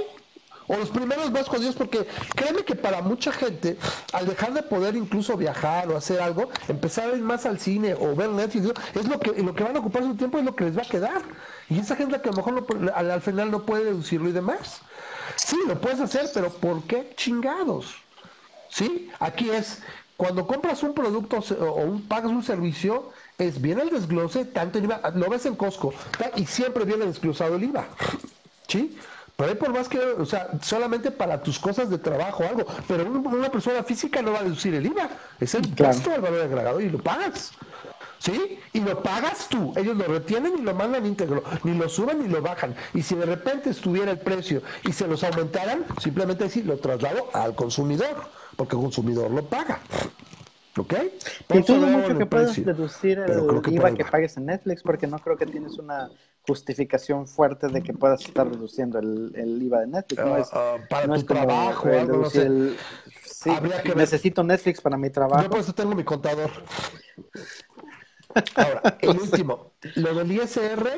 O 0.67 0.75
los 0.77 0.89
primeros 0.89 1.31
más 1.31 1.47
jodidos, 1.47 1.75
porque 1.75 2.05
créeme 2.35 2.63
que 2.63 2.75
para 2.75 3.01
mucha 3.01 3.31
gente, 3.31 3.77
al 4.13 4.27
dejar 4.27 4.53
de 4.53 4.63
poder 4.63 4.95
incluso 4.95 5.37
viajar 5.37 5.89
o 5.89 5.97
hacer 5.97 6.19
algo, 6.19 6.49
empezar 6.67 7.09
a 7.09 7.15
ir 7.15 7.21
más 7.21 7.45
al 7.45 7.59
cine 7.59 7.95
o 7.95 8.15
ver 8.15 8.29
Netflix, 8.29 8.73
es 8.93 9.07
lo 9.07 9.19
que 9.19 9.31
lo 9.41 9.55
que 9.55 9.63
van 9.63 9.75
a 9.75 9.79
ocupar 9.79 10.03
su 10.03 10.15
tiempo, 10.15 10.37
es 10.37 10.45
lo 10.45 10.55
que 10.55 10.65
les 10.65 10.77
va 10.77 10.81
a 10.81 10.89
quedar. 10.89 11.21
Y 11.69 11.79
esa 11.79 11.95
gente 11.95 12.19
que 12.21 12.29
a 12.29 12.31
lo 12.31 12.37
mejor 12.37 12.91
al, 12.93 13.11
al 13.11 13.21
final 13.21 13.51
no 13.51 13.65
puede 13.65 13.85
deducirlo 13.85 14.29
y 14.29 14.33
demás. 14.33 14.81
Sí, 15.35 15.57
lo 15.67 15.79
puedes 15.79 15.99
hacer, 15.99 16.29
pero 16.33 16.49
¿por 16.49 16.83
qué 16.83 17.13
chingados? 17.15 17.95
¿Sí? 18.69 19.09
Aquí 19.19 19.49
es, 19.49 19.81
cuando 20.17 20.47
compras 20.47 20.83
un 20.83 20.93
producto 20.93 21.37
o 21.59 21.81
un, 21.83 22.07
pagas 22.07 22.31
un 22.31 22.43
servicio, 22.43 23.11
es 23.37 23.61
viene 23.61 23.83
el 23.83 23.89
desglose, 23.89 24.45
tanto 24.45 24.79
el 24.79 24.85
IVA, 24.85 25.11
lo 25.15 25.29
ves 25.29 25.45
en 25.45 25.55
Costco, 25.55 25.93
y 26.35 26.45
siempre 26.45 26.85
viene 26.85 27.05
desglosado 27.05 27.55
el 27.55 27.63
IVA. 27.63 27.87
¿Sí? 28.67 28.97
Pero 29.37 29.51
ahí 29.51 29.55
por 29.55 29.69
más 29.71 29.87
que, 29.87 29.99
o 29.99 30.25
sea, 30.25 30.49
solamente 30.63 31.11
para 31.11 31.41
tus 31.43 31.59
cosas 31.59 31.91
de 31.91 31.99
trabajo 31.99 32.43
o 32.43 32.47
algo, 32.47 32.65
pero 32.87 33.05
un- 33.05 33.25
una 33.27 33.51
persona 33.51 33.83
física 33.83 34.19
no 34.23 34.31
va 34.31 34.39
a 34.39 34.43
deducir 34.43 34.73
el 34.73 34.85
IVA, 34.87 35.09
es 35.39 35.53
el 35.53 35.61
Claro. 35.61 35.93
impuesto 35.93 36.11
al 36.11 36.21
valor 36.21 36.41
agregado 36.41 36.81
y 36.81 36.89
lo 36.89 36.97
pagas. 36.97 37.51
¿Sí? 38.19 38.59
Y 38.73 38.79
lo 38.79 39.03
pagas 39.03 39.47
tú. 39.47 39.73
Ellos 39.75 39.95
lo 39.95 40.05
retienen 40.05 40.57
y 40.57 40.61
lo 40.63 40.73
mandan 40.73 41.05
íntegro. 41.05 41.43
Ni 41.63 41.75
lo 41.77 41.87
suben 41.87 42.23
ni 42.23 42.27
lo 42.27 42.41
bajan. 42.41 42.75
Y 42.95 43.03
si 43.03 43.13
de 43.13 43.27
repente 43.27 43.69
estuviera 43.69 44.09
el 44.09 44.17
precio 44.17 44.63
y 44.83 44.91
se 44.91 45.05
los 45.07 45.23
aumentaran, 45.23 45.85
simplemente 46.01 46.45
decir, 46.45 46.65
lo 46.65 46.77
traslado 46.79 47.29
al 47.33 47.53
consumidor. 47.53 48.15
Porque 48.55 48.75
el 48.75 48.81
consumidor 48.81 49.29
lo 49.29 49.45
paga. 49.45 49.79
¿Ok? 50.79 50.93
Y 51.53 51.59
dudo 51.59 51.81
veo 51.85 51.97
mucho 51.99 52.17
que 52.17 52.25
puedas 52.25 52.55
deducir 52.55 53.19
el 53.19 53.73
IVA 53.73 53.93
que 53.93 54.03
pagues 54.05 54.35
en 54.37 54.47
Netflix, 54.47 54.81
porque 54.81 55.05
no 55.05 55.19
creo 55.19 55.37
que 55.37 55.45
tienes 55.45 55.77
una 55.77 56.09
justificación 56.47 57.27
fuerte 57.27 57.67
de 57.67 57.83
que 57.83 57.93
puedas 57.93 58.21
estar 58.25 58.49
reduciendo 58.49 58.99
el, 58.99 59.33
el 59.35 59.61
IVA 59.61 59.81
de 59.81 59.87
Netflix. 59.87 60.23
No 60.23 60.35
Ah, 60.35 60.39
es, 60.39 60.49
ah, 60.53 60.77
para 60.89 61.07
no 61.07 61.13
tu 61.15 61.19
es 61.19 61.25
como 61.25 61.47
trabajo, 61.47 61.87
el 61.87 61.95
algo, 61.95 62.13
no 62.13 62.13
deducir 62.13 62.41
sé. 62.41 62.47
el- 62.47 62.77
sí, 63.21 63.49
ver. 63.61 63.95
necesito 63.97 64.43
Netflix 64.43 64.81
para 64.81 64.97
mi 64.97 65.09
trabajo. 65.09 65.43
Yo 65.43 65.49
por 65.49 65.59
eso 65.59 65.73
tengo 65.73 65.93
mi 65.93 66.03
contador. 66.03 66.49
Ahora, 68.55 68.97
el 69.01 69.19
último, 69.19 69.71
lo 69.95 70.13
del 70.15 70.31
ISR 70.31 70.89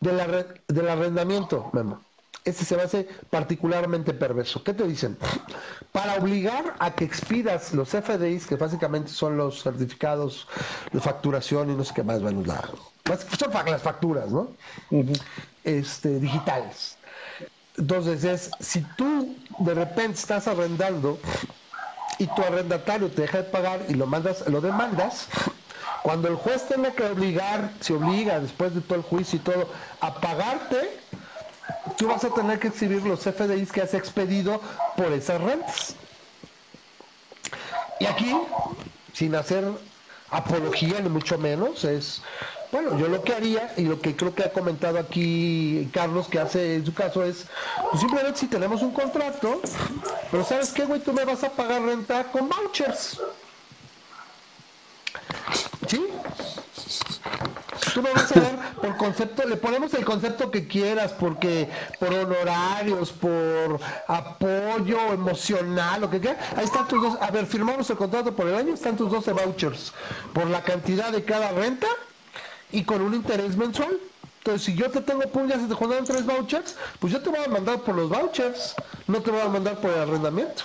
del, 0.00 0.20
arre- 0.20 0.60
del 0.68 0.88
arrendamiento, 0.88 1.70
Memo. 1.72 2.00
Este 2.46 2.64
se 2.64 2.76
me 2.76 2.82
hace 2.84 3.08
particularmente 3.28 4.14
perverso. 4.14 4.62
¿Qué 4.64 4.72
te 4.72 4.86
dicen? 4.86 5.18
Para 5.92 6.16
obligar 6.16 6.76
a 6.78 6.94
que 6.94 7.04
expidas 7.04 7.74
los 7.74 7.92
FDIs, 7.92 8.46
que 8.46 8.56
básicamente 8.56 9.10
son 9.10 9.36
los 9.36 9.62
certificados 9.62 10.46
de 10.92 11.00
facturación 11.00 11.70
y 11.70 11.74
no 11.76 11.84
sé 11.84 11.92
qué 11.94 12.04
más, 12.04 12.22
bueno, 12.22 12.42
la- 12.44 12.62
son 13.38 13.52
las 13.66 13.82
facturas, 13.82 14.30
¿no? 14.30 14.56
este, 15.64 16.20
digitales. 16.20 17.00
Entonces 17.76 18.24
es, 18.24 18.56
si 18.60 18.82
tú 18.94 19.44
de 19.58 19.74
repente 19.74 20.12
estás 20.18 20.48
arrendando 20.48 21.20
y 22.18 22.28
tu 22.28 22.42
arrendatario 22.42 23.12
te 23.12 23.22
deja 23.22 23.38
de 23.38 23.44
pagar 23.50 23.86
y 23.88 23.94
lo 23.94 24.06
mandas, 24.06 24.48
lo 24.48 24.60
demandas, 24.60 25.28
cuando 26.02 26.28
el 26.28 26.36
juez 26.36 26.66
tenga 26.68 26.94
que 26.94 27.04
obligar, 27.04 27.76
se 27.80 27.94
obliga 27.94 28.40
después 28.40 28.74
de 28.74 28.80
todo 28.82 28.98
el 28.98 29.04
juicio 29.04 29.38
y 29.38 29.42
todo, 29.42 29.70
a 30.00 30.20
pagarte, 30.20 31.08
tú 31.96 32.08
vas 32.08 32.24
a 32.24 32.30
tener 32.30 32.58
que 32.58 32.68
exhibir 32.68 33.02
los 33.02 33.20
FDIs 33.20 33.72
que 33.72 33.82
has 33.82 33.94
expedido 33.94 34.60
por 34.96 35.12
esas 35.12 35.40
rentas. 35.40 35.94
Y 37.98 38.06
aquí, 38.06 38.36
sin 39.12 39.34
hacer 39.34 39.64
apología, 40.30 41.00
ni 41.00 41.08
mucho 41.08 41.38
menos. 41.38 41.84
Es, 41.84 42.22
bueno, 42.72 42.98
yo 42.98 43.08
lo 43.08 43.22
que 43.22 43.32
haría, 43.32 43.72
y 43.76 43.82
lo 43.82 44.00
que 44.00 44.16
creo 44.16 44.34
que 44.34 44.44
ha 44.44 44.52
comentado 44.52 44.98
aquí 44.98 45.88
Carlos, 45.92 46.28
que 46.28 46.38
hace 46.38 46.76
en 46.76 46.86
su 46.86 46.92
caso, 46.92 47.24
es 47.24 47.46
pues 47.90 48.00
simplemente 48.00 48.40
si 48.40 48.46
tenemos 48.46 48.82
un 48.82 48.92
contrato, 48.92 49.60
pero 50.30 50.44
¿sabes 50.44 50.72
qué, 50.72 50.84
güey? 50.84 51.00
Tú 51.00 51.12
me 51.12 51.24
vas 51.24 51.42
a 51.44 51.50
pagar 51.50 51.82
renta 51.82 52.24
con 52.24 52.48
vouchers. 52.48 53.20
¿Sí? 55.86 56.04
Tú 57.96 58.02
me 58.02 58.12
vas 58.12 58.30
a 58.30 58.40
dar 58.40 58.72
por 58.74 58.94
concepto, 58.98 59.48
le 59.48 59.56
ponemos 59.56 59.94
el 59.94 60.04
concepto 60.04 60.50
que 60.50 60.68
quieras, 60.68 61.14
porque 61.14 61.66
por 61.98 62.12
honorarios, 62.12 63.10
por 63.10 63.80
apoyo 64.06 65.14
emocional, 65.14 66.02
lo 66.02 66.10
que 66.10 66.20
quieras. 66.20 66.38
Ahí 66.58 66.66
están 66.66 66.86
tus 66.88 67.00
dos. 67.00 67.18
A 67.22 67.30
ver, 67.30 67.46
firmamos 67.46 67.88
el 67.88 67.96
contrato 67.96 68.36
por 68.36 68.48
el 68.48 68.54
año, 68.54 68.74
están 68.74 68.98
tus 68.98 69.10
12 69.10 69.32
vouchers 69.32 69.94
por 70.34 70.46
la 70.48 70.62
cantidad 70.62 71.10
de 71.10 71.24
cada 71.24 71.52
renta 71.52 71.86
y 72.70 72.84
con 72.84 73.00
un 73.00 73.14
interés 73.14 73.56
mensual. 73.56 73.96
Entonces, 74.40 74.64
si 74.64 74.74
yo 74.74 74.90
te 74.90 75.00
tengo 75.00 75.22
puñas 75.30 75.62
y 75.62 75.66
te 75.66 75.74
mandan 75.74 76.04
tres 76.04 76.26
vouchers, 76.26 76.76
pues 76.98 77.14
yo 77.14 77.22
te 77.22 77.30
voy 77.30 77.40
a 77.46 77.48
mandar 77.48 77.80
por 77.80 77.94
los 77.94 78.10
vouchers, 78.10 78.74
no 79.06 79.22
te 79.22 79.30
voy 79.30 79.40
a 79.40 79.48
mandar 79.48 79.80
por 79.80 79.90
el 79.90 80.00
arrendamiento. 80.00 80.64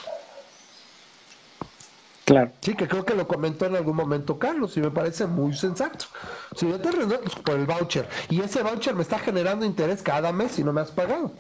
Sí, 2.62 2.76
que 2.76 2.88
creo 2.88 3.06
que 3.06 3.16
lo 3.16 3.28
comentó 3.28 3.66
en 3.66 3.76
algún 3.76 3.96
momento 3.96 4.40
Carlos 4.40 4.76
y 4.78 4.82
me 4.82 4.92
parece 4.92 5.26
muy 5.26 5.54
sensato. 5.54 6.06
Si 6.56 6.68
yo 6.68 6.80
te 6.80 6.90
arrendo 6.90 7.20
pues, 7.20 7.36
por 7.36 7.56
el 7.56 7.66
voucher 7.66 8.08
y 8.30 8.42
ese 8.42 8.64
voucher 8.64 8.96
me 8.96 9.02
está 9.02 9.20
generando 9.20 9.66
interés 9.66 10.02
cada 10.02 10.32
mes 10.32 10.58
y 10.60 10.64
no 10.64 10.74
me 10.74 10.82
has 10.82 10.92
pagado. 10.92 11.34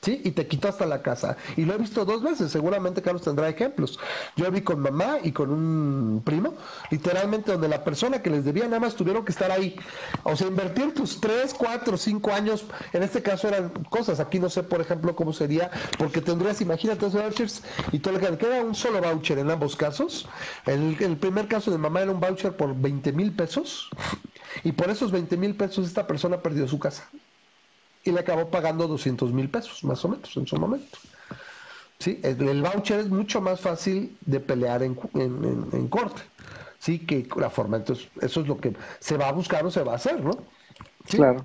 ¿Sí? 0.00 0.20
Y 0.24 0.30
te 0.30 0.46
quito 0.46 0.68
hasta 0.68 0.86
la 0.86 1.02
casa. 1.02 1.36
Y 1.56 1.64
lo 1.64 1.74
he 1.74 1.78
visto 1.78 2.04
dos 2.04 2.22
veces, 2.22 2.52
seguramente 2.52 3.02
Carlos 3.02 3.22
tendrá 3.22 3.48
ejemplos. 3.48 3.98
Yo 4.36 4.48
vi 4.50 4.60
con 4.60 4.78
mamá 4.78 5.18
y 5.24 5.32
con 5.32 5.50
un 5.50 6.22
primo, 6.24 6.54
literalmente 6.90 7.50
donde 7.50 7.68
la 7.68 7.82
persona 7.82 8.22
que 8.22 8.30
les 8.30 8.44
debía 8.44 8.64
nada 8.66 8.78
más 8.78 8.94
tuvieron 8.94 9.24
que 9.24 9.32
estar 9.32 9.50
ahí. 9.50 9.74
O 10.22 10.36
sea, 10.36 10.46
invertir 10.46 10.94
tus 10.94 11.20
3, 11.20 11.52
4, 11.52 11.96
5 11.96 12.32
años, 12.32 12.64
en 12.92 13.02
este 13.02 13.22
caso 13.22 13.48
eran 13.48 13.70
cosas, 13.90 14.20
aquí 14.20 14.38
no 14.38 14.48
sé 14.48 14.62
por 14.62 14.80
ejemplo 14.80 15.16
cómo 15.16 15.32
sería, 15.32 15.70
porque 15.98 16.20
tendrías, 16.20 16.60
imagínate, 16.60 17.06
esos 17.06 17.20
vouchers 17.20 17.62
y 17.90 17.98
todo 17.98 18.14
lo 18.14 18.20
que 18.20 18.38
queda 18.38 18.62
un 18.62 18.76
solo 18.76 19.00
voucher 19.00 19.38
en 19.38 19.50
ambos 19.50 19.74
casos. 19.74 20.28
El, 20.66 20.96
el 21.00 21.16
primer 21.16 21.48
caso 21.48 21.72
de 21.72 21.78
mamá 21.78 22.02
era 22.02 22.12
un 22.12 22.20
voucher 22.20 22.56
por 22.56 22.74
20 22.76 23.12
mil 23.12 23.32
pesos 23.32 23.88
y 24.62 24.72
por 24.72 24.90
esos 24.90 25.10
20 25.10 25.36
mil 25.36 25.56
pesos 25.56 25.86
esta 25.86 26.06
persona 26.06 26.40
perdió 26.40 26.68
su 26.68 26.78
casa 26.78 27.08
y 28.08 28.12
le 28.12 28.20
acabó 28.20 28.48
pagando 28.48 28.88
200 28.88 29.32
mil 29.32 29.48
pesos, 29.50 29.84
más 29.84 30.04
o 30.04 30.08
menos, 30.08 30.36
en 30.36 30.46
su 30.46 30.56
momento. 30.56 30.98
¿Sí? 31.98 32.20
El, 32.22 32.62
voucher 32.62 33.00
es 33.00 33.08
mucho 33.08 33.40
más 33.40 33.60
fácil 33.60 34.16
de 34.24 34.38
pelear 34.38 34.82
en, 34.82 34.98
en, 35.14 35.44
en, 35.44 35.68
en, 35.72 35.88
corte, 35.88 36.22
¿sí? 36.78 37.00
Que 37.00 37.28
la 37.36 37.50
forma. 37.50 37.78
Entonces, 37.78 38.08
eso 38.20 38.40
es 38.40 38.46
lo 38.46 38.56
que 38.56 38.74
se 39.00 39.16
va 39.16 39.28
a 39.28 39.32
buscar 39.32 39.66
o 39.66 39.70
se 39.70 39.82
va 39.82 39.92
a 39.92 39.96
hacer, 39.96 40.22
¿no? 40.22 40.30
¿Sí? 41.06 41.16
Claro. 41.16 41.44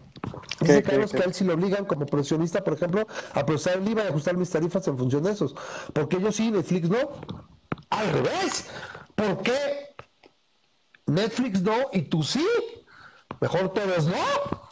Dice 0.60 0.78
okay, 0.78 0.84
Carlos 0.84 1.10
okay, 1.10 1.20
que 1.20 1.24
a 1.24 1.28
él 1.28 1.34
si 1.34 1.44
lo 1.44 1.56
obligan 1.56 1.86
como 1.86 2.06
profesionista, 2.06 2.64
por 2.64 2.74
ejemplo, 2.74 3.08
a 3.34 3.46
procesar 3.46 3.80
el 3.80 3.90
IVA 3.90 4.04
y 4.04 4.08
ajustar 4.08 4.38
mis 4.38 4.50
tarifas 4.50 4.88
en 4.88 4.98
función 4.98 5.24
de 5.24 5.32
esos. 5.32 5.56
Porque 5.92 6.22
yo 6.22 6.32
sí, 6.32 6.52
Netflix 6.52 6.90
no. 6.90 7.10
Al 7.90 8.12
revés. 8.12 8.70
¿Por 9.16 9.42
qué 9.42 9.96
Netflix 11.08 11.62
no 11.62 11.76
y 11.94 12.04
tú 12.04 12.22
sí? 12.22 12.46
Mejor 13.42 13.74
todos 13.74 14.06
no. 14.06 14.63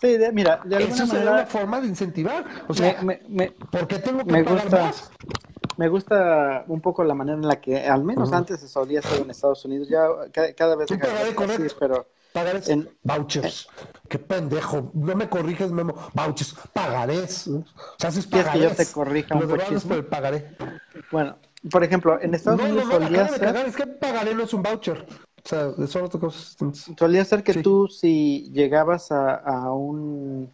Sí, 0.00 0.16
de, 0.18 0.30
mira, 0.32 0.60
de 0.64 0.76
alguna 0.76 0.94
Eso 1.04 1.06
manera, 1.06 1.32
una 1.32 1.46
forma 1.46 1.80
de 1.80 1.86
incentivar. 1.88 2.44
O 2.68 2.74
sea, 2.74 3.00
me, 3.02 3.22
me, 3.28 3.50
¿por 3.50 3.86
qué 3.88 3.98
tengo 3.98 4.24
que 4.24 4.32
me 4.32 4.44
pagar 4.44 4.62
gusta, 4.64 4.82
más? 4.82 5.10
me 5.78 5.88
gusta 5.88 6.64
un 6.68 6.80
poco 6.80 7.02
la 7.04 7.14
manera 7.14 7.36
en 7.38 7.46
la 7.48 7.60
que, 7.60 7.86
al 7.86 8.04
menos 8.04 8.28
Ujú. 8.28 8.36
antes 8.36 8.60
se 8.60 8.68
solía 8.68 8.98
hacer 9.00 9.22
en 9.22 9.30
Estados 9.30 9.64
Unidos, 9.64 9.88
ya 9.88 10.06
cada, 10.32 10.52
cada 10.52 10.76
vez 10.76 10.88
pagaré 10.88 11.34
con 11.34 11.50
él. 11.50 11.70
pero 11.78 12.06
Pagarés, 12.32 12.68
en- 12.68 12.86
vouchers. 13.02 13.66
Qué 14.10 14.18
pendejo. 14.18 14.90
No 14.92 15.14
me 15.16 15.26
corriges, 15.30 15.72
Memo. 15.72 15.94
Vouchers, 16.12 16.54
pagarés. 16.74 17.48
O 17.48 17.64
sea, 17.98 18.10
haces 18.10 18.26
¿Quieres 18.26 18.50
que 18.50 18.58
yo 18.58 18.68
pagarés. 18.68 18.76
te 18.88 18.92
corrija 18.92 19.34
un 19.34 19.48
por 19.48 19.96
el 19.96 20.04
pagaré. 20.04 20.56
bueno, 21.10 21.38
por 21.70 21.82
ejemplo, 21.82 22.20
en 22.20 22.32
No, 22.32 22.36
Estados 22.36 22.60
no, 22.60 22.66
Unidos 22.66 22.84
no, 22.88 23.00
me 23.00 23.06
solía 23.06 23.28
ser. 23.28 23.56
Es 23.56 23.76
que 23.76 23.86
pagaré 23.86 24.34
no 24.34 24.42
es 24.42 24.52
un 24.52 24.62
voucher. 24.62 25.06
O 25.46 25.48
sea, 25.48 25.86
son 25.86 26.04
otras 26.04 26.20
cosas 26.20 26.56
solía 26.98 27.24
ser 27.24 27.44
que 27.44 27.52
Sí. 27.52 27.62
tú 27.62 27.86
si 27.88 28.50
llegabas 28.52 29.12
a, 29.12 29.36
a 29.36 29.72
un 29.72 30.52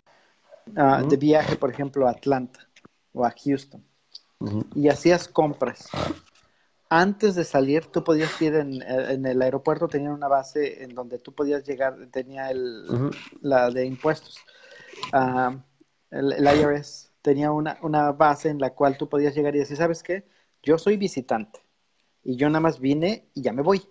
a- 0.77 1.03
de 1.03 1.17
viaje, 1.17 1.57
por 1.57 1.71
ejemplo, 1.71 2.07
a 2.07 2.11
Atlanta 2.11 2.61
o 3.15 3.25
a 3.25 3.31
Houston 3.45 3.83
y 4.75 4.89
hacías 4.89 5.29
compras. 5.29 5.89
Antes 6.91 7.35
de 7.37 7.45
salir, 7.45 7.87
tú 7.87 8.05
podías 8.05 8.41
ir 8.43 8.55
en, 8.55 8.83
en 8.83 9.25
el 9.25 9.41
aeropuerto, 9.41 9.89
tenían 9.89 10.13
una 10.13 10.29
base 10.29 10.83
en 10.85 10.95
donde 10.95 11.19
tú 11.19 11.33
podías 11.33 11.65
llegar, 11.65 11.97
tenía 12.11 12.51
el, 12.51 12.85
la 13.41 13.71
de 13.71 13.87
impuestos. 13.87 14.37
Ah, 15.11 15.57
el, 16.11 16.33
el 16.35 16.45
IRS 16.45 17.11
tenía 17.23 17.51
una, 17.51 17.79
una 17.83 18.13
base 18.13 18.51
en 18.51 18.59
la 18.59 18.71
cual 18.75 18.99
tú 18.99 19.09
podías 19.09 19.35
llegar 19.35 19.57
y 19.57 19.61
decir, 19.61 19.79
¿sabes 19.79 20.03
qué? 20.03 20.27
Yo 20.63 20.77
soy 20.77 20.99
visitante 20.99 21.61
y 22.25 22.37
yo 22.37 22.49
nada 22.51 22.61
más 22.61 22.79
vine 22.79 23.29
y 23.33 23.41
ya 23.41 23.55
me 23.55 23.63
voy. 23.63 23.83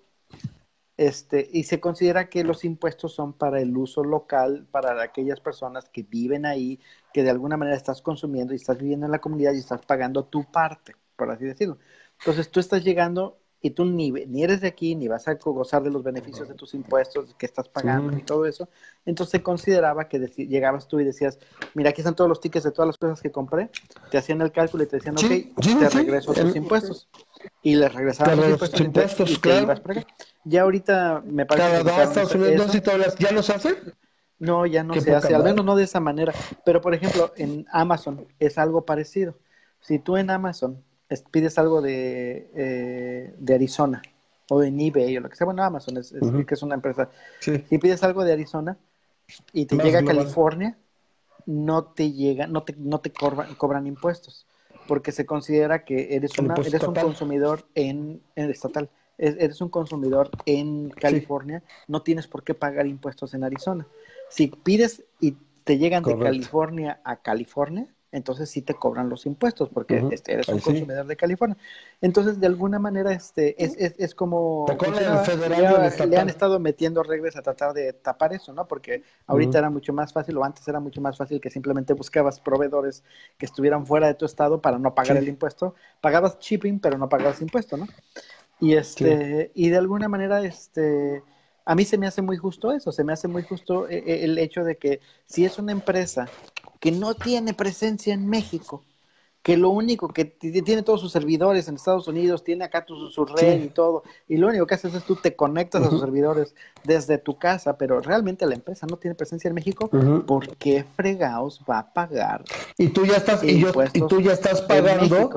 Este, 1.02 1.50
y 1.52 1.64
se 1.64 1.80
considera 1.80 2.30
que 2.30 2.44
los 2.44 2.64
impuestos 2.64 3.16
son 3.16 3.34
para 3.34 3.60
el 3.60 3.76
uso 3.76 4.04
local, 4.04 4.68
para 4.70 5.02
aquellas 5.02 5.40
personas 5.40 5.90
que 5.90 6.04
viven 6.04 6.46
ahí, 6.46 6.80
que 7.12 7.24
de 7.24 7.32
alguna 7.32 7.58
manera 7.58 7.76
estás 7.76 8.04
consumiendo 8.04 8.54
y 8.54 8.58
estás 8.58 8.78
viviendo 8.78 9.08
en 9.08 9.12
la 9.12 9.18
comunidad 9.18 9.54
y 9.54 9.58
estás 9.58 9.84
pagando 9.84 10.26
tu 10.26 10.44
parte, 10.52 10.96
por 11.16 11.32
así 11.32 11.46
decirlo. 11.46 11.80
Entonces 12.20 12.52
tú 12.52 12.60
estás 12.60 12.84
llegando 12.84 13.40
y 13.64 13.72
tú 13.72 13.84
ni, 13.84 14.12
ni 14.12 14.44
eres 14.44 14.62
de 14.62 14.68
aquí, 14.68 14.94
ni 14.94 15.08
vas 15.08 15.28
a 15.28 15.34
gozar 15.34 15.82
de 15.82 15.90
los 15.90 16.04
beneficios 16.04 16.48
de 16.48 16.54
tus 16.54 16.76
impuestos 16.76 17.34
que 17.34 17.48
estás 17.48 17.68
pagando 17.68 18.16
y 18.16 18.22
todo 18.22 18.46
eso. 18.46 18.70
Entonces 19.04 19.32
se 19.32 19.42
consideraba 19.42 20.08
que 20.08 20.20
llegabas 20.20 20.88
tú 20.88 21.00
y 21.00 21.04
decías, 21.04 21.40
mira, 21.74 21.90
aquí 21.90 22.02
están 22.02 22.16
todos 22.16 22.30
los 22.30 22.40
tickets 22.40 22.66
de 22.66 22.72
todas 22.72 22.86
las 22.86 22.98
cosas 23.00 23.24
que 23.24 23.32
compré, 23.32 23.72
te 24.12 24.20
hacían 24.20 24.40
el 24.42 24.52
cálculo 24.52 24.84
y 24.84 24.86
te 24.88 24.98
decían, 24.98 25.18
Sí, 25.18 25.52
ok, 25.56 25.64
sí, 25.64 25.76
te 25.80 25.90
regreso 25.90 26.32
tus 26.32 26.52
El- 26.52 26.58
impuestos. 26.58 27.08
Y 27.64 27.76
les 27.76 27.94
regresaban 27.94 28.36
Te 28.36 28.42
los 28.42 28.50
impuestos, 28.52 28.78
te- 28.80 28.84
impuestos, 28.86 29.30
y 29.32 29.34
te 29.36 29.40
claro. 29.42 29.82
para. 29.84 30.06
Ya 30.44 30.62
ahorita 30.64 31.22
me 31.26 31.46
parece 31.46 31.68
que 31.68 31.84
Canadá, 31.84 32.04
Estados 32.04 32.36
Unidos, 32.36 32.72
si 32.72 32.82
todavía 32.82 33.08
ya 33.20 33.32
los 33.32 33.50
hace. 33.50 33.78
No, 34.40 34.66
ya 34.66 34.84
no 34.84 34.94
Qué 34.96 35.02
se 35.02 35.14
hace, 35.16 35.36
al 35.36 35.44
menos 35.44 35.64
no 35.64 35.76
de 35.76 35.84
esa 35.84 36.00
manera. 36.00 36.34
Pero, 36.66 36.82
por 36.82 36.96
ejemplo, 36.96 37.32
en 37.38 37.66
Amazon 37.72 38.26
es 38.40 38.58
algo 38.58 38.86
parecido. 38.86 39.38
Si 39.80 40.00
tú 40.00 40.18
en 40.18 40.32
Amazon 40.32 40.84
es- 41.10 41.24
pides 41.30 41.58
algo 41.60 41.82
de, 41.82 42.50
eh, 42.56 43.36
de 43.38 43.54
Arizona 43.54 44.02
o 44.50 44.64
en 44.64 44.80
eBay 44.80 45.16
o 45.18 45.22
lo 45.22 45.30
que 45.30 45.36
sea, 45.36 45.46
bueno, 45.46 45.64
Amazon 45.64 45.98
es, 45.98 46.12
que 46.48 46.54
es 46.56 46.64
una 46.64 46.74
empresa. 46.76 47.10
Sí. 47.40 47.64
Si 47.70 47.78
pides 47.78 48.02
algo 48.02 48.24
de 48.24 48.34
Arizona 48.34 48.78
y 49.54 49.66
te 49.68 49.76
Más 49.76 49.86
llega 49.86 50.00
a. 50.00 50.04
California, 50.06 50.76
no 51.46 51.84
te 51.86 52.12
llega, 52.12 52.48
no 52.48 52.64
te, 52.64 52.76
no 52.78 53.00
te 53.00 53.12
cobran, 53.14 53.54
cobran 53.56 53.86
impuestos, 53.88 54.48
porque 54.92 55.14
se 55.14 55.26
considera 55.26 55.86
que 55.86 56.18
eres, 56.18 56.32
una, 56.38 56.54
eres 56.68 56.82
un 56.84 56.96
consumidor 57.06 57.66
en, 57.76 58.22
en 58.36 58.50
estatal. 58.50 58.90
Es- 59.18 59.38
Eres 59.40 59.62
un 59.62 59.70
consumidor 59.70 60.30
en 60.46 60.90
California, 60.90 61.64
no 61.88 62.02
tienes 62.02 62.28
por 62.28 62.44
qué 62.44 62.54
pagar 62.56 62.86
impuestos 62.88 63.34
en 63.34 63.46
Arizona. 63.46 63.88
Si 64.30 64.48
pides 64.48 65.06
y 65.22 65.38
te 65.64 65.78
llegan 65.78 66.04
de. 66.04 66.26
California 66.26 67.00
a 67.06 67.22
California, 67.22 67.88
entonces 68.12 68.50
sí 68.50 68.62
te 68.62 68.74
cobran 68.74 69.10
los 69.10 69.26
impuestos 69.26 69.70
porque 69.70 70.04
este, 70.12 70.34
eres 70.34 70.48
Ahí 70.50 70.56
un 70.56 70.60
sí. 70.60 70.66
consumidor 70.66 71.06
de 71.08 71.16
California. 71.16 71.58
Entonces, 72.02 72.40
de 72.40 72.48
alguna 72.48 72.80
manera, 72.80 73.12
este, 73.14 73.62
es, 73.64 73.76
es, 73.78 73.96
es 73.98 74.16
como 74.16 74.66
Te 74.68 74.78
cobran 74.78 74.96
el 74.96 75.20
funcionaba. 75.20 75.26
federal 75.26 75.98
le, 76.00 76.08
le 76.08 76.18
han 76.18 76.30
estado 76.30 76.60
metiendo 76.60 77.04
reglas 77.04 77.36
a 77.36 77.42
tratar 77.42 77.74
de 77.74 77.94
tapar 77.94 78.34
eso, 78.34 78.54
¿no? 78.54 78.68
Porque 78.68 79.04
ahorita 79.28 79.60
era 79.60 79.70
mucho 79.70 79.94
más 79.94 80.12
fácil, 80.14 80.38
o 80.38 80.44
antes 80.44 80.68
era 80.68 80.80
mucho 80.80 81.00
más 81.02 81.18
fácil 81.18 81.40
que 81.40 81.50
simplemente 81.50 81.94
buscabas 81.94 82.40
proveedores 82.40 83.04
que 83.38 83.46
estuvieran 83.46 83.86
fuera 83.86 84.08
de 84.08 84.14
tu 84.16 84.26
estado 84.26 84.62
para 84.62 84.78
no 84.80 84.94
pagar 84.96 85.18
Sí. 85.18 85.24
el 85.24 85.30
impuesto. 85.30 85.76
Pagabas 86.02 86.38
shipping, 86.40 86.80
pero 86.80 86.98
no 86.98 87.08
pagabas 87.10 87.42
impuesto, 87.42 87.78
¿no? 87.78 87.88
Y 88.60 88.74
este, 88.76 89.52
y 89.56 89.70
de 89.70 89.78
alguna 89.78 90.08
manera, 90.08 90.44
este, 90.44 91.24
a 91.72 91.76
mí 91.76 91.86
se 91.86 91.98
me 91.98 92.06
hace 92.06 92.22
muy 92.22 92.36
justo 92.36 92.74
eso, 92.74 92.92
se 92.92 93.06
me 93.06 93.14
hace 93.14 93.30
muy 93.30 93.44
justo 93.44 93.88
eh, 93.88 94.04
eh, 94.06 94.26
el 94.26 94.38
hecho 94.38 94.66
de 94.66 94.76
que 94.76 95.00
si 95.26 95.46
es 95.46 95.58
una 95.58 95.72
empresa 95.72 96.28
que 96.82 96.92
no 96.92 97.14
tiene 97.14 97.54
presencia 97.54 98.14
en 98.14 98.28
México, 98.28 98.84
que 99.42 99.56
lo 99.56 99.70
único 99.70 100.10
que 100.10 100.26
tiene 100.26 100.84
todos 100.84 101.00
sus 101.00 101.14
servidores 101.14 101.70
en 101.70 101.76
Estados 101.76 102.10
Unidos, 102.10 102.44
tiene 102.44 102.66
acá 102.66 102.84
tu, 102.84 103.10
su 103.10 103.24
red 103.24 103.60
Sí. 103.60 103.64
y 103.68 103.70
todo, 103.70 104.04
y 104.28 104.36
lo 104.36 104.48
único 104.50 104.68
que 104.68 104.76
haces 104.76 104.94
es 104.94 105.06
tú 105.06 105.16
te 105.16 105.34
conectas 105.38 105.82
a 105.84 105.90
sus 105.90 106.02
servidores 106.02 106.54
desde 106.84 107.18
tu 107.18 107.40
casa, 107.40 107.78
pero 107.78 108.02
realmente 108.02 108.46
la 108.46 108.56
empresa 108.56 108.86
no 108.86 108.98
tiene 108.98 109.16
presencia 109.16 109.48
en 109.48 109.54
México, 109.56 109.90
Ujú. 109.94 110.26
¿por 110.26 110.58
qué 110.58 110.84
fregados 110.84 111.62
va 111.70 111.80
a 111.80 111.94
pagar 111.94 112.44
Y 112.78 112.90
tú 112.90 113.06
ya 113.06 113.16
estás, 113.16 113.44
y, 113.46 113.48
yo- 113.62 113.68
y 113.68 113.70
impuestos 113.70 114.10
tú 114.10 114.20
ya 114.20 114.34
estás 114.34 114.62
pagando, 114.64 115.30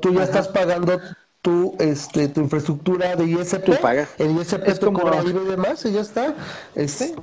tú 0.00 0.12
ya 0.14 0.22
Ajá. 0.22 0.24
estás 0.24 0.48
pagando 0.48 1.00
tu, 1.42 1.74
este, 1.78 2.28
tu 2.28 2.40
infraestructura 2.40 3.16
de 3.16 3.24
ISP. 3.24 3.64
Tú 3.64 3.72
pagas. 3.80 4.08
El 4.18 4.32
ISP 4.36 4.66
Es 4.68 4.78
te 4.80 4.86
como- 4.86 5.00
cobra 5.00 5.22
IVA 5.22 5.42
y 5.42 5.46
demás 5.46 5.84
y 5.84 5.92
ya 5.92 6.00
está. 6.00 6.34
Es, 6.74 7.14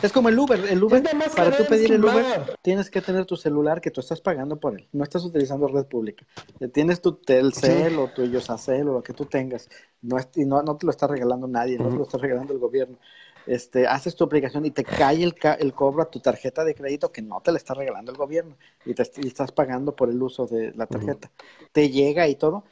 Es 0.00 0.12
como 0.12 0.28
el 0.28 0.38
Uber. 0.38 0.60
El 0.70 0.82
Uber, 0.84 1.02
para 1.34 1.56
tú 1.56 1.64
pedir 1.68 1.92
el 1.92 2.04
Uber, 2.04 2.56
tienes 2.62 2.88
que 2.88 3.00
tener 3.02 3.26
tu 3.26 3.36
celular 3.36 3.80
que 3.80 3.90
tú 3.90 4.00
estás 4.00 4.20
pagando 4.20 4.56
por 4.60 4.74
él. 4.78 4.86
No 4.92 5.02
estás 5.02 5.24
utilizando 5.24 5.66
red 5.66 5.86
pública. 5.86 6.24
Tienes 6.72 7.00
tu 7.00 7.12
Telcel 7.14 7.98
o 7.98 8.06
tu 8.08 8.24
Yosacel 8.24 8.88
o 8.88 8.92
lo 8.94 9.02
que 9.02 9.12
tú 9.12 9.24
tengas. 9.24 9.68
No, 10.00 10.16
es- 10.18 10.28
y 10.36 10.44
no, 10.44 10.62
no 10.62 10.76
te 10.76 10.86
lo 10.86 10.90
está 10.92 11.08
regalando 11.08 11.48
nadie, 11.48 11.78
no 11.78 11.88
te 11.88 11.96
lo 11.96 12.02
está 12.04 12.16
regalando 12.18 12.52
el 12.52 12.60
gobierno. 12.60 12.96
Este, 13.46 13.86
haces 13.86 14.14
tu 14.14 14.24
aplicación 14.24 14.66
y 14.66 14.70
te 14.70 14.84
cae 14.84 15.22
el, 15.24 15.34
ca- 15.34 15.54
el 15.54 15.72
cobro 15.72 16.02
a 16.02 16.10
tu 16.10 16.20
tarjeta 16.20 16.64
de 16.64 16.74
crédito 16.74 17.10
que 17.10 17.22
no 17.22 17.40
te 17.40 17.50
la 17.50 17.56
está 17.56 17.72
regalando 17.74 18.12
el 18.12 18.18
gobierno 18.18 18.56
y, 18.84 18.92
te, 18.94 19.10
y 19.16 19.26
estás 19.26 19.52
pagando 19.52 19.96
por 19.96 20.10
el 20.10 20.22
uso 20.22 20.46
de 20.46 20.72
la 20.76 20.86
tarjeta. 20.86 21.30
Te 21.72 21.88
llega 21.90 22.28
y 22.28 22.34
todo. 22.36 22.64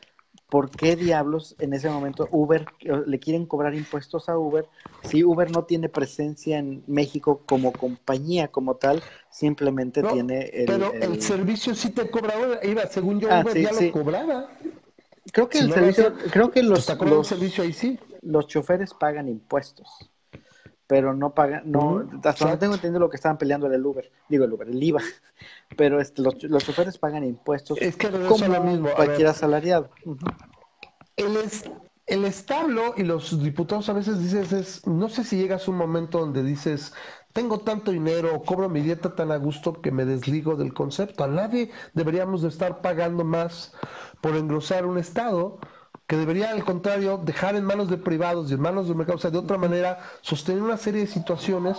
¿Por 0.49 0.71
qué 0.71 0.97
diablos 0.97 1.57
en 1.59 1.73
ese 1.75 1.91
momento 1.91 2.29
Uber 2.31 2.67
eh, 2.81 3.03
le 3.07 3.19
quieren 3.19 3.47
cobrar 3.47 3.75
impuestos 3.75 4.29
a 4.29 4.39
Uber 4.39 4.69
si 5.03 5.23
Uber 5.25 5.51
no 5.51 5.65
tiene 5.65 5.89
presencia 5.89 6.59
en 6.59 6.83
México 6.87 7.43
como 7.47 7.73
compañía 7.73 8.49
como 8.49 8.77
tal, 8.77 9.03
simplemente 9.31 10.03
No, 10.03 10.13
tiene 10.13 10.41
el, 10.47 10.67
pero 10.67 10.93
el, 10.93 11.03
el- 11.03 11.23
servicio 11.23 11.75
sí 11.75 11.91
te 11.91 12.11
cobra. 12.11 12.35
Iba, 12.63 12.87
según 12.87 13.21
yo, 13.21 13.29
Ah, 13.31 13.43
Uber 13.43 13.55
sí, 13.55 13.63
ya 13.63 13.73
sí. 13.73 13.87
lo 13.87 13.93
cobraba. 13.93 14.49
creo 15.33 15.49
que 15.49 15.59
Si 15.59 15.65
el 15.65 15.69
no 15.71 15.75
servicio, 15.75 16.15
creo 16.31 16.51
que 16.51 16.63
los, 16.63 16.85
servicio 16.85 17.65
ahí 17.65 17.73
sí. 17.73 17.99
los 18.23 18.47
choferes 18.49 18.95
pagan 18.95 19.29
impuestos, 19.29 19.89
pero 20.87 21.15
no 21.15 21.35
pagan, 21.35 21.71
no, 21.71 21.99
Ujú, 21.99 22.11
hasta 22.25 22.31
exacto. 22.31 22.59
tengo 22.59 22.75
entendido 22.75 23.01
lo 23.01 23.11
que 23.11 23.17
estaban 23.17 23.39
peleando 23.39 23.67
el 23.73 23.85
Uber, 23.85 24.13
digo 24.29 24.45
el 24.45 24.53
Uber, 24.53 24.69
el 24.69 24.83
IVA, 24.83 25.03
pero 25.77 26.01
este, 26.01 26.23
los, 26.23 26.43
los 26.45 26.65
choferes 26.65 26.99
pagan 26.99 27.25
impuestos 27.25 27.79
Es 27.81 27.97
que 27.97 28.09
como 28.11 28.47
lo 28.49 28.61
mismo. 28.63 28.89
Cualquier 28.95 29.29
asalariado. 29.29 29.91
El, 31.17 31.37
es- 31.37 31.65
el 32.07 32.25
establo 32.25 32.95
y 32.97 33.03
los 33.03 33.43
diputados 33.43 33.89
a 33.89 33.93
veces 33.93 34.21
dices, 34.23 34.53
es, 34.53 34.87
no 34.87 35.09
sé 35.09 35.25
si 35.25 35.37
llegas 35.37 35.67
a 35.67 35.71
un 35.73 35.77
momento 35.79 36.19
donde 36.21 36.43
dices, 36.43 36.95
tengo 37.33 37.61
tanto 37.61 37.91
dinero, 37.91 38.45
cobro 38.45 38.69
mi 38.69 38.81
dieta 38.81 39.15
tan 39.15 39.33
a 39.33 39.37
gusto 39.37 39.81
que 39.83 39.91
me 39.91 40.05
desligo 40.05 40.55
del 40.57 40.73
concepto. 40.73 41.25
A 41.25 41.29
nadie 41.29 41.71
deberíamos 41.95 42.43
de 42.43 42.49
estar 42.49 42.81
pagando 42.81 43.25
más 43.25 43.73
por 44.21 44.37
engrosar 44.37 44.87
un 44.87 44.99
Estado 44.99 45.59
que 46.07 46.17
debería, 46.17 46.51
al 46.51 46.65
contrario, 46.65 47.21
dejar 47.23 47.57
en 47.57 47.65
manos 47.65 47.91
de 47.91 47.97
privados 47.97 48.51
y 48.51 48.55
en 48.55 48.61
manos 48.61 48.87
del 48.87 48.97
mercado, 48.97 49.19
o 49.19 49.21
sea, 49.21 49.31
de 49.31 49.39
otra 49.39 49.59
manera, 49.59 49.99
sostener 50.21 50.63
una 50.63 50.77
serie 50.77 51.01
de 51.01 51.07
situaciones 51.07 51.77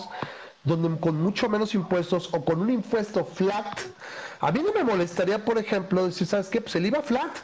donde 0.63 0.99
con 0.99 1.21
mucho 1.21 1.47
menos 1.47 1.73
impuestos 1.73 2.29
o 2.33 2.43
con 2.43 2.59
un 2.59 2.69
impuesto 2.69 3.23
flat, 3.23 3.79
a 4.41 4.51
mí 4.51 4.61
no 4.61 4.73
me 4.73 4.83
molestaría, 4.83 5.43
por 5.43 5.57
ejemplo, 5.57 6.05
decir, 6.05 6.27
¿sabes 6.27 6.49
qué? 6.49 6.59
Pues 6.59 6.75
el 6.75 6.85
IVA 6.85 7.01
flat, 7.01 7.37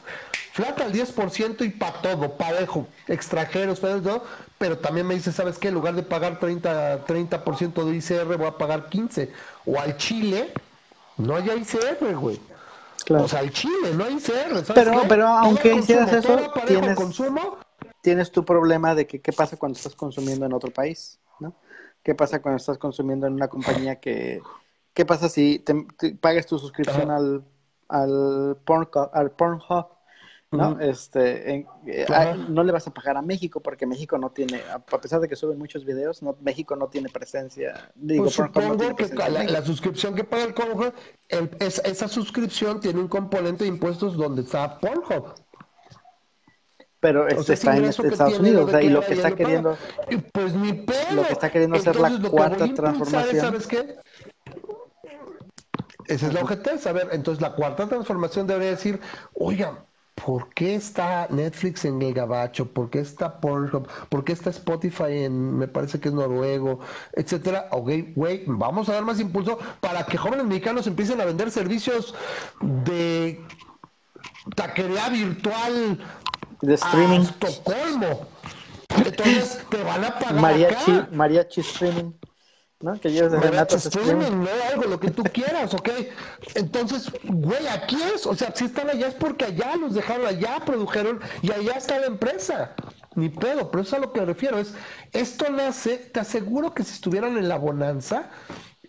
flat 0.51 0.79
al 0.81 0.91
10% 0.91 1.65
y 1.65 1.69
para 1.69 2.01
todo, 2.01 2.37
parejo, 2.37 2.85
extranjeros, 3.07 3.79
pero, 3.79 4.01
todo, 4.01 4.25
pero 4.57 4.77
también 4.77 5.07
me 5.07 5.15
dice, 5.15 5.31
¿sabes 5.31 5.57
qué? 5.57 5.69
En 5.69 5.75
lugar 5.75 5.95
de 5.95 6.03
pagar 6.03 6.37
30, 6.39 7.05
30% 7.05 7.85
de 7.85 7.95
ICR, 7.95 8.37
voy 8.37 8.47
a 8.47 8.57
pagar 8.57 8.89
15%, 8.89 9.29
o 9.65 9.79
al 9.79 9.95
Chile, 9.95 10.51
no 11.15 11.37
hay 11.37 11.49
ICR, 11.49 12.13
güey. 12.15 12.41
Claro. 13.03 13.25
O 13.25 13.27
sea, 13.27 13.39
al 13.39 13.51
Chile, 13.51 13.93
no 13.95 14.05
hay 14.05 14.19
¿sabes 14.19 14.71
Pero- 14.73 15.01
qué? 15.01 15.07
pero 15.09 15.27
aunque 15.27 15.73
hicieras 15.75 16.11
eso, 16.13 16.37
tienes- 16.67 16.95
consumo, 16.95 17.57
tienes 18.01 18.31
tu 18.31 18.43
problema 18.45 18.95
de 18.95 19.07
que 19.07 19.21
qué 19.21 19.31
pasa 19.33 19.57
cuando 19.57 19.77
estás 19.77 19.95
consumiendo 19.95 20.45
en 20.45 20.53
otro 20.53 20.71
país, 20.71 21.19
¿no? 21.39 21.53
¿Qué 22.03 22.15
pasa 22.15 22.41
cuando 22.41 22.57
estás 22.57 22.77
consumiendo 22.77 23.27
en 23.27 23.33
una 23.33 23.47
compañía 23.47 23.99
que... 23.99 24.41
¿Qué 24.93 25.05
pasa 25.05 25.27
si 25.29 25.59
te, 25.59 25.87
te 25.97 26.13
pagas 26.15 26.45
tu 26.45 26.59
suscripción 26.59 27.09
al, 27.09 27.43
al, 27.89 28.57
Pornhub, 28.63 29.09
al 29.13 29.31
Pornhub, 29.31 29.87
¿no? 30.53 30.79
Este, 30.79 31.51
en- 31.51 31.67
eh, 31.87 32.05
Ajá. 32.07 32.31
a- 32.31 32.35
no 32.35 32.63
le 32.63 32.71
vas 32.71 32.87
a 32.87 32.91
pagar 32.93 33.17
a 33.17 33.21
México 33.21 33.59
porque 33.59 33.85
México 33.85 34.17
no 34.17 34.31
tiene, 34.31 34.61
a 34.71 34.75
a 34.75 35.01
pesar 35.01 35.19
de 35.19 35.27
que 35.27 35.35
suben 35.35 35.57
muchos 35.57 35.83
videos, 35.85 36.21
no, 36.21 36.37
México 36.41 36.75
no 36.75 36.87
tiene 36.87 37.09
presencia, 37.09 37.91
digo, 37.95 38.23
Pues 38.23 38.39
no 38.39 38.45
supongo 38.45 38.77
tiene 38.77 38.95
que 38.95 39.03
presencia 39.05 39.29
la, 39.29 39.43
la 39.43 39.61
suscripción 39.63 40.15
que 40.15 40.23
paga 40.23 40.43
el 40.43 40.53
Pornhub, 40.53 40.93
el- 41.29 41.49
es- 41.59 41.79
esa 41.83 42.07
suscripción 42.07 42.79
tiene 42.79 42.99
un 42.99 43.07
componente 43.07 43.63
de 43.63 43.69
impuestos 43.69 44.15
donde 44.15 44.43
está 44.43 44.79
Pornhub. 44.79 45.33
pero 46.99 47.23
O 47.23 47.27
este, 47.27 47.43
sea, 47.43 47.53
está 47.55 47.77
en 47.77 47.85
este, 47.85 48.07
Estados 48.07 48.39
Unidos, 48.39 48.65
o 48.65 48.69
sea, 48.69 48.81
y 48.81 48.89
lo 48.89 49.01
que 49.01 49.13
está 49.13 49.29
lo 49.31 49.35
queriendo, 49.35 49.77
Pues 50.31 50.53
ni 50.53 50.71
pedo. 50.73 51.15
lo 51.15 51.23
que 51.27 51.33
está 51.33 51.51
queriendo 51.51 51.75
hacer 51.77 51.95
la 51.97 52.07
Entonces, 52.07 52.31
cuarta 52.31 52.73
transformación. 52.73 53.41
¿Sabes 53.41 53.67
qué? 53.67 53.95
Esa 56.07 56.27
es 56.27 56.33
la 56.33 56.41
OGT, 56.41 56.85
a 56.87 56.91
ver, 56.91 57.09
entonces 57.11 57.41
la 57.41 57.53
cuarta 57.55 57.87
transformación 57.87 58.45
debería 58.47 58.71
decir, 58.71 58.99
oigan, 59.33 59.79
¿por 60.15 60.49
qué 60.53 60.75
está 60.75 61.27
Netflix 61.29 61.85
en 61.85 62.01
el 62.01 62.13
gabacho? 62.13 62.65
¿Por 62.71 62.89
qué 62.89 62.99
está 62.99 63.39
Pornhub? 63.39 63.87
¿Por 64.09 64.23
qué 64.23 64.33
está 64.33 64.49
Spotify 64.49 65.23
en, 65.23 65.57
me 65.57 65.67
parece 65.67 65.99
que 65.99 66.09
es 66.09 66.13
noruego, 66.13 66.79
etcétera? 67.13 67.67
Ok, 67.71 67.89
güey, 68.15 68.43
vamos 68.45 68.89
a 68.89 68.93
dar 68.93 69.03
más 69.03 69.19
impulso 69.19 69.57
para 69.79 70.05
que 70.05 70.17
jóvenes 70.17 70.45
mexicanos 70.45 70.87
empiecen 70.87 71.19
a 71.21 71.25
vender 71.25 71.51
servicios 71.51 72.13
de 72.61 73.41
taquería 74.55 75.09
virtual 75.09 75.99
de 76.61 76.73
streaming, 76.75 77.19
a 77.19 77.23
Estocolmo. 77.23 78.27
Entonces 78.95 79.65
te 79.69 79.83
van 79.83 80.05
a 80.05 80.19
pagar 80.19 80.35
mariachi, 80.35 80.91
acá. 80.91 81.09
mariachi 81.11 81.61
streaming, 81.61 82.11
¿no? 82.83 82.99
Que 82.99 83.11
lleves 83.11 83.31
de 83.31 83.37
streaming. 83.37 84.21
streaming, 84.21 84.43
¿no? 84.43 84.49
Algo, 84.69 84.83
lo 84.83 84.99
que 84.99 85.09
tú 85.09 85.23
quieras, 85.23 85.73
¿ok? 85.73 85.89
Entonces, 86.55 87.09
güey, 87.23 87.65
aquí 87.67 87.97
es, 88.13 88.25
o 88.27 88.35
sea, 88.35 88.53
si 88.53 88.65
están 88.65 88.89
allá 88.89 89.07
es 89.07 89.15
porque 89.15 89.45
allá 89.45 89.77
los 89.77 89.93
dejaron, 89.93 90.27
allá 90.27 90.59
produjeron 90.65 91.21
y 91.41 91.51
allá 91.51 91.77
está 91.77 91.97
la 91.99 92.07
empresa. 92.07 92.75
Ni 93.15 93.29
pedo, 93.29 93.71
pero 93.71 93.83
eso 93.83 93.95
es 93.95 94.01
a 94.01 94.05
lo 94.05 94.11
que 94.11 94.19
me 94.19 94.25
refiero. 94.25 94.59
Es, 94.59 94.73
esto 95.13 95.49
nace, 95.49 95.97
te 95.97 96.19
aseguro 96.19 96.73
que 96.73 96.83
si 96.83 96.93
estuvieran 96.93 97.37
en 97.37 97.47
la 97.47 97.57
bonanza, 97.57 98.29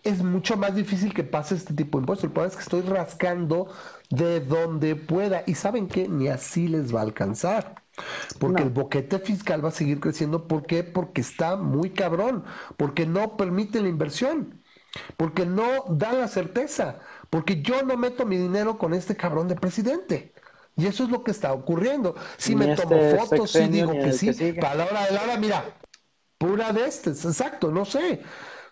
es 0.03 0.21
mucho 0.21 0.57
más 0.57 0.75
difícil 0.75 1.13
que 1.13 1.23
pase 1.23 1.55
este 1.55 1.73
tipo 1.73 1.97
de 1.97 2.01
impuestos. 2.03 2.25
El 2.25 2.31
problema 2.33 2.51
es 2.51 2.57
que 2.57 2.63
estoy 2.63 2.81
rascando 2.81 3.69
de 4.09 4.41
donde 4.41 4.95
pueda. 4.95 5.43
Y 5.47 5.55
saben 5.55 5.87
que 5.87 6.07
ni 6.09 6.27
así 6.27 6.67
les 6.67 6.93
va 6.93 6.99
a 6.99 7.03
alcanzar. 7.03 7.84
Porque 8.39 8.63
No. 8.63 8.63
el 8.63 8.69
boquete 8.69 9.19
fiscal 9.19 9.63
va 9.63 9.69
a 9.69 9.71
seguir 9.71 9.99
creciendo. 9.99 10.47
¿Por 10.47 10.65
qué? 10.65 10.83
Porque 10.83 11.21
está 11.21 11.55
muy 11.57 11.91
cabrón. 11.91 12.43
Porque 12.77 13.05
no 13.05 13.37
permite 13.37 13.81
la 13.81 13.89
inversión. 13.89 14.63
Porque 15.17 15.45
no 15.45 15.85
da 15.89 16.13
la 16.13 16.27
certeza. 16.27 16.99
Porque 17.29 17.61
yo 17.61 17.83
no 17.83 17.97
meto 17.97 18.25
mi 18.25 18.37
dinero 18.37 18.77
con 18.77 18.93
este 18.93 19.15
cabrón 19.15 19.47
de 19.47 19.55
presidente. 19.55 20.33
Y 20.77 20.87
eso 20.87 21.03
es 21.05 21.09
lo 21.09 21.23
que 21.23 21.31
está 21.31 21.53
ocurriendo. 21.53 22.15
Si 22.37 22.55
me 22.55 22.69
tomo 22.69 23.03
este 23.03 23.17
fotos, 23.17 23.51
sexenio 23.51 23.87
digo 23.87 23.99
que 23.99 24.13
sí. 24.13 24.35
que 24.35 24.59
hora 24.83 25.05
de 25.05 25.11
la 25.13 25.23
hora, 25.23 25.37
mira, 25.37 25.77
pura 26.37 26.73
de 26.73 26.85
este, 26.87 27.11
exacto, 27.11 27.71
no 27.71 27.85
sé. 27.85 28.21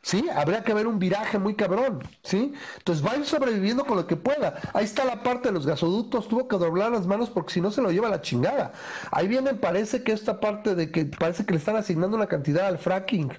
¿Sí? 0.03 0.27
Habría 0.35 0.63
que 0.63 0.73
haber 0.73 0.85
un 0.85 0.99
viraje 0.99 1.39
muy 1.39 1.55
cabrón, 1.55 2.03
¿sí? 2.23 2.53
Entonces 2.77 3.05
va 3.05 3.13
a 3.13 3.17
ir 3.17 3.25
sobreviviendo 3.25 3.85
con 3.85 3.95
lo 3.95 4.05
que 4.05 4.17
pueda. 4.17 4.59
Ahí 4.73 4.83
está 4.83 5.05
la 5.05 5.23
parte 5.23 5.47
de 5.47 5.53
los 5.53 5.65
gasoductos, 5.65 6.27
tuvo 6.27 6.47
que 6.49 6.57
doblar 6.57 6.91
las 6.91 7.07
manos 7.07 7.29
porque 7.29 7.53
si 7.53 7.61
no 7.61 7.71
se 7.71 7.81
lo 7.81 7.89
lleva 7.89 8.09
la 8.09 8.21
chingada. 8.21 8.73
Ahí 9.11 9.29
viene, 9.29 9.53
parece 9.55 10.03
que 10.03 10.11
esta 10.11 10.41
parte 10.41 10.75
de 10.75 10.91
que 10.91 11.05
parece 11.05 11.45
que 11.45 11.53
le 11.53 11.59
están 11.59 11.77
asignando 11.77 12.17
una 12.17 12.27
cantidad 12.27 12.67
al 12.67 12.79
fracking. 12.79 13.31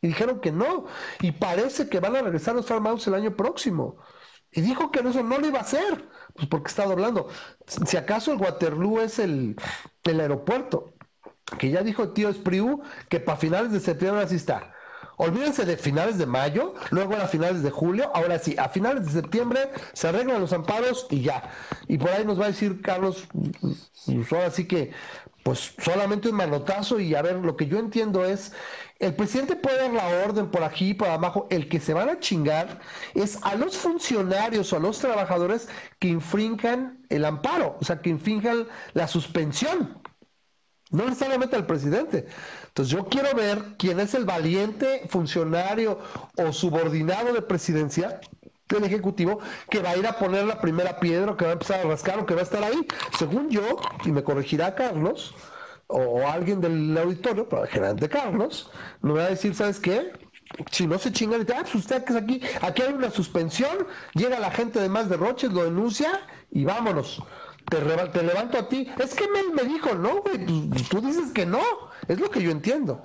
Y 0.00 0.08
dijeron 0.08 0.40
que 0.40 0.52
no. 0.52 0.86
Y 1.20 1.32
parece 1.32 1.88
que 1.88 2.00
van 2.00 2.16
a 2.16 2.22
regresar 2.22 2.54
los 2.54 2.70
armados 2.70 3.06
el 3.06 3.14
año 3.14 3.36
próximo. 3.36 3.98
Y 4.52 4.62
dijo 4.62 4.90
que 4.90 5.00
eso 5.00 5.22
no 5.22 5.38
lo 5.38 5.46
iba 5.46 5.58
a 5.58 5.62
hacer, 5.62 6.08
pues 6.34 6.48
porque 6.48 6.68
está 6.68 6.86
doblando. 6.86 7.28
Si 7.66 7.96
acaso 7.96 8.32
el 8.32 8.38
Waterloo 8.38 9.00
es 9.00 9.18
el, 9.18 9.56
el 10.04 10.20
aeropuerto, 10.20 10.94
que 11.58 11.70
ya 11.70 11.82
dijo 11.82 12.04
el 12.04 12.12
tío 12.14 12.28
Espriu 12.30 12.82
que 13.08 13.20
para 13.20 13.38
finales 13.38 13.72
de 13.72 13.80
septiembre 13.80 14.22
así 14.24 14.36
está. 14.36 14.75
Olvídense 15.16 15.64
de 15.64 15.76
finales 15.76 16.18
de 16.18 16.26
mayo, 16.26 16.74
luego 16.90 17.16
a 17.16 17.26
finales 17.26 17.62
de 17.62 17.70
julio, 17.70 18.10
ahora 18.14 18.38
sí, 18.38 18.54
a 18.58 18.68
finales 18.68 19.06
de 19.06 19.12
septiembre 19.12 19.70
se 19.94 20.08
arreglan 20.08 20.40
los 20.40 20.52
amparos 20.52 21.06
y 21.10 21.22
ya. 21.22 21.50
Y 21.88 21.96
por 21.96 22.10
ahí 22.10 22.24
nos 22.24 22.38
va 22.38 22.44
a 22.44 22.48
decir 22.48 22.82
Carlos, 22.82 23.26
pues 24.04 24.32
ahora 24.32 24.50
sí 24.50 24.66
que, 24.66 24.92
pues 25.42 25.74
solamente 25.78 26.28
un 26.28 26.36
manotazo 26.36 27.00
y 27.00 27.14
a 27.14 27.22
ver, 27.22 27.36
lo 27.36 27.56
que 27.56 27.66
yo 27.66 27.78
entiendo 27.78 28.24
es, 28.24 28.52
el 28.98 29.14
presidente 29.14 29.56
puede 29.56 29.78
dar 29.78 29.92
la 29.92 30.24
orden 30.24 30.50
por 30.50 30.64
aquí, 30.64 30.92
por 30.92 31.08
abajo, 31.08 31.46
el 31.50 31.68
que 31.68 31.80
se 31.80 31.94
van 31.94 32.08
a 32.08 32.18
chingar 32.18 32.80
es 33.14 33.38
a 33.42 33.54
los 33.54 33.76
funcionarios 33.76 34.72
o 34.72 34.76
a 34.76 34.80
los 34.80 34.98
trabajadores 34.98 35.68
que 35.98 36.08
infrinjan 36.08 37.06
el 37.08 37.24
amparo, 37.24 37.76
o 37.80 37.84
sea, 37.84 38.02
que 38.02 38.10
infrinjan 38.10 38.66
la 38.92 39.08
suspensión. 39.08 40.02
No 40.90 41.04
necesariamente 41.04 41.56
al 41.56 41.66
presidente. 41.66 42.26
Entonces 42.76 42.94
yo 42.94 43.06
quiero 43.06 43.34
ver 43.34 43.62
quién 43.78 43.98
es 44.00 44.12
el 44.12 44.26
valiente 44.26 45.06
funcionario 45.08 45.98
o 46.36 46.52
subordinado 46.52 47.32
de 47.32 47.40
presidencia 47.40 48.20
del 48.68 48.84
Ejecutivo 48.84 49.40
que 49.70 49.80
va 49.80 49.92
a 49.92 49.96
ir 49.96 50.06
a 50.06 50.18
poner 50.18 50.44
la 50.44 50.60
primera 50.60 51.00
piedra 51.00 51.32
o 51.32 51.36
que 51.38 51.46
va 51.46 51.52
a 51.52 51.54
empezar 51.54 51.80
a 51.80 51.88
rascar 51.88 52.18
o 52.18 52.26
que 52.26 52.34
va 52.34 52.40
a 52.40 52.44
estar 52.44 52.62
ahí. 52.62 52.86
Según 53.18 53.48
yo, 53.48 53.78
y 54.04 54.12
me 54.12 54.22
corregirá 54.22 54.74
Carlos 54.74 55.34
o, 55.86 56.28
alguien 56.28 56.60
del 56.60 56.98
auditorio, 56.98 57.48
pero 57.48 57.64
generalmente 57.66 58.10
Carlos, 58.10 58.70
me 59.00 59.14
va 59.14 59.22
a 59.22 59.30
decir, 59.30 59.54
¿sabes 59.54 59.80
qué? 59.80 60.12
Si 60.70 60.86
no 60.86 60.98
se 60.98 61.10
chingan 61.10 61.46
ah, 61.56 61.60
pues 61.62 61.76
usted 61.76 62.04
que 62.04 62.12
es 62.12 62.18
aquí, 62.18 62.42
aquí 62.60 62.82
hay 62.82 62.92
una 62.92 63.10
suspensión, 63.10 63.86
llega 64.12 64.38
la 64.38 64.50
gente 64.50 64.80
de 64.80 64.90
más 64.90 65.08
derroches, 65.08 65.50
lo 65.50 65.64
denuncia 65.64 66.20
y 66.50 66.66
vámonos. 66.66 67.22
Te, 67.68 68.22
levanto 68.22 68.58
a 68.58 68.68
ti. 68.68 68.88
Es 68.98 69.14
que 69.14 69.26
me, 69.28 69.54
me 69.54 69.68
dijo, 69.68 69.94
no, 69.94 70.22
güey, 70.22 70.46
tú 70.88 71.00
dices 71.00 71.32
que 71.32 71.46
no. 71.46 71.60
Es 72.08 72.20
lo 72.20 72.30
que 72.30 72.40
yo 72.40 72.50
entiendo. 72.50 73.02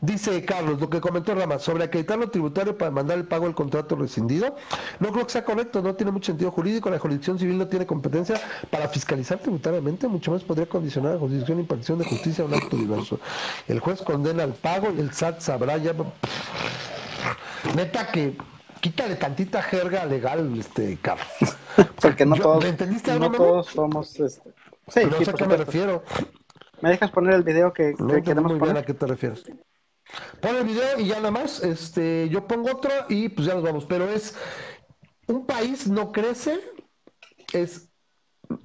Dice 0.00 0.44
Carlos, 0.44 0.80
lo 0.80 0.90
que 0.90 1.00
comentó 1.00 1.34
Rama, 1.34 1.58
sobre 1.58 1.84
acreditar 1.84 2.18
lo 2.18 2.30
tributario 2.30 2.76
para 2.76 2.90
mandar 2.90 3.16
el 3.16 3.24
pago 3.24 3.46
del 3.46 3.54
contrato 3.54 3.96
rescindido. 3.96 4.54
No 5.00 5.10
creo 5.12 5.24
que 5.26 5.32
sea 5.32 5.44
correcto, 5.44 5.80
no 5.80 5.94
tiene 5.94 6.12
mucho 6.12 6.26
sentido 6.26 6.50
jurídico. 6.50 6.90
La 6.90 6.98
jurisdicción 6.98 7.38
civil 7.38 7.56
no 7.56 7.68
tiene 7.68 7.86
competencia 7.86 8.38
para 8.70 8.88
fiscalizar 8.88 9.38
tributariamente, 9.38 10.08
mucho 10.08 10.30
más 10.30 10.42
podría 10.42 10.66
condicionar 10.66 11.12
a 11.12 11.14
la 11.14 11.20
jurisdicción 11.20 11.60
impartición 11.60 11.98
de 11.98 12.04
justicia 12.04 12.44
a 12.44 12.46
un 12.46 12.54
acto 12.54 12.76
diverso. 12.76 13.18
El 13.66 13.80
juez 13.80 14.02
condena 14.02 14.44
el 14.44 14.52
pago 14.52 14.92
y 14.94 15.00
el 15.00 15.12
SAT 15.12 15.40
sabrá 15.40 15.78
ya. 15.78 15.94
Neta 17.74 18.08
que 18.08 18.36
quítale 18.84 19.16
tantita 19.16 19.62
jerga 19.62 20.04
legal, 20.04 20.58
este, 20.58 20.98
Carlos. 21.00 21.26
Porque 22.02 22.26
no 22.26 22.36
todos, 22.36 22.62
no 23.18 23.32
todos 23.32 23.68
somos, 23.68 24.20
este... 24.20 24.52
Sí, 24.88 25.00
no 25.06 25.24
sé 25.24 25.30
a 25.30 25.32
qué 25.32 25.46
me 25.46 25.56
refiero. 25.56 26.04
¿Me 26.82 26.90
dejas 26.90 27.10
poner 27.10 27.32
el 27.32 27.44
video 27.44 27.72
que, 27.72 27.94
no 27.98 28.22
queremos 28.22 28.52
muy 28.52 28.60
Bien 28.60 28.76
a 28.76 28.82
qué 28.82 28.92
te 28.92 29.06
refieres. 29.06 29.42
Pon 30.42 30.56
el 30.56 30.64
video 30.64 31.00
y 31.00 31.06
ya 31.06 31.16
nada 31.16 31.30
más, 31.30 31.62
este, 31.62 32.28
yo 32.28 32.46
pongo 32.46 32.72
otro 32.72 32.90
y 33.08 33.30
pues 33.30 33.46
ya 33.46 33.54
nos 33.54 33.62
vamos. 33.62 33.86
Pero 33.86 34.06
es, 34.10 34.36
un 35.28 35.46
país 35.46 35.88
no 35.88 36.12
crece 36.12 36.60
es 37.54 37.88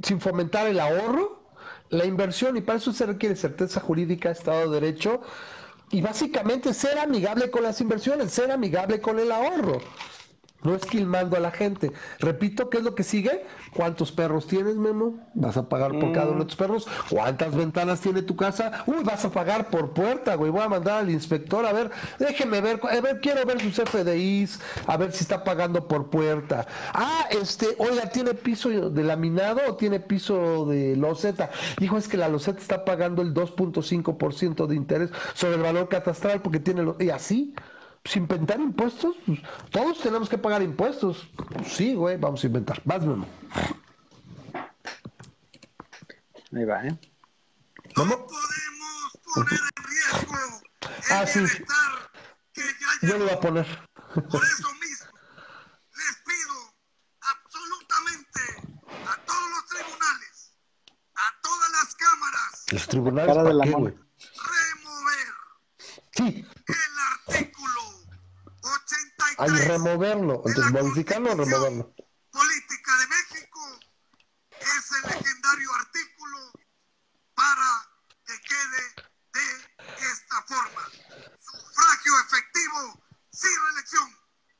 sin 0.04 0.20
fomentar 0.20 0.68
el 0.68 0.82
ahorro, 0.82 1.54
la 1.88 2.04
inversión 2.04 2.58
y 2.58 2.62
para 2.62 2.80
eso 2.80 2.92
se 2.92 3.06
requiere 3.06 3.38
certeza 3.38 3.80
jurídica, 3.80 4.32
Estado 4.32 4.70
de 4.70 4.82
Derecho 4.82 5.22
y 5.92 6.02
básicamente 6.02 6.74
ser 6.74 7.00
amigable 7.00 7.50
con 7.50 7.64
las 7.64 7.82
inversiones, 7.82 8.32
ser 8.32 8.52
amigable 8.52 9.02
con 9.02 9.20
el 9.20 9.32
ahorro. 9.32 9.80
No 10.62 10.76
esquilmando 10.76 11.38
a 11.38 11.40
la 11.40 11.52
gente. 11.52 11.92
Repito, 12.20 12.70
¿qué 12.70 12.80
es 12.80 12.84
lo 12.84 12.94
que 12.94 13.04
sigue? 13.04 13.46
¿Cuántos 13.74 14.12
perros 14.12 14.48
tienes, 14.48 14.76
Memo? 14.76 15.16
¿Vas 15.34 15.56
a 15.56 15.70
pagar 15.70 15.98
por 15.98 16.12
cada 16.12 16.28
uno 16.32 16.40
de 16.40 16.46
tus 16.46 16.58
perros? 16.58 16.88
¿Cuántas 17.10 17.56
ventanas 17.56 18.02
tiene 18.02 18.22
tu 18.22 18.36
casa? 18.36 18.84
Uy, 18.86 19.04
vas 19.04 19.24
a 19.24 19.32
pagar 19.32 19.70
por 19.70 19.94
puerta, 19.94 20.36
güey. 20.36 20.52
Voy 20.52 20.62
a 20.62 20.70
mandar 20.70 21.00
al 21.00 21.10
inspector 21.10 21.66
a 21.66 21.72
ver, 21.72 21.92
déjeme 22.20 22.60
ver, 22.60 22.80
a 22.84 23.00
ver, 23.00 23.22
quiero 23.22 23.46
ver 23.46 23.62
sus 23.62 23.76
FDIs, 23.76 24.60
a 24.88 24.98
ver 24.98 25.12
si 25.12 25.24
está 25.24 25.44
pagando 25.44 25.88
por 25.88 26.10
puerta. 26.10 26.68
Ah, 26.94 27.26
este, 27.30 27.68
oiga, 27.78 28.10
¿tiene 28.10 28.34
piso 28.34 28.90
de 28.90 29.04
laminado 29.04 29.62
o 29.68 29.76
tiene 29.76 30.00
piso 30.00 30.66
de 30.66 30.96
loseta? 30.98 31.50
Dijo, 31.80 31.98
es 31.98 32.08
que 32.08 32.18
la 32.18 32.28
loseta 32.28 32.60
está 32.60 32.84
pagando 32.84 33.22
el 33.22 33.34
2.5% 33.34 34.68
de 34.68 34.76
interés 34.76 35.10
sobre 35.34 35.56
el 35.56 35.62
valor 35.62 35.88
catastral 35.88 36.42
porque 36.42 36.60
tiene... 36.60 36.84
Lo... 36.84 36.98
Y 37.00 37.10
así 37.10 37.54
sin 38.06 38.24
inventar 38.24 38.60
impuestos, 38.60 39.16
pues, 39.26 39.40
todos 39.72 40.00
tenemos 40.00 40.30
que 40.30 40.38
pagar 40.38 40.62
impuestos. 40.62 41.30
sí, 41.66 41.94
güey, 41.94 42.18
vamos 42.18 42.44
a 42.44 42.48
inventar. 42.48 42.82
Más 42.86 43.06
Memo. 43.06 43.28
Ahí 46.52 46.66
va, 46.66 46.84
¿eh? 46.84 47.00
No 47.96 48.06
podemos 48.06 49.20
poner 49.34 49.60
en 49.60 49.84
riesgo 49.84 50.36
el 50.82 51.12
ah, 51.12 51.28
sí. 51.28 51.40
que 52.54 52.62
ya 52.62 53.08
Yo 53.08 53.18
lo 53.18 53.26
voy 53.26 53.34
a 53.34 53.40
poner. 53.40 53.66
Por 54.14 54.44
eso 54.44 54.74
mismo, 54.76 55.12
les 55.94 56.16
pido 56.26 56.74
absolutamente 57.22 58.42
a 59.08 59.26
todos 59.26 59.50
los 59.52 59.66
tribunales, 59.68 60.56
a 61.14 61.42
todas 61.42 61.72
las 61.72 61.96
cámaras. 61.96 62.66
¿Los 62.72 62.88
tribunales 62.88 63.36
para 63.36 63.64
qué, 63.64 63.72
güey? 63.72 63.94
Remover 63.94 65.40
sí. 66.16 66.46
el 66.68 67.36
artículo 67.36 67.82
hay 69.40 69.52
removerlo. 69.68 70.44
Entonces, 70.46 70.72
modificarlo 70.72 71.32
o 71.32 71.36
removerlo. 71.36 71.96
Política 72.32 72.98
de 72.98 73.08
México 73.08 73.80
es 74.60 74.92
el 74.92 75.10
legendario 75.12 75.74
artículo 75.74 76.52
para 77.34 77.90
que 78.26 78.40
quede 78.42 79.10
de 79.34 80.12
esta 80.12 80.42
forma. 80.44 80.84
Sufragio 81.40 82.20
efectivo 82.28 83.04
sin 83.32 83.64
reelección. 83.66 84.16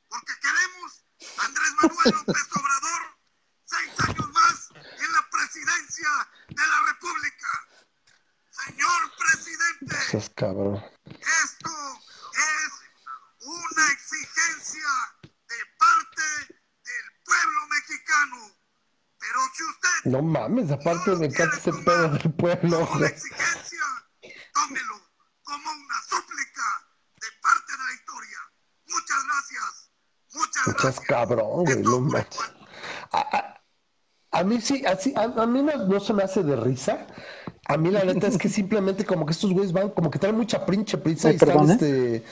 Porque 0.08 0.34
queremos 0.42 1.06
Andrés 1.38 1.74
Manuel 1.82 2.26
López 2.26 2.48
Obrador 2.56 3.02
seis 3.66 3.92
años 4.08 4.32
más 4.32 4.70
en 4.74 5.14
la 5.14 5.30
presidencia 5.30 6.10
de 6.48 6.68
la 6.68 6.84
República. 6.88 7.48
Señor 8.50 9.12
presidente. 9.18 10.18
Es 10.18 10.30
cabrón. 10.32 10.84
Esto 11.06 11.70
es 12.34 12.90
una 13.42 13.92
exigencia 13.92 14.90
de 15.24 15.66
parte 15.78 16.24
del 16.84 17.06
pueblo 17.24 17.68
mexicano. 17.68 18.58
Pero 19.20 19.40
si 19.54 19.64
usted... 19.64 20.12
No 20.12 20.22
mames, 20.22 20.72
aparte 20.90 21.16
me 21.16 21.26
encanta 21.28 21.58
ese 21.58 21.74
pedo 21.74 22.10
del 22.10 22.34
pueblo. 22.34 22.86
Como 22.86 22.96
una 22.98 23.08
exigencia, 23.08 23.80
tómelo 24.54 25.10
como 25.44 25.72
una 25.72 26.02
súplica 26.08 26.64
de 27.20 27.28
parte 27.42 27.72
de 27.74 27.84
la 27.86 27.94
historia. 27.94 28.38
Muchas 28.88 29.24
gracias. 29.26 29.92
Muchas 30.34 30.66
gracias. 30.66 31.06
cabrón, 31.08 31.66
güey, 31.66 31.82
no 31.82 32.00
manches. 32.02 32.42
A, 34.32 34.44
mí 34.44 34.62
sí, 34.62 34.84
así, 34.86 35.14
a, 35.16 35.28
mí 35.48 35.64
no, 35.64 35.88
no, 35.88 36.00
se 36.00 36.14
me 36.14 36.24
hace 36.24 36.44
de 36.44 36.56
risa. 36.56 37.08
A 37.66 37.78
mí 37.78 37.90
la 37.90 38.04
neta 38.04 38.28
es 38.28 38.38
que 38.38 38.48
simplemente 38.48 39.06
como 39.06 39.26
que 39.26 39.32
estos 39.32 39.52
güeyes 39.52 39.74
van, 39.74 39.90
como 39.90 40.12
que 40.12 40.20
traen 40.20 40.38
mucha 40.38 40.66
prinche 40.66 40.98
prisa 40.98 41.32
y 41.32 41.36
están 41.36 41.70
este 41.70 42.24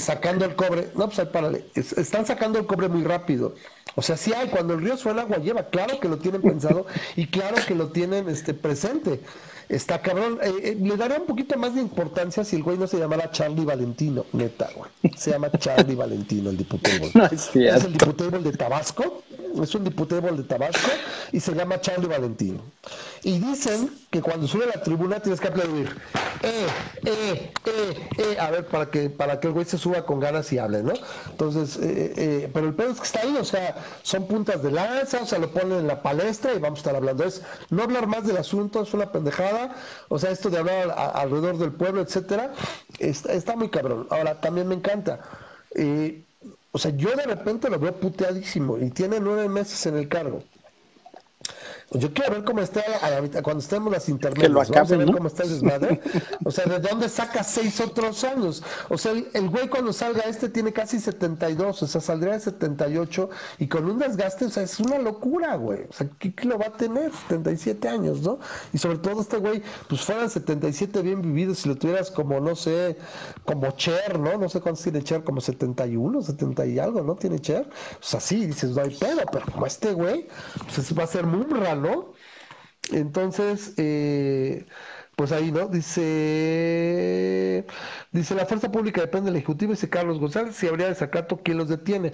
sacando 0.00 0.44
el 0.44 0.56
cobre. 0.56 0.90
No, 0.94 1.08
pues 1.08 1.26
párale. 1.28 1.66
están 1.74 2.26
sacando 2.26 2.58
el 2.58 2.66
cobre 2.66 2.88
muy 2.88 3.04
rápido. 3.04 3.54
O 3.98 4.02
sea, 4.02 4.16
sí 4.16 4.32
hay, 4.32 4.46
cuando 4.46 4.74
el 4.74 4.80
río 4.80 4.96
suena, 4.96 5.22
agua 5.22 5.38
lleva. 5.38 5.64
Claro 5.64 5.98
que 5.98 6.08
lo 6.08 6.18
tienen 6.18 6.40
pensado 6.40 6.86
y 7.16 7.26
claro 7.26 7.56
que 7.66 7.74
lo 7.74 7.88
tienen 7.88 8.28
este, 8.28 8.54
presente. 8.54 9.20
Está 9.68 10.00
cabrón. 10.02 10.38
Eh, 10.40 10.52
eh, 10.62 10.78
le 10.80 10.96
daría 10.96 11.18
un 11.18 11.26
poquito 11.26 11.58
más 11.58 11.74
de 11.74 11.80
importancia 11.80 12.44
si 12.44 12.54
el 12.54 12.62
güey 12.62 12.78
no 12.78 12.86
se 12.86 12.96
llamara 12.96 13.28
Charlie 13.32 13.64
Valentino, 13.64 14.24
neta, 14.32 14.70
güey. 14.76 14.88
Se 15.16 15.32
llama 15.32 15.50
Charlie 15.50 15.96
Valentino, 15.96 16.50
el 16.50 16.56
diputado. 16.56 16.96
No 17.14 17.24
es, 17.24 17.50
es 17.56 17.84
el 17.84 17.92
diputado 17.92 18.38
de 18.38 18.52
Tabasco. 18.52 19.24
Es 19.62 19.74
un 19.74 19.84
diputado 19.84 20.20
de 20.20 20.42
Tabasco 20.42 20.90
y 21.32 21.40
se 21.40 21.54
llama 21.54 21.80
Charlie 21.80 22.06
Valentino. 22.06 22.60
Y 23.22 23.38
dicen 23.38 23.90
que 24.10 24.22
cuando 24.22 24.46
sube 24.46 24.64
a 24.64 24.68
la 24.68 24.82
tribuna 24.82 25.20
tienes 25.20 25.40
que 25.40 25.48
aplaudir. 25.48 25.96
Eh, 26.42 26.66
eh, 27.04 27.52
eh, 27.66 28.08
eh. 28.18 28.36
A 28.38 28.50
ver, 28.50 28.66
para 28.66 28.86
que, 28.90 29.10
para 29.10 29.40
que 29.40 29.48
el 29.48 29.54
güey 29.54 29.66
se 29.66 29.76
suba 29.78 30.04
con 30.06 30.20
ganas 30.20 30.52
y 30.52 30.58
hable, 30.58 30.82
¿no? 30.82 30.92
Entonces, 31.30 31.76
eh, 31.82 32.14
eh, 32.16 32.50
pero 32.52 32.68
el 32.68 32.74
pedo 32.74 32.92
es 32.92 32.98
que 32.98 33.06
está 33.06 33.20
ahí, 33.22 33.36
o 33.36 33.44
sea, 33.44 33.76
son 34.02 34.26
puntas 34.28 34.62
de 34.62 34.70
lanza, 34.70 35.22
o 35.22 35.26
sea, 35.26 35.38
lo 35.38 35.50
ponen 35.52 35.78
en 35.78 35.86
la 35.88 36.02
palestra 36.02 36.54
y 36.54 36.58
vamos 36.58 36.78
a 36.78 36.80
estar 36.80 36.96
hablando. 36.96 37.24
Es 37.24 37.42
no 37.70 37.82
hablar 37.82 38.06
más 38.06 38.26
del 38.26 38.36
asunto, 38.36 38.82
es 38.82 38.94
una 38.94 39.10
pendejada. 39.10 39.74
O 40.08 40.18
sea, 40.18 40.30
esto 40.30 40.50
de 40.50 40.58
hablar 40.58 40.94
alrededor 41.14 41.58
del 41.58 41.72
pueblo, 41.72 42.00
etcétera, 42.02 42.52
está, 42.98 43.32
está, 43.32 43.56
muy 43.56 43.68
cabrón. 43.68 44.06
Ahora, 44.10 44.40
también 44.40 44.68
me 44.68 44.74
encanta. 44.76 45.20
O 46.70 46.78
sea, 46.78 46.90
yo 46.92 47.14
de 47.16 47.24
repente 47.24 47.70
lo 47.70 47.78
veo 47.78 47.98
puteadísimo 47.98 48.78
y 48.78 48.90
tiene 48.90 49.20
nueve 49.20 49.48
meses 49.48 49.86
en 49.86 49.96
el 49.96 50.08
cargo. 50.08 50.42
Yo 51.92 52.12
quiero 52.12 52.32
ver 52.32 52.44
cómo 52.44 52.60
está 52.60 52.82
cuando 53.42 53.60
estemos 53.60 53.90
las 53.90 54.10
intermedias. 54.10 54.52
Vamos 54.52 54.92
a 54.92 54.96
ver 54.96 55.10
cómo 55.10 55.28
está 55.28 55.44
desmadre. 55.44 56.00
O 56.44 56.50
sea, 56.50 56.64
¿de 56.64 56.78
dónde 56.78 57.08
saca 57.08 57.42
seis 57.42 57.80
otros 57.80 58.24
años? 58.24 58.62
O 58.88 58.96
sea, 58.96 59.12
el, 59.12 59.50
güey 59.50 59.68
cuando 59.68 59.92
salga 59.92 60.22
este 60.22 60.48
tiene 60.48 60.72
casi 60.72 60.98
72, 60.98 61.82
o 61.82 61.86
sea, 61.86 62.00
saldría 62.00 62.34
de 62.34 62.40
78 62.40 63.28
y 63.58 63.68
con 63.68 63.84
un 63.84 63.98
desgaste, 63.98 64.46
o 64.46 64.50
sea, 64.50 64.62
es 64.62 64.80
una 64.80 64.98
locura, 64.98 65.56
güey. 65.56 65.84
O 65.88 65.92
sea, 65.92 66.08
¿qué, 66.18 66.32
lo 66.44 66.58
va 66.58 66.66
a 66.66 66.72
tener? 66.76 67.10
77 67.12 67.88
años, 67.88 68.22
¿no? 68.22 68.38
Y 68.72 68.78
sobre 68.78 68.98
todo 68.98 69.20
este 69.20 69.38
güey, 69.38 69.62
pues 69.88 70.02
fueran 70.02 70.30
77 70.30 71.02
bien 71.02 71.20
vividos 71.20 71.58
si 71.58 71.68
lo 71.68 71.76
tuvieras 71.76 72.10
como, 72.10 72.40
no 72.40 72.56
sé, 72.56 72.96
como 73.44 73.70
Cher, 73.72 74.18
¿no? 74.18 74.38
No 74.38 74.48
sé 74.48 74.60
cuántos 74.60 74.84
tiene 74.84 75.02
Cher, 75.02 75.22
como 75.22 75.40
71, 75.40 76.22
70 76.22 76.66
y 76.66 76.78
algo, 76.78 77.02
¿no? 77.02 77.14
Tiene 77.16 77.40
Cher. 77.40 77.68
O 78.00 78.04
sea, 78.04 78.20
sí, 78.20 78.46
dices, 78.46 78.70
no 78.70 78.82
hay 78.82 78.94
pedo, 78.94 79.22
pero 79.30 79.44
como 79.46 79.66
este 79.66 79.92
güey, 79.92 80.28
pues 80.74 80.96
va 80.96 81.04
a 81.04 81.06
ser 81.06 81.26
muy 81.26 81.44
raro 81.44 81.77
¿no? 81.78 82.12
Entonces, 82.92 83.74
eh, 83.76 84.66
pues 85.16 85.32
ahí, 85.32 85.52
¿no? 85.52 85.68
Dice, 85.68 87.66
dice, 88.12 88.34
la 88.34 88.46
fuerza 88.46 88.70
pública 88.72 89.00
depende 89.02 89.26
del 89.30 89.36
Ejecutivo, 89.36 89.72
dice 89.72 89.90
Carlos 89.90 90.18
González, 90.20 90.56
si 90.56 90.66
habría 90.68 90.88
desacato, 90.88 91.42
¿quién 91.42 91.58
los 91.58 91.68
detiene? 91.68 92.12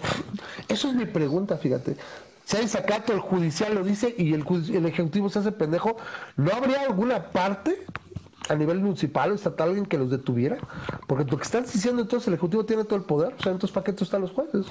Eso 0.69 0.89
es 0.89 0.95
mi 0.95 1.07
pregunta, 1.07 1.59
fíjate. 1.59 1.97
Si 2.45 2.57
hay 2.57 2.65
desacato, 2.65 3.13
el 3.13 3.21
judicial 3.21 3.75
lo 3.75 3.85
dice 3.85 4.15
y 4.19 4.35
el, 4.35 4.45
el 4.75 4.87
Ejecutivo 4.87 5.29
se 5.31 5.41
hace 5.41 5.53
pendejo, 5.53 5.97
¿no 6.37 6.53
habría 6.53 6.83
alguna 6.83 7.33
parte 7.33 7.87
a 8.49 8.55
nivel 8.57 8.81
municipal 8.81 9.33
o 9.33 9.35
estatal 9.35 9.69
alguien 9.69 9.87
que 9.87 9.99
los 9.99 10.11
detuviera? 10.11 10.59
Porque 11.07 11.25
lo 11.31 11.37
que 11.39 11.45
estás 11.45 11.73
diciendo 11.73 12.03
entonces 12.03 12.29
el 12.29 12.35
Ejecutivo 12.35 12.67
tiene 12.67 12.85
todo 12.85 12.97
el 12.99 13.05
poder, 13.05 13.35
o 13.35 13.41
sea, 13.41 13.53
entonces 13.53 13.73
¿para 13.75 13.85
qué 13.85 13.93
están 14.03 14.23
los 14.23 14.33
jueces? 14.33 14.67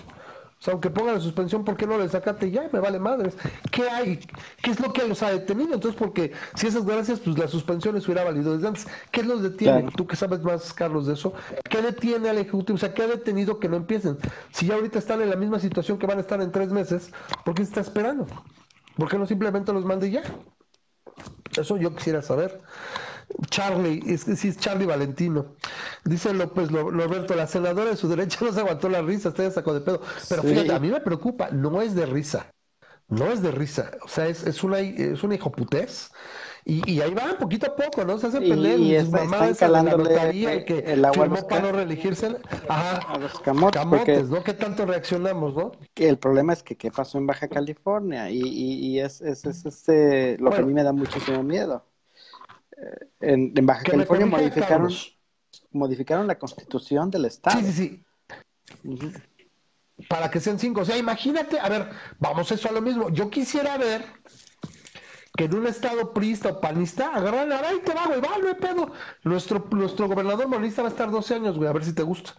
O 0.63 0.65
sea, 0.65 0.71
aunque 0.71 0.89
pongan 0.89 1.15
la 1.15 1.19
suspensión, 1.19 1.65
¿por 1.65 1.75
qué 1.75 1.85
no 1.85 1.97
le 1.97 2.07
sacate 2.07 2.49
ya? 2.49 2.69
Me 2.71 2.79
vale 2.79 2.97
madres. 2.97 3.35
¿Qué 3.69 3.89
hay? 3.89 4.17
¿Qué 4.61 4.71
es 4.71 4.79
lo 4.79 4.93
que 4.93 5.05
los 5.05 5.21
ha 5.21 5.29
detenido? 5.29 5.73
Entonces, 5.73 5.99
porque 5.99 6.31
si 6.55 6.67
esas 6.67 6.85
gracias, 6.85 7.19
pues 7.19 7.37
la 7.37 7.49
suspensión 7.49 7.95
les 7.95 8.05
hubiera 8.05 8.23
valido 8.23 8.53
desde 8.53 8.69
antes. 8.69 8.87
¿Qué 9.11 9.23
los 9.23 9.43
detiene? 9.43 9.89
Tú 9.97 10.07
que 10.07 10.15
sabes 10.15 10.41
más, 10.41 10.71
Carlos, 10.73 11.05
de 11.05 11.15
eso. 11.15 11.33
¿Qué 11.69 11.81
detiene 11.81 12.29
al 12.29 12.37
Ejecutivo? 12.37 12.77
O 12.77 12.79
sea, 12.79 12.93
¿qué 12.93 13.03
ha 13.03 13.07
detenido 13.07 13.59
que 13.59 13.67
no 13.67 13.75
empiecen? 13.75 14.17
Si 14.53 14.65
ya 14.65 14.75
ahorita 14.75 14.99
están 14.99 15.21
en 15.21 15.31
la 15.31 15.35
misma 15.35 15.59
situación 15.59 15.97
que 15.97 16.07
van 16.07 16.19
a 16.19 16.21
estar 16.21 16.41
en 16.41 16.49
tres 16.53 16.69
meses, 16.69 17.11
¿por 17.43 17.55
qué 17.55 17.63
se 17.63 17.67
está 17.67 17.81
esperando? 17.81 18.25
¿Por 18.95 19.09
qué 19.09 19.17
no 19.17 19.25
simplemente 19.25 19.73
los 19.73 19.83
mande 19.83 20.11
ya? 20.11 20.23
Eso 21.57 21.75
yo 21.75 21.93
quisiera 21.93 22.21
saber. 22.21 22.61
Charlie, 23.49 24.03
es 24.07 24.25
que 24.25 24.35
sí 24.35 24.49
es 24.49 24.57
Charlie 24.57 24.85
Valentino. 24.85 25.55
Dice 26.05 26.33
López 26.33 26.71
Roberto, 26.71 27.35
la 27.35 27.47
senadora 27.47 27.91
de 27.91 27.97
su 27.97 28.07
derecha 28.07 28.39
no 28.41 28.51
se 28.51 28.59
aguantó 28.59 28.89
la 28.89 29.01
risa, 29.01 29.29
usted 29.29 29.51
sacó 29.51 29.73
de 29.73 29.81
pedo. 29.81 30.01
Pero 30.29 30.43
fíjate, 30.43 30.73
a 30.73 30.79
mí 30.79 30.89
me 30.89 31.01
preocupa, 31.01 31.49
no 31.51 31.81
es 31.81 31.95
de 31.95 32.05
risa. 32.05 32.47
No 33.09 33.31
es 33.31 33.41
de 33.41 33.51
risa, 33.51 33.91
o 34.03 34.07
sea, 34.07 34.27
es, 34.27 34.47
es 34.47 34.63
una 34.63 34.79
es 34.79 35.23
una 35.23 35.35
hijoputez 35.35 36.09
y, 36.65 36.89
y, 36.89 37.01
ahí 37.01 37.13
van 37.13 37.37
poquito 37.37 37.67
a 37.67 37.75
poco, 37.75 38.05
¿no? 38.05 38.17
Se 38.17 38.27
hace 38.27 38.39
pelear 38.39 38.79
y, 38.79 38.95
y 38.95 39.03
mamá 39.03 39.51
de 39.51 39.67
la 39.67 39.83
notaría 39.83 40.55
y 40.55 40.65
que 40.65 40.79
el 40.79 41.03
agua 41.03 41.25
firmó 41.25 41.47
para 41.47 41.61
no 41.61 41.71
reelegirse. 41.73 42.37
Ajá. 42.69 42.99
A 43.13 43.17
los 43.17 43.37
camotes, 43.39 43.81
camotes 43.81 44.29
¿no? 44.29 44.41
¿Qué 44.43 44.53
tanto 44.53 44.85
reaccionamos, 44.85 45.53
no? 45.55 45.73
Que 45.93 46.07
el 46.07 46.17
problema 46.17 46.53
es 46.53 46.63
que 46.63 46.77
qué 46.77 46.89
pasó 46.89 47.17
en 47.17 47.27
Baja 47.27 47.49
California 47.49 48.29
y, 48.31 48.39
y, 48.39 48.99
es, 49.01 49.19
es, 49.21 49.43
es 49.45 49.65
este, 49.65 50.37
lo 50.37 50.51
que 50.51 50.57
a 50.57 50.61
mí 50.61 50.73
me 50.73 50.83
da 50.83 50.93
muchísimo 50.93 51.43
miedo. 51.43 51.85
En, 53.19 53.53
en, 53.55 53.65
Baja 53.65 53.83
California 53.83 54.25
modificaron, 54.25 54.91
modificaron 55.71 56.27
la 56.27 56.37
constitución 56.37 57.09
del 57.09 57.25
estado. 57.25 57.59
Sí, 57.59 57.71
sí, 57.71 58.03
sí. 58.83 59.13
Para 60.09 60.29
que 60.29 60.39
sean 60.39 60.59
cinco. 60.59 60.81
O 60.81 60.85
sea, 60.85 60.97
imagínate, 60.97 61.59
a 61.59 61.69
ver, 61.69 61.89
vamos 62.19 62.51
eso 62.51 62.69
a 62.69 62.71
lo 62.71 62.81
mismo. 62.81 63.09
Yo 63.09 63.29
quisiera 63.29 63.77
ver 63.77 64.03
que 65.35 65.45
en 65.45 65.55
un 65.55 65.67
estado 65.67 66.13
priista 66.13 66.49
o 66.49 66.61
panista 66.61 67.13
agarran 67.13 67.51
a 67.51 67.59
ahí 67.59 67.79
te 67.83 67.93
va, 67.93 68.05
güey, 68.07 68.21
va, 68.21 68.37
no 68.37 68.47
hay 68.47 68.55
pedo. 68.55 68.91
Nuestro, 69.23 69.67
nuestro 69.71 70.07
gobernador 70.07 70.47
monista 70.47 70.81
va 70.81 70.89
a 70.89 70.91
estar 70.91 71.09
12 71.09 71.35
años, 71.35 71.57
güey, 71.57 71.69
a 71.69 71.73
ver 71.73 71.83
si 71.83 71.93
te 71.93 72.03
gusta. 72.03 72.35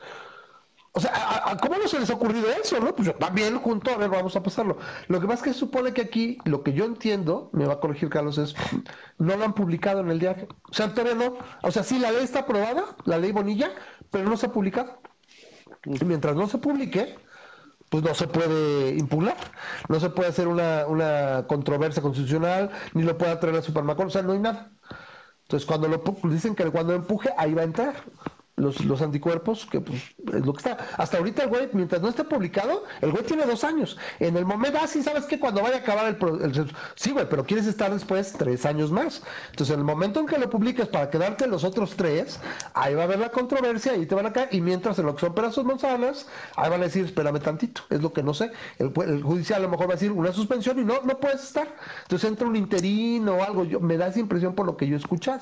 O 0.97 1.01
sea, 1.01 1.11
¿a, 1.51 1.57
cómo 1.57 1.77
no 1.77 1.89
se 1.89 1.99
les 1.99 2.09
ha 2.09 2.15
ocurrido 2.15 2.47
eso, 2.51 2.79
no? 2.79 2.95
Pues 2.95 3.13
también 3.19 3.59
junto, 3.59 3.91
a 3.91 3.97
ver, 3.97 4.11
vamos 4.11 4.37
a 4.37 4.43
pasarlo. 4.45 4.79
Lo 5.09 5.21
que 5.21 5.27
pasa 5.27 5.45
es 5.45 5.53
que 5.53 5.59
supone 5.59 5.93
que 5.93 6.03
aquí, 6.03 6.39
lo 6.45 6.63
que 6.63 6.73
yo 6.73 6.85
entiendo, 6.85 7.51
me 7.53 7.67
va 7.67 7.75
a 7.75 7.81
corregir 7.81 8.09
Carlos, 8.11 8.39
es, 8.39 8.55
no 9.19 9.37
lo 9.37 9.45
han 9.45 9.55
publicado 9.55 10.01
en 10.01 10.11
el 10.11 10.21
diario. 10.21 10.47
O 10.71 10.73
sea, 10.73 10.95
todavía 10.95 11.17
no. 11.17 11.37
O 11.63 11.71
sea, 11.73 11.83
sí, 11.83 11.99
la 11.99 12.13
ley 12.13 12.23
está 12.23 12.41
aprobada, 12.41 12.85
la 13.07 13.19
ley 13.19 13.33
Bonilla, 13.33 13.73
pero 14.13 14.29
no 14.29 14.37
se 14.37 14.47
ha 14.47 14.53
publicado. 14.53 15.01
Y 15.85 16.05
mientras 16.05 16.37
no 16.37 16.47
se 16.47 16.59
publique, 16.59 17.17
pues 17.91 18.05
no 18.05 18.15
se 18.15 18.29
puede 18.29 18.91
impugnar, 18.91 19.37
no 19.89 19.99
se 19.99 20.11
puede 20.11 20.29
hacer 20.29 20.47
una, 20.47 20.87
una 20.87 21.45
controversia 21.49 22.03
constitucional, 22.03 22.71
ni 22.93 23.03
lo 23.03 23.19
puede 23.19 23.35
traer 23.37 23.57
a 23.57 23.63
Supermacón, 23.63 24.07
o 24.07 24.11
sea, 24.11 24.23
no 24.23 24.33
hay 24.33 24.39
nada. 24.39 24.71
Entonces, 25.43 25.67
cuando 25.67 25.89
lo 25.89 26.03
dicen 26.31 26.55
que 26.55 26.71
cuando 26.71 26.95
empuje, 26.95 27.31
ahí 27.37 27.53
va 27.53 27.63
a 27.63 27.65
entrar 27.65 27.95
los, 28.57 28.85
los 28.85 29.03
anticuerpos, 29.03 29.67
que 29.67 29.81
pues 29.81 30.01
es 30.33 30.47
lo 30.47 30.53
que 30.53 30.59
está. 30.59 30.79
Hasta 30.97 31.19
ahorita 31.19 31.45
el 31.45 31.49
güey, 31.49 31.69
mientras 31.73 32.01
no 32.01 32.09
esté 32.09 32.25
publicado, 32.25 32.85
el 33.01 33.11
güey 33.11 33.25
tiene 33.25 33.45
dos 33.47 33.65
años. 33.65 33.99
En 34.21 34.37
el 34.37 34.45
momento, 34.45 34.79
ah, 34.81 34.87
sí, 34.87 35.03
¿sabes 35.03 35.25
qué? 35.25 35.41
Cuando 35.41 35.63
vaya 35.63 35.77
a 35.77 35.79
acabar 35.81 36.07
el, 36.07 36.73
Sí, 36.95 37.11
güey, 37.11 37.29
pero 37.29 37.45
quieres 37.45 37.67
estar 37.67 37.93
después 37.93 38.33
tres 38.33 38.65
años 38.65 38.93
más. 38.93 39.23
Entonces, 39.51 39.75
en 39.75 39.81
el 39.81 39.85
momento 39.85 40.21
en 40.21 40.27
que 40.27 40.39
lo 40.39 40.49
publiques 40.49 40.87
para 40.89 41.11
quedarte 41.11 41.47
los 41.47 41.65
otros 41.65 41.97
tres, 41.97 42.39
ahí 42.75 42.95
va 42.95 43.03
a 43.03 43.05
haber 43.05 43.19
la 43.19 43.31
controversia, 43.31 43.93
ahí 43.93 44.07
te 44.07 44.15
van 44.15 44.27
a 44.27 44.33
caer, 44.33 44.49
y 44.53 44.61
mientras 44.61 44.99
en 44.99 45.07
lo 45.07 45.15
que 45.15 45.23
son 45.23 45.35
pedazos 45.35 45.65
manzanas, 45.65 46.29
ahí 46.57 46.71
van 46.71 46.81
a 46.81 46.85
decir, 46.85 47.05
espérame 47.05 47.41
tantito, 47.41 47.83
es 47.91 48.03
lo 48.03 48.13
que 48.13 48.23
no 48.23 48.35
sé. 48.35 48.53
El, 48.79 48.93
el 49.07 49.23
judicial 49.23 49.61
a 49.61 49.63
lo 49.65 49.71
mejor 49.71 49.89
va 49.89 49.93
a 49.93 49.97
decir 49.97 50.13
una 50.13 50.33
suspensión 50.33 50.79
y 50.79 50.85
no, 50.85 51.01
no 51.03 51.19
puedes 51.19 51.43
estar. 51.43 51.75
Entonces 52.03 52.29
entra 52.29 52.47
un 52.47 52.57
interino 52.57 53.35
o 53.37 53.43
algo, 53.43 53.65
yo, 53.65 53.81
me 53.81 53.97
da 53.97 54.09
esa 54.09 54.21
impresión 54.21 54.55
por 54.55 54.67
lo 54.67 54.77
que 54.77 54.87
yo 54.87 54.95
he 54.95 54.99
escuchado 54.99 55.41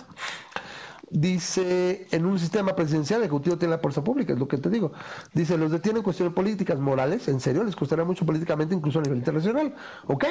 dice, 1.13 2.07
en 2.11 2.27
un 2.27 2.39
sistema 2.39 2.75
presidencial, 2.75 3.21
el 3.21 3.25
Ejecutivo 3.25 3.59
tiene 3.59 3.75
la 3.75 3.81
fuerza 3.81 4.03
pública, 4.03 4.33
es 4.33 4.39
lo 4.39 4.49
que 4.49 4.59
te 4.59 4.71
digo. 4.71 4.93
Dice, 5.35 5.59
los 5.59 5.71
detienen 5.71 6.03
cuestiones 6.03 6.35
políticas, 6.35 6.79
morales, 6.79 7.29
en 7.29 7.41
serio, 7.41 7.65
les 7.65 7.77
costaría 7.77 8.05
mucho 8.05 8.27
políticamente, 8.27 8.75
incluso 8.75 8.99
a 8.99 9.03
nivel 9.03 9.19
internacional. 9.19 9.75
Ok, 10.07 10.25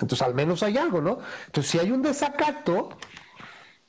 entonces 0.00 0.22
al 0.22 0.34
menos 0.34 0.62
hay 0.62 0.76
algo, 0.78 1.00
¿no? 1.00 1.18
Entonces, 1.46 1.70
si 1.70 1.78
hay 1.78 1.90
un 1.90 2.02
desacato, 2.02 2.90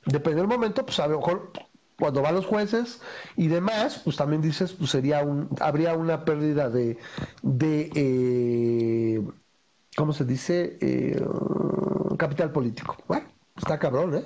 depende 0.06 0.40
del 0.40 0.48
momento, 0.48 0.84
pues 0.84 0.98
a 1.00 1.06
lo 1.06 1.18
mejor 1.18 1.52
cuando 1.98 2.22
van 2.22 2.34
los 2.34 2.46
jueces 2.46 3.00
y 3.36 3.48
demás, 3.48 4.00
pues 4.04 4.16
también 4.16 4.42
dices, 4.42 4.72
pues 4.72 4.90
sería 4.90 5.22
un, 5.22 5.48
habría 5.60 5.94
una 5.94 6.24
pérdida 6.24 6.68
de, 6.68 6.98
de 7.42 7.90
eh, 7.94 9.22
¿cómo 9.96 10.12
se 10.12 10.24
dice? 10.24 10.78
Eh, 10.80 11.20
capital 12.18 12.52
político. 12.52 12.96
Bueno, 13.08 13.26
está 13.56 13.78
cabrón, 13.78 14.16
¿eh? 14.16 14.24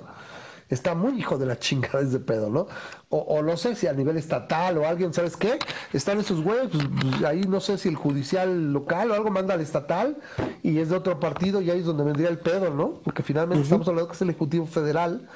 Está 0.69 0.95
muy 0.95 1.19
hijo 1.19 1.37
de 1.37 1.45
la 1.45 1.59
chingada 1.59 2.01
ese 2.01 2.19
pedo, 2.19 2.49
¿no? 2.49 2.67
O, 3.09 3.41
no 3.41 3.57
sé 3.57 3.75
si 3.75 3.87
a 3.87 3.93
nivel 3.93 4.17
estatal 4.17 4.77
o 4.77 4.87
alguien, 4.87 5.13
¿sabes 5.13 5.35
qué? 5.35 5.57
Están 5.93 6.19
esos 6.19 6.43
güeyes, 6.43 6.69
pues, 6.71 6.83
pues, 7.01 7.23
ahí 7.23 7.41
no 7.41 7.59
sé 7.59 7.77
si 7.77 7.89
el 7.89 7.95
judicial 7.95 8.71
local 8.71 9.09
o 9.09 9.15
algo 9.15 9.31
manda 9.31 9.55
al 9.55 9.61
estatal 9.61 10.17
y 10.61 10.77
es 10.77 10.89
de 10.89 10.95
otro 10.95 11.19
partido 11.19 11.59
y 11.61 11.71
ahí 11.71 11.79
es 11.79 11.85
donde 11.85 12.03
vendría 12.03 12.29
el 12.29 12.37
pedo, 12.37 12.69
¿no? 12.69 13.01
Porque 13.03 13.23
finalmente 13.23 13.63
estamos 13.63 13.87
hablando 13.87 14.09
que 14.09 14.15
es 14.15 14.21
el 14.21 14.29
Ejecutivo 14.29 14.67
Federal 14.67 15.27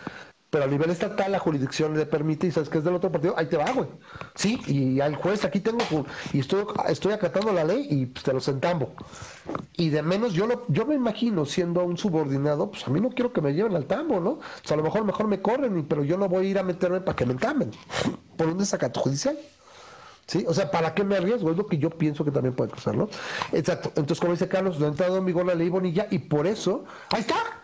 pero 0.53 0.65
a 0.65 0.67
nivel 0.67 0.91
estatal 0.91 1.31
la 1.31 1.39
jurisdicción 1.39 1.97
le 1.97 2.05
permite 2.05 2.45
y 2.45 2.51
sabes 2.51 2.69
que 2.69 2.77
es 2.77 2.83
del 2.83 2.93
otro 2.93 3.11
partido, 3.11 3.33
ahí 3.35 3.47
te 3.47 3.57
va, 3.57 3.71
güey. 3.71 3.87
Sí, 4.35 4.61
y 4.67 5.01
al 5.01 5.15
juez 5.15 5.43
aquí 5.45 5.59
tengo, 5.59 5.79
y 6.31 6.41
estoy, 6.41 6.63
estoy 6.89 7.13
acatando 7.13 7.51
la 7.51 7.63
ley 7.63 7.87
y 7.89 8.05
pues, 8.05 8.23
te 8.23 8.31
lo 8.31 8.39
sentambo. 8.39 8.93
Y 9.77 9.89
de 9.89 10.03
menos 10.03 10.33
yo 10.33 10.45
lo, 10.45 10.63
yo 10.67 10.85
me 10.85 10.93
imagino 10.93 11.43
siendo 11.47 11.83
un 11.83 11.97
subordinado, 11.97 12.69
pues 12.69 12.87
a 12.87 12.91
mí 12.91 13.01
no 13.01 13.09
quiero 13.09 13.33
que 13.33 13.41
me 13.41 13.55
lleven 13.55 13.75
al 13.75 13.87
tambo, 13.87 14.19
¿no? 14.19 14.29
O 14.33 14.41
sea, 14.63 14.75
a 14.75 14.77
lo 14.77 14.83
mejor 14.83 15.03
mejor 15.05 15.25
me 15.27 15.41
corren, 15.41 15.87
pero 15.87 16.03
yo 16.03 16.19
no 16.19 16.29
voy 16.29 16.45
a 16.45 16.49
ir 16.51 16.59
a 16.59 16.63
meterme 16.63 17.01
para 17.01 17.15
que 17.15 17.25
me 17.25 17.31
entamben 17.31 17.71
por 18.37 18.47
un 18.47 18.59
desacato 18.59 18.99
judicial. 18.99 19.35
¿Sí? 20.27 20.45
O 20.47 20.53
sea, 20.53 20.69
¿para 20.69 20.93
qué 20.93 21.03
me 21.03 21.15
arriesgo? 21.15 21.49
Es 21.49 21.57
lo 21.57 21.65
que 21.65 21.79
yo 21.79 21.89
pienso 21.89 22.23
que 22.23 22.29
también 22.29 22.55
puede 22.55 22.69
cruzar, 22.69 22.95
¿no? 22.95 23.09
Exacto. 23.53 23.89
Entonces, 23.95 24.19
como 24.19 24.33
dice 24.33 24.47
Carlos, 24.47 24.79
no 24.79 24.85
ha 24.85 24.89
entrado 24.89 25.17
en 25.17 25.25
vigor 25.25 25.47
la 25.47 25.55
ley 25.55 25.69
Bonilla 25.69 26.05
y 26.11 26.19
por 26.19 26.45
eso, 26.45 26.85
ahí 27.09 27.21
está, 27.21 27.62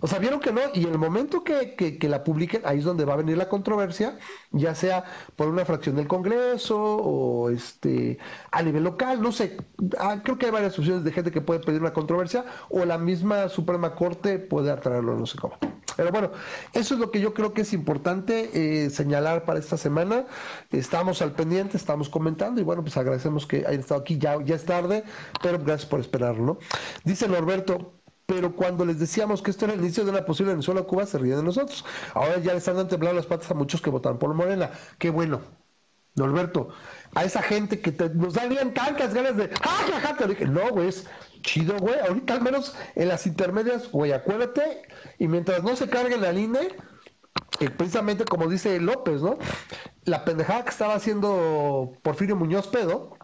o 0.00 0.06
sea, 0.06 0.18
vieron 0.18 0.40
que 0.40 0.52
no, 0.52 0.60
y 0.74 0.84
en 0.84 0.92
el 0.92 0.98
momento 0.98 1.44
que, 1.44 1.74
que, 1.76 2.08
la 2.08 2.24
publiquen, 2.24 2.62
ahí 2.64 2.78
es 2.78 2.84
donde 2.84 3.04
va 3.04 3.14
a 3.14 3.16
venir 3.16 3.36
la 3.36 3.48
controversia, 3.48 4.18
ya 4.50 4.74
sea 4.74 5.04
por 5.36 5.48
una 5.48 5.64
fracción 5.64 5.96
del 5.96 6.08
Congreso 6.08 6.78
o 6.78 7.50
este 7.50 8.18
a 8.50 8.62
nivel 8.62 8.84
local, 8.84 9.20
no 9.20 9.32
sé, 9.32 9.56
ah, 9.98 10.20
creo 10.22 10.38
que 10.38 10.46
hay 10.46 10.52
varias 10.52 10.78
opciones 10.78 11.04
de 11.04 11.12
gente 11.12 11.30
que 11.30 11.40
puede 11.40 11.60
pedir 11.60 11.80
una 11.80 11.92
controversia, 11.92 12.44
o 12.68 12.84
la 12.84 12.98
misma 12.98 13.48
Suprema 13.48 13.94
Corte 13.94 14.38
puede 14.38 14.70
atraerlo, 14.70 15.16
no 15.16 15.26
sé 15.26 15.38
cómo. 15.38 15.56
Pero 15.96 16.12
bueno, 16.12 16.30
eso 16.72 16.94
es 16.94 17.00
lo 17.00 17.10
que 17.10 17.20
yo 17.20 17.34
creo 17.34 17.52
que 17.52 17.60
es 17.62 17.72
importante 17.74 18.50
eh, 18.54 18.88
señalar 18.88 19.44
para 19.44 19.58
esta 19.58 19.76
semana. 19.76 20.24
Estamos 20.70 21.20
al 21.20 21.32
pendiente, 21.32 21.76
estamos 21.76 22.08
comentando, 22.08 22.60
y 22.60 22.64
bueno, 22.64 22.82
pues 22.82 22.96
agradecemos 22.96 23.46
que 23.46 23.66
hayan 23.66 23.80
estado 23.80 24.00
aquí, 24.00 24.16
ya, 24.16 24.42
ya 24.42 24.54
es 24.54 24.64
tarde, 24.64 25.04
pero 25.42 25.58
gracias 25.58 25.84
por 25.84 26.00
esperarlo, 26.00 26.44
¿no? 26.44 26.58
Dice 27.04 27.28
Norberto, 27.28 27.99
pero 28.30 28.54
cuando 28.54 28.84
les 28.84 29.00
decíamos 29.00 29.42
que 29.42 29.50
esto 29.50 29.64
era 29.64 29.74
el 29.74 29.80
inicio 29.80 30.04
de 30.04 30.12
una 30.12 30.24
posible 30.24 30.52
Venezuela-Cuba, 30.52 31.04
se 31.04 31.18
ríen 31.18 31.38
de 31.38 31.42
nosotros. 31.42 31.84
Ahora 32.14 32.38
ya 32.38 32.52
le 32.52 32.58
están 32.58 32.76
dando 32.76 32.88
temblando 32.88 33.16
las 33.16 33.26
patas 33.26 33.50
a 33.50 33.54
muchos 33.54 33.82
que 33.82 33.90
votaron 33.90 34.20
por 34.20 34.32
Morena. 34.34 34.70
Qué 34.98 35.10
bueno. 35.10 35.40
Norberto, 36.14 36.68
a 37.14 37.24
esa 37.24 37.42
gente 37.42 37.80
que 37.80 37.92
nos 38.14 38.34
darían 38.34 38.72
tantas 38.72 39.14
ganas 39.14 39.36
de 39.36 39.50
¡ah, 39.62 40.14
Te 40.16 40.28
dije, 40.28 40.44
no, 40.46 40.70
güey, 40.70 40.88
es 40.88 41.08
chido, 41.42 41.76
güey. 41.78 41.98
Ahorita 41.98 42.34
al 42.34 42.42
menos 42.42 42.76
en 42.94 43.08
las 43.08 43.26
intermedias, 43.26 43.90
güey, 43.90 44.12
acuérdate. 44.12 44.82
Y 45.18 45.26
mientras 45.26 45.64
no 45.64 45.74
se 45.74 45.88
cargue 45.88 46.16
la 46.16 46.32
línea, 46.32 46.62
eh, 47.58 47.70
precisamente 47.70 48.24
como 48.24 48.48
dice 48.48 48.78
López, 48.78 49.22
¿no? 49.22 49.38
La 50.04 50.24
pendejada 50.24 50.62
que 50.64 50.70
estaba 50.70 50.94
haciendo 50.94 51.98
Porfirio 52.02 52.36
Muñoz 52.36 52.68
Pedo, 52.68 53.16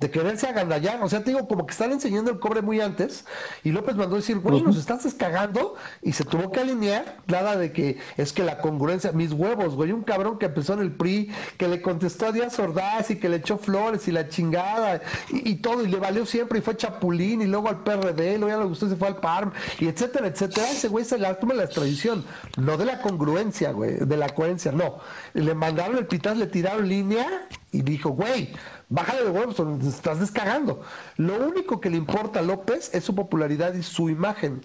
de 0.00 0.10
quererse 0.10 0.46
agandallar. 0.46 1.02
O 1.02 1.08
sea, 1.08 1.22
te 1.22 1.30
digo, 1.30 1.46
como 1.48 1.66
que 1.66 1.72
están 1.72 1.92
enseñando 1.92 2.30
el 2.30 2.38
cobre 2.38 2.62
muy 2.62 2.80
antes. 2.80 3.24
Y 3.64 3.70
López 3.70 3.96
mandó 3.96 4.16
a 4.16 4.18
decir, 4.18 4.38
güey, 4.38 4.62
nos 4.62 4.76
estás 4.76 5.04
descagando. 5.04 5.74
Y 6.02 6.12
se 6.12 6.24
tuvo 6.24 6.50
que 6.50 6.60
alinear, 6.60 7.16
nada 7.26 7.56
de 7.56 7.72
que 7.72 7.98
es 8.16 8.32
que 8.32 8.42
la 8.42 8.58
congruencia, 8.58 9.12
mis 9.12 9.32
huevos, 9.32 9.74
güey, 9.74 9.92
un 9.92 10.02
cabrón 10.02 10.38
que 10.38 10.46
empezó 10.46 10.74
en 10.74 10.80
el 10.80 10.92
PRI, 10.92 11.32
que 11.58 11.68
le 11.68 11.82
contestó 11.82 12.26
a 12.26 12.32
Díaz 12.32 12.58
Ordaz 12.58 13.10
y 13.10 13.16
que 13.16 13.28
le 13.28 13.36
echó 13.36 13.58
flores 13.58 14.08
y 14.08 14.12
la 14.12 14.28
chingada 14.28 15.00
y, 15.30 15.56
todo, 15.56 15.82
y 15.82 15.88
le 15.88 15.98
valió 15.98 16.26
siempre, 16.26 16.58
y 16.58 16.62
fue 16.62 16.76
Chapulín, 16.76 17.42
y 17.42 17.46
luego 17.46 17.68
al 17.68 17.82
PRD, 17.82 18.38
luego 18.38 18.48
ya 18.48 18.58
le 18.58 18.64
gustó, 18.64 18.88
se 18.88 18.96
fue 18.96 19.08
al 19.08 19.16
PARM, 19.16 19.52
y 19.78 19.88
etcétera, 19.88 20.26
etcétera. 20.26 20.70
Ese 20.70 20.88
güey 20.88 21.04
se 21.04 21.18
la 21.18 21.34
toma 21.34 21.54
la 21.54 21.64
extradición, 21.64 22.24
no 22.56 22.76
de 22.76 22.84
la 22.84 23.00
congruencia, 23.00 23.72
güey, 23.72 23.96
de 23.96 24.16
la 24.16 24.28
coherencia, 24.28 24.72
no. 24.72 24.98
Le 25.34 25.54
mandaron 25.54 25.98
el 25.98 26.06
pitazo, 26.06 26.36
le 26.36 26.46
tiraron 26.46 26.88
línea 26.88 27.48
y 27.70 27.82
dijo, 27.82 28.10
güey, 28.10 28.52
bájale 28.92 29.24
de 29.24 29.30
huevos, 29.30 29.56
estás 29.86 30.20
descagando. 30.20 30.82
Lo 31.16 31.34
único 31.36 31.80
que 31.80 31.88
le 31.90 31.96
importa 31.96 32.40
a 32.40 32.42
López 32.42 32.94
es 32.94 33.04
su 33.04 33.14
popularidad 33.14 33.74
y 33.74 33.82
su 33.82 34.10
imagen. 34.10 34.60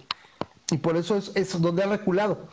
Y 0.70 0.76
por 0.76 0.96
eso 0.96 1.16
es, 1.16 1.60
donde 1.60 1.82
ha 1.82 1.86
reculado. 1.86 2.46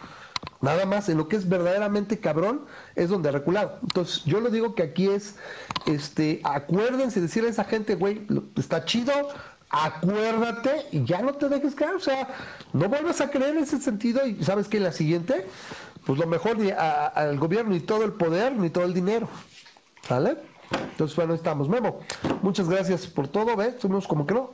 Nada 0.62 0.86
más, 0.86 1.10
en 1.10 1.18
lo 1.18 1.28
que 1.28 1.36
es 1.36 1.50
verdaderamente 1.50 2.20
cabrón 2.20 2.66
es 2.96 3.10
donde 3.10 3.30
ha 3.30 3.34
reculado. 3.34 3.78
Entonces, 3.82 4.24
yo 4.24 4.40
lo 4.40 4.50
digo 4.50 4.74
que 4.74 4.84
aquí 4.84 5.10
es, 5.10 5.36
este, 5.86 6.40
acuérdense, 6.46 7.20
decirle 7.20 7.50
a 7.50 7.52
esa 7.52 7.66
gente, 7.66 7.96
güey, 7.96 8.26
está 8.56 8.86
chido, 8.86 9.12
acuérdate 9.70 10.86
y 10.94 11.04
ya 11.04 11.22
no 11.22 11.34
te 11.34 11.50
dejes 11.50 11.76
caer. 11.76 11.96
O 11.96 12.00
sea, 12.00 12.30
no 12.72 12.88
vuelvas 12.88 13.20
a 13.20 13.30
creer 13.30 13.58
en 13.58 13.64
ese 13.64 13.82
sentido 13.82 14.26
y 14.26 14.42
sabes 14.46 14.70
que 14.70 14.78
en 14.78 14.84
la 14.84 14.94
siguiente, 14.94 15.46
pues 16.06 16.18
lo 16.18 16.26
mejor 16.26 16.58
ni 16.58 16.72
al 16.72 17.38
gobierno 17.38 17.72
ni 17.72 17.82
todo 17.82 18.06
el 18.06 18.14
poder 18.14 18.54
ni 18.54 18.70
todo 18.70 18.86
el 18.86 18.94
dinero. 18.94 19.28
¿Sale? 20.08 20.38
Entonces, 20.92 21.16
bueno, 21.16 21.34
estamos. 21.34 21.68
Memo, 21.68 22.00
muchas 22.42 22.70
gracias 22.70 23.06
por 23.08 23.28
todo, 23.28 23.56
¿ves? 23.56 23.76
Fuimos 23.80 24.08
como 24.08 24.26
que 24.26 24.34
no, 24.34 24.52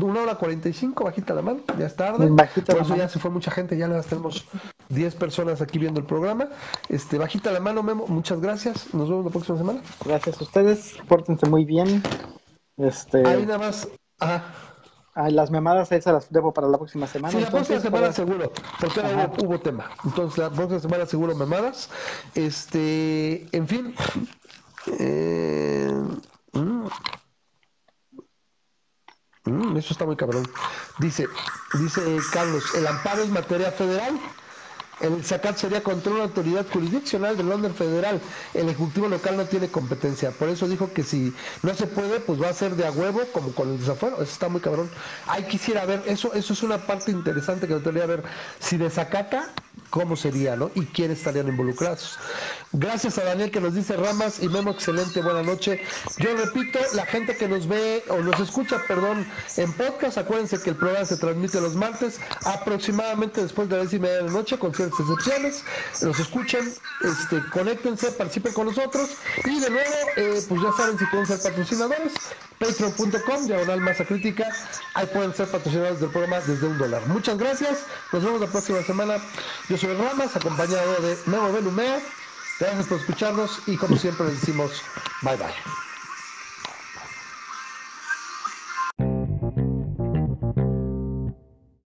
una 0.00 0.20
hora 0.22 0.34
cuarenta 0.34 0.68
y 0.68 0.72
cinco, 0.74 1.04
bajita 1.04 1.32
la 1.34 1.42
mano, 1.42 1.60
ya 1.78 1.86
es 1.86 1.96
tarde. 1.96 2.28
Bajita 2.30 2.66
por 2.66 2.76
la 2.76 2.82
eso 2.82 2.90
mano. 2.90 3.02
ya 3.02 3.08
se 3.08 3.18
fue 3.18 3.30
mucha 3.30 3.50
gente, 3.50 3.76
ya 3.78 3.88
más 3.88 4.06
tenemos 4.06 4.46
10 4.90 5.14
personas 5.14 5.62
aquí 5.62 5.78
viendo 5.78 6.00
el 6.00 6.06
programa. 6.06 6.48
Este, 6.88 7.16
bajita 7.18 7.50
la 7.52 7.60
mano, 7.60 7.82
Memo, 7.82 8.06
muchas 8.06 8.40
gracias. 8.40 8.92
Nos 8.92 9.08
vemos 9.08 9.24
la 9.24 9.30
próxima 9.30 9.56
semana. 9.58 9.80
Gracias 10.04 10.38
a 10.40 10.44
ustedes, 10.44 10.94
pórtense 11.08 11.46
muy 11.48 11.64
bien. 11.64 12.02
Este, 12.76 13.26
Ahí 13.26 13.46
nada 13.46 13.58
más. 13.58 13.88
Ajá. 14.18 14.44
ay, 15.14 15.32
las 15.32 15.50
memadas 15.50 15.88
se 15.88 16.00
las 16.12 16.30
debo 16.30 16.52
para 16.52 16.68
la 16.68 16.76
próxima 16.78 17.06
semana. 17.06 17.32
Sí, 17.32 17.40
la 17.42 17.50
próxima 17.50 17.76
entonces, 17.78 17.82
semana 17.82 18.02
para- 18.02 18.12
seguro, 18.12 18.52
porque 18.80 19.00
hubo, 19.00 19.46
hubo 19.54 19.60
tema. 19.60 19.90
Entonces, 20.04 20.38
la 20.38 20.50
próxima 20.50 20.80
semana 20.80 21.06
seguro 21.06 21.34
memadas. 21.34 21.88
Este, 22.34 23.46
en 23.56 23.66
fin. 23.68 23.94
Eh, 24.86 25.90
mm. 26.52 26.88
Mm, 29.44 29.76
eso 29.76 29.92
está 29.92 30.04
muy 30.04 30.16
cabrón. 30.16 30.44
Dice, 30.98 31.26
dice 31.74 32.00
Carlos, 32.32 32.74
el 32.74 32.86
amparo 32.86 33.22
es 33.22 33.30
materia 33.30 33.72
federal. 33.72 34.18
El 35.00 35.24
SACAT 35.24 35.56
sería 35.56 35.82
contra 35.82 36.12
una 36.12 36.22
autoridad 36.24 36.64
jurisdiccional 36.72 37.36
del 37.36 37.50
orden 37.50 37.74
federal. 37.74 38.20
El 38.54 38.68
Ejecutivo 38.68 39.08
local 39.08 39.36
no 39.36 39.46
tiene 39.46 39.68
competencia. 39.68 40.30
Por 40.30 40.48
eso 40.48 40.68
dijo 40.68 40.92
que 40.92 41.02
si 41.02 41.34
no 41.62 41.74
se 41.74 41.88
puede, 41.88 42.20
pues 42.20 42.40
va 42.40 42.50
a 42.50 42.52
ser 42.52 42.76
de 42.76 42.86
a 42.86 42.92
huevo, 42.92 43.20
como 43.32 43.52
con 43.52 43.70
el 43.70 43.80
desafuero. 43.80 44.16
Eso 44.16 44.32
está 44.32 44.48
muy 44.48 44.60
cabrón. 44.60 44.88
Ahí 45.26 45.44
quisiera 45.48 45.84
ver, 45.86 46.04
eso, 46.06 46.32
eso 46.34 46.52
es 46.52 46.62
una 46.62 46.86
parte 46.86 47.10
interesante 47.10 47.66
que 47.66 47.72
me 47.74 47.80
gustaría 47.80 48.06
ver. 48.06 48.22
Si 48.60 48.76
desacata, 48.76 49.52
¿cómo 49.92 50.16
sería, 50.16 50.56
no? 50.56 50.70
Y 50.74 50.86
quiénes 50.86 51.18
estarían 51.18 51.48
involucrados. 51.48 52.18
Gracias 52.72 53.18
a 53.18 53.24
Daniel 53.24 53.50
que 53.50 53.60
nos 53.60 53.74
dice 53.74 53.94
Ramas 53.94 54.42
y 54.42 54.48
Memo, 54.48 54.70
excelente, 54.70 55.20
buena 55.20 55.42
noche. 55.42 55.82
Yo 56.16 56.34
repito, 56.34 56.78
la 56.94 57.04
gente 57.04 57.36
que 57.36 57.46
nos 57.46 57.68
ve 57.68 58.02
o 58.08 58.16
nos 58.20 58.40
escucha, 58.40 58.82
perdón, 58.88 59.26
en 59.58 59.70
podcast, 59.74 60.16
acuérdense 60.16 60.58
que 60.62 60.70
el 60.70 60.76
programa 60.76 61.04
se 61.04 61.18
transmite 61.18 61.60
los 61.60 61.74
martes, 61.74 62.18
aproximadamente 62.46 63.42
después 63.42 63.68
de 63.68 63.76
las 63.76 63.90
diez 63.90 64.00
y 64.00 64.02
media 64.02 64.16
de 64.16 64.22
la 64.22 64.32
noche, 64.32 64.58
con 64.58 64.74
ciertas 64.74 64.98
excepciones. 64.98 65.62
Nos 66.00 66.18
escuchen, 66.18 66.72
este, 67.04 67.42
conéctense, 67.50 68.12
participen 68.12 68.54
con 68.54 68.68
nosotros. 68.68 69.10
Y 69.44 69.60
de 69.60 69.68
nuevo, 69.68 69.94
eh, 70.16 70.42
pues 70.48 70.62
ya 70.62 70.72
saben 70.72 70.98
si 70.98 71.04
quieren 71.04 71.26
ser 71.26 71.38
patrocinadores, 71.42 72.12
patreon.com, 72.62 73.46
diagonal 73.46 73.80
masa 73.80 74.04
crítica, 74.04 74.46
ahí 74.94 75.06
pueden 75.06 75.34
ser 75.34 75.48
patrocinadores 75.48 76.00
del 76.00 76.10
programa 76.10 76.40
desde 76.40 76.66
un 76.66 76.78
dólar. 76.78 77.02
Muchas 77.08 77.36
gracias, 77.36 77.86
nos 78.12 78.22
vemos 78.22 78.40
la 78.40 78.46
próxima 78.46 78.82
semana. 78.82 79.16
Yo 79.68 79.76
soy 79.76 79.94
Ramas, 79.94 80.36
acompañado 80.36 80.94
de 81.02 81.18
Memo 81.26 81.52
Belumea. 81.52 82.00
Gracias 82.60 82.86
por 82.86 82.98
escucharnos 82.98 83.60
y 83.66 83.76
como 83.76 83.96
siempre 83.96 84.26
les 84.26 84.40
decimos 84.40 84.82
bye 85.22 85.36
bye. 85.36 85.91